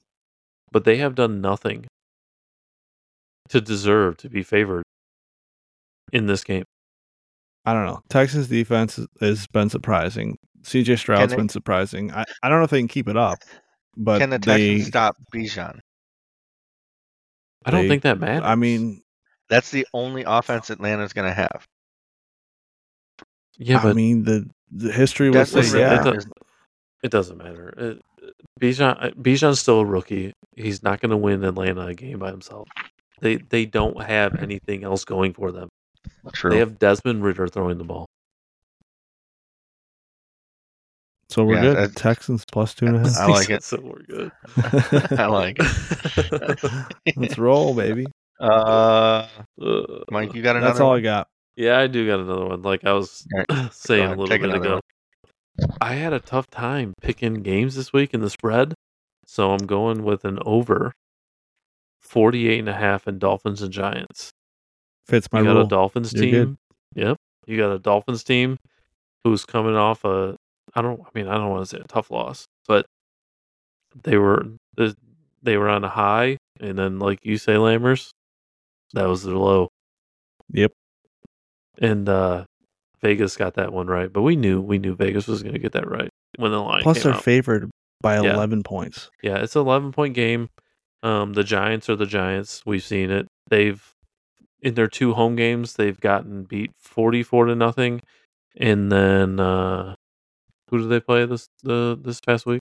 but 0.71 0.83
they 0.83 0.97
have 0.97 1.15
done 1.15 1.39
nothing 1.41 1.85
to 3.49 3.61
deserve 3.61 4.17
to 4.17 4.29
be 4.29 4.43
favored 4.43 4.83
in 6.11 6.27
this 6.27 6.43
game. 6.43 6.65
I 7.65 7.73
don't 7.73 7.85
know. 7.85 8.01
Texas 8.09 8.47
defense 8.47 8.99
has 9.19 9.47
been 9.47 9.69
surprising. 9.69 10.38
CJ 10.68 10.97
Stroud's 10.99 11.32
they- 11.32 11.38
been 11.38 11.49
surprising. 11.49 12.11
I, 12.11 12.24
I 12.43 12.49
don't 12.49 12.59
know 12.59 12.65
if 12.65 12.70
they 12.72 12.80
can 12.80 12.88
keep 12.88 13.07
it 13.07 13.18
up, 13.18 13.39
but 13.95 14.20
Can 14.20 14.30
the 14.30 14.39
they. 14.39 14.70
Texans 14.76 14.88
stop 14.88 15.15
Bijan? 15.34 15.80
I 17.65 17.72
don't 17.72 17.84
They- 17.84 17.88
think 17.89 18.03
that 18.03 18.20
matters. 18.20 18.43
I 18.45 18.55
mean, 18.55 19.01
That's 19.49 19.72
the 19.72 19.88
only 19.93 20.24
offense 20.28 20.70
Atlanta's 20.70 21.13
going 21.13 21.28
to 21.28 21.34
have. 21.34 21.65
yeah, 23.57 23.82
but 23.82 23.89
I 23.89 23.93
mean 23.93 24.24
the 24.24 24.49
the 24.72 24.91
history 24.91 25.30
was 25.30 25.49
say 25.51 25.57
Listen, 25.59 25.80
yeah. 25.80 25.93
it 25.93 25.97
Ridder 25.99 26.11
does- 26.13 26.26
is- 26.26 26.32
It 27.03 27.11
doesn't 27.11 27.38
matter. 27.38 27.74
It, 27.78 28.01
Bijan 28.59 28.97
uh, 29.03 29.09
Bijan's 29.11 29.59
still 29.59 29.80
a 29.82 29.86
rookie. 29.86 30.34
He's 30.55 30.84
not 30.84 30.99
going 30.99 31.11
to 31.11 31.18
win 31.18 31.43
Atlanta 31.43 31.86
a 31.88 31.93
game 31.93 32.20
by 32.20 32.32
himself. 32.32 32.68
They 33.22 33.38
they 33.38 33.65
don't 33.65 34.01
have 34.03 34.36
anything 34.41 34.84
else 34.84 35.05
going 35.05 35.34
for 35.34 35.51
them. 35.51 35.70
True. 36.34 36.51
They 36.51 36.57
have 36.59 36.78
Desmond 36.80 37.24
Ridder 37.24 37.47
throwing 37.47 37.78
the 37.78 37.84
ball. 37.84 38.05
So 41.30 41.43
we're 41.43 41.55
Yeah, 41.55 41.61
good. 41.61 41.75
that's- 41.78 41.93
Texans 41.95 42.45
plus 42.51 42.73
two 42.73 42.86
and 42.88 42.95
a 42.95 42.99
half. 42.99 43.17
I 43.19 43.28
like 43.28 43.49
it. 43.49 43.63
so 43.63 43.80
we're 43.82 44.03
good. 44.03 44.32
I 45.19 45.25
like 45.28 45.57
it. 45.59 47.17
Let's 47.17 47.38
roll, 47.38 47.73
baby. 47.73 48.05
Uh, 48.39 49.28
Mike, 50.11 50.34
you 50.34 50.41
got 50.41 50.55
another 50.55 50.67
That's 50.71 50.80
all 50.80 50.93
I 50.95 51.01
got. 51.01 51.28
yeah, 51.55 51.80
I 51.80 51.88
do 51.88 52.05
got 52.07 52.19
another 52.19 52.45
one. 52.45 52.61
Like 52.61 52.86
I 52.86 52.93
was 52.93 53.25
All 53.49 53.69
saying 53.71 54.03
ahead, 54.05 54.17
a 54.17 54.19
little 54.21 54.28
take 54.28 54.41
bit 54.41 54.51
another 54.51 54.65
ago. 54.75 54.82
I 55.82 55.95
had 55.95 56.13
a 56.13 56.19
tough 56.19 56.47
time 56.49 56.93
picking 57.01 57.41
games 57.41 57.75
this 57.75 57.91
week 57.91 58.13
in 58.13 58.21
the 58.21 58.30
spread, 58.30 58.73
so 59.25 59.51
I'm 59.51 59.65
going 59.65 60.03
with 60.03 60.23
an 60.23 60.38
over 60.45 60.93
48 62.01 62.59
and 62.59 62.69
a 62.69 62.73
half 62.73 63.07
in 63.07 63.17
Dolphins 63.19 63.61
and 63.61 63.73
Giants. 63.73 64.30
Fits 65.07 65.28
my 65.32 65.39
you 65.39 65.45
got 65.45 65.53
rule. 65.55 65.65
a 65.65 65.67
Dolphins 65.67 66.13
You're 66.13 66.21
team. 66.23 66.32
good. 66.32 66.57
Yep. 67.05 67.17
You 67.47 67.57
got 67.57 67.71
a 67.71 67.80
Dolphins 67.80 68.23
team 68.23 68.57
who's 69.23 69.45
coming 69.45 69.75
off 69.75 70.05
a 70.05 70.36
I 70.78 70.82
don't 70.82 71.01
I 71.01 71.09
mean 71.13 71.28
I 71.28 71.34
don't 71.36 71.49
want 71.49 71.63
to 71.67 71.75
say 71.75 71.82
a 71.82 71.88
tough 71.88 72.11
loss, 72.11 72.45
but 72.67 72.86
they 74.03 74.17
were 74.17 74.45
the- 74.75 74.95
they 75.43 75.57
were 75.57 75.69
on 75.69 75.84
a 75.84 75.89
high 75.89 76.38
and 76.59 76.78
then 76.78 76.99
like 76.99 77.19
you 77.23 77.38
say 77.38 77.53
Lammers, 77.53 78.09
that 78.93 79.05
was 79.07 79.23
their 79.23 79.36
low. 79.36 79.69
Yep. 80.51 80.71
And 81.80 82.07
uh 82.09 82.45
Vegas 83.01 83.38
got 83.38 83.53
that 83.55 83.71
one 83.71 83.88
right, 83.88 84.11
but 84.11 84.23
we 84.23 84.36
knew 84.36 84.59
we 84.61 84.80
knew 84.80 84.95
Vegas 84.95 85.28
was 85.28 85.43
going 85.43 85.53
to 85.53 85.59
get 85.59 85.73
that 85.73 85.88
right 85.89 86.09
when 86.38 86.51
the 86.51 86.61
line 86.61 86.82
Plus, 86.84 87.03
they're 87.03 87.13
out. 87.13 87.23
favored 87.23 87.69
by 88.01 88.15
Yeah. 88.21 88.34
11 88.34 88.63
points. 88.63 89.09
Yeah, 89.21 89.38
it's 89.38 89.55
an 89.55 89.61
11 89.61 89.91
point 89.91 90.13
game. 90.15 90.49
Um, 91.03 91.34
the 91.34 91.43
Giants 91.43 91.89
are 91.89 91.95
the 91.95 92.05
Giants. 92.07 92.63
We've 92.65 92.84
seen 92.84 93.11
it. 93.11 93.28
They've 93.49 93.82
in 94.61 94.73
their 94.73 94.88
two 94.88 95.13
home 95.13 95.36
games, 95.36 95.73
they've 95.73 95.99
gotten 95.99 96.43
beat 96.43 96.71
44 96.82 97.45
to 97.45 97.55
nothing. 97.55 98.01
And 98.59 98.91
then 98.91 99.39
uh 99.39 99.93
who 100.70 100.80
did 100.80 100.89
they 100.89 100.99
play 100.99 101.26
this 101.26 101.47
the 101.63 101.97
this 102.01 102.20
past 102.22 102.45
week? 102.45 102.59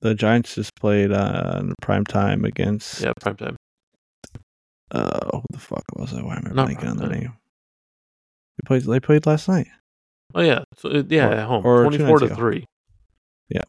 The 0.00 0.14
Giants 0.14 0.54
just 0.56 0.74
played 0.74 1.12
uh, 1.12 1.58
in 1.60 1.74
prime 1.80 2.04
time 2.04 2.44
against. 2.44 3.00
Yeah, 3.00 3.12
prime 3.20 3.36
time. 3.36 3.56
Uh, 4.90 5.30
who 5.32 5.42
the 5.52 5.58
fuck 5.58 5.84
was 5.94 6.12
it? 6.12 6.24
Why 6.24 6.36
am 6.36 6.46
I 6.50 6.52
Not 6.54 6.68
blanking 6.68 6.90
on 6.90 6.96
the 6.96 7.06
name? 7.08 7.32
They 8.58 8.66
played. 8.66 8.82
They 8.82 9.00
played 9.00 9.26
last 9.26 9.48
night. 9.48 9.68
Oh 10.34 10.40
yeah, 10.42 10.64
so 10.76 10.88
it, 10.88 11.10
yeah, 11.10 11.28
Or- 11.28 11.32
at 11.34 11.46
home, 11.46 11.66
or 11.66 11.84
two 11.90 11.98
24 11.98 12.18
to 12.20 12.24
ago. 12.26 12.34
3. 12.34 12.64
Yeah. 13.50 13.62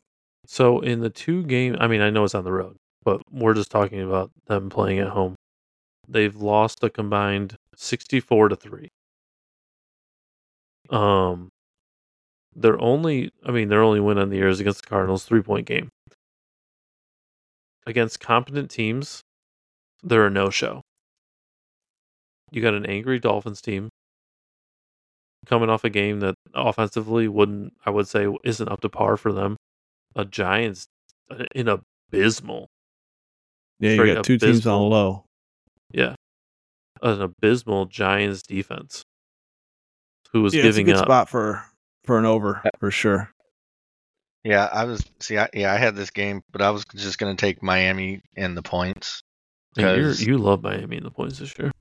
So 0.48 0.80
in 0.80 1.02
the 1.02 1.10
two 1.10 1.44
game, 1.44 1.76
I 1.80 1.88
mean, 1.88 2.02
I 2.02 2.10
know 2.10 2.24
it's 2.24 2.36
on 2.36 2.44
the 2.46 2.52
road, 2.52 2.78
but 3.04 3.22
we're 3.32 3.54
just 3.54 3.70
talking 3.72 4.02
about 4.02 4.32
them 4.48 4.70
playing 4.70 5.00
at 5.00 5.10
home. 5.10 5.36
They've 6.08 6.36
lost 6.36 6.84
a 6.84 6.90
combined 6.90 7.56
64 7.76 8.50
to 8.50 8.56
3. 8.56 8.90
Um 10.90 11.50
their 12.56 12.80
only 12.82 13.32
I 13.46 13.52
mean, 13.52 13.70
their 13.70 13.82
only 13.84 14.00
win 14.00 14.18
on 14.18 14.30
the 14.30 14.38
year 14.38 14.48
is 14.50 14.60
against 14.60 14.84
the 14.84 14.90
Cardinals, 14.90 15.28
3-point 15.28 15.66
game. 15.68 15.90
Against 17.86 18.20
competent 18.20 18.72
teams, 18.72 19.22
they're 20.02 20.28
a 20.28 20.30
no-show. 20.30 20.82
You 22.52 22.62
got 22.62 22.74
an 22.76 22.86
angry 22.86 23.20
Dolphins 23.20 23.62
team 23.62 23.90
coming 25.46 25.70
off 25.70 25.84
a 25.84 25.90
game 25.90 26.22
that 26.22 26.36
offensively 26.54 27.28
wouldn't 27.28 27.74
I 27.86 27.90
would 27.90 28.08
say 28.08 28.28
isn't 28.44 28.70
up 28.70 28.80
to 28.82 28.90
par 28.90 29.18
for 29.18 29.34
them. 29.34 29.58
A 30.16 30.24
Giants 30.24 30.86
uh, 31.30 31.46
in 31.56 31.68
abysmal, 31.68 32.68
Yeah, 33.80 33.94
you 33.94 34.14
got 34.14 34.24
two 34.24 34.38
teams 34.38 34.66
on 34.68 34.90
low. 34.90 35.26
yeah, 35.92 36.14
an 37.02 37.22
abysmal 37.22 37.88
Giants 37.88 38.44
defense 38.44 39.02
who 40.32 40.44
was 40.44 40.54
Yeah, 40.54 40.62
it's 40.66 40.78
a 40.78 40.80
giving 40.82 40.86
good 40.94 41.02
up. 41.02 41.06
spot 41.06 41.30
for 41.30 41.66
for 42.04 42.20
an 42.20 42.26
over 42.26 42.62
uh, 42.66 42.70
for 42.80 42.92
sure. 42.92 43.30
Yeah, 44.44 44.66
I 44.72 44.84
was 44.86 45.04
see. 45.20 45.38
I, 45.38 45.48
yeah, 45.54 45.72
I 45.74 45.78
had 45.78 45.96
this 45.96 46.10
game, 46.10 46.42
but 46.52 46.62
I 46.62 46.70
was 46.72 46.84
just 46.96 47.18
going 47.18 47.36
to 47.36 47.40
take 47.40 47.64
Miami 47.64 48.22
and 48.36 48.58
the 48.58 48.62
points. 48.62 49.22
And 49.78 49.86
you're, 49.98 50.10
'cause- 50.10 50.22
you 50.22 50.38
love 50.38 50.62
Miami 50.64 50.98
and 50.98 51.06
the 51.06 51.12
points 51.12 51.40
this 51.40 51.58
year. 51.58 51.72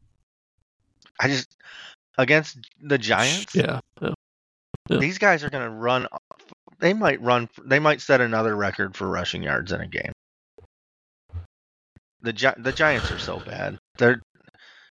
I 1.21 1.29
just 1.29 1.57
against 2.19 2.59
the 2.81 2.99
Giants. 2.99 3.55
Yeah, 3.55 3.81
yeah. 4.01 4.15
yeah. 4.89 4.99
These 4.99 5.19
guys 5.19 5.43
are 5.45 5.51
going 5.51 5.65
to 5.69 5.71
run. 5.77 6.07
They 6.79 6.95
might 6.95 7.21
run. 7.21 7.49
They 7.65 7.79
might 7.79 8.01
set 8.01 8.21
another 8.21 8.55
record 8.57 8.97
for 8.97 9.09
rushing 9.09 9.43
yards 9.43 9.73
in 9.73 9.81
a 9.81 9.87
game. 9.87 10.13
The 12.23 12.33
Gi- 12.33 12.59
the 12.59 12.73
Giants 12.73 13.11
are 13.11 13.19
so 13.19 13.41
bad. 13.41 13.79
They're 13.99 14.23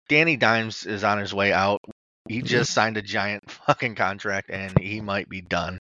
Danny 0.08 0.38
Dimes 0.38 0.86
is 0.86 1.04
on 1.04 1.18
his 1.18 1.34
way 1.34 1.52
out. 1.52 1.80
He 2.28 2.38
mm-hmm. 2.38 2.48
just 2.48 2.74
signed 2.74 2.98
a 2.98 3.02
giant 3.02 3.50
fucking 3.68 3.96
contract, 3.96 4.50
and 4.50 4.78
he 4.80 5.02
might 5.02 5.30
be 5.30 5.42
done. 5.42 5.80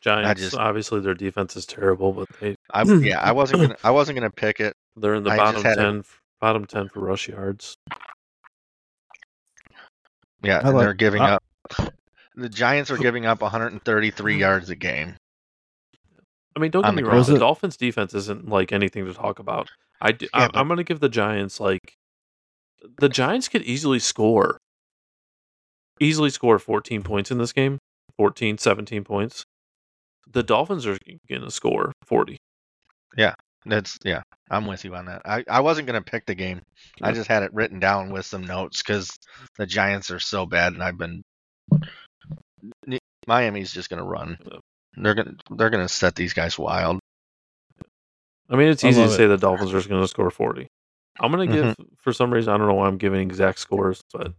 Giants. 0.00 0.40
just- 0.40 0.56
obviously, 0.56 1.00
their 1.00 1.14
defense 1.14 1.56
is 1.56 1.66
terrible, 1.66 2.12
but 2.12 2.28
they 2.40 2.54
I 2.72 2.82
yeah, 3.00 3.20
I 3.20 3.32
wasn't 3.32 3.62
gonna. 3.62 3.76
I 3.82 3.90
wasn't 3.90 4.16
gonna 4.16 4.30
pick 4.30 4.60
it. 4.60 4.74
they're 4.96 5.14
in 5.14 5.24
the 5.24 5.30
I 5.30 5.36
bottom 5.36 5.62
ten. 5.62 5.98
f- 6.00 6.20
Bottom 6.40 6.66
ten 6.66 6.88
for 6.88 7.00
rush 7.00 7.28
yards. 7.28 7.76
Yeah, 10.42 10.58
I 10.58 10.68
and 10.68 10.76
like- 10.76 10.84
they're 10.84 10.94
giving 10.94 11.22
I- 11.22 11.34
up. 11.34 11.42
The 12.36 12.48
Giants 12.48 12.88
are 12.92 12.96
giving 12.96 13.26
up 13.26 13.42
133 13.42 14.32
mm-hmm. 14.32 14.40
yards 14.40 14.70
a 14.70 14.76
game. 14.76 15.16
I 16.54 16.60
mean, 16.60 16.70
don't 16.70 16.84
get 16.84 16.94
me 16.94 17.02
the 17.02 17.08
wrong. 17.08 17.24
ground. 17.24 17.34
The 17.34 17.38
Dolphins' 17.40 17.76
defense 17.76 18.14
isn't 18.14 18.48
like 18.48 18.70
anything 18.70 19.06
to 19.06 19.12
talk 19.12 19.40
about. 19.40 19.68
I 20.00 20.12
do, 20.12 20.28
Yeah, 20.32 20.42
I, 20.44 20.46
but- 20.46 20.56
I'm 20.56 20.68
going 20.68 20.76
to 20.76 20.84
give 20.84 21.00
the 21.00 21.08
Giants 21.08 21.58
like 21.58 21.96
the 23.00 23.08
Giants 23.08 23.48
could 23.48 23.62
easily 23.62 23.98
score, 23.98 24.57
easily 26.00 26.30
score 26.30 26.58
14 26.58 27.02
points 27.02 27.30
in 27.30 27.38
this 27.38 27.52
game, 27.52 27.78
14, 28.16 28.58
17 28.58 29.04
points. 29.04 29.44
The 30.30 30.42
Dolphins 30.42 30.86
are 30.86 30.98
going 31.28 31.42
to 31.42 31.50
score 31.50 31.92
40. 32.06 32.36
Yeah, 33.16 33.34
That's 33.64 33.96
yeah. 34.04 34.22
I'm 34.50 34.66
with 34.66 34.84
you 34.84 34.94
on 34.94 35.06
that. 35.06 35.22
I, 35.24 35.44
I 35.48 35.60
wasn't 35.60 35.86
gonna 35.86 36.00
pick 36.02 36.24
the 36.26 36.34
game. 36.34 36.60
I 37.02 37.12
just 37.12 37.28
had 37.28 37.42
it 37.42 37.52
written 37.52 37.78
down 37.80 38.10
with 38.12 38.24
some 38.24 38.42
notes 38.44 38.82
because 38.82 39.10
the 39.58 39.66
Giants 39.66 40.10
are 40.10 40.18
so 40.20 40.46
bad, 40.46 40.72
and 40.74 40.82
I've 40.82 40.96
been. 40.98 41.22
Miami's 43.26 43.72
just 43.72 43.90
gonna 43.90 44.04
run. 44.04 44.38
They're 44.96 45.14
gonna 45.14 45.34
they're 45.50 45.70
gonna 45.70 45.88
set 45.88 46.14
these 46.14 46.32
guys 46.32 46.58
wild. 46.58 46.98
I 48.48 48.56
mean, 48.56 48.68
it's 48.68 48.84
easy 48.84 49.02
to 49.02 49.08
love 49.08 49.16
say 49.16 49.26
the 49.26 49.36
Dolphins 49.36 49.74
are 49.74 49.86
going 49.88 50.00
to 50.00 50.08
score 50.08 50.30
40. 50.30 50.66
I'm 51.20 51.30
going 51.30 51.46
to 51.50 51.54
give, 51.54 51.64
Mm-hmm. 51.66 51.82
for 51.98 52.14
some 52.14 52.32
reason, 52.32 52.50
I 52.50 52.56
don't 52.56 52.66
know 52.66 52.72
why 52.74 52.86
I'm 52.86 52.96
giving 52.96 53.20
exact 53.20 53.58
scores, 53.58 54.00
but 54.10 54.32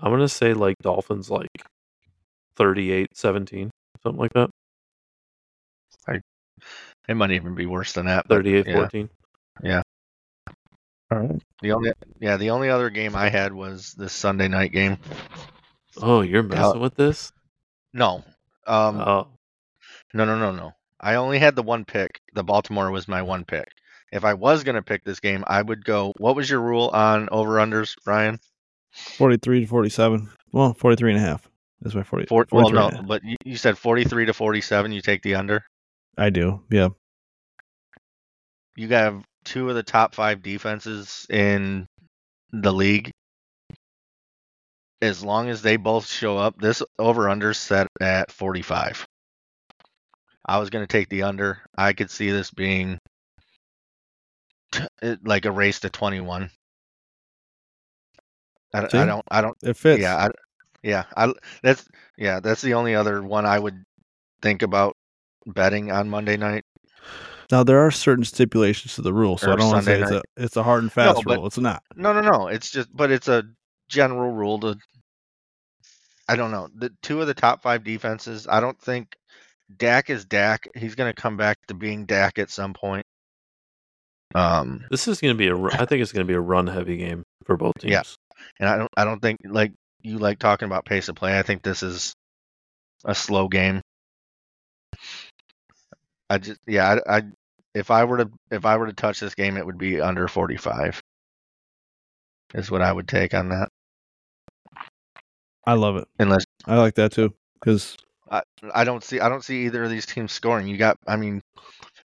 I'm 0.00 0.10
going 0.10 0.20
to 0.20 0.28
say 0.28 0.54
like 0.54 0.76
Dolphins 0.82 1.30
like 1.30 1.64
38 2.56 3.08
17, 3.14 3.70
something 4.02 4.20
like 4.20 4.32
that. 4.34 4.50
It 7.08 7.14
might 7.14 7.32
even 7.32 7.54
be 7.54 7.66
worse 7.66 7.92
than 7.92 8.06
that. 8.06 8.26
but 8.28 8.36
38 8.36 8.66
yeah. 8.66 8.74
14. 8.74 9.08
All 11.10 11.18
right. 11.18 11.42
The 11.62 11.72
only 11.72 11.92
yeah 12.18 12.36
the 12.36 12.50
only 12.50 12.70
other 12.70 12.90
game 12.90 13.14
I 13.14 13.28
had 13.28 13.52
was 13.52 13.92
this 13.92 14.12
Sunday 14.12 14.48
night 14.48 14.72
game. 14.72 14.98
Oh, 16.00 16.22
you're 16.22 16.42
messing 16.42 16.80
with 16.80 16.96
this? 16.96 17.32
No, 17.92 18.24
um, 18.66 18.98
oh, 19.00 19.28
no, 20.12 20.24
no, 20.24 20.36
no, 20.36 20.50
no. 20.50 20.72
I 20.98 21.14
only 21.16 21.38
had 21.38 21.54
the 21.54 21.62
one 21.62 21.84
pick. 21.84 22.20
The 22.32 22.42
Baltimore 22.42 22.90
was 22.90 23.06
my 23.06 23.22
one 23.22 23.44
pick, 23.44 23.68
if 24.14 24.24
I 24.24 24.34
was 24.34 24.62
gonna 24.62 24.80
pick 24.80 25.02
this 25.04 25.18
game, 25.18 25.42
I 25.46 25.60
would 25.60 25.84
go. 25.84 26.12
What 26.18 26.36
was 26.36 26.48
your 26.48 26.60
rule 26.60 26.88
on 26.92 27.28
over 27.32 27.54
unders, 27.54 27.96
Ryan? 28.06 28.38
43 28.94 29.60
to 29.60 29.66
47. 29.66 30.30
Well, 30.52 30.74
43 30.74 31.12
and 31.12 31.20
a 31.20 31.26
half. 31.26 31.48
That's 31.80 31.94
my 31.94 32.02
40. 32.02 32.26
Four, 32.26 32.46
well, 32.50 32.70
43 32.70 33.00
no, 33.00 33.06
but 33.06 33.24
you, 33.24 33.36
you 33.44 33.56
said 33.56 33.76
43 33.76 34.26
to 34.26 34.32
47. 34.32 34.92
You 34.92 35.02
take 35.02 35.22
the 35.22 35.34
under. 35.34 35.64
I 36.16 36.30
do. 36.30 36.62
Yeah. 36.70 36.90
You 38.76 38.88
have 38.88 39.22
two 39.44 39.68
of 39.68 39.74
the 39.74 39.82
top 39.82 40.14
five 40.14 40.42
defenses 40.42 41.26
in 41.28 41.86
the 42.52 42.72
league. 42.72 43.10
As 45.02 45.22
long 45.22 45.50
as 45.50 45.60
they 45.60 45.76
both 45.76 46.06
show 46.06 46.38
up, 46.38 46.58
this 46.58 46.82
over 46.98 47.28
under 47.28 47.52
set 47.52 47.88
at 48.00 48.30
45. 48.30 49.06
I 50.46 50.58
was 50.58 50.70
going 50.70 50.82
to 50.82 50.90
take 50.90 51.08
the 51.08 51.24
under. 51.24 51.60
I 51.76 51.92
could 51.92 52.10
see 52.10 52.30
this 52.30 52.50
being 52.50 52.98
t- 54.72 55.16
like 55.24 55.44
a 55.44 55.50
race 55.50 55.80
to 55.80 55.90
21. 55.90 56.50
I, 58.74 58.80
d- 58.82 58.88
See? 58.90 58.98
I 58.98 59.06
don't. 59.06 59.24
I 59.30 59.40
don't. 59.40 59.56
It 59.62 59.76
fits. 59.76 60.02
Yeah. 60.02 60.16
I, 60.16 60.30
yeah. 60.82 61.04
I, 61.16 61.32
that's 61.62 61.86
yeah. 62.18 62.40
That's 62.40 62.60
the 62.60 62.74
only 62.74 62.94
other 62.94 63.22
one 63.22 63.46
I 63.46 63.58
would 63.58 63.82
think 64.42 64.62
about 64.62 64.96
betting 65.46 65.90
on 65.90 66.10
Monday 66.10 66.36
night. 66.36 66.64
Now 67.52 67.62
there 67.62 67.78
are 67.86 67.90
certain 67.90 68.24
stipulations 68.24 68.94
to 68.96 69.02
the 69.02 69.12
rule, 69.12 69.38
so 69.38 69.52
I 69.52 69.56
don't 69.56 69.68
want 69.70 69.84
to 69.84 69.84
say 69.84 70.00
Sunday 70.00 70.16
it's 70.16 70.26
a 70.38 70.42
it's 70.44 70.56
a 70.56 70.62
hard 70.62 70.82
and 70.82 70.92
fast 70.92 71.22
but- 71.24 71.36
rule. 71.36 71.46
It's 71.46 71.58
not. 71.58 71.82
No, 71.96 72.12
no, 72.12 72.20
no. 72.20 72.48
It's 72.48 72.70
just, 72.70 72.94
but 72.94 73.10
it's 73.10 73.28
a 73.28 73.44
general 73.88 74.32
rule 74.32 74.58
to. 74.60 74.76
I 76.28 76.36
don't 76.36 76.50
know. 76.50 76.68
The 76.74 76.90
two 77.02 77.20
of 77.20 77.26
the 77.26 77.34
top 77.34 77.62
five 77.62 77.84
defenses. 77.84 78.46
I 78.50 78.60
don't 78.60 78.80
think 78.80 79.14
Dak 79.76 80.08
is 80.08 80.24
Dak. 80.24 80.66
He's 80.74 80.94
going 80.94 81.12
to 81.14 81.20
come 81.20 81.36
back 81.36 81.58
to 81.68 81.74
being 81.74 82.06
Dak 82.06 82.38
at 82.38 82.50
some 82.50 82.72
point. 82.72 83.04
Um, 84.34 84.84
This 84.90 85.06
is 85.06 85.20
going 85.20 85.34
to 85.34 85.38
be 85.38 85.48
a. 85.48 85.54
ru- 85.54 85.70
I 85.72 85.84
think 85.84 86.02
it's 86.02 86.12
going 86.12 86.26
to 86.26 86.30
be 86.30 86.34
a 86.34 86.40
run 86.40 86.66
heavy 86.66 86.96
game 86.96 87.24
for 87.44 87.56
both 87.56 87.74
teams. 87.78 87.92
Yeah. 87.92 88.02
And 88.58 88.68
I 88.68 88.78
don't. 88.78 88.90
I 88.96 89.04
don't 89.04 89.20
think 89.20 89.40
like 89.44 89.72
you 90.02 90.18
like 90.18 90.38
talking 90.38 90.66
about 90.66 90.84
pace 90.84 91.08
of 91.08 91.16
play. 91.16 91.38
I 91.38 91.42
think 91.42 91.62
this 91.62 91.82
is 91.82 92.14
a 93.04 93.14
slow 93.14 93.48
game. 93.48 93.80
I 96.30 96.38
just, 96.38 96.60
yeah. 96.66 96.98
I, 97.06 97.16
I 97.18 97.22
if 97.74 97.90
I 97.90 98.04
were 98.04 98.18
to 98.18 98.30
if 98.50 98.64
I 98.64 98.76
were 98.76 98.86
to 98.86 98.92
touch 98.92 99.20
this 99.20 99.34
game, 99.34 99.56
it 99.56 99.66
would 99.66 99.78
be 99.78 100.00
under 100.00 100.28
forty 100.28 100.56
five. 100.56 101.00
Is 102.54 102.70
what 102.70 102.82
I 102.82 102.92
would 102.92 103.08
take 103.08 103.34
on 103.34 103.48
that. 103.48 103.68
I 105.66 105.74
love 105.74 105.96
it. 105.96 106.06
Unless 106.18 106.44
I 106.66 106.76
like 106.76 106.94
that 106.94 107.12
too 107.12 107.34
because 107.64 107.96
I, 108.30 108.42
I 108.74 108.84
don't 108.84 109.02
see 109.02 109.20
I 109.20 109.28
don't 109.28 109.44
see 109.44 109.66
either 109.66 109.84
of 109.84 109.90
these 109.90 110.06
teams 110.06 110.32
scoring. 110.32 110.66
You 110.68 110.76
got 110.76 110.98
I 111.06 111.16
mean, 111.16 111.40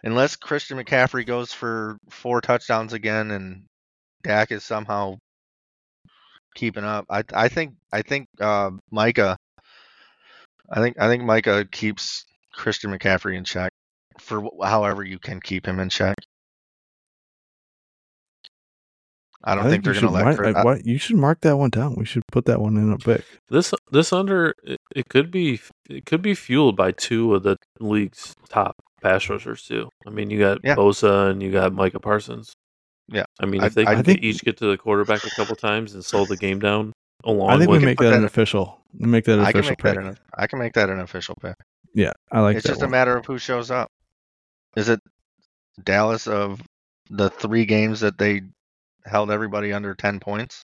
unless 0.03 0.35
Christian 0.35 0.77
McCaffrey 0.77 1.25
goes 1.25 1.53
for 1.53 1.97
four 2.09 2.41
touchdowns 2.41 2.93
again 2.93 3.31
and 3.31 3.63
Dak 4.23 4.51
is 4.51 4.63
somehow 4.63 5.17
keeping 6.55 6.83
up. 6.83 7.05
I 7.09 7.23
I 7.33 7.47
think 7.49 7.73
I 7.91 8.01
think 8.01 8.27
uh, 8.39 8.71
Micah. 8.91 9.37
I 10.71 10.81
think 10.81 10.97
I 10.99 11.07
think 11.07 11.23
Micah 11.23 11.65
keeps 11.71 12.25
Christian 12.53 12.91
McCaffrey 12.91 13.35
in 13.37 13.43
check 13.43 13.71
for 14.19 14.43
however 14.63 15.03
you 15.03 15.17
can 15.19 15.39
keep 15.41 15.65
him 15.65 15.79
in 15.79 15.89
check. 15.89 16.15
I 19.41 19.55
don't 19.55 19.69
think, 19.69 19.85
you 19.85 19.93
they're 19.93 20.01
going 20.01 20.13
to 20.13 20.19
should 20.19 20.25
let. 20.25 20.25
mark, 20.25 20.37
Chris- 20.37 20.55
I- 20.55 20.63
why- 20.65 20.81
you 20.83 20.97
should 20.97 21.15
mark 21.15 21.39
that 21.41 21.55
one 21.57 21.69
down. 21.69 21.95
We 21.95 22.03
should 22.05 22.23
put 22.31 22.45
that 22.45 22.59
one 22.59 22.75
in 22.75 22.91
a 22.91 22.97
pick. 22.97 23.23
This 23.49 23.73
this 23.91 24.11
under 24.11 24.53
it, 24.63 24.77
it 24.95 25.07
could 25.09 25.31
be 25.31 25.61
it 25.89 26.05
could 26.05 26.21
be 26.21 26.33
fueled 26.35 26.75
by 26.75 26.91
two 26.91 27.33
of 27.35 27.43
the 27.43 27.55
league's 27.79 28.33
top 28.49 28.75
pass 29.01 29.29
rushers 29.29 29.63
too. 29.63 29.87
I 30.05 30.09
mean, 30.09 30.29
you 30.29 30.39
got 30.39 30.59
Yeah. 30.63 30.75
Bosa 30.75 31.31
and 31.31 31.41
you 31.41 31.51
got 31.53 31.71
Micah 31.73 32.01
Parsons. 32.01 32.53
Yeah. 33.11 33.25
I 33.39 33.45
mean, 33.45 33.61
I- 33.61 33.67
if 33.67 33.73
they 33.73 33.85
I 33.85 34.01
think- 34.01 34.21
each 34.23 34.41
get 34.43 34.57
to 34.57 34.67
the 34.67 34.77
quarterback 34.77 35.23
a 35.25 35.29
couple 35.31 35.55
times 35.55 35.93
and 35.93 36.03
slow 36.05 36.25
the 36.25 36.37
game 36.37 36.59
down 36.59 36.93
along 37.23 37.49
I 37.49 37.57
think 37.57 37.69
we 37.69 37.73
with 37.77 37.81
can 37.81 37.85
make 37.87 37.97
that 37.99 38.09
that 38.11 38.17
an 38.19 38.25
official. 38.25 38.79
We 38.97 39.07
make 39.07 39.25
that 39.25 39.39
an 39.39 39.45
I 39.45 39.51
can 39.51 39.59
official 39.61 39.71
make 39.71 39.81
that 39.83 39.95
pick. 39.97 40.05
an 40.05 40.17
I 40.37 40.47
can 40.47 40.59
make 40.59 40.73
that 40.73 40.89
an 40.89 40.99
official 40.99 41.35
pick. 41.41 41.55
yeah, 41.93 42.11
I 42.31 42.39
like 42.41 42.53
that. 42.55 42.57
it's 42.59 42.67
that 42.67 42.73
just 42.73 42.83
a 42.83 42.87
matter 42.87 43.17
of 43.17 43.25
who 43.25 43.37
shows 43.37 43.71
up. 43.71 43.89
Is 44.75 44.89
it 44.89 44.99
Dallas 45.83 46.27
of 46.27 46.61
the 47.09 47.29
three 47.29 47.65
games 47.65 47.99
that 48.01 48.17
they 48.17 48.41
held 49.05 49.31
everybody 49.31 49.73
under 49.73 49.95
ten 49.95 50.19
points, 50.19 50.61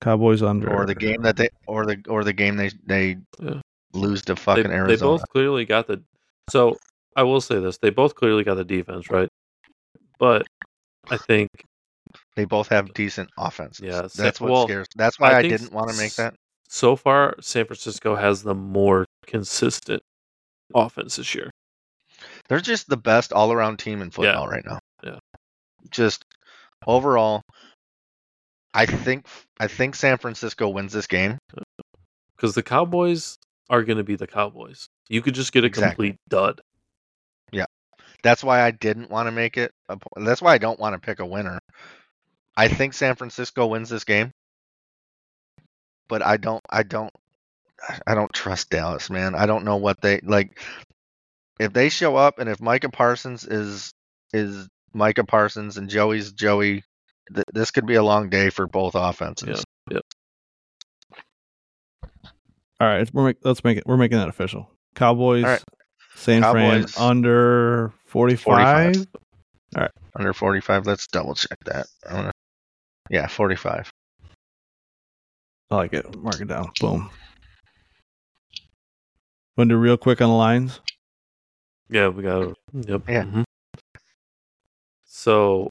Cowboys 0.00 0.42
under 0.42 0.70
or 0.72 0.86
the 0.86 0.94
game 0.94 1.22
that 1.22 1.36
they, 1.36 1.48
or 1.66 1.84
the 1.86 2.02
or 2.08 2.24
the 2.24 2.32
game 2.32 2.56
they 2.56 2.70
they 2.86 3.16
Yeah. 3.40 3.60
lose 3.92 4.22
to 4.22 4.36
fucking 4.36 4.64
they 4.68 4.74
Arizona? 4.74 4.96
They 4.96 5.00
both 5.02 5.28
clearly 5.30 5.64
got 5.66 5.86
the. 5.86 6.02
So 6.50 6.78
I 7.16 7.22
will 7.24 7.40
say 7.40 7.60
this: 7.60 7.78
they 7.78 7.90
both 7.90 8.14
clearly 8.14 8.42
got 8.44 8.54
the 8.54 8.64
defense 8.64 9.10
right, 9.10 9.28
but 10.18 10.46
I 11.10 11.16
think 11.18 11.48
They 12.34 12.44
both 12.46 12.68
have 12.68 12.92
decent 12.94 13.30
offenses. 13.36 13.84
Yeah, 13.84 14.08
that's 14.14 14.40
what 14.40 14.50
well, 14.50 14.64
scares. 14.66 14.86
That's 14.96 15.18
why 15.20 15.32
I 15.32 15.38
I, 15.38 15.42
didn't 15.42 15.72
want 15.72 15.90
to 15.90 15.96
make 15.96 16.14
that. 16.14 16.34
so 16.68 16.96
far 16.96 17.34
San 17.40 17.66
Francisco 17.66 18.16
has 18.16 18.42
the 18.42 18.54
more 18.54 19.04
consistent 19.26 20.02
offense 20.74 21.16
this 21.16 21.34
year. 21.34 21.50
They're 22.48 22.60
just 22.60 22.88
the 22.88 22.96
best 22.96 23.32
all 23.32 23.52
around 23.52 23.78
team 23.78 24.00
in 24.00 24.10
football 24.10 24.48
right 24.48 24.64
now. 24.64 24.78
Yeah. 25.02 25.18
Just 25.90 26.24
overall, 26.86 27.42
I 28.72 28.86
think 28.86 29.26
I 29.60 29.66
think 29.66 29.94
San 29.94 30.16
Francisco 30.18 30.68
wins 30.68 30.92
this 30.92 31.06
game. 31.06 31.36
because 32.36 32.54
the 32.54 32.62
Cowboys 32.62 33.36
are 33.68 33.82
going 33.82 33.98
to 33.98 34.04
be 34.04 34.16
the 34.16 34.26
Cowboys. 34.26 34.86
You 35.08 35.20
could 35.20 35.34
just 35.34 35.52
get 35.52 35.64
a 35.64 35.66
Exactly. 35.66 36.08
complete 36.10 36.16
dud. 36.28 36.60
Yeah, 37.52 37.66
that's 38.22 38.42
why 38.42 38.62
I 38.62 38.70
didn't 38.70 39.10
want 39.10 39.26
to 39.26 39.32
make 39.32 39.56
it. 39.58 39.72
A, 39.88 39.98
that's 40.16 40.40
why 40.40 40.54
I 40.54 40.58
don't 40.58 40.80
want 40.80 40.94
to 40.94 40.98
pick 40.98 41.18
a 41.20 41.26
winner. 41.26 41.58
I 42.56 42.68
think 42.68 42.94
San 42.94 43.14
Francisco 43.16 43.66
wins 43.66 43.88
this 43.88 44.04
game, 44.04 44.32
but 46.08 46.22
I 46.22 46.36
don't. 46.36 46.64
I 46.68 46.82
don't. 46.82 47.12
I 48.06 48.14
don't 48.14 48.32
trust 48.32 48.70
Dallas, 48.70 49.10
man. 49.10 49.34
I 49.34 49.46
don't 49.46 49.64
know 49.64 49.76
what 49.76 50.00
they 50.00 50.20
like. 50.22 50.60
If 51.58 51.72
they 51.72 51.88
show 51.88 52.16
up 52.16 52.38
and 52.38 52.48
if 52.48 52.60
Micah 52.60 52.90
Parsons 52.90 53.44
is 53.44 53.92
is 54.32 54.68
Micah 54.92 55.24
Parsons 55.24 55.78
and 55.78 55.88
Joey's 55.88 56.32
Joey, 56.32 56.84
th- 57.34 57.46
this 57.52 57.70
could 57.70 57.86
be 57.86 57.94
a 57.94 58.02
long 58.02 58.28
day 58.28 58.50
for 58.50 58.66
both 58.66 58.94
offenses. 58.94 59.64
All 62.80 62.88
right, 62.88 63.08
we're 63.14 63.26
make, 63.26 63.36
let's 63.44 63.62
make 63.62 63.78
it. 63.78 63.84
We're 63.86 63.96
making 63.96 64.18
that 64.18 64.28
official. 64.28 64.68
Cowboys, 64.94 65.44
All 65.44 65.50
right. 65.50 65.62
San 66.16 66.42
Cowboys, 66.42 66.92
Fran 66.92 67.08
under 67.08 67.92
45. 68.06 68.94
45. 68.94 69.06
Under 70.14 70.32
forty 70.34 70.60
five. 70.60 70.86
Let's 70.86 71.06
double 71.06 71.34
check 71.34 71.58
that. 71.64 71.86
I 73.12 73.16
wanna, 73.16 73.22
yeah, 73.22 73.28
forty 73.28 73.56
five. 73.56 73.90
I 75.70 75.76
like 75.76 75.92
it. 75.94 76.16
Mark 76.18 76.40
it 76.40 76.48
down. 76.48 76.70
Boom. 76.80 77.10
Want 79.56 79.68
to 79.70 79.74
do 79.74 79.78
real 79.78 79.96
quick 79.96 80.20
on 80.20 80.28
the 80.28 80.34
lines? 80.34 80.80
Yeah, 81.90 82.08
we 82.08 82.22
got. 82.22 82.42
it. 82.42 82.56
Yep. 82.72 83.02
Yeah. 83.08 83.22
mhm. 83.24 83.44
So 85.04 85.68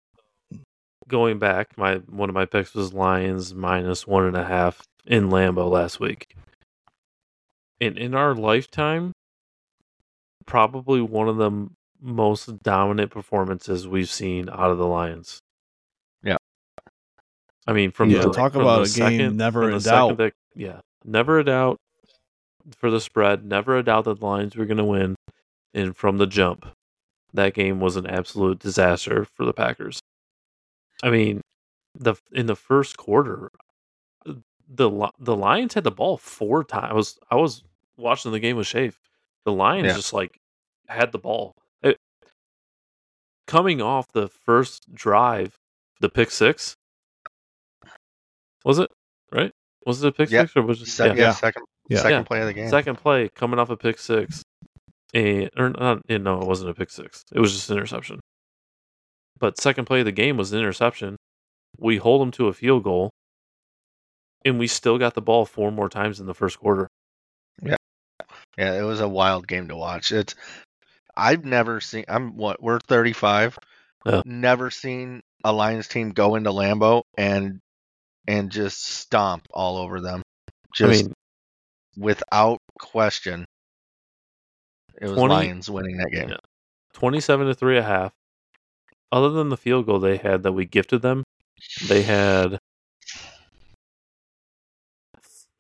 going 1.08 1.40
back, 1.40 1.78
my 1.78 1.96
one 1.96 2.30
of 2.30 2.36
my 2.36 2.46
picks 2.46 2.74
was 2.74 2.94
Lions 2.94 3.54
minus 3.54 4.06
one 4.08 4.26
and 4.26 4.38
a 4.38 4.44
half 4.46 4.82
in 5.06 5.30
Lambeau 5.30 5.70
last 5.70 6.00
week. 6.00 6.36
In 7.80 7.98
in 7.98 8.14
our 8.14 8.36
lifetime, 8.36 9.14
probably 10.46 11.02
one 11.02 11.28
of 11.28 11.38
the 11.38 11.70
most 12.00 12.62
dominant 12.64 13.12
performances 13.12 13.88
we've 13.88 14.10
seen 14.10 14.50
out 14.50 14.72
of 14.72 14.78
the 14.78 14.88
Lions. 14.88 15.40
Yeah. 17.68 17.72
I 17.72 17.76
mean, 17.76 17.92
from 17.92 18.10
Yeah, 18.10 18.22
the 18.24 18.32
talk 18.32 18.54
from 18.54 18.62
about 18.62 18.88
the 18.88 18.92
a 18.94 19.10
game 19.10 19.20
second- 19.20 19.38
never 19.38 19.62
from 19.64 19.74
in 19.76 19.82
doubt. 19.82 20.18
that- 20.18 20.34
yeah, 20.56 20.82
never 21.04 21.40
a 21.40 21.44
doubt 21.44 21.78
for 22.76 22.90
the 22.92 23.00
spread. 23.02 23.46
Never 23.46 23.78
a 23.78 23.84
doubt 23.84 24.06
that 24.06 24.20
the 24.20 24.26
Lions 24.26 24.56
were 24.56 24.66
going 24.66 24.78
to 24.78 24.84
win, 24.84 25.16
and 25.74 25.96
from 25.96 26.18
the 26.18 26.28
jump, 26.28 26.66
that 27.34 27.54
game 27.54 27.80
was 27.80 27.96
an 27.96 28.06
absolute 28.08 28.60
disaster 28.60 29.26
for 29.26 29.46
the 29.46 29.54
Packers. 29.54 30.00
I 31.04 31.10
mean, 31.10 31.42
the 31.96 32.16
in 32.32 32.46
the 32.48 32.56
first 32.56 32.98
quarter, 32.98 33.52
the 34.26 34.42
the 35.20 35.36
Lions 35.36 35.74
had 35.74 35.84
the 35.84 35.92
ball 35.92 36.18
four 36.18 36.64
times. 36.64 36.90
I 36.92 36.94
was 36.94 37.20
I 37.32 37.36
was 37.36 37.64
watching 37.98 38.32
the 38.32 38.40
game 38.40 38.58
with 38.58 38.68
Shafe. 38.68 38.98
The 39.46 39.52
Lions 39.52 39.88
Yeah. 39.88 39.96
just 39.96 40.14
like 40.14 40.40
had 40.88 41.12
the 41.12 41.18
ball. 41.20 41.56
It- 41.82 41.98
coming 43.48 43.82
off 43.82 44.12
the 44.12 44.28
first 44.28 44.94
drive, 44.94 45.58
the 46.00 46.10
pick 46.10 46.32
six. 46.32 46.76
Was 48.66 48.80
it 48.80 48.90
right? 49.32 49.52
Was 49.86 50.04
it 50.04 50.08
a 50.08 50.12
pick 50.12 50.30
Yeah. 50.30 50.42
six 50.44 50.56
or 50.56 50.62
was 50.64 50.82
it? 50.82 50.88
Se- 50.88 51.08
yeah. 51.08 51.14
Yeah. 51.14 51.32
second 51.32 51.64
Yeah. 51.90 52.00
second 52.02 52.26
play 52.26 52.42
of 52.42 52.48
the 52.48 52.54
game. 52.54 52.70
Second 52.70 52.98
play 52.98 53.30
coming 53.36 53.60
off 53.60 53.70
a 53.70 53.78
pick 53.78 53.98
six, 54.00 54.44
and 55.14 55.50
or 55.58 55.70
not, 55.70 56.00
eh, 56.10 56.18
no, 56.18 56.42
it 56.42 56.48
wasn't 56.48 56.70
a 56.70 56.74
pick 56.74 56.90
six. 56.90 57.24
It 57.34 57.40
was 57.40 57.52
just 57.54 57.70
an 57.70 57.78
interception. 57.78 58.20
But 59.40 59.60
second 59.60 59.86
play 59.86 60.00
of 60.00 60.06
the 60.06 60.12
game 60.12 60.38
was 60.38 60.54
an 60.54 60.60
interception. 60.60 61.16
We 61.78 61.98
hold 61.98 62.22
them 62.22 62.32
to 62.32 62.48
a 62.48 62.54
field 62.54 62.84
goal, 62.84 63.10
and 64.46 64.60
we 64.60 64.68
still 64.68 64.98
got 65.00 65.16
the 65.16 65.22
ball 65.22 65.46
four 65.46 65.72
more 65.72 65.90
times 65.90 66.20
in 66.20 66.28
the 66.28 66.34
first 66.36 66.60
quarter. 66.60 66.88
Yeah, 67.64 67.76
yeah, 68.58 68.74
it 68.80 68.84
was 68.84 69.00
a 69.00 69.08
wild 69.08 69.48
game 69.48 69.68
to 69.70 69.76
watch. 69.76 70.12
It's 70.12 70.36
I've 71.18 71.44
never 71.46 71.82
seen. 71.82 72.06
I'm 72.08 72.36
what 72.38 72.62
we're 72.62 72.80
35. 72.80 73.58
Yeah. 74.06 74.22
Never 74.26 74.70
seen 74.72 75.22
a 75.44 75.52
Lions 75.52 75.88
team 75.88 76.12
go 76.12 76.36
into 76.36 76.52
Lambeau 76.52 77.04
and 77.18 77.60
and 78.28 78.52
just 78.52 78.84
stomp 78.84 79.48
all 79.52 79.78
over 79.78 80.00
them. 80.02 80.22
Just 80.74 81.04
I 81.04 81.04
mean, 81.04 81.14
without 81.98 82.60
question. 82.80 83.46
It 85.00 85.08
was 85.08 85.18
20 85.18 85.34
Lions 85.34 85.70
winning 85.70 85.98
that 85.98 86.12
game. 86.12 86.30
Yeah. 86.30 86.38
27 86.94 87.48
to 87.48 87.54
3 87.54 87.78
a 87.78 87.84
half. 87.84 88.12
Other 89.12 89.30
than 89.30 89.50
the 89.50 89.58
field 89.58 89.86
goal 89.88 90.00
they 90.00 90.18
had 90.18 90.44
that 90.44 90.54
we 90.54 90.66
gifted 90.66 91.02
them, 91.02 91.24
they 91.88 92.04
had 92.04 92.58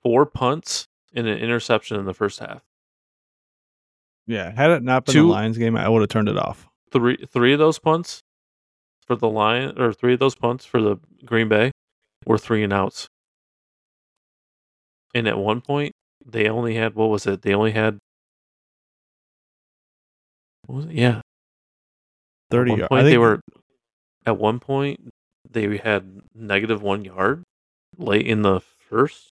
four 0.01 0.25
punts 0.25 0.85
and 1.13 1.27
an 1.27 1.37
interception 1.37 1.99
in 1.99 2.05
the 2.05 2.13
first 2.13 2.39
half. 2.39 2.61
Yeah, 4.27 4.51
had 4.51 4.71
it 4.71 4.83
not 4.83 5.05
been 5.05 5.13
Two- 5.13 5.23
the 5.23 5.33
Lions 5.33 5.57
game, 5.57 5.75
I 5.75 5.89
would 5.89 6.01
have 6.01 6.09
turned 6.09 6.29
it 6.29 6.37
off. 6.37 6.67
Three 6.91 7.17
three 7.27 7.53
of 7.53 7.59
those 7.59 7.79
punts 7.79 8.21
for 9.05 9.15
the 9.15 9.29
Lion 9.29 9.79
or 9.81 9.91
three 9.91 10.13
of 10.13 10.19
those 10.19 10.35
punts 10.35 10.65
for 10.65 10.81
the 10.81 10.97
Green 11.25 11.49
Bay 11.49 11.71
were 12.25 12.37
three 12.37 12.63
and 12.63 12.73
outs. 12.73 13.07
And 15.13 15.27
at 15.27 15.37
one 15.37 15.61
point 15.61 15.93
they 16.25 16.47
only 16.47 16.75
had 16.75 16.95
what 16.95 17.09
was 17.09 17.25
it? 17.27 17.41
They 17.41 17.53
only 17.53 17.71
had 17.71 17.97
what 20.65 20.75
was 20.75 20.85
it? 20.85 20.91
Yeah. 20.93 21.21
Thirty. 22.49 22.71
At 22.71 22.73
one 22.73 22.79
yard- 22.79 22.89
point 22.89 22.99
I 22.99 23.03
think 23.03 23.13
they 23.13 23.17
were 23.17 23.41
at 24.25 24.37
one 24.37 24.59
point 24.59 25.09
they 25.49 25.77
had 25.77 26.21
negative 26.35 26.81
one 26.81 27.03
yard 27.03 27.43
late 27.97 28.27
in 28.27 28.41
the 28.41 28.61
first. 28.89 29.29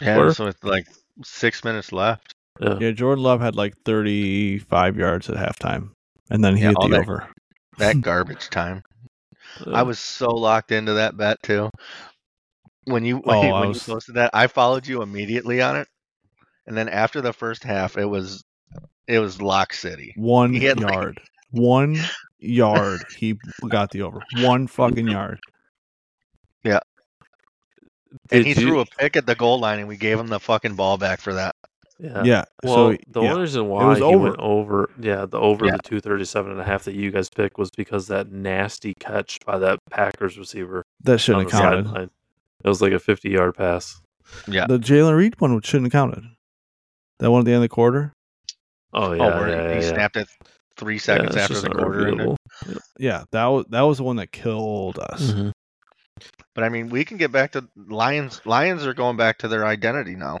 Yeah, 0.00 0.16
Quarter? 0.16 0.34
so 0.34 0.44
with 0.46 0.62
like 0.64 0.86
six 1.24 1.62
minutes 1.64 1.92
left. 1.92 2.32
Yeah. 2.60 2.76
Yeah, 2.80 2.90
Jordan 2.90 3.22
Love 3.22 3.40
had 3.40 3.54
like 3.56 3.74
thirty-five 3.84 4.96
yards 4.96 5.30
at 5.30 5.36
halftime, 5.36 5.90
and 6.30 6.44
then 6.44 6.56
he 6.56 6.62
Yeah, 6.62 6.68
hit 6.70 6.76
the 6.82 6.88
that- 6.88 7.00
over. 7.00 7.28
That 7.78 8.00
garbage 8.02 8.50
time. 8.50 8.82
I 9.66 9.82
was 9.82 9.98
so 9.98 10.30
locked 10.30 10.72
into 10.72 10.94
that 10.94 11.16
bet 11.16 11.42
too. 11.42 11.70
When 12.84 13.04
you 13.04 13.16
when, 13.24 13.36
Oh, 13.36 13.42
you, 13.42 13.52
when 13.52 13.68
was- 13.68 13.86
you 13.86 13.94
posted 13.94 14.14
that, 14.16 14.30
I 14.34 14.46
followed 14.46 14.86
you 14.86 15.02
immediately 15.02 15.60
on 15.62 15.76
it. 15.76 15.88
And 16.66 16.76
then 16.76 16.88
after 16.88 17.20
the 17.20 17.32
first 17.32 17.64
half, 17.64 17.96
it 17.98 18.04
was 18.06 18.44
it 19.06 19.18
was 19.18 19.42
Lock 19.42 19.72
City. 19.72 20.12
One 20.16 20.54
had, 20.54 20.80
like- 20.80 20.92
yard. 20.92 21.20
One 21.50 21.98
yard. 22.38 23.02
He 23.16 23.38
got 23.68 23.90
the 23.90 24.02
over. 24.02 24.20
One 24.38 24.66
fucking 24.66 25.06
yard. 25.08 25.38
Yeah. 26.64 26.80
And 28.30 28.44
he 28.44 28.50
you- 28.50 28.54
threw 28.54 28.80
a 28.80 28.86
pick 28.86 29.16
at 29.16 29.26
the 29.26 29.34
goal 29.34 29.58
line, 29.60 29.78
and 29.78 29.88
we 29.88 29.96
gave 29.96 30.18
him 30.18 30.28
the 30.28 30.40
fucking 30.40 30.74
ball 30.76 30.96
back 30.98 31.20
for 31.20 31.34
that. 31.34 31.54
Yeah. 32.02 32.24
Yeah. 32.24 32.44
Well, 32.64 32.74
so 32.74 32.96
the 33.08 33.22
yeah. 33.22 33.28
only 33.30 33.40
reason 33.42 33.68
why 33.68 33.84
was 33.84 33.98
he 33.98 34.04
over. 34.04 34.18
went 34.18 34.36
over, 34.40 34.90
yeah, 35.00 35.24
the 35.24 35.38
over 35.38 35.66
Yeah. 35.66 35.72
the 35.76 35.78
237 35.82 36.50
and 36.50 36.60
a 36.60 36.64
half 36.64 36.82
that 36.84 36.94
you 36.94 37.12
guys 37.12 37.28
picked 37.30 37.58
was 37.58 37.70
because 37.76 38.08
that 38.08 38.32
nasty 38.32 38.94
catch 38.98 39.38
by 39.46 39.58
that 39.60 39.78
Packers 39.90 40.36
receiver 40.36 40.82
that 41.04 41.18
shouldn't 41.18 41.50
have 41.50 41.60
counted. 41.62 41.86
sideline. 41.86 42.10
It 42.64 42.68
was 42.68 42.82
like 42.82 42.92
a 42.92 42.98
50 42.98 43.30
yard 43.30 43.54
pass. 43.56 44.00
Yeah. 44.48 44.66
The 44.66 44.78
Jalen 44.78 45.16
Reed 45.16 45.40
one 45.40 45.60
shouldn't 45.62 45.92
have 45.92 45.98
counted. 45.98 46.24
That 47.20 47.30
one 47.30 47.40
at 47.40 47.44
the 47.44 47.52
end 47.52 47.58
of 47.58 47.62
the 47.62 47.68
quarter. 47.68 48.12
Oh, 48.92 49.12
yeah. 49.12 49.22
oh, 49.22 49.38
where 49.40 49.48
yeah, 49.48 49.62
he 49.68 49.74
yeah, 49.76 49.80
yeah. 49.86 49.94
snapped 49.94 50.16
it 50.16 50.28
three 50.76 50.98
seconds 50.98 51.36
it's 51.36 51.50
after 51.50 51.60
the 51.60 51.70
quarter. 51.70 52.08
ended. 52.08 52.36
Yeah, 52.98 53.24
that 53.30 53.46
was 53.46 53.66
that 53.70 53.82
was 53.82 53.98
the 53.98 54.04
one 54.04 54.16
that 54.16 54.32
killed 54.32 54.98
us. 54.98 55.30
Mhm. 55.32 55.52
But 56.54 56.64
I 56.64 56.68
mean, 56.68 56.88
we 56.88 57.04
can 57.04 57.16
get 57.16 57.30
back 57.32 57.52
to 57.52 57.68
Lions. 57.76 58.40
Lions 58.44 58.84
are 58.86 58.94
going 58.94 59.16
back 59.16 59.38
to 59.38 59.48
their 59.48 59.64
identity 59.66 60.14
now. 60.16 60.38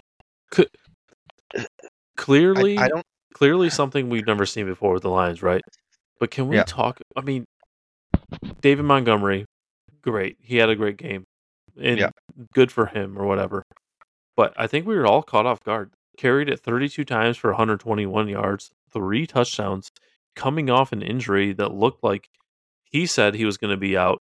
I, 0.58 0.66
Clearly, 2.16 2.78
I 2.78 2.88
don't. 2.88 3.04
clearly 3.34 3.70
something 3.70 4.08
we've 4.08 4.26
never 4.26 4.46
seen 4.46 4.66
before 4.66 4.92
with 4.92 5.02
the 5.02 5.10
Lions, 5.10 5.42
right? 5.42 5.62
But 6.20 6.30
can 6.30 6.48
we 6.48 6.56
Yeah. 6.56 6.64
talk? 6.64 7.00
I 7.16 7.20
mean, 7.22 7.44
David 8.60 8.84
Montgomery, 8.84 9.46
great. 10.02 10.36
He 10.40 10.56
had 10.56 10.68
a 10.70 10.76
great 10.76 10.96
game, 10.96 11.24
and 11.76 11.98
Yeah. 11.98 12.10
good 12.54 12.70
for 12.70 12.86
him 12.86 13.18
or 13.18 13.26
whatever. 13.26 13.64
But 14.36 14.54
I 14.56 14.66
think 14.66 14.86
we 14.86 14.96
were 14.96 15.06
all 15.06 15.22
caught 15.22 15.46
off 15.46 15.62
guard. 15.64 15.90
Carried 16.16 16.48
it 16.48 16.60
32 16.60 17.04
times 17.04 17.36
for 17.36 17.50
121 17.50 18.28
yards, 18.28 18.70
three 18.90 19.26
touchdowns, 19.26 19.90
coming 20.36 20.70
off 20.70 20.92
an 20.92 21.02
injury 21.02 21.52
that 21.54 21.72
looked 21.72 22.04
like 22.04 22.28
he 22.84 23.06
said 23.06 23.34
he 23.34 23.44
was 23.44 23.56
going 23.56 23.70
to 23.70 23.76
be 23.76 23.96
out 23.96 24.21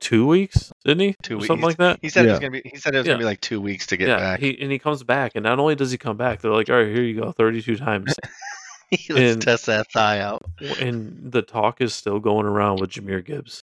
two 0.00 0.26
weeks, 0.26 0.72
didn't 0.84 1.00
he? 1.00 1.14
Two 1.22 1.36
weeks. 1.36 1.46
Something 1.48 1.66
like 1.66 1.76
that. 1.78 1.98
He 2.02 2.08
said 2.08 2.26
it 2.26 2.30
was 2.30 2.38
gonna 2.40 2.50
be. 2.52 2.62
He 2.64 2.76
said 2.78 2.94
it 2.94 2.98
was 2.98 3.06
Yeah. 3.06 3.12
gonna 3.14 3.20
be 3.22 3.24
like 3.26 3.40
two 3.40 3.60
weeks 3.60 3.86
to 3.88 3.96
get 3.96 4.08
yeah, 4.08 4.16
back. 4.16 4.40
he 4.40 4.60
and 4.60 4.72
he 4.72 4.78
comes 4.78 5.02
back, 5.02 5.32
and 5.34 5.42
not 5.44 5.58
only 5.58 5.74
does 5.74 5.90
he 5.90 5.98
come 5.98 6.16
back, 6.16 6.40
they're 6.40 6.50
like, 6.52 6.68
"All 6.70 6.76
right, 6.76 6.86
here 6.86 7.02
you 7.02 7.20
go, 7.20 7.32
32 7.32 7.76
times." 7.76 8.14
Let's 8.92 9.08
and- 9.10 9.42
test 9.42 9.66
that 9.66 9.86
thigh 9.92 10.18
out. 10.20 10.42
and 10.80 11.30
the 11.30 11.42
talk 11.42 11.80
is 11.80 11.94
still 11.94 12.18
going 12.18 12.46
around 12.46 12.80
with 12.80 12.90
Jahmyr 12.90 13.24
Gibbs. 13.24 13.62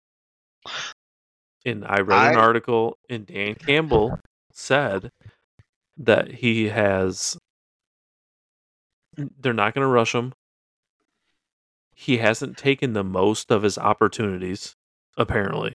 And 1.66 1.84
I 1.84 2.02
read 2.02 2.34
an 2.34 2.38
article, 2.38 2.98
and 3.10 3.26
Dan 3.26 3.56
Campbell 3.56 4.20
said 4.52 5.10
that 5.98 6.30
he 6.32 6.70
has. 6.70 7.38
They're 9.18 9.54
not 9.54 9.74
going 9.74 9.82
to 9.84 9.88
rush 9.92 10.14
him. 10.14 10.34
He 11.94 12.18
hasn't 12.18 12.58
taken 12.58 12.92
the 12.94 13.04
most 13.04 13.50
of 13.50 13.64
his 13.64 13.78
opportunities, 13.78 14.76
apparently. 15.18 15.74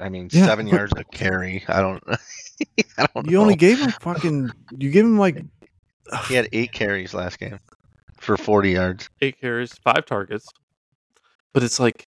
I 0.00 0.08
mean, 0.08 0.28
Yeah, 0.32 0.46
seven 0.46 0.66
but- 0.66 0.74
yards 0.74 0.92
of 0.92 1.10
carry. 1.10 1.64
I 1.68 1.80
don't. 1.80 2.02
I 2.98 3.06
don't 3.14 3.26
You 3.26 3.32
know. 3.32 3.40
only 3.42 3.56
gave 3.56 3.78
him 3.80 3.90
fucking. 4.00 4.50
You 4.78 4.90
gave 4.90 5.04
him 5.04 5.18
like. 5.18 5.44
He 6.28 6.34
had 6.34 6.48
eight 6.52 6.72
carries 6.72 7.14
last 7.14 7.38
game 7.38 7.58
for 8.20 8.36
40 8.36 8.70
yards. 8.70 9.08
Eight 9.22 9.40
carries, 9.40 9.72
five 9.78 10.04
targets. 10.06 10.46
But 11.52 11.62
it's 11.62 11.80
like. 11.80 12.06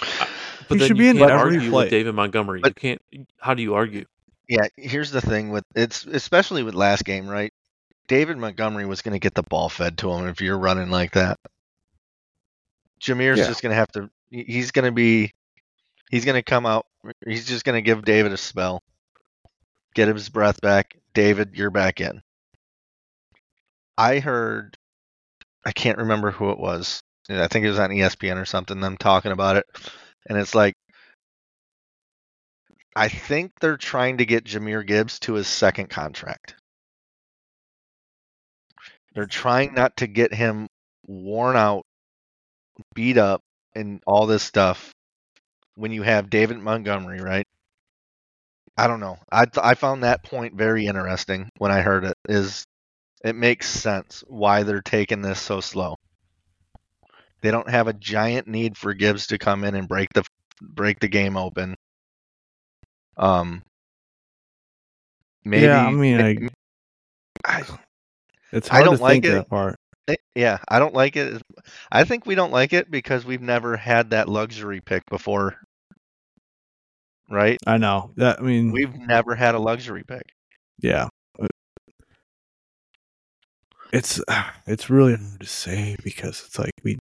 I- 0.00 0.28
But 0.68 0.74
He 0.74 0.78
then 0.80 0.88
should 0.88 0.96
you 0.98 1.02
be 1.04 1.08
in 1.10 1.16
can't 1.18 1.30
every 1.30 1.56
argue 1.56 1.70
play. 1.70 1.84
with 1.84 1.90
David 1.90 2.14
Montgomery. 2.14 2.60
But- 2.60 2.70
you 2.70 2.96
can't. 3.14 3.26
How 3.40 3.54
do 3.54 3.62
you 3.62 3.74
argue? 3.74 4.04
Yeah, 4.48 4.66
here's 4.76 5.10
the 5.10 5.20
thing 5.20 5.50
with 5.50 5.64
it's 5.74 6.06
especially 6.06 6.62
with 6.62 6.74
last 6.74 7.04
game, 7.04 7.26
right? 7.28 7.52
David 8.08 8.36
Montgomery 8.38 8.86
was 8.86 9.02
going 9.02 9.14
to 9.14 9.18
get 9.18 9.34
the 9.34 9.42
ball 9.42 9.68
fed 9.68 9.98
to 9.98 10.12
him 10.12 10.28
if 10.28 10.40
you're 10.40 10.58
running 10.58 10.88
like 10.90 11.12
that. 11.12 11.38
Jahmyr's 13.00 13.38
Yeah. 13.38 13.46
just 13.48 13.62
going 13.62 13.70
to 13.70 13.76
have 13.76 13.90
to. 13.92 14.08
He's 14.30 14.70
going 14.70 14.84
to 14.84 14.92
be. 14.92 15.32
He's 16.10 16.24
going 16.24 16.36
to 16.36 16.42
come 16.42 16.66
out. 16.66 16.86
He's 17.26 17.46
just 17.46 17.64
to 17.64 17.82
give 17.82 18.04
David 18.04 18.32
a 18.32 18.36
spell. 18.36 18.82
Get 19.94 20.08
his 20.08 20.28
breath 20.28 20.60
back. 20.60 20.96
David, 21.14 21.50
you're 21.54 21.70
back 21.70 22.00
in. 22.00 22.22
I 23.96 24.18
heard. 24.18 24.76
I 25.64 25.72
can't 25.72 25.98
remember 25.98 26.30
who 26.30 26.50
it 26.50 26.58
was. 26.58 27.02
I 27.28 27.48
think 27.48 27.64
it 27.64 27.70
was 27.70 27.78
on 27.78 27.90
ESPN 27.90 28.40
or 28.40 28.44
something. 28.44 28.80
Them 28.80 28.96
talking 28.96 29.32
about 29.32 29.56
it, 29.56 29.64
and 30.28 30.38
it's 30.38 30.54
like. 30.54 30.74
I 32.94 33.08
think 33.08 33.52
they're 33.60 33.76
trying 33.76 34.18
to 34.18 34.26
get 34.26 34.44
Jahmyr 34.44 34.86
Gibbs 34.86 35.18
to 35.20 35.34
his 35.34 35.46
second 35.46 35.90
contract. 35.90 36.54
They're 39.14 39.26
trying 39.26 39.74
not 39.74 39.98
to 39.98 40.06
get 40.06 40.32
him 40.32 40.68
worn 41.06 41.56
out, 41.56 41.84
beat 42.94 43.18
up, 43.18 43.42
and 43.74 44.02
all 44.06 44.26
this 44.26 44.42
stuff 44.42 44.94
when 45.76 45.92
you 45.92 46.02
have 46.02 46.30
David 46.30 46.58
Montgomery, 46.58 47.20
right? 47.20 47.46
I 48.76 48.86
don't 48.88 49.00
know. 49.00 49.18
I 49.30 49.44
th- 49.46 49.64
I 49.64 49.74
found 49.74 50.02
that 50.04 50.24
point 50.24 50.54
very 50.56 50.86
interesting 50.86 51.50
when 51.58 51.70
I 51.70 51.82
heard 51.82 52.04
it. 52.04 52.16
Is 52.28 52.66
it 53.24 53.34
makes 53.36 53.68
sense 53.68 54.22
why 54.28 54.62
they're 54.62 54.82
taking 54.82 55.22
this 55.22 55.40
so 55.40 55.60
slow? 55.60 55.96
They 57.42 57.50
don't 57.50 57.70
have 57.70 57.88
a 57.88 57.94
giant 57.94 58.48
need 58.48 58.76
for 58.76 58.94
Gibbs 58.94 59.26
to 59.28 59.38
come 59.38 59.64
in 59.64 59.74
and 59.74 59.88
break 59.88 60.08
the 60.14 60.24
break 60.60 61.00
the 61.00 61.08
game 61.08 61.36
open. 61.36 61.76
Um, 63.16 63.62
maybe. 65.44 65.76
yeah, 65.76 65.86
I 65.86 65.90
mean, 65.90 66.20
I, 66.20 66.48
I, 67.44 67.62
it's 68.52 68.68
I 68.70 68.82
hard 68.82 68.82
don't 68.82 68.98
to 68.98 68.98
like 69.00 69.22
think 69.22 69.24
it. 69.24 69.44
that 69.44 69.48
part. 69.48 69.76
Eh, 70.08 70.16
Yeah, 70.34 70.58
I 70.68 70.78
don't 70.78 70.94
like 70.94 71.16
it. 71.16 71.42
I 71.90 72.04
think 72.04 72.26
we 72.26 72.34
don't 72.34 72.52
like 72.52 72.72
it 72.72 72.90
because 72.90 73.24
we've 73.24 73.42
never 73.42 73.76
had 73.76 74.10
that 74.10 74.28
luxury 74.28 74.80
pick 74.80 75.04
before. 75.10 75.56
Right? 77.30 77.58
I 77.66 77.76
know 77.78 78.12
that. 78.16 78.38
I 78.38 78.42
mean, 78.42 78.70
We've 78.72 78.94
never 78.94 79.34
had 79.34 79.54
a 79.54 79.58
luxury 79.58 80.04
pick. 80.06 80.22
yeah. 80.80 81.08
It's 83.92 84.20
it's 84.66 84.90
really 84.90 85.14
hard 85.16 85.40
to 85.40 85.46
say 85.46 85.96
because 86.02 86.42
it's 86.46 86.58
like 86.58 86.72
we 86.82 86.98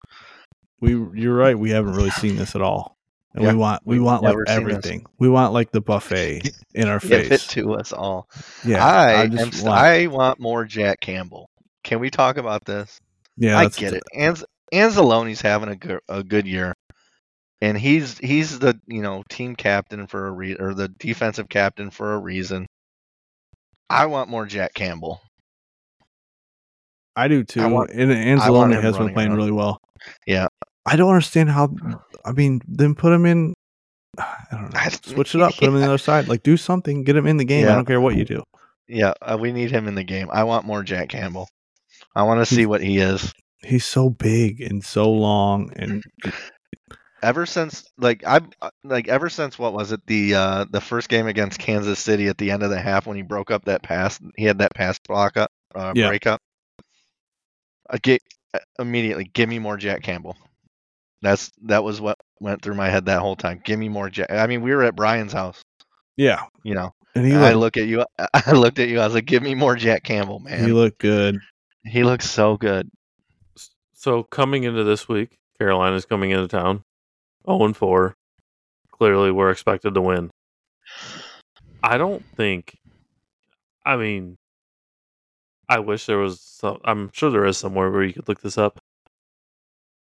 we 0.79 0.91
you're 1.19 1.35
right. 1.35 1.57
We 1.57 1.69
haven't 1.71 1.93
really 1.93 2.09
seen 2.11 2.35
this 2.37 2.55
at 2.55 2.61
all, 2.61 2.97
and 3.33 3.43
Yeah, 3.43 3.51
we 3.51 3.57
want 3.57 3.81
we 3.85 3.99
want 3.99 4.23
like 4.23 4.31
never 4.31 4.45
seen 4.47 4.55
this. 4.55 4.69
everything. 4.75 5.05
We 5.19 5.29
want 5.29 5.53
like 5.53 5.71
the 5.71 5.81
buffet 5.81 6.49
in 6.73 6.87
our 6.87 6.99
face. 6.99 7.23
Give 7.23 7.31
it 7.33 7.41
to 7.49 7.73
us 7.75 7.93
all. 7.93 8.27
Yeah, 8.65 8.83
I, 8.85 9.23
am, 9.25 9.31
want- 9.35 9.65
I 9.67 10.07
want 10.07 10.39
more 10.39 10.65
Jack 10.65 10.99
Campbell. 11.01 11.49
Can 11.83 11.99
we 11.99 12.09
talk 12.09 12.37
about 12.37 12.65
this? 12.65 12.99
yeah. 13.37 13.57
I 13.57 13.67
get 13.69 13.93
it. 13.93 14.03
Anz- 14.15 14.43
Anzalone's 14.73 15.41
having 15.41 15.69
a 15.69 15.75
good, 15.75 15.99
a 16.09 16.23
good 16.23 16.45
year, 16.47 16.73
and 17.61 17.77
he's 17.77 18.17
he's 18.17 18.59
the 18.59 18.79
you 18.87 19.01
know 19.01 19.23
team 19.29 19.55
captain 19.55 20.07
for 20.07 20.27
a 20.27 20.31
re- 20.31 20.57
or 20.59 20.73
the 20.73 20.87
defensive 20.89 21.47
captain 21.49 21.89
for 21.91 22.13
a 22.13 22.19
reason. 22.19 22.65
I 23.89 24.05
want 24.07 24.29
more 24.29 24.45
Jack 24.45 24.73
Campbell. 24.73 25.21
I 27.15 27.27
do 27.27 27.43
too. 27.43 27.67
want- 27.69 27.91
and 27.91 28.11
Anzalone 28.11 28.81
has 28.81 28.97
been 28.97 29.13
playing 29.13 29.29
around. 29.29 29.37
really 29.37 29.51
well. 29.51 29.79
Yeah, 30.25 30.47
I 30.85 30.95
don't 30.95 31.09
understand 31.09 31.49
how. 31.49 31.69
I 32.25 32.31
mean, 32.31 32.61
then 32.67 32.95
put 32.95 33.13
him 33.13 33.25
in. 33.25 33.53
I 34.17 34.45
don't 34.51 34.73
know. 34.73 34.79
Switch 35.03 35.35
it 35.35 35.41
up. 35.41 35.53
Put 35.53 35.63
him 35.65 35.75
in 35.75 35.81
the 35.81 35.87
other 35.87 35.97
side. 35.97 36.27
Like 36.27 36.43
do 36.43 36.57
something. 36.57 37.03
Get 37.03 37.15
him 37.15 37.27
in 37.27 37.37
the 37.37 37.45
game. 37.45 37.67
I 37.67 37.75
don't 37.75 37.85
care 37.85 38.01
what 38.01 38.15
you 38.15 38.25
do. 38.25 38.43
Yeah, 38.87 39.13
uh, 39.21 39.37
we 39.39 39.51
need 39.53 39.71
him 39.71 39.87
in 39.87 39.95
the 39.95 40.03
game. 40.03 40.27
I 40.33 40.43
want 40.43 40.65
more 40.65 40.83
Jack 40.83 41.09
Campbell. 41.09 41.47
I 42.15 42.23
want 42.23 42.45
to 42.45 42.55
see 42.55 42.65
what 42.65 42.81
he 42.81 42.97
is. 42.97 43.31
He's 43.63 43.85
so 43.85 44.09
big 44.09 44.59
and 44.59 44.83
so 44.83 45.09
long, 45.11 45.71
and 45.75 46.03
Ever 47.23 47.45
since, 47.45 47.83
like 47.97 48.23
I, 48.25 48.41
like 48.83 49.07
ever 49.07 49.29
since 49.29 49.59
what 49.59 49.73
was 49.73 49.91
it 49.91 50.01
the 50.07 50.33
uh 50.35 50.65
the 50.71 50.81
first 50.81 51.07
game 51.07 51.27
against 51.27 51.59
Kansas 51.59 51.99
City 51.99 52.27
at 52.27 52.37
the 52.37 52.49
end 52.51 52.63
of 52.63 52.69
the 52.71 52.79
half 52.81 53.05
when 53.05 53.15
he 53.17 53.21
broke 53.23 53.51
up 53.51 53.65
that 53.65 53.83
pass, 53.83 54.19
he 54.37 54.43
had 54.45 54.57
that 54.59 54.73
pass 54.73 54.97
block 55.07 55.37
up, 55.37 55.51
uh, 55.75 55.93
Yeah. 55.95 56.07
break 56.07 56.25
up. 56.25 56.41
I 57.89 57.97
get 57.97 58.21
immediately. 58.79 59.25
Give 59.33 59.49
me 59.49 59.59
more 59.59 59.77
Jack 59.77 60.01
Campbell. 60.01 60.35
That's 61.21 61.51
that 61.65 61.83
was 61.83 62.01
what 62.01 62.17
went 62.39 62.61
through 62.63 62.73
my 62.75 62.89
head 62.89 63.05
that 63.05 63.19
whole 63.19 63.35
time. 63.35 63.61
Give 63.63 63.77
me 63.77 63.89
more 63.89 64.09
Jack. 64.09 64.31
I 64.31 64.47
mean, 64.47 64.61
we 64.61 64.73
were 64.73 64.83
at 64.83 64.95
Brian's 64.95 65.33
house. 65.33 65.61
yeah, 66.17 66.45
You 66.63 66.73
know, 66.73 66.93
and 67.13 67.25
he 67.25 67.33
I 67.33 67.53
looked, 67.53 67.77
look 67.77 67.77
at 67.77 67.87
you. 67.87 68.03
I 68.33 68.51
looked 68.53 68.79
at 68.79 68.87
you. 68.89 68.99
I 68.99 69.05
was 69.05 69.13
like, 69.13 69.25
"Give 69.25 69.43
me 69.43 69.53
more 69.53 69.75
Jack 69.75 70.03
Campbell, 70.03 70.39
man. 70.39 70.63
he 70.65 70.71
looked 70.71 70.97
good. 70.99 71.37
he 71.83 72.03
looks 72.03 72.27
so 72.29 72.57
good." 72.57 72.89
So 73.93 74.23
coming 74.23 74.63
into 74.63 74.83
this 74.83 75.07
week, 75.07 75.37
Carolina's 75.59 76.05
coming 76.05 76.31
into 76.31 76.47
town, 76.47 76.83
zero 77.45 77.65
and 77.65 77.75
four. 77.75 78.15
Clearly, 78.91 79.31
we're 79.31 79.51
expected 79.51 79.93
to 79.95 80.01
win. 80.01 80.29
I 81.83 81.97
don't 81.97 82.23
think. 82.35 82.77
I 83.85 83.95
mean, 83.97 84.37
I 85.67 85.79
wish 85.79 86.05
there 86.05 86.19
was. 86.19 86.39
Some, 86.39 86.79
I'm 86.83 87.09
sure 87.13 87.31
there 87.31 87.45
is 87.45 87.57
somewhere 87.57 87.89
where 87.89 88.03
you 88.03 88.13
could 88.13 88.27
look 88.27 88.41
this 88.41 88.57
up. 88.57 88.79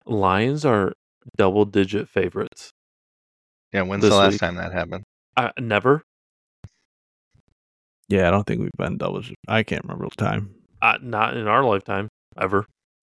Lions 0.04 0.64
are 0.64 0.92
double-digit 1.36 2.08
favorites. 2.08 2.70
Yeah, 3.72 3.82
when's 3.82 4.04
the 4.04 4.14
last 4.14 4.32
week. 4.32 4.40
time 4.40 4.54
that 4.54 4.72
happened? 4.72 5.02
I, 5.36 5.50
never. 5.58 6.02
Yeah, 8.08 8.28
I 8.28 8.30
don't 8.30 8.46
think 8.46 8.60
we've 8.60 8.70
been 8.78 8.98
double. 8.98 9.22
I 9.48 9.64
can't 9.64 9.82
remember 9.82 10.06
the 10.08 10.24
time. 10.24 10.54
Uh, 10.80 10.98
not 11.02 11.36
in 11.36 11.48
our 11.48 11.64
lifetime, 11.64 12.08
ever. 12.40 12.66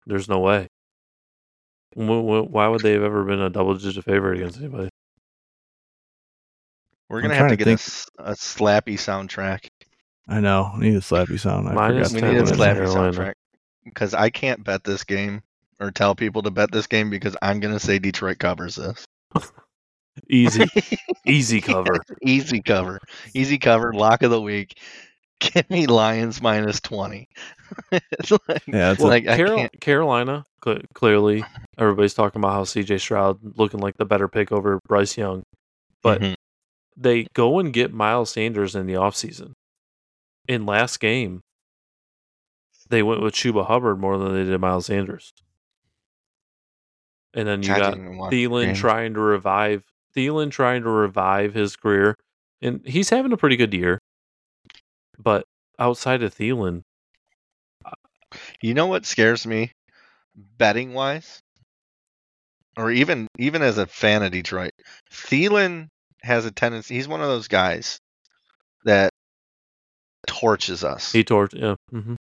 There's 0.07 0.27
no 0.27 0.39
way. 0.39 0.67
Wh- 1.95 2.21
wh- 2.45 2.51
Why 2.51 2.67
would 2.67 2.81
they 2.81 2.93
have 2.93 3.03
ever 3.03 3.23
been 3.23 3.41
a 3.41 3.49
double-digit 3.49 4.03
favorite 4.03 4.37
against 4.39 4.59
anybody? 4.59 4.89
We're 7.09 7.17
I'm 7.17 7.23
gonna 7.23 7.33
have 7.35 7.41
trying 7.47 7.49
to 7.51 7.57
to 7.57 7.65
get 7.65 7.73
a 7.73 7.77
think. 7.77 7.79
s- 7.79 8.05
a, 8.19 8.31
slappy 8.33 8.93
soundtrack. 8.95 9.67
I 10.27 10.39
know. 10.41 10.71
I 10.75 10.79
need 10.79 10.95
a 10.95 10.99
slappy 10.99 11.39
sound. 11.39 11.67
I 11.67 11.73
Minus 11.73 12.09
forgot. 12.11 12.15
We 12.15 12.21
ten 12.21 12.33
need 12.33 12.41
a 12.41 12.45
to 12.45 12.55
put 12.55 12.59
it 12.67 12.69
in 12.71 12.77
wins. 12.77 12.85
there. 12.85 12.85
slappy 12.85 12.93
Carolina. 12.93 13.11
soundtrack 13.11 13.33
because 13.85 14.13
I 14.13 14.29
can't 14.29 14.63
bet 14.63 14.83
this 14.83 15.03
game 15.03 15.41
or 15.79 15.89
tell 15.91 16.13
people 16.13 16.43
to 16.43 16.51
bet 16.51 16.71
this 16.71 16.85
game 16.87 17.09
because 17.09 17.35
I'm 17.41 17.59
gonna 17.59 17.79
say 17.79 17.97
Detroit 17.99 18.37
covers 18.39 18.75
this. 18.75 19.05
Easy, 20.29 20.65
easy 21.25 21.61
cover. 21.61 21.95
Easy 22.21 22.61
cover, 22.61 22.99
easy 23.33 23.57
cover, 23.57 23.93
lock 23.93 24.21
of 24.21 24.31
the 24.31 24.41
week. 24.41 24.77
Give 25.39 25.67
me 25.69 25.87
Lions 25.87 26.41
minus 26.41 26.81
twenty. 26.81 27.29
it's 27.91 28.29
like, 28.31 28.63
Yeah, 28.67 28.91
it's 28.91 29.01
a- 29.01 29.07
like 29.07 29.27
I 29.27 29.37
Carol- 29.37 29.57
can't. 29.57 29.79
Carolina, 29.79 30.45
cl- 30.63 30.81
clearly, 30.93 31.43
everybody's 31.77 32.13
talking 32.13 32.39
about 32.39 32.53
how 32.53 32.63
CJ 32.63 32.99
Stroud 32.99 33.39
looking 33.57 33.79
like 33.79 33.97
the 33.97 34.05
better 34.05 34.27
pick 34.27 34.51
over 34.51 34.79
Bryce 34.87 35.17
Young. 35.17 35.43
But 36.01 36.21
Mhm. 36.21 36.35
they 36.95 37.27
go 37.33 37.59
and 37.59 37.73
get 37.73 37.93
Miles 37.93 38.31
Sanders 38.31 38.75
in 38.75 38.85
the 38.87 38.93
offseason. 38.93 39.53
In 40.47 40.65
last 40.65 40.99
game, 40.99 41.41
they 42.89 43.03
went 43.03 43.21
with 43.21 43.33
Chuba 43.35 43.65
Hubbard 43.67 43.99
more 43.99 44.17
than 44.17 44.33
they 44.33 44.43
did 44.43 44.59
Miles 44.59 44.87
Sanders. 44.87 45.31
And 47.33 47.47
then 47.47 47.61
you 47.61 47.73
I 47.73 47.77
got 47.79 47.89
didn't 47.91 48.05
even 48.05 48.17
watch 48.17 48.31
the 48.31 48.45
Thielen 48.45 48.75
trying 48.75 49.13
to 49.13 49.19
revive 49.19 49.83
Thielen 50.15 50.49
trying 50.49 50.81
to 50.83 50.89
revive 50.89 51.53
his 51.53 51.75
career. 51.75 52.15
And 52.61 52.81
he's 52.85 53.09
having 53.11 53.31
a 53.31 53.37
pretty 53.37 53.55
good 53.55 53.73
year. 53.73 53.99
But 55.17 55.45
outside 55.77 56.23
of 56.23 56.33
Thielen, 56.33 56.81
You 58.61 58.73
know 58.73 58.85
what 58.87 59.05
scares 59.05 59.45
me, 59.47 59.71
betting 60.57 60.93
wise, 60.93 61.39
or 62.77 62.91
even 62.91 63.27
even 63.37 63.61
as 63.61 63.77
a 63.77 63.85
fan 63.87 64.23
of 64.23 64.31
Detroit, 64.31 64.71
Thielen 65.11 65.87
has 66.21 66.45
a 66.45 66.51
tendency. 66.51 66.95
He's 66.95 67.07
one 67.07 67.21
of 67.21 67.27
those 67.27 67.47
guys 67.47 67.99
that 68.85 69.11
torches 70.27 70.83
us. 70.83 71.11
he 71.11 71.23
tore 71.23 71.49
yeah. 71.53 71.75
hmm 71.91 72.15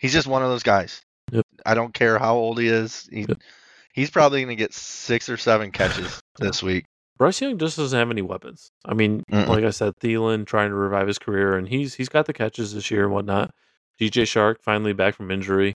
He's 0.00 0.12
just 0.12 0.26
one 0.26 0.42
of 0.42 0.48
those 0.50 0.62
guys. 0.62 1.00
Yep. 1.32 1.44
I 1.64 1.74
don't 1.74 1.94
care 1.94 2.18
how 2.18 2.34
old 2.36 2.58
he 2.58 2.68
is. 2.68 3.08
He, 3.10 3.20
Yep. 3.28 3.38
He's 3.94 4.10
probably 4.10 4.40
going 4.40 4.54
to 4.56 4.60
get 4.60 4.74
six 4.74 5.28
or 5.28 5.36
seven 5.36 5.70
catches 5.70 6.20
this 6.40 6.62
week. 6.64 6.84
Bryce 7.16 7.40
Young 7.40 7.56
just 7.58 7.76
doesn't 7.76 7.96
have 7.96 8.10
any 8.10 8.22
weapons. 8.22 8.68
I 8.84 8.92
mean, 8.92 9.22
Mm-mm. 9.30 9.46
like 9.46 9.62
I 9.62 9.70
said, 9.70 9.92
Thielen 10.02 10.44
trying 10.46 10.70
to 10.70 10.74
revive 10.74 11.06
his 11.06 11.18
career, 11.20 11.56
and 11.56 11.68
he's 11.68 11.94
he's 11.94 12.08
got 12.08 12.26
the 12.26 12.32
catches 12.32 12.74
this 12.74 12.90
year 12.90 13.04
and 13.04 13.12
whatnot. 13.12 13.52
DJ 14.00 14.24
Chark 14.24 14.56
finally 14.62 14.92
back 14.92 15.14
from 15.14 15.30
injury, 15.30 15.74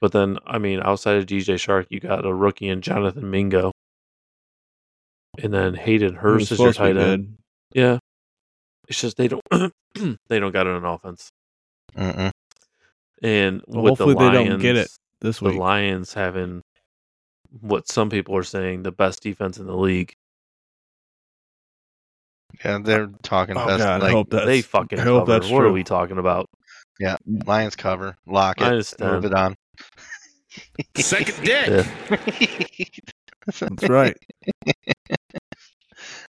but 0.00 0.12
then 0.12 0.38
I 0.46 0.58
mean, 0.58 0.80
outside 0.82 1.16
of 1.16 1.26
DJ 1.26 1.54
Chark, 1.54 1.86
you 1.90 2.00
got 2.00 2.24
a 2.26 2.34
rookie 2.34 2.68
in 2.68 2.80
Jonathan 2.82 3.30
Mingo, 3.30 3.72
and 5.42 5.52
then 5.52 5.74
Hayden 5.74 6.12
he 6.12 6.16
Hurst 6.16 6.52
is 6.52 6.58
your 6.60 6.72
supposed 6.72 6.78
tight 6.78 6.96
end. 6.96 7.36
Yeah, 7.72 7.98
it's 8.88 9.00
just 9.00 9.16
they 9.16 9.28
don't 9.28 9.42
they 10.28 10.38
don't 10.40 10.52
got 10.52 10.66
it 10.66 10.74
on 10.74 10.84
offense, 10.84 11.28
Mm-mm. 11.96 12.30
and 13.22 13.62
Well, 13.66 13.82
with 13.84 13.98
hopefully 13.98 14.14
the 14.14 14.20
they 14.20 14.30
don't 14.30 14.58
get 14.60 14.76
it 14.76 14.88
this 15.20 15.40
week. 15.40 15.54
the. 15.54 15.60
Lions 15.60 16.14
having 16.14 16.62
what 17.60 17.88
some 17.88 18.10
people 18.10 18.36
are 18.36 18.42
saying 18.44 18.82
the 18.82 18.92
best 18.92 19.22
defense 19.22 19.58
in 19.58 19.66
the 19.66 19.76
league. 19.76 20.12
Yeah, 22.64 22.78
they're 22.82 23.08
talking 23.22 23.56
Oh 23.56 23.66
best. 23.66 23.78
God, 23.78 24.02
I 24.02 24.10
hope 24.10 24.30
that's. 24.30 24.46
they 24.46 24.62
fucking 24.62 24.98
I 24.98 25.02
hope 25.02 25.26
cover. 25.26 25.32
that's 25.40 25.50
what 25.50 25.60
true. 25.60 25.68
are 25.68 25.72
we 25.72 25.84
talking 25.84 26.18
about? 26.18 26.46
Yeah, 26.98 27.16
Lions 27.46 27.76
cover, 27.76 28.16
lock 28.26 28.60
it, 28.60 28.94
move 29.00 29.24
it 29.24 29.32
on. 29.34 29.54
Second 30.96 31.36
dick. 31.44 31.66
Yeah. 31.68 32.16
That's 33.46 33.88
right. 33.88 34.16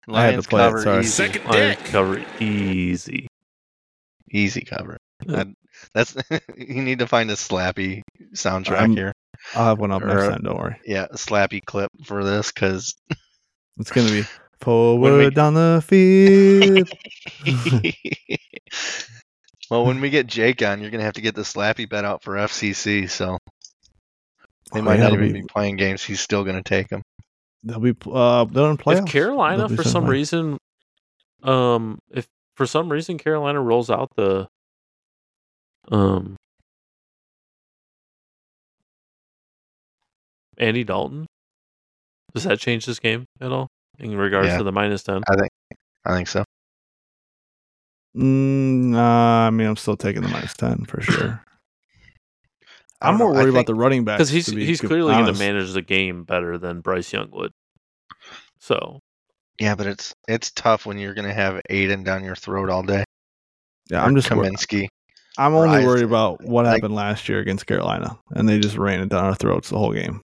I 0.09 0.23
had 0.23 0.31
to 0.31 0.37
Lions 0.43 0.47
play 0.47 0.63
it, 0.63 0.67
cover, 0.67 0.83
sorry. 0.83 1.01
easy, 1.01 1.09
Second 1.11 1.45
Lions 1.47 1.77
dick. 1.77 1.85
cover 1.87 2.25
easy. 2.41 3.27
easy 4.31 4.63
cover. 4.63 4.97
Yeah. 5.27 5.41
I- 5.41 5.55
that's 5.95 6.15
you 6.59 6.83
need 6.83 6.99
to 6.99 7.07
find 7.07 7.31
a 7.31 7.35
slappy 7.35 8.03
soundtrack 8.35 8.81
I'm- 8.81 8.97
here. 8.97 9.13
I'll 9.55 9.67
have 9.69 9.79
one 9.79 9.91
up 9.93 10.03
next 10.05 10.23
Or- 10.25 10.31
time. 10.31 10.43
Don't 10.43 10.59
worry. 10.59 10.77
Yeah, 10.85 11.07
a 11.11 11.15
slappy 11.17 11.65
clip 11.65 11.91
for 12.05 12.23
this 12.25 12.53
because 12.53 12.95
It's 13.79 13.91
gonna 13.91 14.11
be 14.11 14.25
forward 14.61 15.17
we- 15.19 15.31
down 15.31 15.55
the 15.55 15.83
field. 15.87 16.91
well, 19.71 19.87
when 19.87 20.01
we 20.01 20.11
get 20.11 20.27
Jake 20.27 20.63
on, 20.63 20.81
you're 20.83 20.91
gonna 20.91 21.05
have 21.05 21.15
to 21.15 21.21
get 21.23 21.35
the 21.35 21.43
slappy 21.43 21.89
bet 21.89 22.05
out 22.05 22.23
for 22.23 22.35
FCC. 22.35 23.09
So 23.09 23.39
they 24.73 24.81
Oh, 24.81 24.83
might 24.83 24.97
yeah, 24.97 25.05
not 25.09 25.13
even 25.15 25.33
be- 25.33 25.41
be 25.43 25.47
playing 25.49 25.77
games. 25.77 26.03
He's 26.05 26.21
still 26.21 26.45
gonna 26.45 26.63
take 26.63 26.89
them. 26.89 27.03
They'll 27.63 27.81
be 27.81 27.95
uh 28.11 28.45
they're 28.47 28.71
in 28.71 28.77
playoffs. 28.79 28.99
If 29.01 29.07
Carolina, 29.07 29.69
for 29.69 29.83
some 29.83 30.03
semi. 30.05 30.09
reason, 30.11 30.59
um, 31.43 31.99
if 32.11 32.27
for 32.57 32.67
some 32.67 32.91
reason 32.91 33.19
Carolina 33.19 33.61
rolls 33.61 33.91
out 33.91 34.09
the, 34.17 34.47
um, 35.91 36.37
Andy 40.59 40.85
Dalton, 40.85 41.27
does 42.35 42.45
that 42.45 42.59
change 42.61 42.87
this 42.87 42.99
game 42.99 43.25
at 43.41 43.51
all 43.53 43.69
in 43.99 44.17
regards 44.17 44.49
Yeah. 44.49 44.59
to 44.59 44.65
the 44.65 44.73
minus 44.73 45.03
ten? 45.03 45.23
I 45.29 45.37
think. 45.37 45.51
I 46.05 46.15
think 46.17 46.29
so. 46.29 46.45
Mm, 48.17 48.91
nah, 48.91 49.47
I 49.47 49.51
mean, 49.51 49.67
I'm 49.69 49.77
still 49.77 49.97
taking 49.97 50.23
the 50.23 50.29
minus 50.29 50.55
ten 50.55 50.85
for 50.85 51.01
sure. 51.01 51.43
I 53.01 53.09
I'm 53.09 53.17
more 53.17 53.33
know. 53.33 53.41
I 53.41 53.43
worried 53.45 53.51
about 53.51 53.67
the 53.67 53.75
running 53.75 54.05
back 54.05 54.19
Because 54.19 54.29
he's 54.31 54.53
be 54.53 54.65
he's 54.65 54.81
clearly 54.81 55.13
going 55.15 55.33
to 55.33 55.39
manage 55.39 55.73
the 55.73 55.83
game 55.83 56.25
better 56.25 56.59
than 56.59 56.81
Bryce 56.81 57.13
Young 57.13 57.31
would. 57.33 57.53
So 58.59 59.01
Yeah, 59.59 59.75
but 59.75 59.87
it's 59.87 60.15
it's 60.29 60.51
tough 60.51 60.87
when 60.87 60.99
you're 60.99 61.15
gonna 61.15 61.33
have 61.35 61.61
Aiden 61.71 62.05
down 62.05 62.25
your 62.25 62.37
throat 62.37 62.69
all 62.71 62.83
day. 62.83 63.05
Yeah, 63.91 64.03
or 64.03 64.07
I'm 64.07 64.15
just 64.17 64.31
wor- 64.31 64.45
Kaminsky. 64.45 64.89
I'm 65.39 65.55
only 65.55 65.69
Rise- 65.79 65.87
worried 65.87 66.05
about 66.05 66.43
what 66.45 66.65
like- 66.67 66.75
happened 66.77 66.95
last 66.95 67.29
year 67.29 67.39
against 67.39 67.67
Carolina, 67.67 68.19
and 68.33 68.49
they 68.49 68.59
just 68.59 68.77
ran 68.77 69.01
it 69.01 69.09
down 69.09 69.25
our 69.25 69.35
throats 69.35 69.71
the 69.71 69.79
whole 69.79 69.93
game. 69.93 70.21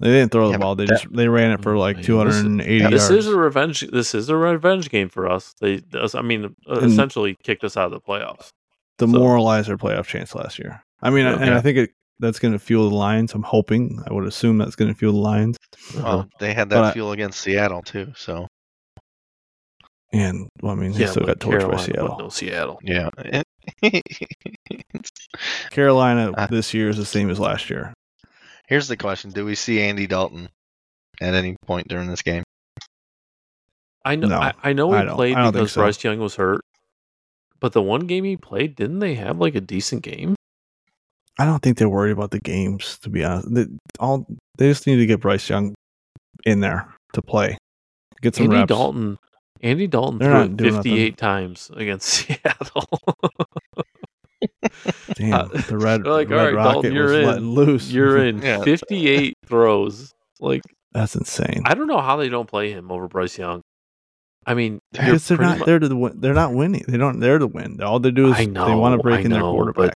They 0.00 0.10
didn't 0.10 0.30
throw 0.32 0.46
the 0.48 0.58
but 0.58 0.60
ball; 0.60 0.74
they 0.76 0.86
that- 0.86 1.02
just 1.02 1.12
they 1.12 1.28
ran 1.28 1.50
it 1.52 1.62
for 1.62 1.76
like 1.76 1.96
man, 1.96 2.02
this 2.02 2.36
is- 2.36 2.42
280 2.42 2.90
this 2.90 3.10
is 3.10 3.26
a 3.26 3.36
revenge. 3.36 3.80
This 3.92 4.14
is 4.14 4.28
a 4.28 4.36
revenge 4.36 4.90
game 4.90 5.08
for 5.08 5.28
us. 5.28 5.54
They, 5.60 5.82
I 6.14 6.22
mean, 6.22 6.54
uh, 6.68 6.74
And- 6.80 6.92
essentially 6.92 7.36
kicked 7.42 7.64
us 7.64 7.76
out 7.76 7.86
of 7.86 7.92
the 7.92 8.00
playoffs. 8.00 8.50
demoralized 8.98 9.68
moralizer 9.68 9.76
playoff 9.78 10.06
chance 10.06 10.34
last 10.34 10.58
year. 10.58 10.82
I 11.02 11.10
mean, 11.10 11.26
and 11.26 11.54
I 11.54 11.60
think 11.60 11.78
it 11.78 11.90
that's 12.20 12.38
going 12.40 12.52
to 12.52 12.58
fuel 12.58 12.88
the 12.90 12.96
Lions. 12.96 13.32
I'm 13.34 13.42
hoping. 13.44 14.02
I 14.08 14.12
would 14.12 14.26
assume 14.26 14.58
that's 14.58 14.74
going 14.74 14.92
to 14.92 14.98
fuel 14.98 15.12
the 15.12 15.18
Lions. 15.20 15.56
Uh-huh. 15.94 16.02
Well, 16.02 16.28
they 16.40 16.52
had 16.54 16.68
But 16.68 16.74
that 16.82 16.84
I- 16.86 16.92
fuel 16.92 17.12
against 17.12 17.40
Seattle 17.40 17.82
too. 17.82 18.12
So 18.16 18.48
And 20.12 20.48
well, 20.60 20.72
I 20.72 20.74
mean, 20.74 20.92
they 20.92 21.06
still 21.06 21.24
got 21.26 21.38
torched 21.38 21.70
by 21.70 21.76
Seattle. 21.76 22.16
No 22.18 22.28
Seattle. 22.28 22.80
yeah. 22.82 23.10
Carolina 25.70 26.32
Uh, 26.36 26.46
this 26.46 26.72
year 26.74 26.88
is 26.88 26.96
the 26.96 27.04
same 27.04 27.30
as 27.30 27.38
last 27.38 27.70
year. 27.70 27.92
Here's 28.66 28.88
the 28.88 28.96
question: 28.96 29.30
Do 29.30 29.44
we 29.44 29.54
see 29.54 29.80
Andy 29.80 30.06
Dalton 30.06 30.48
at 31.20 31.34
any 31.34 31.56
point 31.66 31.88
during 31.88 32.08
this 32.08 32.22
game? 32.22 32.42
I 34.04 34.16
know. 34.16 34.28
No, 34.28 34.38
I, 34.40 34.52
I 34.62 34.72
know 34.72 34.90
he 34.92 34.98
I 34.98 35.06
played 35.06 35.36
I 35.36 35.42
don't 35.42 35.52
think 35.52 35.54
because 35.64 35.72
so. 35.72 35.82
Bryce 35.82 36.02
Young 36.02 36.18
was 36.18 36.34
hurt. 36.36 36.60
But 37.60 37.72
the 37.72 37.82
one 37.82 38.06
game 38.06 38.24
he 38.24 38.36
played, 38.36 38.76
didn't 38.76 39.00
they 39.00 39.14
have 39.16 39.38
like 39.38 39.54
a 39.54 39.60
decent 39.60 40.02
game? 40.02 40.34
I 41.38 41.44
don't 41.44 41.62
think 41.62 41.78
they're 41.78 41.88
worried 41.88 42.12
about 42.12 42.30
the 42.32 42.40
games. 42.40 42.98
To 43.02 43.10
be 43.10 43.24
honest, 43.24 43.54
they, 43.54 43.66
all 44.00 44.26
they 44.56 44.68
just 44.68 44.86
need 44.86 44.96
to 44.96 45.06
get 45.06 45.20
Bryce 45.20 45.48
Young 45.48 45.74
in 46.44 46.60
there 46.60 46.92
to 47.12 47.22
play, 47.22 47.56
get 48.20 48.34
some 48.34 48.44
Andy 48.46 48.56
reps. 48.56 48.68
Dalton. 48.68 49.18
Andy 49.60 49.86
Dalton 49.88 50.18
They're 50.18 50.30
threw 50.30 50.40
it 50.52 50.56
doing 50.56 50.74
nothing. 50.74 50.92
58 50.92 51.16
times 51.16 51.70
against 51.74 52.08
Seattle. 52.28 52.84
Damn, 55.14 55.32
Uh, 55.34 55.44
the 55.68 55.76
red, 55.78 56.04
they're 56.04 56.12
like, 56.12 56.28
red 56.30 56.38
"All 56.38 56.44
right, 56.46 56.54
rocket 56.54 56.72
Dalton, 56.74 56.92
you're 56.92 57.04
was 57.06 57.12
in. 57.14 57.26
let 57.26 57.42
loose. 57.42 57.90
You're 57.90 58.18
in 58.24 58.38
Yeah. 58.42 58.62
58 58.62 59.34
throws. 59.46 60.12
Like 60.38 60.62
That's 60.92 61.16
insane. 61.16 61.62
I 61.64 61.74
don't 61.74 61.88
know 61.88 62.00
how 62.00 62.16
they 62.16 62.28
don't 62.28 62.46
play 62.48 62.70
him 62.70 62.92
over 62.92 63.08
Bryce 63.08 63.36
Young. 63.36 63.62
I 64.46 64.54
mean, 64.54 64.78
they're 64.92 65.18
not 65.38 65.58
mu- 65.58 65.64
there 65.64 65.78
to 65.80 65.94
win. 65.96 66.20
They're 66.20 66.34
not 66.34 66.54
winning. 66.54 66.84
They 66.88 66.96
don't. 66.96 67.18
They're 67.20 67.38
to 67.38 67.46
win. 67.48 67.82
All 67.82 67.98
they 67.98 68.10
do 68.12 68.28
is 68.28 68.34
I 68.34 68.44
they 68.46 68.74
want 68.74 68.96
to 68.96 69.02
break 69.02 69.18
I 69.20 69.22
in 69.22 69.30
their 69.30 69.40
know, 69.40 69.52
quarterback. 69.52 69.92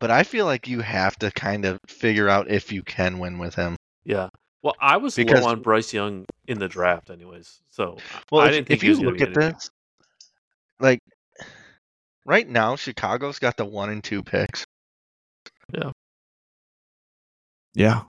But 0.00 0.10
I 0.10 0.22
feel 0.24 0.46
like 0.46 0.66
you 0.66 0.80
have 0.80 1.16
to 1.18 1.30
kind 1.30 1.64
of 1.64 1.78
figure 1.86 2.28
out 2.28 2.50
if 2.50 2.72
you 2.72 2.82
can 2.82 3.18
win 3.18 3.38
with 3.38 3.54
him. 3.54 3.76
Yeah. 4.04 4.30
Well, 4.62 4.74
I 4.80 4.96
was 4.96 5.14
Because- 5.14 5.42
low 5.42 5.50
on 5.50 5.62
Bryce 5.62 5.92
Young 5.92 6.24
in 6.46 6.58
the 6.58 6.68
draft, 6.68 7.10
anyways. 7.10 7.60
So 7.70 7.98
Well, 8.32 8.42
I 8.42 8.46
if, 8.46 8.52
didn't 8.52 8.68
think 8.68 8.78
if 8.78 8.84
you 8.84 8.96
look 8.96 9.20
at 9.20 9.28
anything. 9.28 9.52
this, 9.52 9.70
like 10.80 11.00
right 12.26 12.48
now, 12.48 12.76
Chicago's 12.76 13.38
got 13.38 13.56
the 13.56 13.64
one 13.64 13.90
and 13.90 14.02
two 14.02 14.22
picks. 14.22 14.64
Yeah. 15.72 15.92
Yeah, 17.74 18.02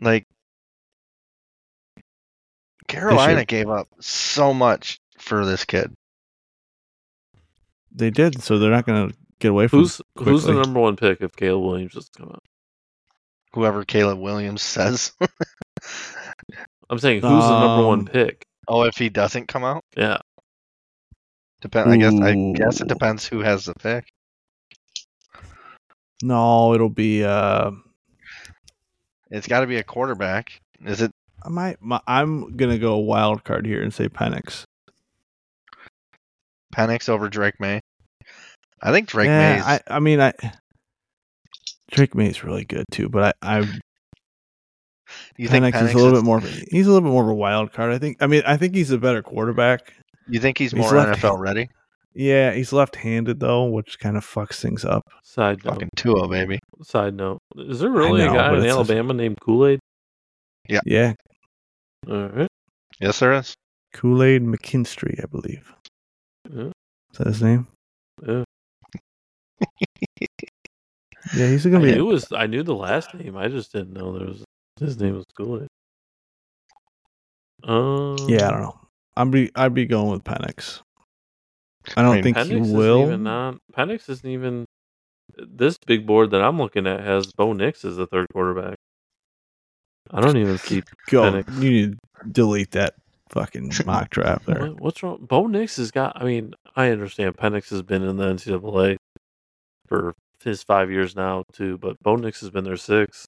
Like 0.00 0.24
Carolina 2.86 3.44
gave 3.44 3.68
up 3.68 3.88
so 4.00 4.54
much 4.54 5.00
for 5.18 5.44
this 5.44 5.64
kid. 5.64 5.92
they 7.90 8.10
did. 8.10 8.40
So 8.42 8.58
they're 8.58 8.70
not 8.70 8.86
going 8.86 9.10
to 9.10 9.16
get 9.38 9.48
away 9.50 9.68
from. 9.68 9.80
Who's 9.80 10.00
who's 10.16 10.44
the 10.44 10.54
number 10.54 10.80
one 10.80 10.96
pick 10.96 11.20
if 11.20 11.34
Caleb 11.36 11.64
Williams 11.64 11.92
just 11.92 12.12
come 12.16 12.28
out? 12.28 12.42
Whoever 13.54 13.84
Caleb 13.84 14.18
Williams 14.18 14.62
says. 14.62 15.12
I'm 16.90 16.98
saying 16.98 17.20
who's 17.20 17.44
the 17.48 17.58
number 17.60 17.86
one 17.86 18.00
Um, 18.00 18.06
pick? 18.06 18.42
oh, 18.68 18.84
if 18.84 18.96
he 18.96 19.08
doesn't 19.08 19.46
come 19.48 19.64
out, 19.64 19.84
Yeah. 19.96 20.18
depend. 21.60 21.90
I 21.90 21.96
guess. 21.96 22.14
I 22.20 22.52
guess 22.54 22.80
it 22.80 22.88
depends 22.88 23.26
who 23.26 23.40
has 23.40 23.64
the 23.66 23.74
pick. 23.74 24.04
No, 26.22 26.74
it'll 26.74 26.88
be. 26.88 27.24
uh 27.24 27.70
It's 29.30 29.46
got 29.46 29.60
to 29.60 29.66
be 29.66 29.76
a 29.76 29.84
quarterback. 29.84 30.60
Is 30.84 31.00
it? 31.02 31.10
I 31.44 31.48
might. 31.50 31.80
My, 31.80 32.00
I'm 32.06 32.56
gonna 32.56 32.78
go 32.78 32.96
wild 32.98 33.44
card 33.44 33.64
here 33.66 33.82
and 33.82 33.92
say 33.94 34.08
Penix. 34.08 34.64
Penix 36.74 37.08
over 37.08 37.28
Drake 37.28 37.58
Maye. 37.60 37.80
I 38.82 38.92
think 38.92 39.08
Drake 39.08 39.28
Maye. 39.28 39.56
yeah, 39.56 39.78
I. 39.88 39.96
I 39.96 39.98
mean, 40.00 40.20
I. 40.20 40.32
Drake 41.90 42.14
Maye's 42.14 42.44
really 42.44 42.64
good 42.64 42.84
too, 42.90 43.08
but 43.08 43.36
I. 43.42 43.58
I 43.60 43.66
you 45.38 45.48
think 45.48 45.64
Penix, 45.64 45.82
is 45.82 45.94
a 45.94 45.96
little 45.96 46.14
is- 46.14 46.20
bit 46.20 46.24
more. 46.24 46.40
He's 46.40 46.86
a 46.86 46.90
little 46.90 47.00
bit 47.08 47.12
more 47.12 47.22
of 47.24 47.30
a 47.30 47.34
wild 47.34 47.72
card. 47.72 47.92
I 47.92 47.98
think. 47.98 48.18
I 48.22 48.26
mean, 48.26 48.42
I 48.46 48.56
think 48.56 48.74
he's 48.74 48.90
a 48.90 48.98
better 48.98 49.22
quarterback. 49.22 49.92
You 50.28 50.38
think 50.40 50.58
he's 50.58 50.72
he's 50.72 50.80
more 50.80 50.92
left- 50.92 51.20
NFL 51.20 51.38
ready? 51.38 51.68
Yeah, 52.14 52.52
he's 52.52 52.72
left-handed 52.72 53.38
though, 53.40 53.66
which 53.66 53.98
kind 54.00 54.16
of 54.16 54.26
fucks 54.26 54.60
things 54.60 54.84
up. 54.84 55.02
Side 55.22 55.64
note. 55.64 55.74
Fucking 55.74 55.90
Tua, 55.96 56.28
baby. 56.28 56.58
Side 56.82 57.14
note. 57.14 57.38
Is 57.56 57.80
there 57.80 57.90
really 57.90 58.24
know, 58.24 58.32
a 58.32 58.36
guy 58.36 58.48
in 58.50 58.56
it's 58.56 58.66
a- 58.66 58.70
Alabama 58.70 59.14
named 59.14 59.38
Kool 59.40 59.66
Aid? 59.66 59.78
Yeah, 60.68 61.12
All 62.10 62.28
right. 62.28 62.48
Yes, 63.00 63.20
there 63.20 63.32
is. 63.34 63.54
Kool 63.94 64.22
Aid 64.22 64.42
McKinstry, 64.42 65.22
I 65.22 65.26
believe. 65.26 65.72
Yeah. 66.52 66.70
Is 67.12 67.18
that 67.18 67.26
his 67.28 67.42
name? 67.42 67.66
Yeah. 68.26 68.44
Yeah, 71.34 71.48
he's 71.48 71.64
gonna 71.64 71.80
be. 71.80 71.92
knew 71.92 72.08
it 72.08 72.12
was 72.12 72.32
I 72.32 72.46
knew 72.46 72.62
the 72.62 72.74
last 72.74 73.12
name. 73.14 73.36
I 73.36 73.48
just 73.48 73.72
didn't 73.72 73.92
know 73.92 74.16
there 74.16 74.28
was 74.28 74.44
his 74.80 74.98
name 75.00 75.16
was 75.16 75.24
Kool. 75.36 75.66
Um, 77.64 78.16
Yeah, 78.28 78.48
I 78.48 78.50
don't 78.52 78.62
know. 78.62 78.80
I'd 79.16 79.30
be 79.30 79.50
I'd 79.54 79.74
be 79.74 79.86
going 79.86 80.10
with 80.10 80.24
Penix. 80.24 80.80
I 81.96 82.02
don't 82.02 82.14
mean, 82.16 82.22
think 82.22 82.36
Penix 82.36 82.48
he 82.48 82.54
isn't 82.56 82.80
even 83.02 83.26
on. 83.26 83.58
Penix 83.76 84.08
isn't 84.08 84.28
even. 84.28 84.64
This 85.36 85.76
big 85.86 86.06
board 86.06 86.30
that 86.30 86.42
I'm 86.42 86.58
looking 86.58 86.86
at 86.86 87.00
has 87.00 87.32
Bo 87.32 87.52
Nix 87.52 87.84
as 87.84 87.96
the 87.96 88.06
third 88.06 88.26
quarterback. 88.32 88.76
I 90.10 90.20
don't 90.20 90.36
even 90.36 90.56
see 90.58 90.82
Go. 91.10 91.22
Penix. 91.22 91.62
You 91.62 91.70
need 91.70 91.98
to 92.22 92.28
delete 92.30 92.70
that 92.72 92.94
fucking 93.30 93.72
mock 93.86 94.10
draft 94.10 94.46
there. 94.46 94.60
what, 94.60 94.80
what's 94.80 95.02
wrong. 95.02 95.18
Bo 95.20 95.46
Nix 95.46 95.76
has 95.76 95.90
got. 95.90 96.12
I 96.20 96.24
mean, 96.24 96.54
I 96.76 96.90
understand 96.90 97.36
Penix 97.36 97.70
has 97.70 97.82
been 97.82 98.02
in 98.02 98.16
the 98.16 98.24
NCAA 98.32 98.96
for 99.88 100.14
his 100.44 100.62
five 100.62 100.90
years 100.90 101.16
now 101.16 101.44
too, 101.52 101.78
but 101.78 101.98
Bo 102.02 102.16
Nix 102.16 102.40
has 102.40 102.50
been 102.50 102.64
there 102.64 102.76
six. 102.76 103.26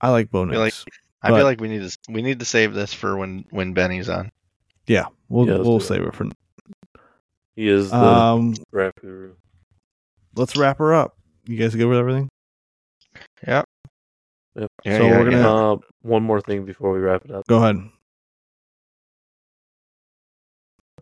I 0.00 0.10
like 0.10 0.30
Bo 0.30 0.48
feel 0.48 0.60
like- 0.60 0.74
I 1.22 1.28
feel 1.28 1.44
like 1.44 1.60
we 1.60 1.68
need 1.68 1.82
to 1.82 1.98
we 2.08 2.22
need 2.22 2.38
to 2.38 2.46
save 2.46 2.72
this 2.72 2.94
for 2.94 3.16
when 3.16 3.44
when 3.50 3.74
Benny's 3.74 4.08
on. 4.08 4.30
yeah, 4.86 5.04
we'll 5.28 5.46
Yeah, 5.46 5.54
let's 5.56 5.66
we'll 5.66 5.78
do 5.78 5.84
it. 5.84 5.88
save 5.88 6.02
it 6.02 6.14
for. 6.14 6.26
He 7.56 7.68
is 7.68 7.90
the 7.90 7.96
Um, 7.96 8.54
draft 8.72 9.00
guru. 9.02 9.34
let's 10.34 10.56
wrap 10.56 10.78
her 10.78 10.94
up. 10.94 11.18
You 11.44 11.58
guys 11.58 11.74
good 11.74 11.84
with 11.86 11.98
everything? 11.98 12.28
Yeah. 13.46 13.64
Yep. 14.54 14.68
Yeah, 14.84 14.96
So 14.98 15.04
yeah, 15.04 15.18
we're 15.18 15.24
gonna- 15.30 15.36
yeah. 15.38 15.48
Uh, 15.72 15.76
one 16.02 16.22
more 16.22 16.40
thing 16.40 16.64
before 16.64 16.92
we 16.92 17.00
wrap 17.00 17.24
it 17.26 17.30
up. 17.32 17.46
Go 17.46 17.58
ahead. 17.58 17.76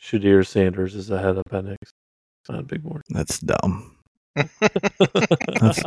Shedeur 0.01 0.47
Sanders 0.47 0.95
is 0.95 1.11
ahead 1.11 1.37
of 1.37 1.45
Penix 1.51 1.77
on 2.51 2.57
a 2.57 2.63
big 2.63 2.83
board. 2.83 3.03
That's 3.11 3.39
dumb. 3.41 3.97
That's 4.37 5.83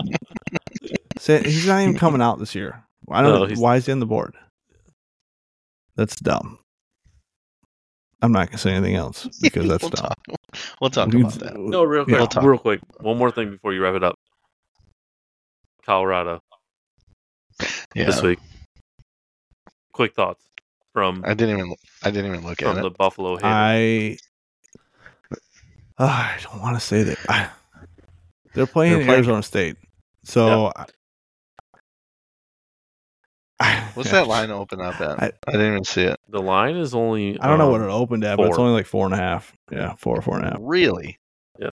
Say, 1.20 1.44
he's 1.44 1.68
not 1.68 1.82
even 1.82 1.98
coming 1.98 2.22
out 2.22 2.40
this 2.40 2.56
year. 2.56 2.84
I 3.10 3.22
don't 3.22 3.34
No, 3.34 3.46
know 3.46 3.62
why 3.62 3.76
is 3.78 3.86
he 3.86 3.92
on 3.92 4.00
the 4.00 4.06
board. 4.06 4.36
That's 5.96 6.16
dumb. 6.16 6.58
I'm 8.22 8.32
not 8.32 8.48
gonna 8.48 8.58
say 8.58 8.72
anything 8.72 8.96
else 8.96 9.28
because 9.42 9.68
that's 9.68 9.84
we'll 9.84 9.90
dumb. 9.92 10.06
talk. 10.08 10.20
We'll 10.80 10.90
talk 10.90 11.10
We- 11.12 11.22
about 11.22 11.34
that. 11.34 11.58
no, 11.58 11.84
real 11.84 12.06
Yeah. 12.08 12.18
quick, 12.26 12.36
We'll 12.36 12.50
real 12.52 12.60
quick. 12.60 12.80
One 13.00 13.18
more 13.18 13.32
thing 13.32 13.50
before 13.52 13.74
you 13.74 13.82
wrap 13.84 13.96
it 13.96 14.04
up. 14.04 14.16
Colorado 15.86 16.42
Yeah. 17.96 18.06
this 18.06 18.22
week. 18.22 18.40
Quick 19.94 20.14
thoughts 20.16 20.44
from 20.94 21.24
I 21.26 21.34
didn't 21.34 21.58
even 21.60 21.76
I 22.04 22.12
didn't 22.12 22.32
even 22.34 22.46
look 22.46 22.60
from 22.60 22.78
at 22.78 22.82
the 22.82 22.88
it. 22.88 22.98
Buffalo 22.98 23.36
hater. 23.38 23.48
I 23.48 24.18
Ah, 25.98 26.36
I 26.38 26.42
don't 26.44 26.62
want 26.62 26.76
to 26.80 26.86
say 26.86 27.04
that. 27.04 27.18
I, 27.30 27.50
they're 28.54 28.66
playing 28.68 28.92
They're 28.94 29.02
in 29.02 29.06
playing- 29.08 29.18
Arizona 29.20 29.44
State, 29.44 29.78
so 30.24 30.72
I- 30.76 30.86
I, 33.60 33.92
What's 33.94 34.10
that 34.12 34.28
line 34.28 34.50
open 34.50 34.82
up 34.82 35.00
at? 35.02 35.22
I- 35.22 35.32
I, 35.48 35.52
didn't 35.52 35.68
even 35.68 35.84
see 35.84 36.02
it. 36.04 36.20
the 36.30 36.42
line 36.42 36.76
is 36.78 36.96
only. 36.96 37.40
I 37.40 37.48
don't 37.48 37.60
know 37.60 37.70
what 37.70 37.82
um, 37.82 37.90
it 37.90 37.92
opened 37.92 38.24
at, 38.24 38.38
but 38.38 38.48
it's 38.48 38.58
only 38.58 38.74
like 38.74 38.88
four 38.88 39.06
and 39.06 39.14
a 39.14 39.18
half. 39.18 39.54
Yeah, 39.72 39.94
four, 39.96 40.20
four 40.22 40.38
and 40.38 40.46
a 40.48 40.50
half. 40.52 40.58
Really? 40.62 41.20
Yeah, 41.60 41.70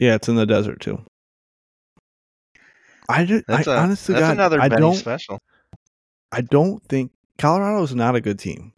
Yeah, 0.00 0.14
it's 0.14 0.28
in 0.30 0.36
the 0.36 0.46
desert 0.46 0.80
too. 0.80 1.04
I 3.06 3.26
just, 3.26 3.44
That's 3.46 3.68
I, 3.68 3.76
a 3.76 3.80
honest 3.80 4.06
to 4.06 4.12
that's 4.12 4.22
God, 4.22 4.30
another 4.32 4.60
I 4.62 4.68
Benny 4.70 4.80
don't, 4.80 4.94
special. 4.94 5.38
I 6.32 6.40
don't 6.40 6.82
think 6.88 7.12
Colorado 7.36 7.82
is 7.82 7.94
not 7.94 8.16
a 8.16 8.20
good 8.22 8.38
team. 8.38 8.72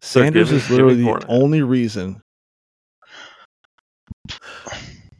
So 0.00 0.22
Sanders 0.22 0.50
give 0.50 0.56
is 0.56 0.70
literally 0.70 1.02
the 1.02 1.10
and 1.12 1.24
only 1.28 1.62
reason. 1.62 2.22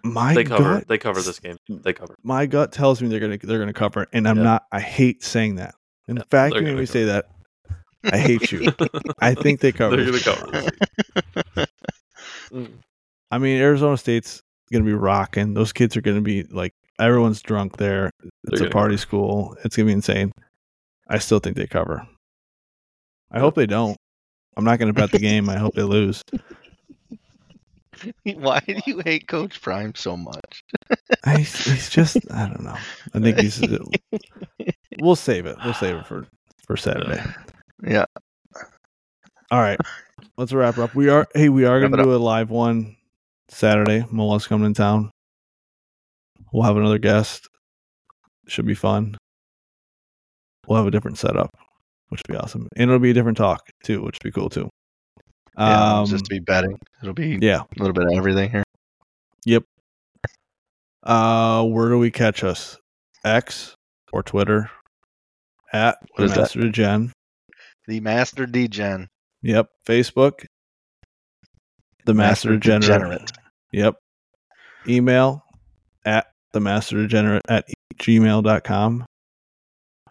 My 0.03 0.35
They 0.35 0.45
cover. 0.45 0.63
gut, 0.79 0.89
They 0.89 0.99
cover 0.99 1.21
this 1.23 1.39
game. 1.41 1.57
They 1.69 1.93
cover. 1.93 2.15
my 2.23 2.47
gut 2.47 2.73
tells 2.73 3.03
me 3.03 3.09
they're 3.09 3.21
gonna 3.21 3.39
they're 3.39 3.59
gonna 3.59 3.73
cover, 3.73 4.07
and 4.13 4.27
I'm 4.27 4.39
Yeah. 4.39 4.43
not. 4.45 4.63
I 4.73 4.81
hate 4.81 5.23
saying 5.23 5.57
that. 5.57 5.75
In 6.09 6.17
Yeah, 6.17 6.23
fact, 6.31 6.55
you 6.57 6.63
made 6.63 6.77
me 6.77 6.87
say 6.87 7.05
that. 7.05 7.27
I 8.13 8.19
hate 8.19 8.51
you. 8.51 8.73
I 9.21 9.35
think 9.35 9.61
they 9.61 9.73
cover. 9.73 9.97
They're 9.97 10.07
gonna 10.07 10.21
cover. 10.21 10.71
Mm. 12.53 12.79
I 13.31 13.39
mean, 13.39 13.61
Arizona 13.61 13.97
State's 13.97 14.43
gonna 14.73 14.85
be 14.85 14.93
rocking. 14.93 15.55
Those 15.55 15.73
kids 15.73 15.97
are 15.97 16.01
gonna 16.01 16.21
be 16.21 16.43
like 16.45 16.73
everyone's 16.99 17.41
drunk 17.43 17.77
there. 17.77 18.11
It's 18.49 18.59
They're 18.59 18.67
a 18.69 18.71
party 18.73 18.95
cover. 18.97 19.01
school. 19.03 19.57
It's 19.65 19.77
gonna 19.77 19.87
be 19.87 19.93
insane. 19.93 20.33
I 21.09 21.19
still 21.19 21.39
think 21.39 21.57
they 21.57 21.69
cover. 21.69 22.07
I 23.31 23.39
hope 23.39 23.55
they 23.55 23.67
don't. 23.67 23.97
I'm 24.57 24.65
not 24.65 24.81
gonna 24.81 24.93
bet 24.93 25.13
the 25.13 25.21
game. 25.21 25.49
I 25.49 25.59
hope 25.59 25.75
they 25.75 25.85
lose. 25.85 26.23
Why 28.35 28.61
do 28.67 28.77
you 28.87 29.01
hate 29.01 29.29
Coach 29.29 29.61
Prime 29.61 29.95
so 29.95 30.17
much? 30.17 30.65
I, 31.25 31.39
he's 31.39 31.91
just 31.91 32.19
I 32.33 32.47
don't 32.47 32.63
know. 32.63 32.77
I 33.15 33.21
think 33.21 33.39
he's. 33.39 33.63
We'll 35.01 35.17
save 35.17 35.47
it. 35.47 35.57
We'll 35.65 35.73
save 35.73 35.97
it 35.97 36.07
for 36.07 36.27
for 36.67 36.77
Saturday. 36.77 37.23
Yeah. 37.83 38.05
All 39.51 39.61
right, 39.61 39.79
let's 40.37 40.53
wrap 40.53 40.77
up. 40.77 40.95
We 40.95 41.09
are 41.09 41.27
hey, 41.35 41.49
we 41.49 41.65
are 41.65 41.81
Wrap 41.81 41.91
gonna 41.91 42.03
do 42.03 42.15
a 42.15 42.17
live 42.17 42.51
one 42.51 42.97
Saturday. 43.49 44.05
Mola's 44.11 44.47
coming 44.47 44.67
in 44.67 44.75
town. 44.75 45.11
We'll 46.53 46.65
have 46.65 46.77
another 46.77 46.99
guest. 46.99 47.49
Should 48.47 48.67
be 48.67 48.75
fun. 48.75 49.17
We'll 50.67 50.77
have 50.77 50.87
a 50.87 50.91
different 50.91 51.19
setup, 51.19 51.51
which 52.11 52.21
would 52.29 52.35
be 52.35 52.39
awesome, 52.39 52.69
and 52.77 52.91
it'll 52.91 53.01
be 53.01 53.11
a 53.11 53.15
different 53.15 53.39
talk 53.39 53.71
too, 53.83 54.03
which 54.03 54.19
would 54.23 54.29
be 54.29 54.39
cool 54.39 54.51
too. 54.51 54.69
Yeah, 55.61 55.99
Um, 56.01 56.07
just 56.07 56.29
be 56.29 56.39
betting. 56.39 56.79
It'll 57.03 57.13
be 57.15 57.39
yeah. 57.41 57.61
a 57.61 57.67
little 57.79 57.93
bit 57.93 58.05
of 58.07 58.13
everything 58.15 58.51
here. 58.51 58.63
Yep. 59.45 59.65
Uh, 61.03 61.65
where 61.65 61.89
do 61.89 61.99
we 61.99 62.11
catch 62.11 62.43
us? 62.45 62.79
X 63.25 63.75
or 64.13 64.23
Twitter? 64.23 64.71
At 65.73 65.99
What 66.01 66.17
the 66.19 66.25
is 66.25 66.31
that? 66.33 66.41
Master 66.41 66.69
Gen. 66.71 67.13
The 67.87 68.01
Master 68.01 68.47
Degen. 68.47 69.09
Yep. 69.43 69.69
Facebook. 69.87 70.45
The 72.07 72.15
Master, 72.15 72.51
Master 72.51 72.59
Degenerate. 72.59 72.83
Degenerate. 73.01 73.33
Yep. 73.73 73.95
Email 74.89 75.45
at 76.05 76.27
the 76.53 76.61
Master 76.61 76.97
Degenerate 76.97 77.43
at 77.49 77.67
gmail.com. 77.99 79.05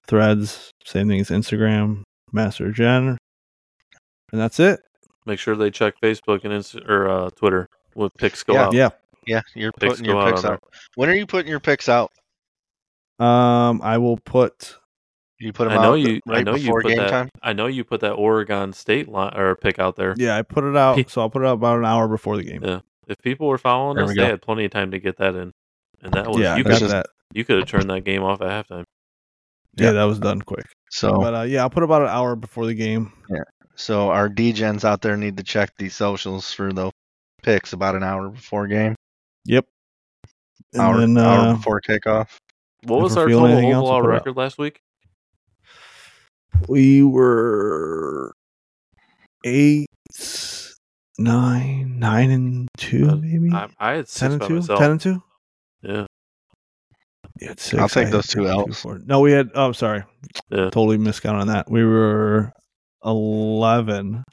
Threads, 0.08 0.72
same 0.86 1.08
thing 1.08 1.20
as 1.20 1.30
Instagram, 1.30 2.04
Master 2.32 2.72
Gen. 2.72 3.18
And 4.32 4.40
that's 4.42 4.60
it. 4.60 4.80
Make 5.30 5.38
sure 5.40 5.56
they 5.56 5.70
check 5.70 5.94
Facebook 6.02 6.44
and 6.44 6.52
Insta- 6.54 6.90
or 6.90 7.08
uh, 7.08 7.30
Twitter 7.30 7.70
when 7.94 8.10
pics 8.18 8.42
go 8.44 8.54
Yeah. 8.54 8.66
out. 8.66 8.74
Yeah. 8.74 8.90
Yeah, 9.28 9.42
you're 9.54 9.72
Picks 9.74 9.92
putting 9.94 10.06
your 10.06 10.18
out 10.20 10.30
picks 10.34 10.44
on 10.44 10.54
out. 10.54 10.64
When 10.96 11.08
are 11.08 11.14
you 11.14 11.28
putting 11.28 11.50
your 11.52 11.60
picks 11.60 11.88
out? 11.88 12.12
Um, 13.20 13.80
I 13.84 13.98
will 14.00 14.18
put 14.18 14.76
You 15.40 15.54
put 15.54 15.70
them 15.70 15.78
I 15.78 15.82
know 15.84 15.92
out 15.92 16.00
you. 16.00 16.20
right 16.26 16.40
I 16.40 16.42
know 16.44 16.56
you 16.56 16.72
put 16.82 16.96
that. 16.96 17.10
time. 17.10 17.30
I 17.44 17.54
know 17.54 17.68
you 17.68 17.84
put 17.84 18.02
that 18.02 18.14
Oregon 18.14 18.74
State 18.74 19.08
line 19.08 19.36
or 19.38 19.56
pick 19.56 19.78
out 19.78 19.96
there. 19.98 20.16
yeah, 20.18 20.36
I 20.36 20.42
put 20.42 20.64
it 20.64 20.76
out. 20.76 21.10
So 21.12 21.22
I'll 21.22 21.30
put 21.30 21.44
it 21.44 21.46
out 21.48 21.54
about 21.54 21.78
an 21.78 21.86
hour 21.86 22.08
before 22.08 22.38
the 22.38 22.44
game. 22.44 22.64
Yeah. 22.64 22.80
If 23.08 23.20
people 23.22 23.48
were 23.48 23.58
following 23.60 23.96
There 23.98 24.06
us, 24.06 24.10
we 24.10 24.16
they 24.16 24.26
had 24.26 24.42
plenty 24.42 24.66
of 24.66 24.72
time 24.72 24.92
to 24.92 25.00
get 25.00 25.18
that 25.18 25.36
in, 25.36 25.52
and 26.02 26.14
that 26.14 26.28
was 26.28 26.38
yeah, 26.40 26.56
you 26.56 26.64
got 26.64 26.72
could 26.74 26.80
just- 26.80 26.92
that. 26.92 27.06
you 27.34 27.46
could 27.46 27.60
have 27.60 27.68
turned 27.68 27.90
that 27.90 28.04
game 28.06 28.24
off 28.24 28.42
at 28.42 28.48
halftime. 28.68 28.86
Yeah, 29.76 29.86
Yeah. 29.88 29.92
that 29.92 30.04
was 30.06 30.18
done 30.20 30.42
quick. 30.42 30.66
So, 30.90 31.18
But 31.20 31.36
uh, 31.36 31.42
yeah, 31.42 31.62
I'll 31.62 31.70
put 31.70 31.84
about 31.84 32.02
an 32.02 32.08
hour 32.10 32.36
before 32.36 32.66
the 32.66 32.74
game. 32.74 33.12
So 33.80 34.10
our 34.10 34.30
Degens 34.30 34.84
out 34.84 35.02
there 35.02 35.16
need 35.16 35.38
to 35.38 35.44
check 35.44 35.72
the 35.78 35.88
socials 35.88 36.52
for 36.52 36.74
the 36.74 36.92
picks 37.44 37.72
about 37.72 37.96
an 37.96 38.04
hour 38.04 38.28
before 38.30 38.68
game, 38.68 38.94
Yep. 39.46 39.66
And 40.74 40.82
hour, 40.82 40.98
then, 41.00 41.18
hour 41.18 41.48
uh, 41.48 41.54
before 41.56 41.80
kickoff. 41.82 42.28
What 42.84 43.02
was 43.02 43.16
our 43.16 43.28
total 43.30 43.46
anything 43.48 43.72
else, 43.72 43.84
we'll 43.84 43.94
overall 43.94 44.02
put 44.02 44.10
out. 44.10 44.14
record 44.26 44.36
last 44.38 44.58
week? 44.58 44.82
we 46.68 47.04
were 47.04 48.34
eight, 49.46 49.88
nine, 51.18 52.00
nine 52.00 52.32
and 52.32 52.68
two, 52.78 53.10
Uh, 53.10 53.16
maybe 53.16 53.50
I, 53.54 53.70
I 53.80 53.92
had 53.94 54.10
six 54.10 54.20
ten 54.20 54.32
and 54.34 54.40
by 54.42 54.48
two, 54.48 54.56
myself. 54.56 54.80
ten 54.80 54.92
and 54.92 55.02
two. 55.02 55.24
Yeah, 55.84 56.06
You 57.40 57.48
had 57.48 57.60
six. 57.62 57.82
I'll 57.82 57.88
take 57.88 58.08
I 58.08 58.12
those 58.12 58.28
two 58.28 58.42
two, 58.42 58.50
Ls. 58.50 58.82
four. 58.82 59.00
No, 59.06 59.22
we 59.22 59.32
had. 59.32 59.52
Oh, 59.56 59.72
sorry, 59.72 60.04
yeah. 60.50 60.66
totally 60.70 60.98
miscount 60.98 61.40
on 61.40 61.48
that. 61.48 61.72
We 61.72 61.86
were 61.86 62.52
eleven. 63.06 64.24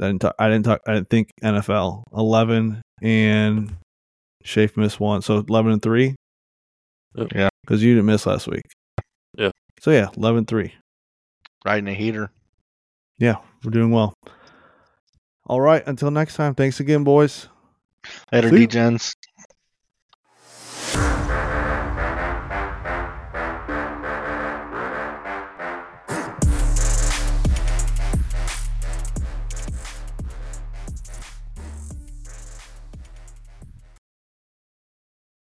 I 0.00 0.06
didn't 0.06 0.20
talk. 0.20 0.34
I 0.38 0.48
didn't 0.48 0.64
talk. 0.64 0.80
I 0.86 0.94
didn't 0.94 1.08
think 1.10 1.30
NFL 1.42 2.04
eleven 2.12 2.82
and 3.02 3.76
Shafe 4.44 4.76
missed 4.76 5.00
one, 5.00 5.22
so 5.22 5.44
eleven 5.48 5.72
and 5.72 5.82
three. 5.82 6.14
Yeah. 7.34 7.48
because 7.62 7.82
you 7.82 7.94
didn't 7.94 8.06
miss 8.06 8.26
last 8.26 8.46
week. 8.46 8.62
Yeah. 9.36 9.50
So 9.80 9.90
yeah, 9.90 10.06
11-3. 10.16 10.72
Riding 11.64 11.88
a 11.88 11.94
heater. 11.94 12.30
Yeah, 13.18 13.36
we're 13.64 13.70
doing 13.70 13.90
well. 13.90 14.14
All 15.46 15.60
right. 15.60 15.82
Until 15.86 16.10
next 16.10 16.36
time. 16.36 16.54
Thanks 16.54 16.80
again, 16.80 17.04
boys. 17.04 17.48
Later, 18.32 18.50
See 18.50 18.60
you. 18.60 18.68
Degens. 18.68 19.12